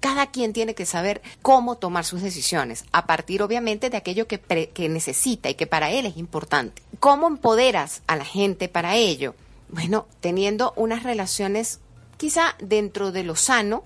Cada 0.01 0.31
quien 0.31 0.53
tiene 0.53 0.75
que 0.75 0.87
saber 0.87 1.23
cómo 1.43 1.77
tomar 1.77 2.05
sus 2.05 2.23
decisiones, 2.23 2.85
a 2.93 3.07
partir 3.07 3.43
obviamente 3.43 3.91
de 3.91 3.97
aquello 3.97 4.27
que, 4.29 4.39
pre- 4.39 4.69
que 4.71 4.89
necesita 4.89 5.49
y 5.51 5.55
que 5.55 5.67
para 5.67 5.91
él 5.91 6.07
es 6.07 6.17
importante. 6.17 6.83
¿Cómo 7.01 7.27
empoderas 7.27 8.03
a 8.07 8.17
la 8.17 8.25
gente 8.25 8.69
para 8.69 8.97
ello? 8.97 9.35
Bueno, 9.69 10.07
teniendo 10.21 10.73
unas 10.77 11.03
relaciones 11.03 11.81
quizá 12.19 12.57
dentro 12.61 13.11
de 13.11 13.25
lo 13.25 13.37
sano, 13.37 13.85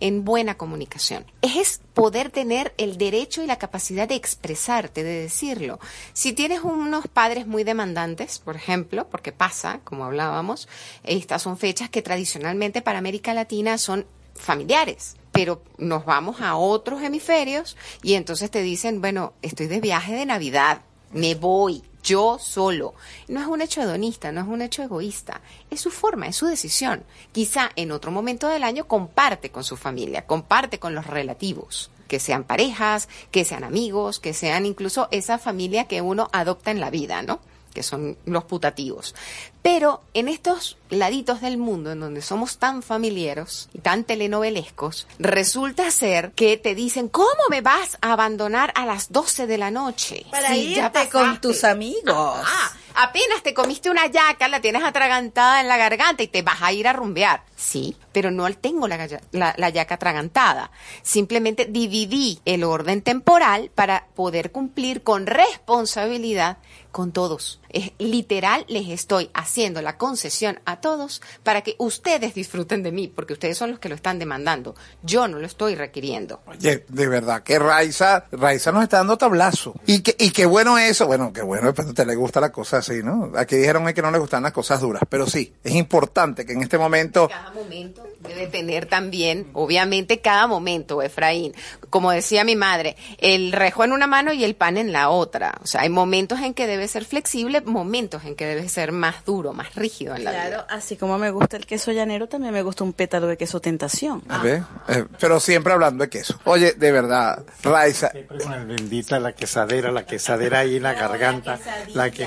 en 0.00 0.24
buena 0.24 0.56
comunicación. 0.56 1.24
Es 1.42 1.80
poder 1.94 2.30
tener 2.30 2.74
el 2.78 2.98
derecho 2.98 3.42
y 3.42 3.46
la 3.46 3.58
capacidad 3.58 4.08
de 4.08 4.16
expresarte, 4.16 5.02
de 5.04 5.22
decirlo. 5.22 5.78
Si 6.12 6.32
tienes 6.32 6.62
unos 6.62 7.06
padres 7.06 7.46
muy 7.46 7.64
demandantes, 7.64 8.38
por 8.38 8.56
ejemplo, 8.56 9.08
porque 9.08 9.32
pasa, 9.32 9.80
como 9.84 10.04
hablábamos, 10.04 10.68
estas 11.04 11.42
son 11.42 11.58
fechas 11.58 11.90
que 11.90 12.02
tradicionalmente 12.02 12.82
para 12.82 12.98
América 12.98 13.34
Latina 13.34 13.78
son 13.78 14.06
familiares, 14.34 15.16
pero 15.32 15.62
nos 15.78 16.04
vamos 16.04 16.40
a 16.40 16.56
otros 16.56 17.02
hemisferios 17.02 17.76
y 18.02 18.14
entonces 18.14 18.50
te 18.50 18.62
dicen, 18.62 19.00
bueno, 19.00 19.34
estoy 19.42 19.66
de 19.66 19.80
viaje 19.80 20.14
de 20.14 20.26
Navidad, 20.26 20.82
me 21.12 21.34
voy, 21.34 21.82
yo 22.02 22.38
solo. 22.38 22.94
No 23.28 23.40
es 23.40 23.46
un 23.46 23.62
hecho 23.62 23.82
hedonista, 23.82 24.32
no 24.32 24.40
es 24.40 24.46
un 24.46 24.62
hecho 24.62 24.82
egoísta, 24.82 25.40
es 25.70 25.80
su 25.80 25.90
forma, 25.90 26.26
es 26.26 26.36
su 26.36 26.46
decisión. 26.46 27.04
Quizá 27.32 27.70
en 27.76 27.92
otro 27.92 28.10
momento 28.10 28.48
del 28.48 28.64
año 28.64 28.86
comparte 28.86 29.50
con 29.50 29.64
su 29.64 29.76
familia, 29.76 30.26
comparte 30.26 30.78
con 30.78 30.94
los 30.94 31.06
relativos, 31.06 31.90
que 32.08 32.20
sean 32.20 32.44
parejas, 32.44 33.08
que 33.30 33.44
sean 33.44 33.64
amigos, 33.64 34.18
que 34.18 34.34
sean 34.34 34.66
incluso 34.66 35.08
esa 35.10 35.38
familia 35.38 35.84
que 35.84 36.00
uno 36.00 36.28
adopta 36.32 36.70
en 36.70 36.80
la 36.80 36.90
vida, 36.90 37.22
¿no? 37.22 37.40
que 37.72 37.82
son 37.82 38.16
los 38.24 38.44
putativos. 38.44 39.14
Pero 39.62 40.00
en 40.14 40.28
estos 40.28 40.78
laditos 40.88 41.42
del 41.42 41.58
mundo 41.58 41.92
en 41.92 42.00
donde 42.00 42.22
somos 42.22 42.56
tan 42.58 42.82
familiares 42.82 43.68
y 43.74 43.78
tan 43.80 44.04
telenovelescos, 44.04 45.06
resulta 45.18 45.90
ser 45.90 46.32
que 46.32 46.56
te 46.56 46.74
dicen, 46.74 47.08
¿cómo 47.08 47.28
me 47.50 47.60
vas 47.60 47.98
a 48.00 48.12
abandonar 48.14 48.72
a 48.74 48.86
las 48.86 49.12
12 49.12 49.46
de 49.46 49.58
la 49.58 49.70
noche? 49.70 50.24
Para 50.30 50.48
Si 50.54 50.74
ya 50.74 50.86
irte 50.86 51.08
con 51.10 51.22
pasaste". 51.22 51.40
tus 51.48 51.64
amigos. 51.64 52.04
Ah, 52.46 52.72
apenas 52.94 53.42
te 53.42 53.52
comiste 53.52 53.90
una 53.90 54.06
yaca, 54.06 54.48
la 54.48 54.62
tienes 54.62 54.82
atragantada 54.82 55.60
en 55.60 55.68
la 55.68 55.76
garganta 55.76 56.22
y 56.22 56.28
te 56.28 56.40
vas 56.40 56.62
a 56.62 56.72
ir 56.72 56.88
a 56.88 56.94
rumbear. 56.94 57.44
Sí, 57.54 57.94
pero 58.12 58.30
no 58.30 58.50
tengo 58.54 58.88
la, 58.88 59.06
la, 59.32 59.54
la 59.58 59.68
yaca 59.68 59.96
atragantada. 59.96 60.70
Simplemente 61.02 61.66
dividí 61.66 62.40
el 62.46 62.64
orden 62.64 63.02
temporal 63.02 63.70
para 63.74 64.06
poder 64.16 64.50
cumplir 64.52 65.02
con 65.02 65.26
responsabilidad 65.26 66.56
con 66.90 67.12
todos. 67.12 67.60
Es 67.70 67.92
literal, 67.98 68.64
les 68.68 68.88
estoy 68.88 69.30
haciendo 69.34 69.82
la 69.82 69.96
concesión 69.96 70.60
a 70.64 70.80
todos 70.80 71.22
para 71.42 71.62
que 71.62 71.76
ustedes 71.78 72.34
disfruten 72.34 72.82
de 72.82 72.92
mí, 72.92 73.08
porque 73.08 73.32
ustedes 73.32 73.58
son 73.58 73.70
los 73.70 73.78
que 73.78 73.88
lo 73.88 73.94
están 73.94 74.18
demandando. 74.18 74.74
Yo 75.02 75.28
no 75.28 75.38
lo 75.38 75.46
estoy 75.46 75.74
requiriendo. 75.74 76.40
Oye, 76.46 76.84
de 76.88 77.08
verdad 77.08 77.42
que 77.42 77.58
Raiza, 77.58 78.24
Raiza 78.32 78.72
nos 78.72 78.82
está 78.82 78.98
dando 78.98 79.18
tablazo. 79.18 79.74
Y 79.86 80.00
que, 80.00 80.14
y 80.18 80.30
qué 80.30 80.46
bueno 80.46 80.78
eso, 80.78 81.06
bueno, 81.06 81.32
qué 81.32 81.42
bueno, 81.42 81.72
pero 81.74 81.94
te 81.94 82.04
le 82.04 82.14
gusta 82.14 82.40
la 82.40 82.52
cosa 82.52 82.78
así, 82.78 83.02
¿no? 83.02 83.32
Aquí 83.36 83.56
dijeron 83.56 83.90
que 83.92 84.02
no 84.02 84.10
le 84.10 84.18
gustan 84.18 84.42
las 84.42 84.52
cosas 84.52 84.80
duras, 84.80 85.02
pero 85.08 85.26
sí, 85.26 85.52
es 85.64 85.74
importante 85.74 86.44
que 86.44 86.52
en 86.52 86.62
este 86.62 86.78
momento, 86.78 87.28
Cada 87.28 87.50
momento 87.52 88.06
debe 88.20 88.46
tener 88.46 88.86
también, 88.86 89.48
obviamente, 89.54 90.20
cada 90.20 90.46
momento, 90.46 91.02
Efraín. 91.02 91.54
Como 91.88 92.10
decía 92.10 92.44
mi 92.44 92.56
madre, 92.56 92.96
el 93.18 93.52
rejo 93.52 93.84
en 93.84 93.92
una 93.92 94.06
mano 94.06 94.32
y 94.32 94.44
el 94.44 94.54
pan 94.54 94.76
en 94.76 94.92
la 94.92 95.10
otra. 95.10 95.54
O 95.62 95.66
sea, 95.66 95.82
hay 95.82 95.88
momentos 95.88 96.40
en 96.40 96.54
que 96.54 96.66
debe 96.66 96.86
ser 96.88 97.04
flexible, 97.04 97.59
momentos 97.64 98.24
en 98.24 98.34
que 98.36 98.46
debe 98.46 98.68
ser 98.68 98.92
más 98.92 99.24
duro, 99.24 99.52
más 99.52 99.74
rígido 99.74 100.14
en 100.14 100.24
la 100.24 100.30
Claro, 100.30 100.50
vida. 100.50 100.66
así 100.70 100.96
como 100.96 101.18
me 101.18 101.30
gusta 101.30 101.56
el 101.56 101.66
queso 101.66 101.92
llanero, 101.92 102.28
también 102.28 102.52
me 102.52 102.62
gusta 102.62 102.84
un 102.84 102.92
pétalo 102.92 103.26
de 103.26 103.36
queso 103.36 103.60
tentación. 103.60 104.22
a 104.28 104.38
ver, 104.38 104.62
eh, 104.88 105.04
pero 105.18 105.40
siempre 105.40 105.72
hablando 105.72 106.04
de 106.04 106.10
queso. 106.10 106.38
Oye, 106.44 106.72
de 106.72 106.92
verdad, 106.92 107.42
Raiza, 107.62 108.10
Siempre 108.10 108.38
con 108.38 108.52
el 108.52 108.66
bendita 108.66 109.18
la 109.20 109.32
quesadera, 109.32 109.90
la 109.92 110.04
quesadera 110.06 110.60
ahí 110.60 110.76
en 110.76 110.82
la 110.82 110.94
garganta, 111.00 111.58
la 111.94 112.10
que 112.10 112.26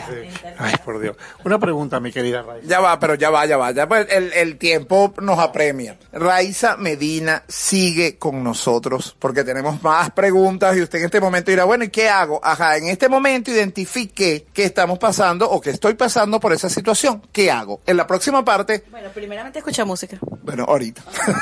Ay, 0.57 0.73
por 0.83 0.99
Dios. 0.99 1.15
Una 1.43 1.59
pregunta, 1.59 1.99
mi 1.99 2.11
querida 2.11 2.41
Raiza. 2.41 2.67
Ya 2.67 2.79
va, 2.79 2.99
pero 2.99 3.15
ya 3.15 3.29
va, 3.29 3.45
ya 3.45 3.57
va. 3.57 3.71
Ya 3.71 3.87
pues 3.87 4.07
el, 4.09 4.31
el 4.33 4.57
tiempo 4.57 5.13
nos 5.21 5.39
apremia. 5.39 5.97
Raiza 6.11 6.77
Medina 6.77 7.43
sigue 7.47 8.17
con 8.17 8.43
nosotros 8.43 9.15
porque 9.19 9.43
tenemos 9.43 9.81
más 9.83 10.11
preguntas 10.11 10.75
y 10.77 10.81
usted 10.81 10.99
en 10.99 11.05
este 11.05 11.19
momento 11.21 11.51
dirá, 11.51 11.63
bueno, 11.63 11.83
¿y 11.85 11.89
qué 11.89 12.09
hago? 12.09 12.39
Ajá, 12.43 12.77
en 12.77 12.87
este 12.87 13.09
momento 13.09 13.51
identifique 13.51 14.45
que 14.53 14.63
estamos 14.65 14.99
pasando 14.99 15.22
o 15.31 15.61
que 15.61 15.69
estoy 15.69 15.93
pasando 15.93 16.39
por 16.39 16.51
esa 16.53 16.69
situación. 16.69 17.21
¿Qué 17.31 17.49
hago? 17.49 17.79
En 17.85 17.95
la 17.97 18.05
próxima 18.05 18.43
parte, 18.43 18.83
Bueno, 18.91 19.09
primeramente 19.13 19.59
escucha 19.59 19.85
música. 19.85 20.17
bueno, 20.43 20.65
ahorita. 20.67 21.01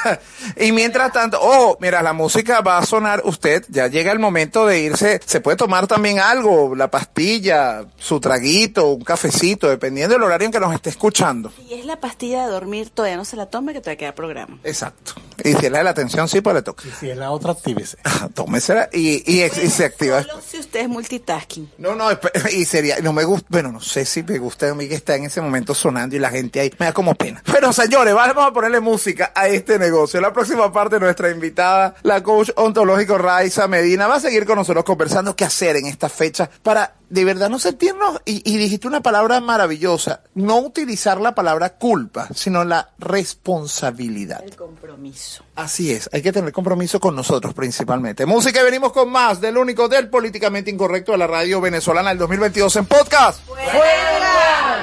y 0.58 0.72
mientras 0.72 1.12
tanto, 1.12 1.40
oh, 1.42 1.78
mira, 1.82 2.02
la 2.04 2.14
música 2.14 2.62
va 2.62 2.78
a 2.78 2.86
sonar 2.86 3.22
usted, 3.26 3.66
ya 3.70 3.88
llega 3.88 4.12
el 4.12 4.20
momento 4.20 4.66
de 4.68 4.80
irse, 4.82 5.20
se 5.26 5.42
puede 5.42 5.58
tomar 5.58 5.88
también 5.88 6.20
algo, 6.20 6.76
la 6.76 6.90
pastilla, 6.92 7.86
su 7.98 8.20
traguito, 8.20 8.90
un 8.90 9.04
cafecito, 9.04 9.68
dependiendo 9.68 10.14
del 10.14 10.24
horario 10.24 10.46
en 10.46 10.52
que 10.52 10.60
nos 10.60 10.74
esté 10.74 10.92
escuchando. 10.92 11.52
Y 11.68 11.74
es 11.74 11.86
la 11.86 12.00
pastilla 12.00 12.46
de 12.46 12.52
dormir, 12.52 12.90
todavía 12.92 13.18
no 13.18 13.26
se 13.26 13.36
la 13.36 13.48
tome, 13.48 13.74
que 13.74 13.80
todavía 13.80 13.98
queda 13.98 14.16
programa. 14.16 14.60
Exacto. 14.64 15.14
Y 15.44 15.54
si 15.54 15.66
es 15.66 15.72
la 15.72 15.80
de 15.80 15.84
la 15.86 15.90
atención, 15.90 16.28
sí, 16.30 16.40
pues 16.42 16.54
le 16.56 16.62
toca. 16.62 16.84
Y 16.88 16.92
si 16.92 17.10
es 17.10 17.18
la 17.18 17.32
otra, 17.32 17.52
actívese. 17.54 17.98
Tómesela 18.36 18.90
y, 18.94 19.24
y, 19.26 19.44
y 19.44 19.50
se 19.70 19.86
activa. 19.86 20.22
Solo 20.22 20.40
si 20.46 20.60
usted 20.60 20.82
es 20.82 20.90
multitasking. 20.90 21.72
No, 21.80 21.96
no, 21.96 22.10
y 22.52 22.66
sería, 22.66 23.00
no 23.00 23.12
me 23.14 23.24
gusta, 23.24 23.48
bueno, 23.50 23.71
no 23.72 23.80
sé 23.80 24.06
si 24.06 24.24
me 24.24 24.38
gusta 24.38 24.70
a 24.70 24.76
mí 24.76 24.88
que 24.88 24.96
está 24.96 25.16
en 25.16 25.26
ese 25.26 25.42
momento 25.42 25.74
sonando 25.74 26.16
y 26.16 26.20
la 26.20 26.30
gente 26.30 26.60
ahí, 26.60 26.72
me 26.78 26.88
da 26.88 26.94
como 26.94 27.16
pena. 27.16 27.42
Pero 27.52 27.74
señores, 27.74 28.14
vamos 28.14 28.46
a 28.46 28.54
ponerle 28.54 28.80
música 28.80 29.32
a 29.34 29.48
este 29.48 29.80
negocio. 29.80 30.22
La 30.22 30.34
próxima 30.34 30.72
parte, 30.72 31.00
nuestra 31.00 31.30
invitada, 31.30 31.96
la 32.04 32.22
coach 32.22 32.52
ontológico 32.56 33.18
Raiza 33.18 33.68
Medina, 33.68 34.08
va 34.08 34.16
a 34.16 34.20
seguir 34.20 34.46
con 34.46 34.58
nosotros 34.58 34.84
conversando 34.84 35.36
qué 35.36 35.46
hacer 35.46 35.76
en 35.78 35.88
esta 35.88 36.10
fecha 36.10 36.50
para 36.64 36.96
de 37.12 37.26
verdad 37.26 37.50
no 37.50 37.60
sentirnos, 37.60 38.22
y, 38.24 38.42
y 38.50 38.58
dijiste 38.58 38.88
una 38.88 39.02
palabra 39.02 39.42
maravillosa, 39.42 40.24
no 40.34 40.60
utilizar 40.60 41.20
la 41.20 41.36
palabra 41.36 41.74
culpa, 41.74 42.30
sino 42.34 42.64
la 42.64 42.92
responsabilidad. 43.00 44.42
El 44.46 44.56
compromiso. 44.56 45.44
Así 45.56 45.92
es, 45.92 46.10
hay 46.14 46.22
que 46.22 46.32
tener 46.32 46.54
compromiso 46.54 47.02
con 47.02 47.14
nosotros 47.14 47.54
principalmente. 47.54 48.26
Música 48.26 48.62
y 48.62 48.64
venimos 48.64 48.94
con 48.94 49.12
más 49.12 49.42
del 49.42 49.58
único 49.58 49.90
del 49.90 50.08
políticamente 50.08 50.72
incorrecto 50.72 51.12
de 51.12 51.18
la 51.18 51.28
radio 51.28 51.60
venezolana 51.60 52.10
del 52.10 52.18
2022 52.20 52.78
en 52.78 52.86
podcast. 52.86 53.42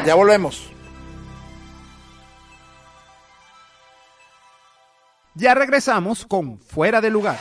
Ya 0.04 0.14
volvemos. 0.14 0.70
Ya 5.34 5.54
regresamos 5.54 6.26
con 6.26 6.58
Fuera 6.58 7.00
de 7.00 7.08
Lugar. 7.08 7.38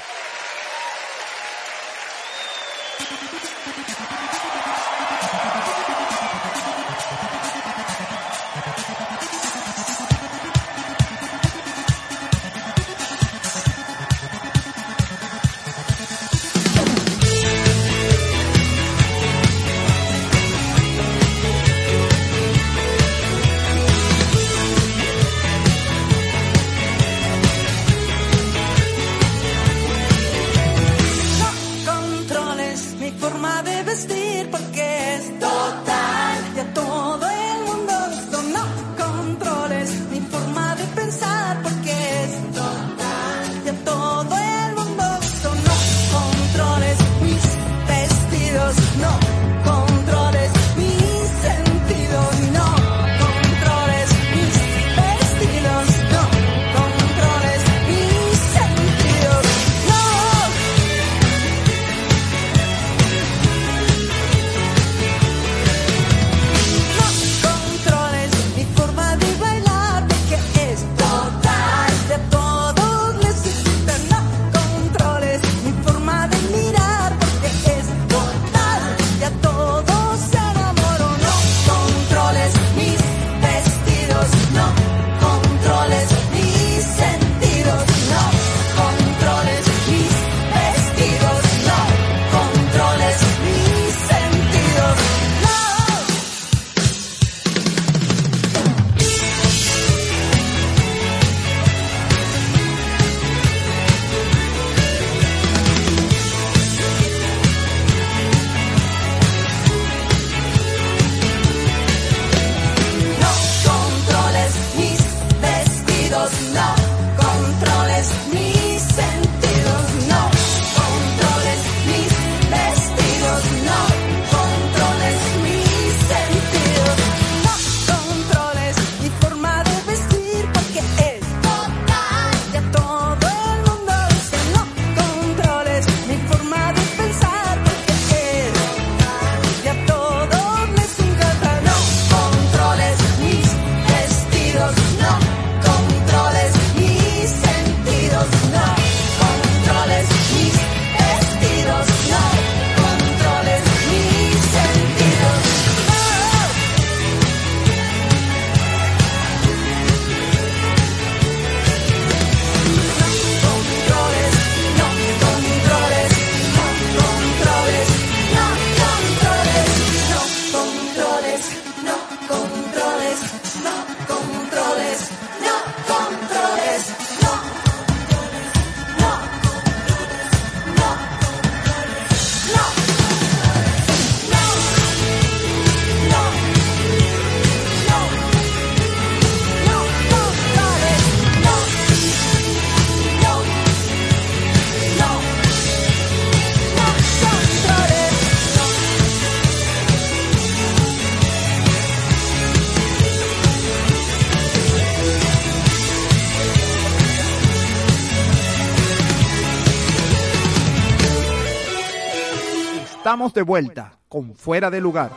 De 213.38 213.44
vuelta 213.44 213.94
con 214.10 214.34
Fuera 214.34 214.72
de 214.72 214.82
Lugar. 214.82 215.12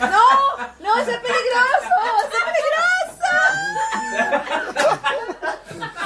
No, 0.00 0.26
no, 0.80 0.98
ese 0.98 1.12
es 1.12 1.20
peligroso, 1.20 1.94
es 2.24 2.44
peligroso. 2.56 3.30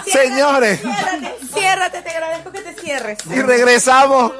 Señores, 0.10 0.80
Ciérrate, 0.80 1.38
ciérrate, 1.52 2.02
te 2.02 2.10
agradezco 2.10 2.52
que 2.52 2.60
te 2.60 2.74
cierres. 2.74 3.18
y 3.26 3.40
regresamos 3.40 4.32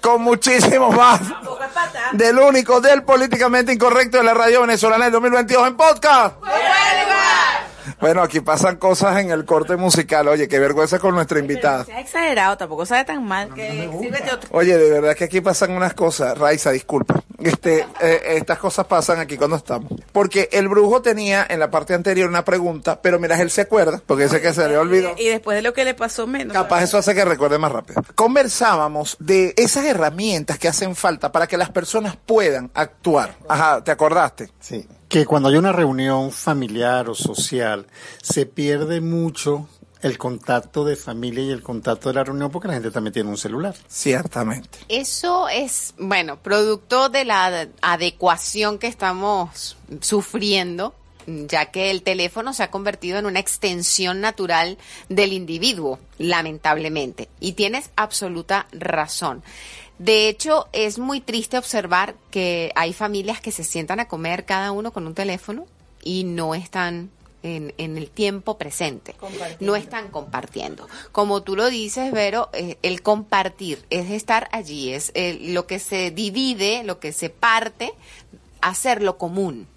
con 0.00 0.22
muchísimo 0.22 0.90
más. 0.90 1.20
Del 2.12 2.38
único, 2.38 2.80
del 2.80 3.02
políticamente 3.02 3.72
incorrecto 3.72 4.18
de 4.18 4.24
la 4.24 4.34
radio 4.34 4.62
venezolana 4.62 5.04
del 5.04 5.12
2022 5.12 5.68
en 5.68 5.76
podcast. 5.76 6.36
Bueno, 8.00 8.22
aquí 8.22 8.40
pasan 8.40 8.76
cosas 8.76 9.18
en 9.20 9.30
el 9.30 9.44
corte 9.44 9.76
musical. 9.76 10.28
Oye, 10.28 10.48
qué 10.48 10.58
vergüenza 10.58 10.98
con 10.98 11.14
nuestra 11.14 11.38
invitada. 11.38 11.84
Se 11.84 11.92
ha 11.92 12.00
exagerado, 12.00 12.56
tampoco 12.56 12.86
sabe 12.86 13.04
tan 13.04 13.24
mal 13.26 13.52
que 13.54 13.90
sírvete 14.00 14.32
otro. 14.32 14.48
Oye, 14.52 14.78
de 14.78 14.90
verdad 14.90 15.14
que 15.14 15.24
aquí 15.24 15.40
pasan 15.40 15.72
unas 15.72 15.94
cosas. 15.94 16.36
Raiza, 16.38 16.70
disculpa. 16.70 17.22
Este, 17.38 17.86
eh, 18.00 18.22
estas 18.36 18.58
cosas 18.58 18.86
pasan 18.86 19.18
aquí 19.18 19.36
cuando 19.36 19.56
estamos. 19.56 19.92
Porque 20.12 20.48
el 20.52 20.68
brujo 20.68 21.02
tenía 21.02 21.46
en 21.48 21.60
la 21.60 21.70
parte 21.70 21.94
anterior 21.94 22.28
una 22.28 22.44
pregunta, 22.44 23.00
pero 23.00 23.18
mira, 23.18 23.40
él 23.40 23.50
se 23.50 23.62
acuerda, 23.62 24.02
porque 24.06 24.24
dice 24.24 24.40
que 24.40 24.52
se 24.52 24.68
le 24.68 24.76
olvidó. 24.76 25.14
Y 25.16 25.28
después 25.28 25.56
de 25.56 25.62
lo 25.62 25.72
que 25.72 25.84
le 25.84 25.94
pasó 25.94 26.26
menos. 26.26 26.52
Capaz 26.54 26.82
eso 26.82 26.98
hace 26.98 27.14
que 27.14 27.24
recuerde 27.24 27.58
más 27.58 27.72
rápido. 27.72 28.02
Conversábamos 28.14 29.16
de 29.20 29.54
esas 29.56 29.84
herramientas 29.84 30.58
que 30.58 30.68
hacen 30.68 30.94
falta 30.94 31.32
para 31.32 31.46
que 31.46 31.56
las 31.56 31.70
personas 31.70 32.16
puedan 32.16 32.70
actuar. 32.74 33.36
Ajá, 33.48 33.82
¿te 33.82 33.90
acordaste? 33.90 34.50
Sí. 34.60 34.86
Que 35.10 35.26
cuando 35.26 35.48
hay 35.48 35.56
una 35.56 35.72
reunión 35.72 36.30
familiar 36.30 37.10
o 37.10 37.16
social, 37.16 37.86
se 38.22 38.46
pierde 38.46 39.00
mucho 39.00 39.68
el 40.02 40.18
contacto 40.18 40.84
de 40.84 40.94
familia 40.94 41.42
y 41.42 41.50
el 41.50 41.64
contacto 41.64 42.08
de 42.08 42.14
la 42.14 42.22
reunión 42.22 42.52
porque 42.52 42.68
la 42.68 42.74
gente 42.74 42.92
también 42.92 43.12
tiene 43.12 43.28
un 43.28 43.36
celular. 43.36 43.74
Ciertamente. 43.88 44.78
Eso 44.88 45.48
es, 45.48 45.94
bueno, 45.98 46.38
producto 46.38 47.08
de 47.08 47.24
la 47.24 47.68
adecuación 47.82 48.78
que 48.78 48.86
estamos 48.86 49.76
sufriendo, 50.00 50.94
ya 51.26 51.66
que 51.72 51.90
el 51.90 52.02
teléfono 52.02 52.54
se 52.54 52.62
ha 52.62 52.70
convertido 52.70 53.18
en 53.18 53.26
una 53.26 53.40
extensión 53.40 54.20
natural 54.20 54.78
del 55.08 55.32
individuo, 55.32 55.98
lamentablemente. 56.18 57.28
Y 57.40 57.54
tienes 57.54 57.90
absoluta 57.96 58.68
razón. 58.70 59.42
De 60.00 60.30
hecho, 60.30 60.66
es 60.72 60.98
muy 60.98 61.20
triste 61.20 61.58
observar 61.58 62.14
que 62.30 62.72
hay 62.74 62.94
familias 62.94 63.42
que 63.42 63.52
se 63.52 63.64
sientan 63.64 64.00
a 64.00 64.08
comer 64.08 64.46
cada 64.46 64.72
uno 64.72 64.94
con 64.94 65.06
un 65.06 65.12
teléfono 65.12 65.66
y 66.02 66.24
no 66.24 66.54
están 66.54 67.10
en, 67.42 67.74
en 67.76 67.98
el 67.98 68.08
tiempo 68.08 68.56
presente. 68.56 69.14
No 69.60 69.76
están 69.76 70.08
compartiendo. 70.08 70.88
Como 71.12 71.42
tú 71.42 71.54
lo 71.54 71.68
dices, 71.68 72.12
Vero, 72.12 72.48
eh, 72.54 72.78
el 72.80 73.02
compartir 73.02 73.84
es 73.90 74.10
estar 74.10 74.48
allí, 74.52 74.94
es 74.94 75.12
eh, 75.14 75.38
lo 75.38 75.66
que 75.66 75.78
se 75.78 76.10
divide, 76.10 76.82
lo 76.82 76.98
que 76.98 77.12
se 77.12 77.28
parte, 77.28 77.92
hacerlo 78.62 79.18
común. 79.18 79.68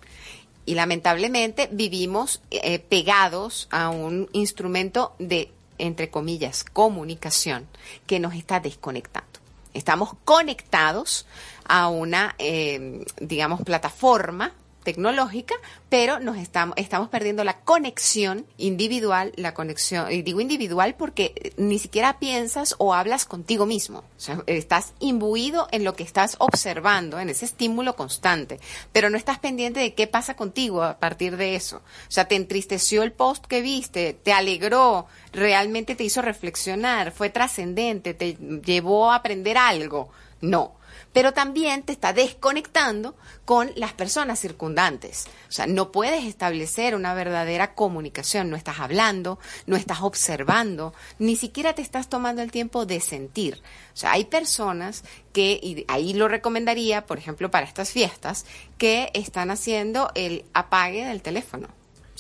Y 0.66 0.76
lamentablemente 0.76 1.68
vivimos 1.70 2.42
eh, 2.50 2.80
pegados 2.80 3.68
a 3.72 3.90
un 3.90 4.30
instrumento 4.32 5.16
de, 5.20 5.52
entre 5.80 6.10
comillas, 6.10 6.64
comunicación 6.64 7.68
que 8.08 8.22
nos 8.22 8.36
está 8.36 8.62
desconectando. 8.62 9.33
Estamos 9.74 10.12
conectados 10.26 11.26
a 11.66 11.88
una, 11.88 12.36
eh, 12.38 13.06
digamos, 13.20 13.62
plataforma 13.62 14.52
tecnológica, 14.84 15.56
pero 15.90 16.20
nos 16.20 16.38
estamos, 16.38 16.76
perdiendo 17.10 17.44
la 17.44 17.60
conexión 17.62 18.46
individual, 18.58 19.34
la 19.36 19.54
conexión, 19.54 20.12
y 20.12 20.22
digo 20.22 20.42
individual 20.42 20.96
porque 20.96 21.54
ni 21.58 21.80
siquiera 21.80 22.20
piensas 22.20 22.76
o 22.78 22.94
hablas 22.94 23.26
contigo 23.26 23.66
mismo. 23.66 24.00
O 24.00 24.20
sea, 24.20 24.44
estás 24.48 24.94
imbuido 25.00 25.68
en 25.72 25.84
lo 25.84 25.96
que 25.96 26.04
estás 26.04 26.36
observando, 26.40 27.20
en 27.20 27.30
ese 27.30 27.46
estímulo 27.46 27.96
constante, 27.96 28.60
pero 28.92 29.10
no 29.10 29.18
estás 29.18 29.40
pendiente 29.40 29.80
de 29.80 29.94
qué 29.94 30.08
pasa 30.08 30.36
contigo 30.36 30.84
a 30.84 30.98
partir 30.98 31.38
de 31.38 31.56
eso. 31.56 31.78
O 31.78 32.12
sea, 32.12 32.28
te 32.28 32.36
entristeció 32.36 33.04
el 33.04 33.12
post 33.12 33.46
que 33.46 33.62
viste, 33.62 34.14
te 34.14 34.34
alegró, 34.34 35.08
realmente 35.32 35.96
te 35.96 36.04
hizo 36.04 36.22
reflexionar, 36.22 37.12
fue 37.12 37.30
trascendente, 37.30 38.14
te 38.14 38.38
llevó 38.64 39.12
a 39.12 39.16
aprender 39.16 39.58
algo. 39.58 40.10
No 40.42 40.83
pero 41.14 41.32
también 41.32 41.84
te 41.84 41.94
está 41.94 42.12
desconectando 42.12 43.16
con 43.46 43.72
las 43.76 43.94
personas 43.94 44.40
circundantes. 44.40 45.26
O 45.48 45.52
sea, 45.52 45.68
no 45.68 45.92
puedes 45.92 46.26
establecer 46.26 46.96
una 46.96 47.14
verdadera 47.14 47.76
comunicación, 47.76 48.50
no 48.50 48.56
estás 48.56 48.80
hablando, 48.80 49.40
no 49.68 49.76
estás 49.76 50.02
observando, 50.02 50.94
ni 51.20 51.36
siquiera 51.36 51.74
te 51.74 51.82
estás 51.82 52.10
tomando 52.10 52.42
el 52.42 52.52
tiempo 52.52 52.86
de 52.86 53.00
sentir. 53.00 53.62
O 53.94 53.98
sea, 53.98 54.14
hay 54.14 54.26
personas 54.26 55.04
que, 55.32 55.60
y 55.62 55.86
ahí 55.88 56.14
lo 56.14 56.28
recomendaría, 56.28 57.06
por 57.06 57.20
ejemplo, 57.20 57.52
para 57.52 57.68
estas 57.68 57.92
fiestas, 57.92 58.46
que 58.78 59.12
están 59.14 59.52
haciendo 59.52 60.12
el 60.16 60.46
apague 60.54 61.06
del 61.06 61.22
teléfono. 61.22 61.68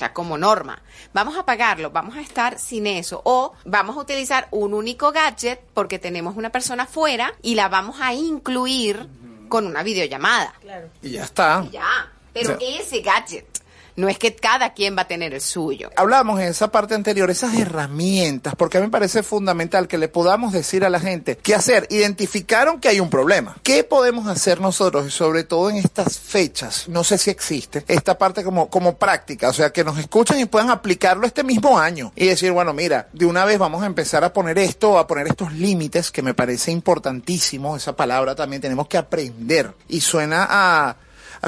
Sea, 0.03 0.13
como 0.13 0.37
norma. 0.37 0.81
Vamos 1.13 1.37
a 1.37 1.45
pagarlo, 1.45 1.89
vamos 1.91 2.17
a 2.17 2.21
estar 2.21 2.59
sin 2.59 2.87
eso. 2.87 3.21
O 3.23 3.53
vamos 3.63 3.95
a 3.95 3.99
utilizar 4.01 4.47
un 4.51 4.73
único 4.73 5.11
gadget 5.13 5.61
porque 5.73 5.97
tenemos 5.97 6.35
una 6.35 6.49
persona 6.51 6.85
fuera 6.85 7.33
y 7.41 7.55
la 7.55 7.69
vamos 7.69 7.97
a 8.01 8.13
incluir 8.13 9.07
con 9.47 9.65
una 9.65 9.81
videollamada. 9.81 10.53
Y 11.01 11.11
ya 11.11 11.23
está. 11.23 11.65
Ya. 11.71 12.11
Pero 12.33 12.55
O 12.55 12.59
sea- 12.59 12.79
ese 12.79 12.99
gadget. 13.01 13.45
No 13.95 14.09
es 14.09 14.17
que 14.17 14.35
cada 14.35 14.73
quien 14.73 14.97
va 14.97 15.03
a 15.03 15.07
tener 15.07 15.33
el 15.33 15.41
suyo. 15.41 15.91
Hablamos 15.95 16.39
en 16.39 16.47
esa 16.47 16.71
parte 16.71 16.95
anterior, 16.95 17.29
esas 17.29 17.53
herramientas, 17.55 18.55
porque 18.55 18.77
a 18.77 18.81
mí 18.81 18.87
me 18.87 18.91
parece 18.91 19.23
fundamental 19.23 19.87
que 19.87 19.97
le 19.97 20.07
podamos 20.07 20.51
decir 20.51 20.83
a 20.83 20.89
la 20.89 20.99
gente 20.99 21.37
qué 21.37 21.55
hacer. 21.55 21.87
Identificaron 21.89 22.79
que 22.79 22.89
hay 22.89 22.99
un 22.99 23.09
problema. 23.09 23.57
¿Qué 23.63 23.83
podemos 23.83 24.27
hacer 24.27 24.61
nosotros, 24.61 25.13
sobre 25.13 25.43
todo 25.43 25.69
en 25.69 25.77
estas 25.77 26.19
fechas? 26.19 26.87
No 26.87 27.03
sé 27.03 27.17
si 27.17 27.29
existe 27.29 27.83
esta 27.87 28.17
parte 28.17 28.43
como, 28.43 28.69
como 28.69 28.97
práctica, 28.97 29.49
o 29.49 29.53
sea, 29.53 29.71
que 29.71 29.83
nos 29.83 29.97
escuchen 29.97 30.39
y 30.39 30.45
puedan 30.45 30.69
aplicarlo 30.69 31.27
este 31.27 31.43
mismo 31.43 31.77
año 31.77 32.11
y 32.15 32.27
decir, 32.27 32.51
bueno, 32.51 32.73
mira, 32.73 33.07
de 33.13 33.25
una 33.25 33.45
vez 33.45 33.59
vamos 33.59 33.83
a 33.83 33.85
empezar 33.85 34.23
a 34.23 34.33
poner 34.33 34.57
esto, 34.57 34.97
a 34.97 35.07
poner 35.07 35.27
estos 35.27 35.53
límites, 35.53 36.11
que 36.11 36.21
me 36.21 36.33
parece 36.33 36.71
importantísimo, 36.71 37.75
esa 37.75 37.95
palabra 37.95 38.35
también 38.35 38.61
tenemos 38.61 38.87
que 38.87 38.97
aprender. 38.97 39.71
Y 39.87 40.01
suena 40.01 40.47
a 40.49 40.95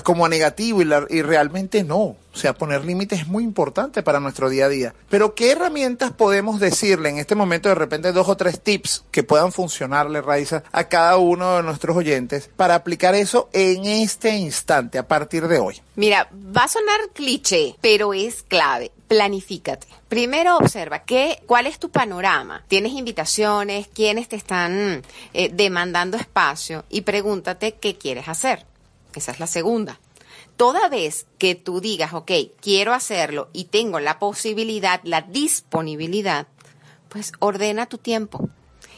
como 0.03 0.25
a 0.25 0.29
negativo 0.29 0.81
y, 0.81 1.21
realmente 1.21 1.83
no. 1.83 2.15
O 2.33 2.37
sea, 2.37 2.53
poner 2.53 2.83
límites 2.83 3.21
es 3.21 3.27
muy 3.27 3.43
importante 3.45 4.03
para 4.03 4.19
nuestro 4.19 4.49
día 4.49 4.65
a 4.65 4.69
día. 4.69 4.93
Pero 5.09 5.35
¿qué 5.35 5.51
herramientas 5.51 6.11
podemos 6.11 6.59
decirle 6.59 7.09
en 7.09 7.17
este 7.17 7.33
momento 7.33 7.69
de 7.69 7.75
repente 7.75 8.11
dos 8.11 8.27
o 8.27 8.35
tres 8.35 8.59
tips 8.59 9.05
que 9.09 9.23
puedan 9.23 9.53
funcionarle, 9.53 10.21
Raiza, 10.21 10.63
a 10.73 10.89
cada 10.89 11.17
uno 11.17 11.55
de 11.57 11.63
nuestros 11.63 11.95
oyentes 11.95 12.49
para 12.57 12.75
aplicar 12.75 13.15
eso 13.15 13.49
en 13.53 13.85
este 13.85 14.35
instante, 14.35 14.97
a 14.97 15.07
partir 15.07 15.47
de 15.47 15.59
hoy? 15.59 15.81
Mira, 15.95 16.29
va 16.33 16.65
a 16.65 16.67
sonar 16.67 16.99
cliché, 17.13 17.75
pero 17.79 18.13
es 18.13 18.43
clave. 18.43 18.91
Planifícate. 19.07 19.87
Primero 20.09 20.57
observa 20.57 21.03
qué, 21.03 21.41
cuál 21.45 21.67
es 21.67 21.79
tu 21.79 21.89
panorama. 21.89 22.63
¿Tienes 22.67 22.93
invitaciones? 22.93 23.87
¿Quiénes 23.93 24.27
te 24.27 24.35
están 24.35 25.03
eh, 25.33 25.49
demandando 25.53 26.17
espacio? 26.17 26.83
Y 26.89 27.01
pregúntate 27.01 27.73
qué 27.73 27.97
quieres 27.97 28.27
hacer. 28.27 28.65
Esa 29.19 29.31
es 29.31 29.39
la 29.39 29.47
segunda. 29.47 29.99
Toda 30.57 30.89
vez 30.89 31.27
que 31.37 31.55
tú 31.55 31.81
digas, 31.81 32.13
ok, 32.13 32.31
quiero 32.61 32.93
hacerlo 32.93 33.49
y 33.51 33.65
tengo 33.65 33.99
la 33.99 34.19
posibilidad, 34.19 35.01
la 35.03 35.21
disponibilidad, 35.21 36.47
pues 37.09 37.33
ordena 37.39 37.87
tu 37.87 37.97
tiempo 37.97 38.49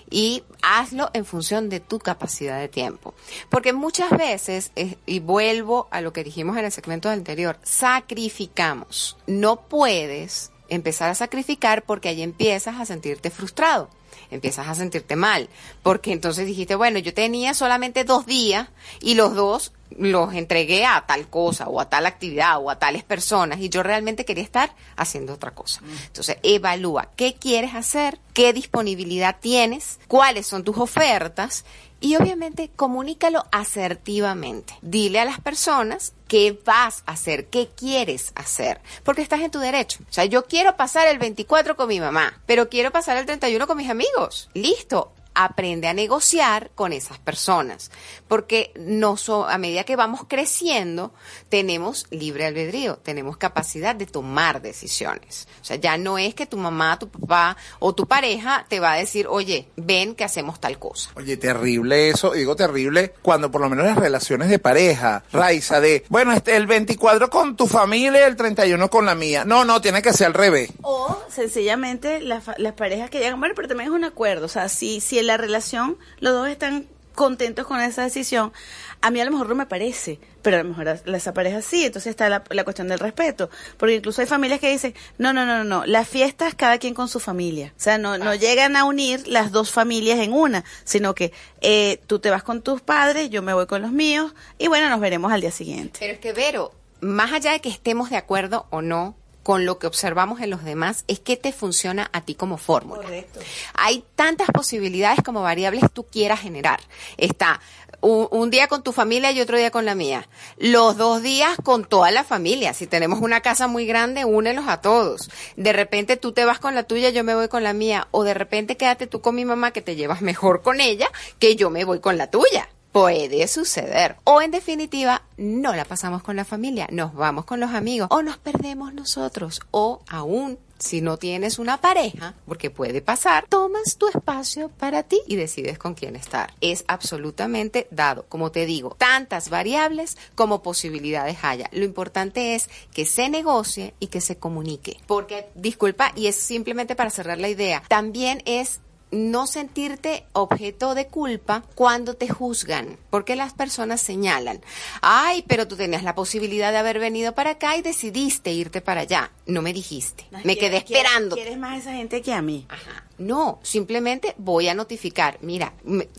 y 0.09 0.43
hazlo 0.61 1.09
en 1.13 1.25
función 1.25 1.69
de 1.69 1.79
tu 1.79 1.99
capacidad 1.99 2.59
de 2.59 2.67
tiempo. 2.67 3.13
Porque 3.49 3.73
muchas 3.73 4.11
veces, 4.11 4.71
eh, 4.75 4.95
y 5.05 5.19
vuelvo 5.19 5.87
a 5.91 6.01
lo 6.01 6.13
que 6.13 6.23
dijimos 6.23 6.57
en 6.57 6.65
el 6.65 6.71
segmento 6.71 7.09
anterior, 7.09 7.59
sacrificamos. 7.63 9.17
No 9.27 9.67
puedes 9.67 10.51
empezar 10.69 11.09
a 11.09 11.15
sacrificar 11.15 11.83
porque 11.83 12.09
ahí 12.09 12.21
empiezas 12.21 12.79
a 12.79 12.85
sentirte 12.85 13.29
frustrado. 13.29 13.89
Empiezas 14.31 14.67
a 14.67 14.75
sentirte 14.75 15.15
mal, 15.15 15.49
porque 15.83 16.11
entonces 16.11 16.45
dijiste, 16.45 16.75
bueno, 16.75 16.99
yo 16.99 17.13
tenía 17.13 17.53
solamente 17.53 18.03
dos 18.03 18.25
días 18.25 18.67
y 19.01 19.15
los 19.15 19.35
dos 19.35 19.73
los 19.97 20.33
entregué 20.33 20.85
a 20.85 21.05
tal 21.07 21.29
cosa 21.29 21.67
o 21.67 21.79
a 21.79 21.89
tal 21.89 22.05
actividad 22.05 22.59
o 22.59 22.69
a 22.69 22.77
tales 22.77 23.03
personas 23.03 23.59
y 23.59 23.69
yo 23.69 23.83
realmente 23.83 24.25
quería 24.25 24.43
estar 24.43 24.75
haciendo 24.95 25.33
otra 25.33 25.51
cosa. 25.51 25.81
Entonces, 26.07 26.37
evalúa 26.43 27.09
qué 27.15 27.35
quieres 27.35 27.73
hacer, 27.73 28.19
qué 28.33 28.53
disponibilidad 28.53 29.37
tienes, 29.39 29.99
cuáles 30.07 30.45
son 30.45 30.63
tus 30.63 30.77
ofertas 30.77 31.63
y 31.99 32.15
obviamente 32.15 32.69
comunícalo 32.75 33.45
asertivamente. 33.51 34.75
Dile 34.81 35.19
a 35.19 35.25
las 35.25 35.39
personas 35.39 36.13
qué 36.27 36.59
vas 36.65 37.03
a 37.05 37.13
hacer, 37.13 37.47
qué 37.47 37.69
quieres 37.75 38.31
hacer, 38.35 38.81
porque 39.03 39.21
estás 39.21 39.41
en 39.41 39.51
tu 39.51 39.59
derecho. 39.59 39.99
O 40.09 40.13
sea, 40.13 40.25
yo 40.25 40.45
quiero 40.45 40.75
pasar 40.77 41.07
el 41.07 41.17
24 41.17 41.75
con 41.75 41.87
mi 41.87 41.99
mamá, 41.99 42.41
pero 42.45 42.69
quiero 42.69 42.91
pasar 42.91 43.17
el 43.17 43.25
31 43.25 43.67
con 43.67 43.77
mis 43.77 43.89
amigos. 43.89 44.49
Listo. 44.53 45.13
Aprende 45.45 45.87
a 45.87 45.93
negociar 45.93 46.71
con 46.75 46.91
esas 46.93 47.19
personas. 47.19 47.91
Porque 48.27 48.71
no 48.75 49.15
so- 49.17 49.47
a 49.47 49.57
medida 49.57 49.83
que 49.83 49.95
vamos 49.95 50.21
creciendo, 50.27 51.13
tenemos 51.49 52.07
libre 52.09 52.45
albedrío, 52.45 52.97
tenemos 52.97 53.37
capacidad 53.37 53.95
de 53.95 54.05
tomar 54.05 54.61
decisiones. 54.61 55.47
O 55.61 55.65
sea, 55.65 55.75
ya 55.77 55.97
no 55.97 56.17
es 56.17 56.33
que 56.35 56.45
tu 56.45 56.57
mamá, 56.57 56.97
tu 56.99 57.07
papá 57.09 57.55
o 57.79 57.93
tu 57.93 58.07
pareja 58.07 58.65
te 58.67 58.79
va 58.79 58.93
a 58.93 58.97
decir, 58.97 59.27
oye, 59.29 59.69
ven 59.75 60.15
que 60.15 60.23
hacemos 60.23 60.59
tal 60.59 60.79
cosa. 60.79 61.11
Oye, 61.15 61.37
terrible 61.37 62.09
eso, 62.09 62.31
digo 62.31 62.55
terrible, 62.55 63.13
cuando 63.21 63.51
por 63.51 63.61
lo 63.61 63.69
menos 63.69 63.85
las 63.85 63.97
relaciones 63.97 64.49
de 64.49 64.59
pareja, 64.59 65.23
Raiza, 65.31 65.79
de, 65.79 66.03
bueno, 66.09 66.31
este, 66.33 66.55
el 66.55 66.65
24 66.67 67.29
con 67.29 67.55
tu 67.55 67.67
familia, 67.67 68.25
el 68.27 68.35
31 68.35 68.89
con 68.89 69.05
la 69.05 69.15
mía. 69.15 69.45
No, 69.45 69.63
no, 69.65 69.79
tiene 69.81 70.01
que 70.01 70.13
ser 70.13 70.27
al 70.27 70.33
revés. 70.33 70.71
O 70.81 71.17
sencillamente 71.29 72.21
las, 72.21 72.43
fa- 72.43 72.55
las 72.57 72.73
parejas 72.73 73.09
que 73.09 73.19
llegan, 73.19 73.39
bueno, 73.39 73.53
pero 73.55 73.67
también 73.67 73.89
es 73.89 73.95
un 73.95 74.03
acuerdo. 74.03 74.45
O 74.45 74.49
sea, 74.49 74.69
si, 74.69 74.99
si 75.01 75.19
en 75.19 75.26
la 75.27 75.37
relación 75.37 75.97
los 76.19 76.33
dos 76.33 76.47
están 76.47 76.87
contentos 77.17 77.65
con 77.65 77.81
esa 77.81 78.03
decisión, 78.03 78.53
a 79.01 79.09
mí 79.09 79.19
a 79.19 79.25
lo 79.25 79.31
mejor 79.31 79.49
no 79.49 79.55
me 79.55 79.65
parece, 79.65 80.19
pero 80.43 80.57
a 80.57 80.63
lo 80.63 80.69
mejor 80.69 80.87
esa 80.87 81.33
pareja 81.33 81.63
sí. 81.63 81.83
Entonces 81.83 82.11
está 82.11 82.29
la, 82.29 82.43
la 82.51 82.63
cuestión 82.63 82.87
del 82.87 82.99
respeto. 82.99 83.49
Porque 83.77 83.95
incluso 83.95 84.21
hay 84.21 84.27
familias 84.27 84.59
que 84.59 84.69
dicen, 84.69 84.93
no, 85.17 85.33
no, 85.33 85.43
no, 85.43 85.57
no, 85.57 85.63
no, 85.63 85.85
las 85.85 86.07
fiestas 86.07 86.53
cada 86.53 86.77
quien 86.77 86.93
con 86.93 87.09
su 87.09 87.19
familia. 87.19 87.73
O 87.75 87.79
sea, 87.79 87.97
no, 87.97 88.19
no 88.19 88.35
llegan 88.35 88.75
a 88.75 88.85
unir 88.85 89.27
las 89.27 89.51
dos 89.51 89.71
familias 89.71 90.19
en 90.19 90.31
una, 90.31 90.63
sino 90.83 91.15
que 91.15 91.33
eh, 91.61 91.99
tú 92.05 92.19
te 92.19 92.29
vas 92.29 92.43
con 92.43 92.61
tus 92.61 92.81
padres, 92.81 93.31
yo 93.31 93.41
me 93.41 93.53
voy 93.53 93.65
con 93.65 93.81
los 93.81 93.91
míos, 93.91 94.35
y 94.59 94.67
bueno, 94.67 94.87
nos 94.87 94.99
veremos 94.99 95.33
al 95.33 95.41
día 95.41 95.51
siguiente. 95.51 95.97
Pero 95.99 96.13
es 96.13 96.19
que, 96.19 96.33
Vero, 96.33 96.71
más 97.01 97.33
allá 97.33 97.51
de 97.51 97.61
que 97.61 97.69
estemos 97.69 98.11
de 98.11 98.17
acuerdo 98.17 98.67
o 98.69 98.83
no 98.83 99.15
con 99.47 99.65
lo 99.65 99.79
que 99.79 99.87
observamos 99.87 100.41
en 100.41 100.49
los 100.49 100.65
demás, 100.65 101.05
es 101.07 101.21
que 101.21 101.37
te 101.37 101.53
funciona 101.53 102.09
a 102.11 102.19
ti 102.19 102.35
como 102.35 102.57
fórmula. 102.57 103.03
Correcto. 103.03 103.39
Hay 103.75 104.03
tantas 104.15 104.49
posibilidades 104.49 105.21
como 105.23 105.41
variables 105.41 105.85
tú 105.93 106.03
quieras 106.03 106.41
generar. 106.41 106.81
Está 107.15 107.61
un, 108.01 108.27
un 108.29 108.49
día 108.49 108.67
con 108.67 108.83
tu 108.83 108.91
familia 108.91 109.31
y 109.31 109.39
otro 109.39 109.57
día 109.57 109.71
con 109.71 109.85
la 109.85 109.95
mía. 109.95 110.27
Los 110.57 110.97
dos 110.97 111.21
días 111.21 111.55
con 111.63 111.85
toda 111.85 112.11
la 112.11 112.25
familia. 112.25 112.73
Si 112.73 112.87
tenemos 112.87 113.21
una 113.21 113.39
casa 113.39 113.67
muy 113.67 113.85
grande, 113.85 114.25
únelos 114.25 114.65
a 114.67 114.81
todos. 114.81 115.31
De 115.55 115.71
repente 115.71 116.17
tú 116.17 116.33
te 116.33 116.43
vas 116.43 116.59
con 116.59 116.75
la 116.75 116.83
tuya, 116.83 117.09
yo 117.11 117.23
me 117.23 117.33
voy 117.33 117.47
con 117.47 117.63
la 117.63 117.71
mía. 117.71 118.09
O 118.11 118.25
de 118.25 118.33
repente 118.33 118.75
quédate 118.75 119.07
tú 119.07 119.21
con 119.21 119.33
mi 119.33 119.45
mamá 119.45 119.71
que 119.71 119.81
te 119.81 119.95
llevas 119.95 120.21
mejor 120.21 120.61
con 120.61 120.81
ella 120.81 121.07
que 121.39 121.55
yo 121.55 121.69
me 121.69 121.85
voy 121.85 122.01
con 122.01 122.17
la 122.17 122.29
tuya. 122.29 122.67
Puede 122.91 123.47
suceder. 123.47 124.15
O 124.23 124.41
en 124.41 124.51
definitiva, 124.51 125.21
no 125.37 125.75
la 125.75 125.85
pasamos 125.85 126.23
con 126.23 126.35
la 126.35 126.45
familia, 126.45 126.87
nos 126.91 127.13
vamos 127.13 127.45
con 127.45 127.59
los 127.59 127.71
amigos 127.71 128.07
o 128.11 128.21
nos 128.21 128.37
perdemos 128.37 128.93
nosotros. 128.93 129.61
O 129.71 130.01
aún, 130.07 130.57
si 130.79 131.01
no 131.01 131.17
tienes 131.17 131.59
una 131.59 131.79
pareja, 131.79 132.33
porque 132.45 132.69
puede 132.69 133.01
pasar, 133.01 133.45
tomas 133.49 133.97
tu 133.97 134.07
espacio 134.07 134.69
para 134.69 135.03
ti 135.03 135.19
y 135.27 135.35
decides 135.35 135.77
con 135.77 135.93
quién 135.93 136.15
estar. 136.15 136.53
Es 136.61 136.85
absolutamente 136.87 137.87
dado. 137.91 138.25
Como 138.29 138.51
te 138.51 138.65
digo, 138.65 138.95
tantas 138.97 139.49
variables 139.49 140.17
como 140.35 140.63
posibilidades 140.63 141.37
haya. 141.43 141.69
Lo 141.71 141.83
importante 141.83 142.55
es 142.55 142.69
que 142.93 143.05
se 143.05 143.29
negocie 143.29 143.93
y 143.99 144.07
que 144.07 144.21
se 144.21 144.37
comunique. 144.37 144.97
Porque, 145.07 145.47
disculpa, 145.55 146.11
y 146.15 146.27
es 146.27 146.35
simplemente 146.35 146.95
para 146.95 147.09
cerrar 147.09 147.39
la 147.39 147.49
idea, 147.49 147.83
también 147.87 148.41
es 148.45 148.79
no 149.11 149.47
sentirte 149.47 150.25
objeto 150.33 150.95
de 150.95 151.07
culpa 151.07 151.63
cuando 151.75 152.15
te 152.15 152.27
juzgan, 152.27 152.97
porque 153.09 153.35
las 153.35 153.53
personas 153.53 154.01
señalan, 154.01 154.61
ay, 155.01 155.43
pero 155.47 155.67
tú 155.67 155.75
tenías 155.75 156.03
la 156.03 156.15
posibilidad 156.15 156.71
de 156.71 156.77
haber 156.77 156.99
venido 156.99 157.33
para 157.33 157.51
acá 157.51 157.77
y 157.77 157.81
decidiste 157.81 158.51
irte 158.51 158.81
para 158.81 159.01
allá. 159.01 159.31
No 159.45 159.61
me 159.61 159.73
dijiste, 159.73 160.25
me 160.43 160.57
quedé 160.57 160.77
esperando. 160.77 161.35
Quieres 161.35 161.57
más 161.57 161.73
a 161.73 161.77
esa 161.77 161.93
gente 161.93 162.21
que 162.21 162.33
a 162.33 162.41
mí. 162.41 162.65
Ajá. 162.69 163.05
No, 163.17 163.59
simplemente 163.63 164.35
voy 164.37 164.67
a 164.67 164.75
notificar, 164.75 165.39
mira, 165.41 165.73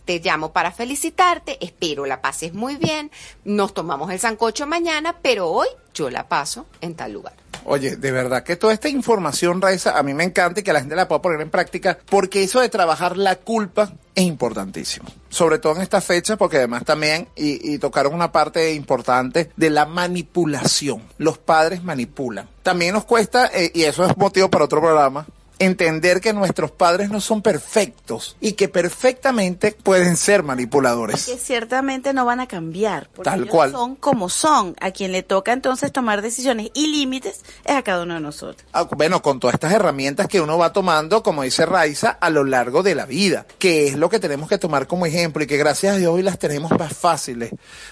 te 0.04 0.18
llamo 0.18 0.52
para 0.52 0.72
felicitarte, 0.72 1.58
espero 1.64 2.06
la 2.06 2.20
pases 2.20 2.54
muy 2.54 2.76
bien, 2.76 3.10
nos 3.44 3.72
tomamos 3.72 4.10
el 4.10 4.18
sancocho 4.18 4.66
mañana, 4.66 5.16
pero 5.22 5.48
hoy 5.48 5.68
yo 5.94 6.10
la 6.10 6.28
paso 6.28 6.66
en 6.80 6.94
tal 6.94 7.12
lugar. 7.12 7.34
Oye, 7.68 7.96
de 7.96 8.12
verdad 8.12 8.42
que 8.42 8.56
toda 8.56 8.72
esta 8.72 8.88
información, 8.88 9.60
Raiza, 9.60 9.98
a 9.98 10.02
mí 10.02 10.14
me 10.14 10.24
encanta 10.24 10.60
y 10.60 10.62
que 10.62 10.72
la 10.72 10.80
gente 10.80 10.96
la 10.96 11.06
pueda 11.06 11.20
poner 11.20 11.40
en 11.42 11.50
práctica, 11.50 11.98
porque 12.08 12.42
eso 12.42 12.60
de 12.60 12.70
trabajar 12.70 13.18
la 13.18 13.36
culpa 13.36 13.92
es 14.14 14.24
importantísimo. 14.24 15.06
Sobre 15.28 15.58
todo 15.58 15.76
en 15.76 15.82
esta 15.82 16.00
fecha, 16.00 16.36
porque 16.36 16.56
además 16.56 16.84
también, 16.84 17.28
y, 17.36 17.78
tocaron 17.78 18.14
una 18.14 18.32
parte 18.32 18.72
importante 18.72 19.50
de 19.56 19.70
la 19.70 19.84
manipulación. 19.84 21.02
Los 21.18 21.36
padres 21.36 21.84
manipulan. 21.84 22.48
También 22.62 22.94
nos 22.94 23.04
cuesta, 23.04 23.50
eh, 23.52 23.70
y 23.74 23.82
eso 23.82 24.04
es 24.04 24.16
motivo 24.16 24.48
para 24.48 24.64
otro 24.64 24.80
programa, 24.80 25.26
entender 25.58 26.20
que 26.20 26.32
nuestros 26.32 26.70
padres 26.70 27.10
no 27.10 27.20
son 27.20 27.42
perfectos 27.42 28.36
y 28.40 28.52
que 28.52 28.68
perfectamente 28.68 29.72
pueden 29.82 30.16
ser 30.16 30.42
manipuladores. 30.42 31.26
que 31.26 31.36
ciertamente 31.36 32.12
no 32.12 32.24
van 32.24 32.40
a 32.40 32.46
cambiar. 32.46 33.08
Porque 33.14 33.30
Tal 33.30 33.40
ellos 33.40 33.50
cual. 33.50 33.72
Son 33.72 33.96
como 33.96 34.28
son. 34.28 34.76
A 34.80 34.90
quien 34.90 35.12
le 35.12 35.22
toca 35.22 35.52
entonces 35.52 35.92
tomar 35.92 36.22
decisiones 36.22 36.70
y 36.74 36.86
límites 36.88 37.42
es 37.64 37.76
a 37.76 37.82
cada 37.82 38.02
uno 38.02 38.14
de 38.14 38.20
nosotros. 38.20 38.64
Ah, 38.72 38.88
Bueno, 38.96 39.22
con 39.22 39.40
todas 39.40 39.54
estas 39.54 39.72
herramientas 39.72 40.28
que 40.28 40.40
uno 40.40 40.58
va 40.58 40.72
tomando, 40.72 41.22
como 41.22 41.42
dice 41.42 41.66
Raiza, 41.66 42.10
a 42.10 42.30
lo 42.30 42.44
largo 42.44 42.82
de 42.82 42.94
la 42.94 43.06
vida, 43.06 43.46
que 43.58 43.86
es 43.88 43.96
lo 43.96 44.08
que 44.08 44.18
tenemos 44.18 44.48
que 44.48 44.58
tomar 44.58 44.86
como 44.86 45.06
ejemplo 45.06 45.42
y 45.42 45.46
que 45.46 45.56
gracias 45.56 45.94
a 45.94 45.98
Dios 45.98 46.12
hoy 46.12 46.22
las 46.22 46.38
tenemos 46.38 46.70
más 46.78 46.96
fáciles, 46.96 47.50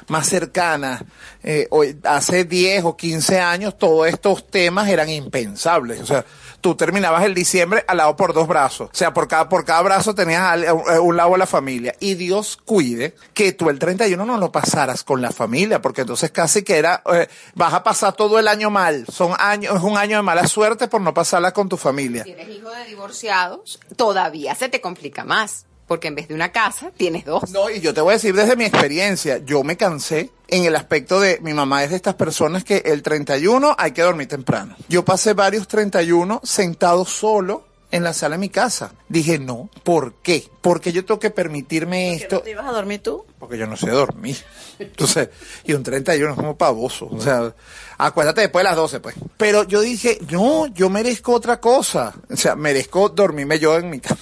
más 0.09 0.29
cercanas. 0.29 1.03
Eh, 1.43 1.67
hoy, 1.71 1.99
hace 2.05 2.45
10 2.45 2.85
o 2.85 2.97
15 2.97 3.41
años 3.41 3.79
todos 3.79 4.07
estos 4.09 4.47
temas 4.49 4.89
eran 4.89 5.09
impensables. 5.09 6.01
O 6.01 6.07
sea, 6.07 6.25
tú 6.61 6.75
terminabas 6.75 7.25
el 7.25 7.35
diciembre 7.57 7.85
al 7.89 7.97
lado 7.97 8.17
por 8.17 8.35
dos 8.35 8.47
brazos. 8.47 8.91
O 8.93 8.95
sea, 8.95 9.15
por 9.15 9.29
cada, 9.29 9.49
por 9.49 9.65
cada 9.65 9.81
brazo 9.83 10.15
tenías 10.15 10.59
un, 10.73 10.91
a 10.91 11.01
un 11.01 11.17
lado 11.17 11.35
a 11.35 11.39
la 11.39 11.47
familia. 11.47 11.95
Y 12.01 12.15
Dios 12.15 12.59
cuide 12.63 13.15
que 13.33 13.53
tú 13.53 13.71
el 13.71 13.79
31 13.79 14.27
no 14.27 14.37
lo 14.37 14.53
pasaras 14.53 15.05
con 15.05 15.23
la 15.23 15.31
familia, 15.31 15.81
porque 15.81 16.03
entonces 16.03 16.31
casi 16.31 16.63
que 16.63 16.77
era, 16.77 17.03
eh, 17.13 17.29
vas 17.55 17.73
a 17.73 17.83
pasar 17.83 18.15
todo 18.15 18.39
el 18.39 18.49
año 18.49 18.71
mal. 18.71 19.07
Son 19.11 19.33
años, 19.39 19.77
es 19.77 19.83
un 19.83 19.97
año 19.97 20.19
de 20.19 20.23
mala 20.23 20.47
suerte 20.47 20.89
por 20.89 21.01
no 21.01 21.15
pasarla 21.15 21.53
con 21.53 21.69
tu 21.69 21.77
familia. 21.77 22.25
Si 22.25 22.33
eres 22.33 22.49
hijo 22.49 22.71
de 22.71 22.85
divorciados, 22.85 23.81
todavía 23.97 24.55
se 24.55 24.69
te 24.69 24.81
complica 24.81 25.25
más, 25.25 25.66
porque 25.87 26.09
en 26.09 26.15
vez 26.15 26.29
de 26.29 26.35
una 26.35 26.53
casa, 26.53 26.91
tienes 26.97 27.25
dos. 27.25 27.51
No, 27.51 27.71
y 27.71 27.81
yo 27.81 27.95
te 27.95 28.01
voy 28.01 28.13
a 28.13 28.15
decir 28.15 28.35
desde 28.35 28.57
mi 28.57 28.65
experiencia, 28.65 29.39
yo 29.39 29.63
me 29.63 29.77
cansé 29.77 30.31
en 30.49 30.65
el 30.65 30.77
aspecto 30.77 31.21
de 31.21 31.39
mi 31.41 31.55
mamá 31.55 31.85
es 31.85 31.91
de 31.91 31.97
estas 31.97 32.15
personas 32.15 32.65
que 32.65 32.79
el 32.87 33.03
31 33.03 33.75
hay 33.79 33.93
que 33.93 34.03
dormir 34.03 34.29
temprano. 34.29 34.77
Yo 34.89 35.05
pasé 35.05 35.35
varios 35.35 35.67
31 35.69 36.41
sentado 36.45 37.05
solo 37.05 37.65
en 37.91 38.03
la 38.03 38.13
sala 38.13 38.37
de 38.37 38.41
mi 38.41 38.49
casa. 38.49 38.93
Dije, 39.09 39.39
no, 39.39 39.71
¿por 39.83 40.15
qué? 40.15 40.49
Porque 40.61 40.93
yo 40.93 41.05
tengo 41.05 41.21
que 41.21 41.31
permitirme 41.31 42.15
esto. 42.15 42.41
¿Te 42.41 42.51
ibas 42.51 42.67
a 42.67 42.73
dormir 42.73 43.03
tú? 43.03 43.25
Porque 43.39 43.57
yo 43.57 43.67
no 43.67 43.77
sé 43.77 43.91
dormir. 43.91 44.37
Entonces, 44.79 45.31
y 45.65 45.73
un 45.73 45.83
31 45.83 46.33
es 46.33 46.37
como 46.37 46.57
pavoso. 46.57 47.09
O 47.11 47.21
sea, 47.21 47.55
acuérdate 47.99 48.43
después 48.43 48.63
de 48.63 48.69
las 48.69 48.77
12, 48.77 49.01
pues. 49.01 49.15
Pero 49.37 49.65
yo 49.65 49.81
dije, 49.81 50.19
no, 50.31 50.67
yo 50.67 50.91
merezco 50.91 51.33
otra 51.33 51.61
cosa. 51.61 52.15
O 52.31 52.37
sea, 52.37 52.57
merezco 52.57 53.09
dormirme 53.09 53.59
yo 53.59 53.77
en 53.77 53.91
mi 53.91 54.01
cama. 54.01 54.21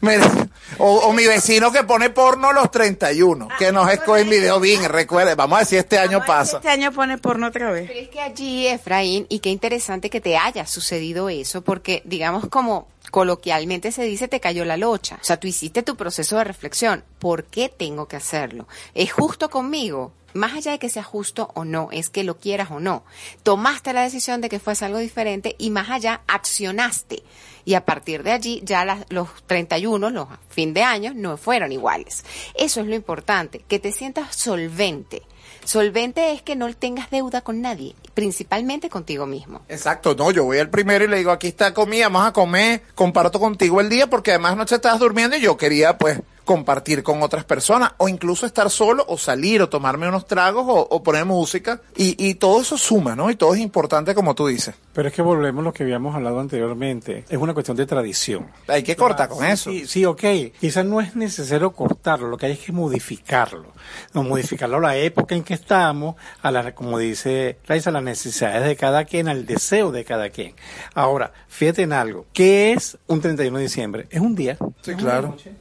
Mere- 0.00 0.48
o, 0.78 0.98
o 0.98 1.12
mi 1.12 1.26
vecino 1.26 1.72
que 1.72 1.82
pone 1.84 2.10
porno 2.10 2.48
a 2.50 2.52
los 2.52 2.70
31, 2.70 3.48
que 3.58 3.72
nos 3.72 3.90
escoge 3.92 4.22
el 4.22 4.28
video 4.28 4.60
bien, 4.60 4.82
recuerde, 4.88 5.34
vamos 5.34 5.56
a 5.56 5.60
decir 5.60 5.78
este 5.78 5.98
año 5.98 6.24
pasa. 6.24 6.58
Este 6.58 6.68
año 6.70 6.92
pone 6.92 7.18
porno 7.18 7.48
otra 7.48 7.70
vez. 7.70 7.88
Pero 7.88 8.00
es 8.00 8.08
que 8.08 8.20
allí, 8.20 8.66
Efraín, 8.66 9.26
y 9.28 9.40
qué 9.40 9.50
interesante 9.50 10.08
que 10.10 10.20
te 10.20 10.36
haya 10.36 10.66
sucedido 10.66 11.28
eso, 11.28 11.62
porque 11.62 12.02
digamos 12.04 12.48
como 12.48 12.88
coloquialmente 13.10 13.90
se 13.92 14.04
dice, 14.04 14.28
te 14.28 14.40
cayó 14.40 14.64
la 14.64 14.76
locha. 14.76 15.18
O 15.20 15.24
sea, 15.24 15.38
tú 15.38 15.48
hiciste 15.48 15.82
tu 15.82 15.96
proceso 15.96 16.36
de 16.38 16.44
reflexión. 16.44 17.02
¿Por 17.18 17.44
qué 17.44 17.68
tengo 17.68 18.06
que 18.06 18.16
hacerlo? 18.16 18.68
¿Es 18.94 19.12
justo 19.12 19.50
conmigo? 19.50 20.12
Más 20.32 20.52
allá 20.54 20.70
de 20.70 20.78
que 20.78 20.88
sea 20.88 21.02
justo 21.02 21.50
o 21.54 21.64
no, 21.64 21.88
es 21.90 22.08
que 22.08 22.22
lo 22.22 22.36
quieras 22.38 22.70
o 22.70 22.78
no. 22.78 23.02
Tomaste 23.42 23.92
la 23.92 24.02
decisión 24.02 24.40
de 24.40 24.48
que 24.48 24.60
fuese 24.60 24.84
algo 24.84 24.98
diferente 24.98 25.56
y 25.58 25.70
más 25.70 25.90
allá 25.90 26.20
accionaste. 26.28 27.24
Y 27.64 27.74
a 27.74 27.84
partir 27.84 28.22
de 28.22 28.32
allí 28.32 28.60
ya 28.64 28.84
las- 28.84 29.04
los 29.10 29.28
31, 29.46 30.10
los 30.10 30.28
fin 30.48 30.72
de 30.74 30.82
año, 30.82 31.12
no 31.14 31.36
fueron 31.36 31.72
iguales. 31.72 32.24
Eso 32.54 32.80
es 32.80 32.86
lo 32.86 32.94
importante, 32.94 33.64
que 33.68 33.78
te 33.78 33.92
sientas 33.92 34.34
solvente. 34.36 35.22
Solvente 35.64 36.32
es 36.32 36.42
que 36.42 36.56
no 36.56 36.72
tengas 36.74 37.10
deuda 37.10 37.42
con 37.42 37.60
nadie, 37.60 37.94
principalmente 38.14 38.88
contigo 38.88 39.26
mismo. 39.26 39.60
Exacto, 39.68 40.14
no, 40.14 40.30
yo 40.30 40.44
voy 40.44 40.58
al 40.58 40.70
primero 40.70 41.04
y 41.04 41.08
le 41.08 41.18
digo, 41.18 41.30
aquí 41.30 41.48
está 41.48 41.74
comida, 41.74 42.08
vamos 42.08 42.26
a 42.28 42.32
comer, 42.32 42.82
comparto 42.94 43.38
contigo 43.38 43.80
el 43.80 43.88
día 43.90 44.08
porque 44.08 44.30
además 44.30 44.56
noche 44.56 44.76
estabas 44.76 44.98
durmiendo 45.00 45.36
y 45.36 45.40
yo 45.40 45.56
quería 45.56 45.98
pues 45.98 46.20
compartir 46.44 47.02
con 47.02 47.22
otras 47.22 47.44
personas 47.44 47.92
o 47.98 48.08
incluso 48.08 48.46
estar 48.46 48.70
solo 48.70 49.04
o 49.08 49.16
salir 49.18 49.62
o 49.62 49.68
tomarme 49.68 50.08
unos 50.08 50.26
tragos 50.26 50.64
o, 50.68 50.80
o 50.90 51.02
poner 51.02 51.24
música 51.24 51.80
y, 51.96 52.16
y 52.24 52.34
todo 52.34 52.60
eso 52.60 52.76
suma, 52.78 53.14
¿no? 53.14 53.30
Y 53.30 53.36
todo 53.36 53.54
es 53.54 53.60
importante 53.60 54.14
como 54.14 54.34
tú 54.34 54.46
dices. 54.46 54.74
Pero 54.92 55.08
es 55.08 55.14
que 55.14 55.22
volvemos 55.22 55.62
a 55.62 55.64
lo 55.64 55.72
que 55.72 55.82
habíamos 55.84 56.14
hablado 56.14 56.40
anteriormente. 56.40 57.24
Es 57.28 57.38
una 57.38 57.54
cuestión 57.54 57.76
de 57.76 57.86
tradición. 57.86 58.48
Hay 58.66 58.82
que 58.82 58.96
cortar 58.96 59.28
con 59.28 59.38
Sí, 59.44 59.46
eso. 59.52 59.70
Sí, 59.70 59.86
sí, 59.86 60.04
ok. 60.04 60.24
Quizás 60.60 60.84
no 60.84 61.00
es 61.00 61.14
necesario 61.16 61.70
cortarlo, 61.72 62.28
lo 62.28 62.36
que 62.36 62.46
hay 62.46 62.52
es 62.52 62.58
que 62.58 62.72
modificarlo. 62.72 63.72
No, 64.14 64.22
modificarlo 64.22 64.78
a 64.78 64.80
la 64.80 64.96
época 64.96 65.34
en 65.34 65.42
que 65.44 65.54
estamos, 65.54 66.16
a 66.42 66.50
la, 66.50 66.74
como 66.74 66.98
dice 66.98 67.58
Raiza, 67.66 67.90
a 67.90 67.92
las 67.92 68.02
necesidades 68.02 68.64
de 68.64 68.76
cada 68.76 69.04
quien, 69.04 69.28
al 69.28 69.46
deseo 69.46 69.92
de 69.92 70.04
cada 70.04 70.30
quien. 70.30 70.54
Ahora, 70.94 71.32
fíjate 71.48 71.82
en 71.82 71.92
algo. 71.92 72.26
¿Qué 72.32 72.72
es 72.72 72.98
un 73.06 73.20
31 73.20 73.56
de 73.58 73.62
diciembre? 73.62 74.06
Es 74.10 74.20
un 74.20 74.34
día. 74.34 74.56
Sí, 74.82 74.94
claro. 74.94 75.28
noche. 75.28 75.52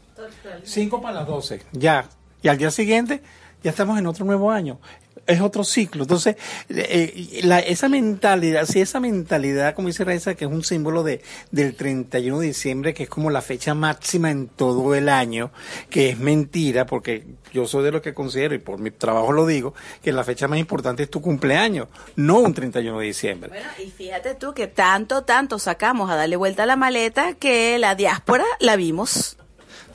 5 0.64 1.02
para 1.02 1.16
las 1.16 1.28
12, 1.28 1.62
ya. 1.72 2.08
Y 2.42 2.48
al 2.48 2.58
día 2.58 2.72
siguiente 2.72 3.22
ya 3.64 3.72
estamos 3.72 3.98
en 4.00 4.08
otro 4.08 4.26
nuevo 4.26 4.52
año. 4.52 4.80
Es 5.28 5.42
otro 5.42 5.64
ciclo. 5.64 6.04
Entonces, 6.04 6.38
eh, 6.70 7.42
la- 7.44 7.60
esa 7.60 7.88
mentalidad, 7.88 8.66
sí, 8.66 8.82
esa 8.82 9.00
mentalidad, 9.00 9.76
como 9.76 9.88
dice 9.90 10.04
Raiza, 10.04 10.34
que 10.34 10.46
es 10.46 10.52
un 10.52 10.64
símbolo 10.64 11.04
de, 11.04 11.22
del 11.52 11.76
31 11.76 12.40
de 12.40 12.48
diciembre, 12.48 12.96
que 12.96 13.04
es 13.04 13.10
como 13.10 13.30
la 13.30 13.44
fecha 13.44 13.76
máxima 13.76 14.32
en 14.32 14.48
todo 14.48 14.96
el 14.96 15.08
año, 15.08 15.52
que 15.92 16.10
es 16.10 16.18
mentira, 16.18 16.88
porque 16.88 17.26
yo 17.54 17.68
soy 17.68 17.84
de 17.84 17.92
los 17.92 18.02
que 18.02 18.16
considero, 18.16 18.56
y 18.56 18.60
por 18.60 18.80
mi 18.80 18.90
trabajo 18.90 19.32
lo 19.32 19.46
digo, 19.46 19.76
que 20.02 20.12
la 20.14 20.24
fecha 20.24 20.48
más 20.48 20.58
importante 20.58 21.04
es 21.04 21.12
tu 21.12 21.22
cumpleaños, 21.22 21.90
no 22.16 22.40
un 22.40 22.54
31 22.56 23.00
de 23.00 23.06
diciembre. 23.06 23.50
Bueno, 23.50 23.68
y 23.86 23.92
fíjate 23.92 24.34
tú 24.34 24.56
que 24.56 24.66
tanto, 24.66 25.26
tanto 25.26 25.60
sacamos 25.60 26.10
a 26.10 26.16
darle 26.16 26.38
vuelta 26.38 26.64
a 26.64 26.66
la 26.66 26.76
maleta 26.76 27.34
que 27.36 27.78
la 27.78 27.94
diáspora 27.94 28.46
la 28.60 28.76
vimos. 28.78 29.36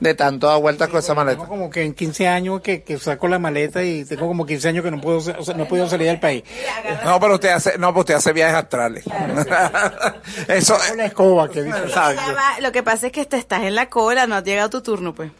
De 0.05 0.13
tanto 0.13 0.49
dar 0.49 0.61
vueltas 0.61 0.91
con 0.91 0.99
esa 0.99 1.15
maleta. 1.15 1.39
Tengo 1.39 1.49
como 1.49 1.71
que 1.71 1.83
en 1.83 1.95
15 1.95 2.29
años 2.29 2.61
que, 2.61 2.83
que 2.83 2.99
saco 2.99 3.27
la 3.27 3.39
maleta 3.39 3.83
y 3.83 4.05
tengo 4.05 4.29
como 4.29 4.45
15 4.45 4.69
años 4.69 4.85
que 4.85 4.91
no 4.91 5.01
puedo, 5.01 5.17
o 5.17 5.43
sea, 5.43 5.55
no 5.55 5.63
he 5.63 5.67
podido 5.67 5.89
salir 5.89 6.09
del 6.09 6.21
país. 6.21 6.45
No, 7.07 7.19
pero 7.19 7.37
usted 7.37 7.49
hace, 7.49 7.79
no, 7.79 7.89
pero 7.89 8.01
usted 8.01 8.15
hace 8.17 8.35
viajes 8.35 8.55
astrales. 8.55 9.05
Eso 10.49 10.77
Con 10.77 10.99
la 10.99 11.07
escoba 11.07 11.49
que 11.49 11.63
dice. 11.63 11.79
Lo 12.61 12.71
que 12.71 12.83
pasa 12.83 13.07
es 13.07 13.13
que 13.13 13.25
te 13.25 13.39
estás 13.39 13.63
en 13.63 13.75
la 13.75 13.89
cola, 13.89 14.27
no 14.27 14.35
ha 14.35 14.43
llegado 14.43 14.69
tu 14.69 14.83
turno, 14.83 15.15
pues. 15.15 15.33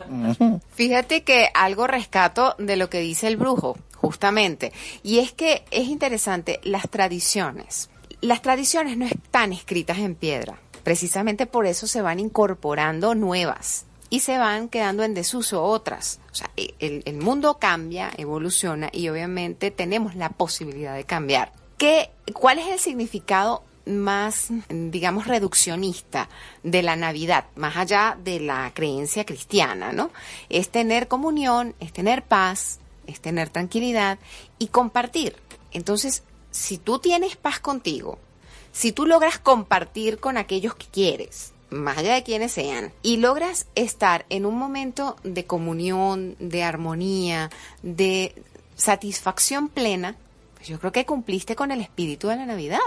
Fíjate 0.75 1.25
que 1.25 1.51
algo 1.53 1.87
rescato 1.87 2.57
de 2.59 2.77
lo 2.77 2.89
que 2.89 3.01
dice 3.01 3.27
el 3.27 3.37
brujo, 3.37 3.77
justamente, 3.97 4.73
y 5.03 5.19
es 5.19 5.31
que 5.33 5.67
es 5.73 5.89
interesante 5.89 6.59
las 6.63 6.89
tradiciones. 6.89 7.91
Las 8.23 8.41
tradiciones 8.41 8.97
no 8.97 9.05
están 9.05 9.53
escritas 9.53 9.99
en 9.99 10.15
piedra, 10.15 10.59
precisamente 10.85 11.45
por 11.45 11.67
eso 11.67 11.87
se 11.87 12.01
van 12.01 12.19
incorporando 12.19 13.15
nuevas 13.15 13.85
y 14.15 14.21
se 14.21 14.39
van 14.39 14.69
quedando 14.69 15.03
en 15.03 15.13
desuso 15.13 15.65
otras. 15.65 16.21
O 16.31 16.35
sea, 16.37 16.49
e- 16.57 16.73
el, 16.79 17.03
el 17.05 17.17
mundo 17.17 17.59
cambia, 17.59 18.13
evoluciona 18.17 18.89
y 18.93 19.09
obviamente 19.09 19.73
tenemos 19.73 20.15
la 20.15 20.29
posibilidad 20.29 20.95
de 20.95 21.03
cambiar. 21.03 21.53
¿Qué, 21.79 22.13
¿Cuál 22.33 22.61
es 22.61 22.69
el 22.69 22.79
significado 22.79 23.65
más, 23.87 24.51
digamos, 24.69 25.27
reduccionista 25.27 26.29
de 26.63 26.85
la 26.85 26.95
Navidad, 26.95 27.47
más 27.57 27.77
allá 27.77 28.17
de 28.23 28.39
la 28.39 28.71
creencia 28.73 29.27
cristiana, 29.27 29.91
¿no? 29.91 30.13
Es 30.49 30.69
tener 30.69 31.09
comunión, 31.09 31.75
es 31.81 31.93
tener 31.93 32.23
paz, 32.23 32.79
es 33.09 33.21
tener 33.21 33.49
tranquilidad 33.49 34.21
y 34.61 34.69
compartir. 34.69 35.35
Entonces, 35.73 36.23
si 36.53 36.79
tú 36.79 37.01
tienes 37.01 37.35
paz 37.35 37.59
contigo, 37.59 38.21
si 38.71 38.93
tú 38.93 39.07
logras 39.07 39.41
compartir 39.41 40.21
con 40.21 40.37
aquellos 40.37 40.77
que 40.77 40.87
quieres, 40.87 41.54
más 41.75 41.99
allá 41.99 42.15
de 42.15 42.23
quienes 42.23 42.53
sean, 42.53 42.93
y 43.03 43.19
logras 43.19 43.67
estar 43.75 44.25
en 44.31 44.47
un 44.47 44.57
momento 44.57 45.17
de 45.25 45.45
comunión, 45.45 46.37
de 46.39 46.63
armonía, 46.63 47.51
de 47.83 48.35
satisfacción 48.77 49.69
plena, 49.69 50.17
pues 50.55 50.69
yo 50.69 50.79
creo 50.79 50.93
que 50.93 51.07
cumpliste 51.07 51.57
con 51.57 51.71
el 51.71 51.81
espíritu 51.81 52.29
de 52.29 52.37
la 52.37 52.47
Navidad. 52.47 52.79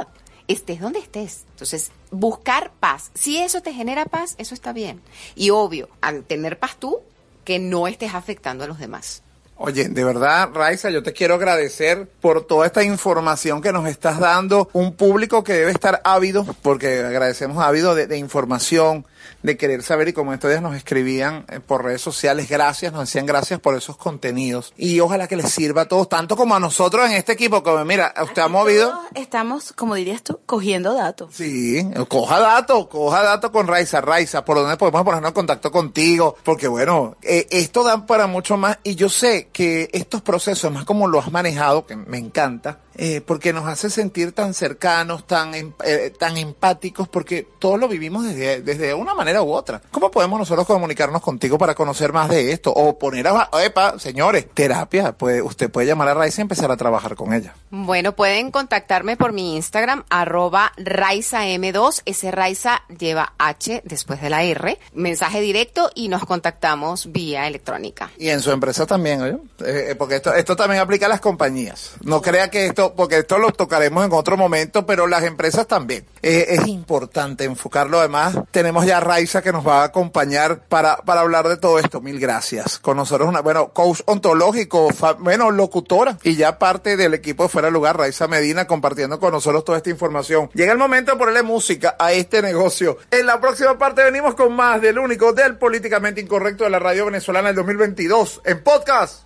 Estés 0.48 0.80
donde 0.80 1.00
estés. 1.00 1.44
Entonces, 1.52 1.92
buscar 2.10 2.72
paz. 2.80 3.12
Si 3.14 3.38
eso 3.38 3.62
te 3.62 3.74
genera 3.74 4.06
paz, 4.06 4.36
eso 4.38 4.54
está 4.54 4.72
bien. 4.72 5.02
Y 5.36 5.50
obvio, 5.50 5.90
al 6.00 6.24
tener 6.24 6.58
paz 6.58 6.78
tú, 6.80 7.00
que 7.44 7.60
no 7.60 7.88
estés 7.88 8.14
afectando 8.14 8.64
a 8.64 8.68
los 8.68 8.80
demás. 8.80 9.24
Oye, 9.60 9.90
de 9.90 10.04
verdad, 10.04 10.50
Raiza, 10.54 10.92
yo 10.92 11.02
te 11.02 11.14
quiero 11.14 11.34
agradecer 11.34 12.08
por 12.22 12.46
toda 12.46 12.68
esta 12.68 12.84
información 12.84 13.60
que 13.60 13.72
nos 13.72 13.88
estás 13.88 14.20
dando. 14.20 14.70
Un 14.72 14.94
público 14.94 15.44
que 15.44 15.54
debe 15.54 15.72
estar 15.72 16.00
ávido, 16.04 16.46
porque 16.62 17.00
agradecemos 17.00 17.58
ávido 17.58 17.96
de, 17.96 18.18
información, 18.18 19.08
de 19.44 19.58
querer 19.58 19.84
saber. 19.84 20.10
Y 20.10 20.14
como 20.14 20.34
estos 20.34 20.50
días 20.50 20.62
nos 20.62 20.76
escribían 20.76 21.46
eh, 21.50 21.60
por 21.60 21.84
redes 21.84 22.02
sociales, 22.02 22.50
gracias, 22.50 22.94
nos 22.94 23.02
decían 23.02 23.26
gracias 23.26 23.60
por 23.60 23.76
esos 23.76 23.98
contenidos. 23.98 24.74
Y 24.78 25.00
ojalá 25.00 25.28
que 25.28 25.36
les 25.36 25.52
sirva 25.52 25.84
a 25.84 25.88
todos, 25.88 26.10
tanto 26.10 26.36
como 26.36 26.56
a 26.56 26.60
nosotros 26.60 27.10
en 27.10 27.14
este 27.14 27.34
equipo. 27.34 27.64
Como 27.64 27.84
mira, 27.86 28.14
usted 28.22 28.42
ha 28.42 28.48
movido. 28.48 29.00
Estamos, 29.16 29.74
como 29.74 29.96
dirías 29.96 30.24
tú, 30.24 30.40
cogiendo 30.46 30.94
datos. 30.94 31.34
Sí, 31.34 31.88
coja 32.08 32.40
datos, 32.40 32.88
coja 32.88 33.24
datos 33.24 33.52
con 33.52 33.68
Raiza. 33.68 34.02
Raiza, 34.02 34.46
¿por 34.46 34.58
dónde 34.58 34.78
podemos 34.78 35.04
ponernos 35.04 35.30
en 35.30 35.36
contacto 35.36 35.72
contigo? 35.72 36.36
Porque 36.44 36.68
bueno, 36.68 37.18
eh, 37.22 37.48
esto 37.52 37.84
da 37.84 38.06
para 38.06 38.28
mucho 38.28 38.58
más 38.58 38.80
y 38.84 38.96
yo 38.96 39.10
sé 39.10 39.50
que 39.52 39.90
estos 39.94 40.22
procesos, 40.22 40.72
más 40.72 40.86
como 40.86 41.08
lo 41.08 41.20
has 41.20 41.32
manejado, 41.32 41.86
que 41.86 41.96
me 41.96 42.18
encanta, 42.18 42.80
eh, 42.98 43.22
porque 43.26 43.54
nos 43.54 43.68
hace 43.68 43.90
sentir 43.90 44.32
tan 44.32 44.54
cercanos, 44.54 45.26
tan, 45.28 45.54
em- 45.56 45.74
eh, 45.86 46.12
tan 46.18 46.38
empáticos, 46.38 47.08
porque 47.08 47.48
todos 47.60 47.80
lo 47.80 47.88
vivimos 47.88 48.24
desde, 48.26 48.62
desde 48.62 48.94
una 48.94 49.14
manera 49.14 49.42
u 49.44 49.52
otra. 49.54 49.82
¿Cómo 49.92 50.12
podemos 50.12 50.40
nosotros 50.40 50.66
comunicarnos 50.66 51.22
contigo 51.22 51.58
para 51.58 51.76
conocer 51.76 52.12
más 52.14 52.30
de 52.30 52.52
esto? 52.52 52.72
O 52.74 52.98
poner 52.98 53.28
a, 53.28 53.50
epa, 53.64 54.00
señores, 54.00 54.48
terapia, 54.54 55.12
pues 55.18 55.42
usted 55.44 55.70
puede 55.70 55.88
llamar 55.88 56.08
a 56.10 56.14
Raiza 56.14 56.42
y 56.42 56.44
empezar 56.44 56.72
a 56.72 56.78
trabajar 56.78 57.16
con 57.16 57.34
ella. 57.34 57.54
Bueno, 57.70 58.16
pueden 58.16 58.50
contactarme 58.52 59.18
por 59.18 59.34
mi 59.34 59.58
Instagram, 59.58 60.06
arroba 60.10 60.72
RaizaM2. 60.78 62.02
Ese 62.06 62.32
Raiza 62.32 62.84
lleva 62.98 63.34
H 63.38 63.82
después 63.84 64.22
de 64.22 64.30
la 64.30 64.44
R. 64.44 64.80
Mensaje 64.94 65.42
directo 65.42 65.92
y 65.94 66.08
nos 66.08 66.26
contactamos 66.26 67.12
vía 67.12 67.46
electrónica. 67.46 68.10
Y 68.18 68.30
en 68.30 68.40
su 68.40 68.52
empresa 68.52 68.86
también. 68.86 69.22
Eh, 69.22 69.40
eh, 69.60 69.96
porque 69.96 70.16
esto, 70.16 70.34
esto 70.34 70.56
también 70.56 70.82
aplica 70.82 71.08
a 71.08 71.10
las 71.10 71.20
compañías. 71.20 71.96
No 72.04 72.22
crea 72.22 72.50
que 72.50 72.68
esto, 72.68 72.94
porque 72.96 73.18
esto 73.18 73.38
lo 73.38 73.52
tocaremos 73.52 74.06
en 74.06 74.14
otro 74.14 74.38
momento, 74.38 74.86
pero 74.86 75.06
las 75.06 75.24
empresas 75.24 75.68
también. 75.68 76.06
Eh, 76.22 76.46
es 76.50 76.68
importante 76.68 77.44
enfocarlo. 77.44 78.00
Además, 78.00 78.38
tenemos 78.52 78.86
ya 78.86 78.98
a 78.98 79.02
Raiza 79.02 79.42
que 79.42 79.52
nos 79.52 79.68
va 79.68 79.82
a 79.82 79.86
acompañar 79.86 80.60
para, 80.70 80.98
para 80.98 81.20
hablar 81.20 81.50
de 81.50 81.58
todo 81.58 81.80
esto. 81.80 82.00
Mil 82.00 82.18
gracias. 82.18 82.80
Con 82.80 82.96
nosotros 82.96 83.28
una, 83.28 83.42
bueno, 83.42 83.74
coach 83.74 84.00
ontológico, 84.06 84.88
bueno, 85.20 85.52
locutora 85.52 86.18
y 86.24 86.38
ya 86.38 86.58
parte 86.58 86.96
del 86.96 87.14
equipo 87.14 87.50
Fuera 87.58 87.70
de 87.70 87.74
Lugar, 87.74 87.98
Raiza 87.98 88.28
Medina, 88.28 88.68
compartiendo 88.68 89.20
con 89.20 89.32
nosotros 89.32 89.66
toda 89.66 89.80
esta 89.80 89.90
información. 89.90 90.48
Llega 90.54 90.72
el 90.72 90.78
momento 90.78 91.14
de 91.14 91.18
ponerle 91.18 91.42
música 91.42 91.96
a 91.98 92.12
este 92.12 92.44
negocio. 92.44 93.00
En 93.10 93.26
la 93.26 93.42
próxima 93.42 93.80
parte 93.80 94.04
venimos 94.04 94.36
con 94.36 94.56
más 94.56 94.80
del 94.80 95.00
único 95.00 95.34
del 95.34 95.58
políticamente 95.58 96.22
incorrecto 96.22 96.66
de 96.66 96.70
la 96.70 96.78
radio 96.78 97.06
venezolana 97.06 97.48
del 97.48 97.56
2022 97.56 98.42
en 98.46 98.64
podcast. 98.64 99.24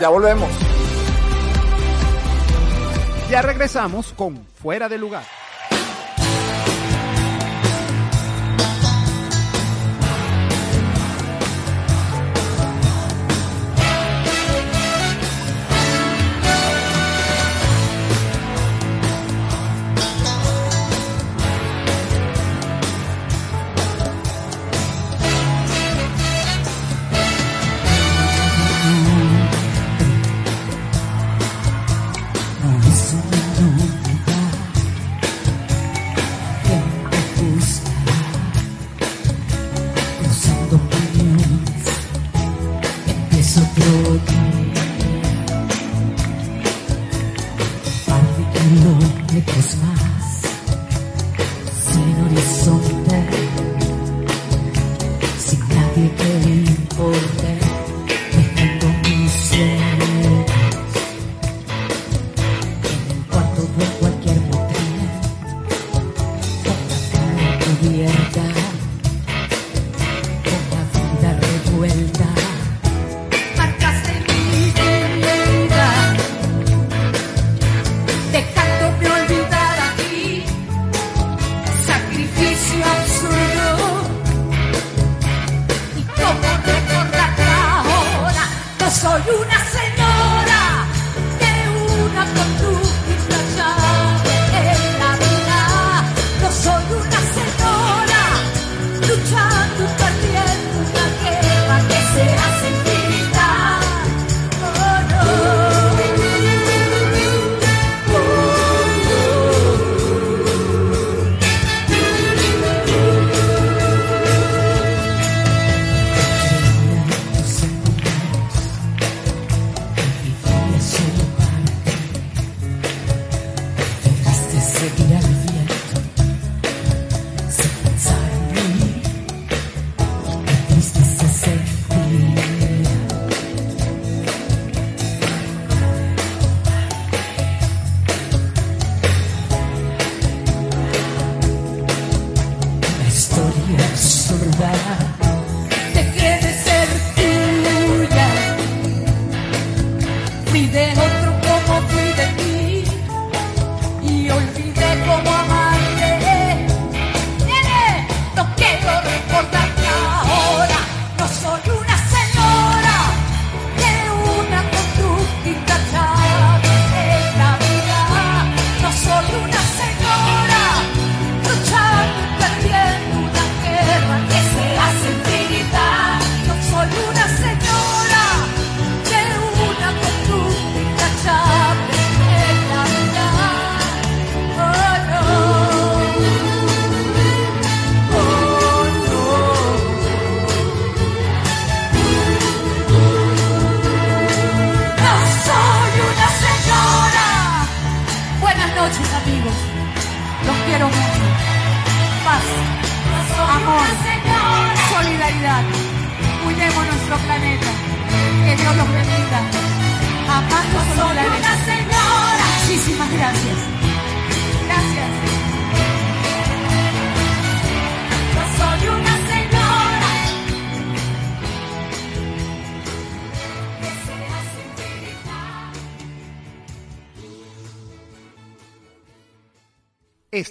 Ya 0.00 0.08
volvemos. 0.08 0.48
Ya 3.28 3.42
regresamos 3.42 4.14
con 4.16 4.46
Fuera 4.62 4.88
de 4.88 4.96
Lugar. 4.96 5.43
Kilómetros 49.44 49.76
más. 49.76 50.42
Sin 51.82 52.16
horizonte 52.24 53.18
sin 55.38 55.60
nadie 55.68 56.10
que 56.16 56.63
soy 89.04 89.20
una 89.38 89.73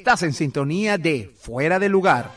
Estás 0.03 0.23
en 0.23 0.33
sintonía 0.33 0.97
de 0.97 1.31
Fuera 1.39 1.79
de 1.79 1.87
Lugar. 1.87 2.29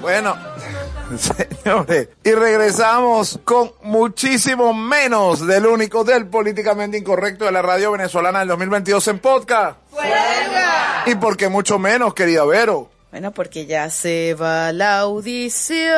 Bueno, 0.00 0.36
señores, 1.18 2.10
y 2.22 2.30
regresamos 2.30 3.40
con 3.42 3.72
muchísimo 3.82 4.72
menos 4.72 5.44
del 5.44 5.66
único 5.66 6.04
del 6.04 6.28
políticamente 6.28 6.98
incorrecto 6.98 7.46
de 7.46 7.50
la 7.50 7.62
radio 7.62 7.90
venezolana 7.90 8.38
del 8.38 8.48
2022 8.50 9.08
en 9.08 9.18
podcast. 9.18 9.76
Y 11.06 11.16
porque 11.16 11.48
mucho 11.48 11.80
menos, 11.80 12.14
querida 12.14 12.44
Vero. 12.44 12.99
Bueno, 13.10 13.32
porque 13.32 13.66
ya 13.66 13.90
se 13.90 14.34
va 14.34 14.72
la 14.72 15.00
audición. 15.00 15.90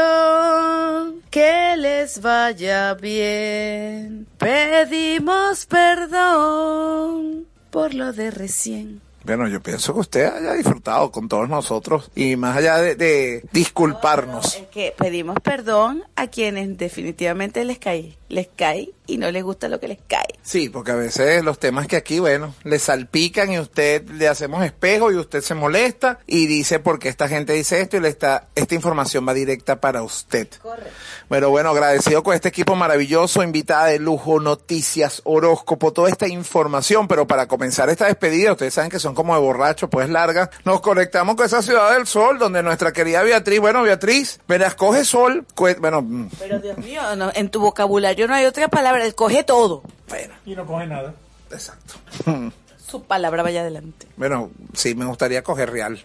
Que 1.30 1.76
les 1.76 2.22
vaya 2.22 2.94
bien. 2.94 4.26
Pedimos 4.39 5.66
perdón 5.66 7.47
por 7.70 7.93
lo 7.94 8.12
de 8.12 8.30
recién. 8.30 9.01
Bueno, 9.24 9.49
yo 9.49 9.61
pienso 9.61 9.94
que 9.94 10.01
usted 10.01 10.24
haya 10.35 10.55
disfrutado 10.55 11.11
con 11.11 11.28
todos 11.28 11.49
nosotros 11.49 12.11
y 12.15 12.36
más 12.36 12.57
allá 12.57 12.78
de, 12.78 12.94
de 12.94 13.44
disculparnos. 13.53 14.57
Es 14.57 14.66
que 14.69 14.94
pedimos 14.97 15.36
perdón 15.43 16.05
a 16.16 16.27
quienes 16.27 16.77
definitivamente 16.77 17.65
les 17.65 17.78
cae, 17.78 18.16
les 18.28 18.49
cae 18.49 18.90
y 19.07 19.19
no 19.19 19.31
les 19.31 19.43
gusta 19.43 19.69
lo 19.69 19.78
que 19.81 19.89
les 19.89 19.99
cae. 20.07 20.39
Sí, 20.43 20.69
porque 20.69 20.93
a 20.93 20.97
veces 20.97 21.44
los 21.44 21.59
temas 21.59 21.86
que 21.86 21.97
aquí, 21.97 22.19
bueno, 22.19 22.55
le 22.65 22.78
salpican 22.78 23.53
y 23.53 23.59
usted 23.59 24.09
le 24.11 24.28
hacemos 24.28 24.65
espejo 24.65 25.12
y 25.12 25.16
usted 25.16 25.40
se 25.40 25.55
molesta 25.55 26.19
y 26.27 26.47
dice 26.47 26.78
porque 26.78 27.09
esta 27.09 27.28
gente 27.28 27.53
dice 27.53 27.81
esto 27.81 27.97
y 27.97 28.01
le 28.01 28.09
está, 28.09 28.49
esta 28.55 28.74
información 28.74 29.27
va 29.27 29.35
directa 29.35 29.81
para 29.81 30.03
usted. 30.03 30.49
Correcto. 30.61 30.90
Pero 31.28 31.51
bueno, 31.51 31.70
agradecido 31.70 32.23
con 32.23 32.35
este 32.35 32.49
equipo 32.49 32.77
maravilloso, 32.77 33.43
invitada 33.43 33.86
de 33.86 33.99
lujo, 33.99 34.40
noticias, 34.40 35.23
horóscopo, 35.24 35.93
toda 35.93 36.11
esta 36.11 36.28
información. 36.28 37.09
Pero 37.09 37.27
para 37.27 37.47
comenzar 37.47 37.89
esta 37.89 38.07
despedida, 38.07 38.53
ustedes 38.53 38.74
saben 38.74 38.90
que 38.90 38.99
son 38.99 39.11
como 39.14 39.34
de 39.34 39.40
borracho, 39.40 39.89
pues 39.89 40.09
larga. 40.09 40.51
Nos 40.64 40.80
conectamos 40.80 41.36
con 41.36 41.47
esa 41.47 41.62
ciudad 41.62 41.93
del 41.94 42.06
sol, 42.06 42.39
donde 42.39 42.62
nuestra 42.62 42.93
querida 42.93 43.22
Beatriz, 43.22 43.60
bueno, 43.60 43.82
Beatriz, 43.82 44.40
verás, 44.48 44.74
coge 44.74 45.05
sol, 45.05 45.47
bueno, 45.80 46.02
mm, 46.02 46.28
Pero 46.39 46.59
Dios 46.60 46.78
mío, 46.78 47.02
no, 47.16 47.30
en 47.34 47.51
tu 47.51 47.60
vocabulario 47.60 48.26
no 48.28 48.34
hay 48.34 48.44
otra 48.47 48.68
palabra, 48.68 49.10
coge 49.12 49.44
todo. 49.44 49.82
bueno, 50.09 50.34
Y 50.44 50.55
no 50.55 50.66
coge 50.66 50.86
nada. 50.86 51.14
exacto. 51.51 51.94
Su 52.86 53.02
palabra 53.05 53.43
vaya 53.43 53.62
adelante. 53.62 54.06
Bueno, 54.16 54.51
sí, 54.74 54.94
me 54.94 55.06
gustaría 55.06 55.43
coger 55.43 55.70
real, 55.70 56.05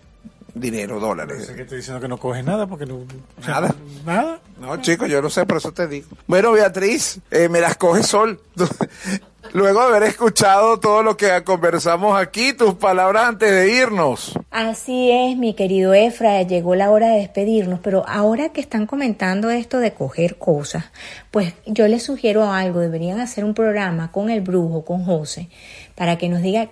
dinero, 0.54 1.02
dólares. 1.02 1.52
que 1.54 1.64
estoy 1.64 1.78
diciendo 1.80 2.00
que 2.00 2.08
no 2.08 2.18
coge 2.18 2.44
nada 2.44 2.66
porque 2.66 2.86
no. 2.86 3.00
Nada. 3.46 3.76
Nada. 4.06 4.40
No, 4.58 4.78
chicos, 4.82 5.10
yo 5.10 5.22
no 5.22 5.30
sé, 5.30 5.46
por 5.46 5.58
eso 5.58 5.74
te 5.74 5.86
digo. 5.88 6.08
Bueno, 6.28 6.54
Beatriz, 6.54 7.20
eh, 7.30 7.50
me 7.50 7.60
las 7.60 7.76
coge 7.76 8.04
sol. 8.04 8.40
Luego 9.54 9.82
de 9.82 9.88
haber 9.88 10.04
escuchado 10.04 10.80
todo 10.80 11.04
lo 11.04 11.18
que 11.18 11.44
conversamos 11.44 12.20
aquí, 12.20 12.54
tus 12.54 12.76
palabras 12.76 13.24
antes 13.26 13.52
de 13.52 13.74
irnos. 13.74 14.38
Así 14.52 15.12
es, 15.12 15.38
mi 15.38 15.54
querido 15.54 15.94
Efra, 15.94 16.42
llegó 16.44 16.76
la 16.76 16.90
hora 16.90 17.10
de 17.10 17.20
despedirnos, 17.20 17.80
pero 17.82 18.04
ahora 18.08 18.50
que 18.50 18.62
están 18.62 18.86
comentando 18.86 19.50
esto 19.50 19.80
de 19.80 19.94
coger 19.94 20.38
cosas, 20.38 20.86
pues 21.32 21.54
yo 21.66 21.88
les 21.88 22.04
sugiero 22.04 22.52
algo, 22.52 22.80
deberían 22.80 23.20
hacer 23.20 23.44
un 23.44 23.54
programa 23.54 24.12
con 24.12 24.30
el 24.30 24.42
brujo, 24.42 24.84
con 24.86 25.06
José, 25.06 25.50
para 25.96 26.18
que 26.18 26.30
nos 26.30 26.42
diga 26.42 26.70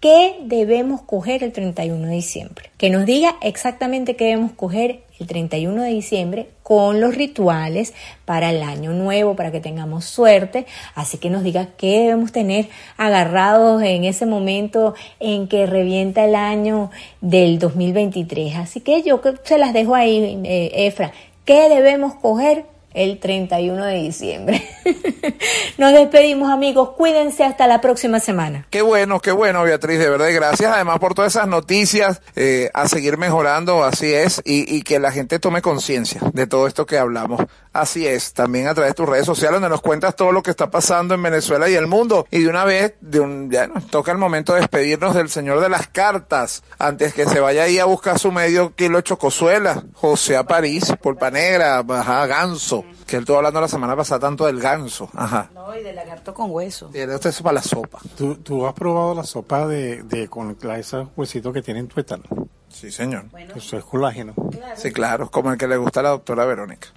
qué 0.00 0.36
debemos 0.42 1.02
coger 1.02 1.44
el 1.44 1.52
31 1.52 2.06
de 2.06 2.14
diciembre, 2.14 2.70
que 2.78 2.88
nos 2.88 3.04
diga 3.04 3.36
exactamente 3.42 4.16
qué 4.16 4.24
debemos 4.24 4.52
coger 4.52 5.02
el 5.18 5.26
31 5.26 5.82
de 5.82 5.90
diciembre 5.90 6.48
con 6.62 7.02
los 7.02 7.14
rituales 7.14 7.92
para 8.24 8.48
el 8.48 8.62
año 8.62 8.94
nuevo, 8.94 9.36
para 9.36 9.52
que 9.52 9.60
tengamos 9.60 10.06
suerte, 10.06 10.64
así 10.94 11.18
que 11.18 11.28
nos 11.28 11.42
diga 11.42 11.68
qué 11.76 12.00
debemos 12.00 12.32
tener 12.32 12.68
agarrados 12.96 13.82
en 13.82 14.04
ese 14.04 14.24
momento 14.24 14.94
en 15.20 15.46
que 15.46 15.66
revienta 15.66 16.24
el 16.24 16.34
año 16.34 16.90
del 17.20 17.58
2023. 17.58 18.56
Así 18.56 18.80
que 18.80 19.02
yo 19.02 19.20
se 19.44 19.58
las 19.58 19.74
dejo 19.74 19.94
ahí, 19.94 20.40
eh, 20.44 20.86
Efra, 20.86 21.12
¿qué 21.44 21.68
debemos 21.68 22.14
coger? 22.14 22.64
El 22.92 23.20
31 23.20 23.84
de 23.84 23.94
diciembre. 23.94 24.68
Nos 25.78 25.92
despedimos 25.92 26.50
amigos, 26.50 26.90
cuídense 26.96 27.44
hasta 27.44 27.66
la 27.66 27.80
próxima 27.80 28.18
semana. 28.18 28.66
Qué 28.70 28.82
bueno, 28.82 29.20
qué 29.20 29.30
bueno, 29.30 29.62
Beatriz, 29.62 29.98
de 29.98 30.10
verdad. 30.10 30.28
Gracias 30.32 30.72
además 30.72 30.98
por 30.98 31.14
todas 31.14 31.36
esas 31.36 31.46
noticias, 31.46 32.20
eh, 32.34 32.70
a 32.74 32.88
seguir 32.88 33.16
mejorando, 33.16 33.84
así 33.84 34.12
es, 34.12 34.42
y, 34.44 34.74
y 34.74 34.82
que 34.82 34.98
la 34.98 35.12
gente 35.12 35.38
tome 35.38 35.62
conciencia 35.62 36.20
de 36.32 36.46
todo 36.46 36.66
esto 36.66 36.84
que 36.84 36.98
hablamos. 36.98 37.40
Así 37.72 38.04
es, 38.06 38.32
también 38.32 38.66
a 38.66 38.74
través 38.74 38.90
de 38.90 38.94
tus 38.94 39.08
redes 39.08 39.24
sociales 39.26 39.54
donde 39.60 39.68
nos 39.68 39.80
cuentas 39.80 40.16
todo 40.16 40.32
lo 40.32 40.42
que 40.42 40.50
está 40.50 40.70
pasando 40.72 41.14
en 41.14 41.22
Venezuela 41.22 41.68
y 41.70 41.74
el 41.74 41.86
mundo. 41.86 42.26
Y 42.30 42.40
de 42.42 42.48
una 42.48 42.64
vez, 42.64 42.94
de 43.00 43.20
un, 43.20 43.48
ya 43.48 43.68
nos 43.68 43.86
toca 43.86 44.10
el 44.10 44.18
momento 44.18 44.52
de 44.54 44.60
despedirnos 44.60 45.14
del 45.14 45.28
señor 45.28 45.60
de 45.60 45.68
las 45.68 45.86
cartas, 45.86 46.64
antes 46.80 47.14
que 47.14 47.26
se 47.26 47.38
vaya 47.38 47.62
ahí 47.62 47.78
a 47.78 47.84
buscar 47.84 48.18
su 48.18 48.32
medio 48.32 48.74
kilo 48.74 48.96
de 48.98 49.04
chocosuela, 49.04 49.84
José 49.94 50.36
a 50.36 50.42
París, 50.44 50.92
pulpa 51.00 51.30
negra, 51.30 51.78
ajá, 51.78 52.26
ganso, 52.26 52.84
que 53.06 53.16
él 53.16 53.22
estuvo 53.22 53.36
hablando 53.36 53.60
la 53.60 53.68
semana 53.68 53.94
pasada 53.94 54.18
tanto 54.20 54.46
del 54.46 54.58
ganso, 54.60 55.08
ajá. 55.14 55.50
No, 55.54 55.72
y 55.76 55.84
de 55.84 55.92
lagarto 55.92 56.34
con 56.34 56.50
hueso. 56.50 56.90
Y 56.92 56.98
esto 56.98 57.28
es 57.28 57.40
para 57.40 57.54
la 57.54 57.62
sopa. 57.62 58.00
¿Tú, 58.18 58.34
tú 58.36 58.66
has 58.66 58.74
probado 58.74 59.14
la 59.14 59.22
sopa 59.22 59.68
de, 59.68 60.02
de 60.02 60.26
con 60.26 60.56
la- 60.62 60.78
esos 60.78 61.06
huesitos 61.16 61.54
que 61.54 61.62
tienen 61.62 61.86
tuétano? 61.86 62.24
Sí, 62.72 62.90
señor. 62.90 63.24
Eso 63.54 63.78
es 63.78 63.84
colágeno. 63.84 64.34
Sí, 64.76 64.92
claro, 64.92 65.30
como 65.30 65.52
el 65.52 65.58
que 65.58 65.66
le 65.66 65.76
gusta 65.76 66.00
a 66.00 66.02
la 66.04 66.08
doctora 66.10 66.44
Verónica. 66.44 66.88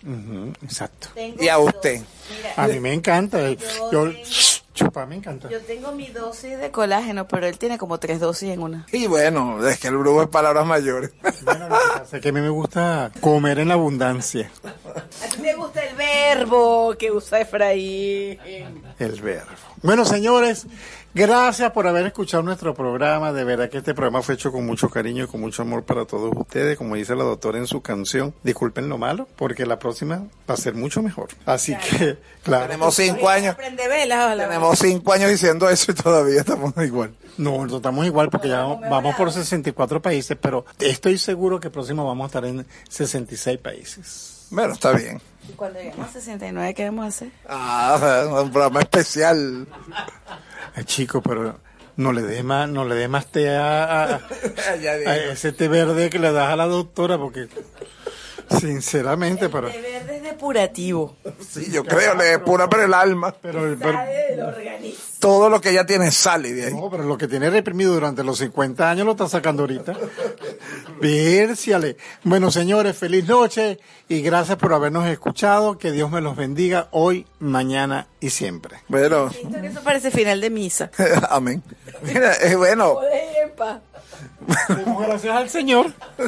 Exacto. 0.63 1.09
Y 1.39 1.47
a 1.47 1.57
usted. 1.57 2.01
A 2.55 2.67
mí 2.67 2.79
me 2.79 2.93
encanta. 2.93 3.39
Yo, 3.91 4.11
chupa, 4.73 5.05
me 5.05 5.15
encanta. 5.15 5.49
Yo 5.49 5.59
tengo 5.61 5.91
mi 5.91 6.07
dosis 6.07 6.57
de 6.57 6.71
colágeno, 6.71 7.27
pero 7.27 7.47
él 7.47 7.57
tiene 7.57 7.77
como 7.77 7.99
tres 7.99 8.19
dosis 8.19 8.51
en 8.51 8.61
una. 8.61 8.85
Y 8.91 9.07
bueno, 9.07 9.65
es 9.67 9.79
que 9.79 9.87
el 9.87 9.97
brujo 9.97 10.23
es 10.23 10.29
palabras 10.29 10.65
mayores. 10.65 11.11
Bueno, 11.43 11.69
lo 11.69 11.75
que 11.75 11.99
pasa 11.99 12.17
es 12.17 12.23
que 12.23 12.29
a 12.29 12.31
mí 12.31 12.41
me 12.41 12.49
gusta 12.49 13.11
comer 13.19 13.59
en 13.59 13.71
abundancia. 13.71 14.51
A 14.63 15.27
ti 15.29 15.41
te 15.41 15.53
gusta 15.55 15.83
el 15.83 15.95
verbo 15.95 16.95
que 16.97 17.11
usa 17.11 17.41
Efraín. 17.41 18.39
El 18.99 19.21
verbo. 19.21 19.51
Bueno, 19.81 20.05
señores, 20.05 20.65
gracias 21.13 21.71
por 21.71 21.87
haber 21.87 22.05
escuchado 22.07 22.43
nuestro 22.43 22.73
programa. 22.73 23.31
De 23.31 23.43
verdad 23.43 23.69
que 23.69 23.77
este 23.79 23.93
programa 23.93 24.21
fue 24.21 24.35
hecho 24.35 24.51
con 24.51 24.65
mucho 24.65 24.89
cariño 24.89 25.25
y 25.25 25.27
con 25.27 25.41
mucho 25.41 25.61
amor 25.61 25.83
para 25.83 26.05
todos 26.05 26.31
ustedes. 26.35 26.77
Como 26.77 26.95
dice 26.95 27.15
la 27.15 27.23
doctora 27.23 27.57
en 27.57 27.67
su 27.67 27.81
canción, 27.81 28.33
disculpen 28.43 28.89
lo 28.89 28.97
malo, 28.97 29.27
porque 29.35 29.65
la 29.65 29.79
próxima 29.79 30.23
va 30.49 30.53
a 30.53 30.57
ser 30.57 30.75
mucho 30.75 31.01
mejor. 31.01 31.29
Así 31.45 31.75
que, 31.77 32.17
claro. 32.43 32.65
Tenemos 32.67 32.95
cinco 32.95 33.29
años. 33.29 33.55
Velas, 33.57 34.31
hola. 34.31 34.47
Tenemos 34.47 34.79
cinco 34.79 35.13
años 35.13 35.29
diciendo 35.29 35.69
eso 35.69 35.91
y 35.91 35.95
todavía 35.95 36.39
estamos 36.41 36.73
igual. 36.77 37.13
No, 37.37 37.51
nosotros 37.51 37.77
estamos 37.77 38.05
igual 38.05 38.29
porque 38.29 38.47
ya 38.47 38.59
vamos, 38.59 38.81
vamos 38.81 39.15
por 39.15 39.31
64 39.31 40.01
países, 40.01 40.37
pero 40.39 40.65
estoy 40.79 41.17
seguro 41.17 41.59
que 41.59 41.69
próximo 41.69 42.05
vamos 42.05 42.25
a 42.25 42.27
estar 42.27 42.45
en 42.45 42.65
66 42.89 43.57
países. 43.59 44.47
Bueno, 44.51 44.73
está 44.73 44.91
bien. 44.91 45.19
¿Y 45.49 45.53
cuando 45.53 45.79
lleguemos 45.79 46.09
a 46.09 46.11
69 46.11 46.73
qué 46.75 46.85
vamos 46.85 47.05
a 47.05 47.07
hacer? 47.07 47.31
Ah, 47.49 48.27
un 48.43 48.51
programa 48.51 48.81
especial. 48.81 49.67
Ay, 50.75 50.83
chico, 50.85 51.21
pero 51.21 51.59
no 51.97 52.11
le 52.11 52.21
des 52.23 52.43
más, 52.43 52.67
no 52.69 52.85
le 52.85 52.95
des 52.95 53.09
más 53.09 53.27
té 53.27 53.49
a, 53.55 54.03
a- 54.15 54.15
a 55.05 55.15
ese 55.17 55.51
té 55.53 55.67
verde 55.67 56.09
que 56.09 56.19
le 56.19 56.31
das 56.31 56.49
a 56.51 56.55
la 56.55 56.65
doctora, 56.67 57.17
porque 57.17 57.47
sinceramente, 58.49 59.49
pero, 59.49 59.67
De 59.69 59.81
verde 59.81 60.17
es 60.17 60.23
depurativo. 60.23 61.15
Sí, 61.47 61.71
yo 61.71 61.83
creo, 61.83 62.15
le 62.15 62.25
depura 62.25 62.69
por 62.69 62.79
el 62.81 62.93
alma. 62.93 63.33
pero, 63.41 63.75
pero- 63.79 63.99
del 63.99 64.41
organismo. 64.41 64.99
Todo 65.19 65.49
lo 65.49 65.61
que 65.61 65.69
ella 65.69 65.85
tiene 65.85 66.11
sale 66.11 66.51
de 66.51 66.65
ahí. 66.65 66.73
no, 66.73 66.89
pero 66.89 67.03
lo 67.03 67.17
que 67.17 67.29
tiene 67.29 67.49
reprimido 67.49 67.93
durante 67.93 68.23
los 68.25 68.39
50 68.39 68.89
años 68.89 69.05
lo 69.05 69.13
está 69.13 69.29
sacando 69.29 69.63
ahorita. 69.63 69.93
Vérciale. 70.99 71.97
Bueno, 72.23 72.51
señores, 72.51 72.97
feliz 72.97 73.27
noche 73.27 73.79
y 74.07 74.21
gracias 74.21 74.57
por 74.57 74.73
habernos 74.73 75.05
escuchado. 75.07 75.77
Que 75.77 75.91
Dios 75.91 76.11
me 76.11 76.21
los 76.21 76.35
bendiga 76.35 76.87
hoy, 76.91 77.25
mañana 77.39 78.07
y 78.19 78.29
siempre. 78.29 78.77
Bueno, 78.87 79.29
eso 79.29 79.81
parece 79.83 80.11
final 80.11 80.41
de 80.41 80.49
misa. 80.49 80.91
amén. 81.29 81.63
Mira, 82.01 82.33
es 82.33 82.57
bueno. 82.57 82.99
Gracias 84.99 85.35
al 85.35 85.49
Señor. 85.49 85.93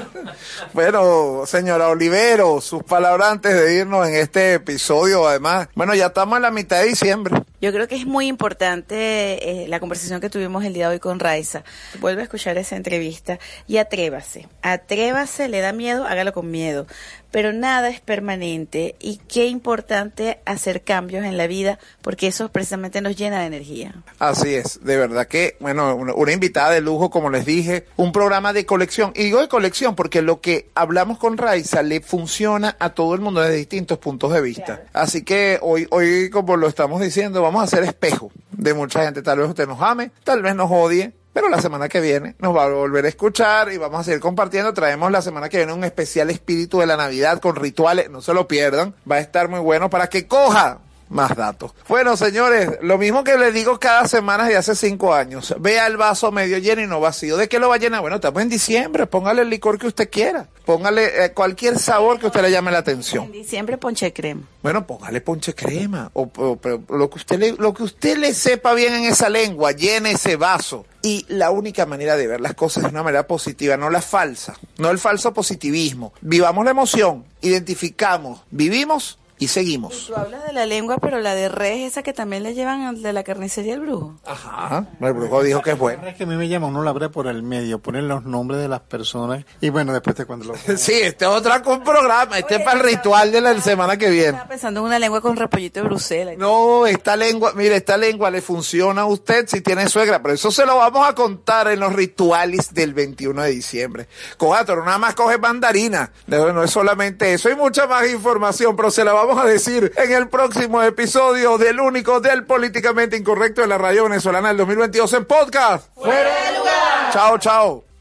Bueno, 0.74 1.46
señora 1.46 1.88
Olivero, 1.88 2.60
sus 2.60 2.84
palabras 2.84 3.32
antes 3.32 3.54
de 3.54 3.76
irnos 3.78 4.08
en 4.08 4.16
este 4.16 4.56
episodio, 4.56 5.28
además. 5.28 5.70
Bueno, 5.74 5.96
ya 5.96 6.08
estamos 6.08 6.36
en 6.36 6.42
la 6.42 6.52
mitad 6.52 6.82
de 6.82 6.88
diciembre. 6.88 7.44
Yo 7.62 7.72
creo 7.72 7.88
que 7.88 7.96
es 7.96 8.06
muy 8.06 8.28
importante 8.28 9.64
eh, 9.64 9.68
la 9.68 9.80
conversación 9.80 10.20
que 10.20 10.30
tuvimos 10.30 10.64
el 10.66 10.74
día 10.74 10.90
de 10.90 10.96
hoy 10.96 11.00
con 11.00 11.20
Raiza. 11.20 11.64
Vuelve 12.00 12.22
a 12.22 12.26
escuchar 12.26 12.58
esa 12.58 12.76
entrevista 12.76 13.40
y 13.68 13.78
atrévase. 13.78 14.48
Atrévase, 14.62 15.48
le 15.48 15.62
da 15.62 15.72
miedo, 15.72 16.06
hágalo 16.06 16.34
con 16.34 16.52
miedo. 16.52 16.86
Pero 17.32 17.54
nada 17.54 17.90
es 17.90 18.00
permanente 18.00 18.96
y 19.00 19.18
qué 19.18 19.48
importante 19.48 20.40
hacer 20.46 20.84
cambios 20.84 21.26
en 21.26 21.38
la 21.38 21.48
vida 21.48 21.80
porque 22.02 22.28
eso 22.28 22.50
precisamente 22.50 23.02
nos 23.02 23.16
llena 23.16 23.40
de 23.40 23.48
energía. 23.48 23.96
Así 24.20 24.54
es, 24.54 24.80
de 24.84 24.98
verdad 24.98 25.28
que, 25.28 25.58
bueno, 25.60 25.96
una, 25.96 26.14
una 26.14 26.32
invitada 26.32 26.72
de 26.72 26.82
lujo, 26.82 27.10
como 27.10 27.30
les 27.30 27.46
dije, 27.46 27.88
un 27.98 28.05
programa 28.12 28.54
de 28.54 28.66
colección. 28.66 29.12
Y 29.16 29.24
digo 29.24 29.40
de 29.40 29.48
colección 29.48 29.96
porque 29.96 30.22
lo 30.22 30.42
que 30.42 30.70
hablamos 30.76 31.18
con 31.18 31.38
Raiza 31.38 31.82
le 31.84 32.02
funciona 32.02 32.76
a 32.80 32.90
todo 32.92 33.14
el 33.14 33.22
mundo 33.22 33.42
desde 33.42 33.56
distintos 33.56 33.98
puntos 33.98 34.34
de 34.34 34.42
vista. 34.42 34.84
Así 34.94 35.24
que 35.24 35.60
hoy, 35.62 35.88
hoy, 35.92 36.30
como 36.30 36.58
lo 36.58 36.68
estamos 36.68 37.02
diciendo, 37.02 37.42
vamos 37.42 37.62
a 37.62 37.66
hacer 37.66 37.84
espejo 37.84 38.32
de 38.52 38.74
mucha 38.74 39.04
gente. 39.04 39.22
Tal 39.22 39.40
vez 39.40 39.50
usted 39.50 39.68
nos 39.68 39.82
ame, 39.82 40.12
tal 40.24 40.42
vez 40.42 40.56
nos 40.56 40.72
odie. 40.72 41.14
Pero 41.36 41.50
la 41.50 41.62
semana 41.62 41.90
que 41.90 42.00
viene 42.00 42.34
nos 42.40 42.56
va 42.56 42.64
a 42.64 42.70
volver 42.70 43.04
a 43.04 43.10
escuchar 43.10 43.70
y 43.74 43.78
vamos 43.78 44.00
a 44.00 44.04
seguir 44.06 44.22
compartiendo. 44.22 44.74
Traemos 44.74 45.12
la 45.12 45.22
semana 45.22 45.50
que 45.50 45.58
viene 45.58 45.74
un 45.74 45.84
especial 45.84 46.30
espíritu 46.30 46.80
de 46.80 46.86
la 46.86 46.96
Navidad 46.96 47.42
con 47.42 47.58
rituales. 47.58 48.10
No 48.10 48.22
se 48.22 48.34
lo 48.34 48.48
pierdan. 48.48 48.96
Va 49.10 49.18
a 49.18 49.20
estar 49.20 49.50
muy 49.50 49.60
bueno 49.60 49.90
para 49.90 50.08
que 50.08 50.28
coja 50.28 50.80
más 51.10 51.36
datos. 51.36 51.72
Bueno, 51.88 52.18
señores, 52.18 52.70
lo 52.82 52.98
mismo 52.98 53.24
que 53.24 53.38
les 53.38 53.54
digo 53.54 53.80
cada 53.80 54.08
semana 54.08 54.48
de 54.48 54.58
hace 54.58 54.76
cinco 54.76 55.14
años. 55.14 55.56
Vea 55.60 55.88
el 55.88 55.98
vaso 55.98 56.32
medio 56.32 56.58
lleno 56.58 56.82
y 56.82 56.88
no 56.88 57.00
vacío. 57.00 57.38
¿De 57.38 57.48
qué 57.48 57.60
lo 57.60 57.70
va 57.70 57.76
a 57.76 57.78
llenar? 57.78 58.02
Bueno, 58.02 58.16
estamos 58.18 58.42
en 58.42 58.50
diciembre. 58.50 59.06
Póngale 59.06 59.44
el 59.44 59.50
licor 59.50 59.78
que 59.78 59.88
usted 59.88 60.10
quiera. 60.10 60.48
Póngale 60.66 61.26
eh, 61.26 61.32
cualquier 61.34 61.78
sabor 61.78 62.20
que 62.20 62.28
usted 62.28 62.42
le 62.42 62.50
llame 62.52 62.72
la 62.72 62.80
atención. 62.80 63.26
En 63.26 63.32
diciembre 63.32 63.78
ponche 63.78 64.12
crema. 64.14 64.42
Bueno, 64.64 64.88
póngale 64.88 65.22
ponche 65.22 65.54
crema 65.54 66.10
o, 66.14 66.30
o- 66.38 66.56
pero 66.58 66.82
lo 66.90 67.10
que 67.10 67.20
usted 67.20 67.38
le, 67.40 67.52
lo 67.54 67.74
que 67.74 67.84
usted 67.84 68.18
le 68.18 68.34
sepa 68.34 68.74
bien 68.74 68.94
en 68.96 69.04
esa 69.04 69.30
lengua, 69.30 69.72
llene 69.74 70.12
ese 70.12 70.36
vaso. 70.38 70.86
Y 71.04 71.24
la 71.30 71.52
única 71.52 71.86
manera 71.86 72.18
de 72.18 72.26
ver 72.26 72.42
las 72.42 72.56
cosas 72.56 72.82
de 72.82 72.90
una 72.90 73.04
manera 73.04 73.28
positiva, 73.28 73.78
no 73.78 73.92
la 73.92 74.02
falsa, 74.02 74.56
no 74.80 74.90
el 74.90 74.98
falso 74.98 75.36
positivismo. 75.36 76.14
Vivamos 76.22 76.66
la 76.66 76.72
emoción, 76.72 77.26
identificamos, 77.42 78.42
vivimos 78.50 79.20
y 79.38 79.48
seguimos. 79.48 80.08
Tú 80.08 80.16
hablas 80.16 80.46
de 80.46 80.54
la 80.54 80.66
lengua, 80.66 80.98
pero 80.98 81.20
la 81.20 81.36
de 81.36 81.50
res, 81.50 81.92
esa 81.92 82.04
que 82.04 82.14
también 82.14 82.44
le 82.44 82.54
llevan 82.54 82.82
al 82.82 83.02
de 83.02 83.12
la 83.12 83.24
carnicería 83.24 83.74
al 83.74 83.82
brujo. 83.82 84.16
Ajá. 84.26 84.88
El 85.02 85.14
brujo 85.14 85.44
dijo 85.44 85.62
que 85.62 85.72
es 85.72 85.78
bueno. 85.78 86.08
Es 86.08 86.16
que 86.16 86.24
a 86.24 86.26
mí 86.26 86.36
me 86.36 86.48
llama 86.48 86.68
uno 86.68 86.84
la 86.84 86.92
abre 86.92 87.10
por 87.10 87.28
el 87.28 87.44
medio, 87.44 87.80
ponen 87.80 88.08
los 88.08 88.24
nombres 88.24 88.62
de 88.62 88.68
las 88.68 88.82
personas 88.82 89.46
y 89.60 89.70
bueno, 89.70 89.92
después 89.92 90.16
te 90.16 90.26
cuento 90.26 90.48
lo 90.48 90.56
Sí, 90.78 90.94
este 90.94 91.26
es 91.26 91.32
otra 91.32 91.62
con 91.62 91.84
programa, 91.84 92.40
este 92.40 92.56
es 92.56 92.62
para 92.62 92.80
el 92.80 92.86
ritual 92.86 93.32
de 93.32 93.42
la 93.42 93.60
semana 93.62 93.98
que 93.98 94.10
viene. 94.10 94.30
Estaba 94.30 94.48
pensando 94.48 94.80
en 94.80 94.86
una 94.86 95.00
lengua 95.00 95.22
con 95.22 95.36
repollito 95.36 95.82
de 95.82 95.88
Bruselas. 95.88 96.38
No, 96.38 96.86
esta 96.86 97.16
lengua, 97.16 97.52
mire, 97.56 97.76
esta 97.76 97.98
lengua 97.98 98.32
le 98.32 98.42
funciona 98.42 99.02
a 99.02 99.06
usted 99.06 99.48
si 99.48 99.62
tiene 99.62 99.90
suegra, 99.90 100.22
pero 100.22 100.34
eso 100.34 100.52
se 100.52 100.66
lo 100.66 100.78
vamos 100.78 101.08
a 101.08 101.14
contar 101.14 101.68
en 101.68 101.80
los 101.80 101.94
rituales 101.94 102.74
del 102.74 102.94
21 102.94 103.42
de 103.42 103.52
diciembre. 103.52 104.08
Cojato, 104.38 104.76
no 104.76 104.86
nada 104.86 104.98
más 104.98 105.16
coge 105.16 105.38
mandarina, 105.38 106.12
no, 106.28 106.54
no 106.54 106.64
es 106.64 106.72
solamente 106.72 107.34
eso, 107.34 107.50
hay 107.50 107.56
mucha 107.56 107.86
más 107.88 108.10
información, 108.10 108.76
pero 108.76 108.92
se 108.92 109.04
la 109.04 109.25
vamos 109.26 109.44
a 109.44 109.48
decir 109.48 109.92
en 109.98 110.12
el 110.12 110.28
próximo 110.28 110.84
episodio 110.84 111.58
del 111.58 111.80
único 111.80 112.20
del 112.20 112.46
políticamente 112.46 113.18
incorrecto 113.18 113.62
de 113.62 113.68
la 113.68 113.78
radio 113.78 114.04
venezolana 114.04 114.50
del 114.50 114.58
2022 114.58 115.14
en 115.14 115.26
podcast. 115.26 115.90
¡Fuera 115.96 116.36
de 116.46 116.58
lugar! 116.58 117.12
Chao, 117.12 117.38
chao. 117.40 117.95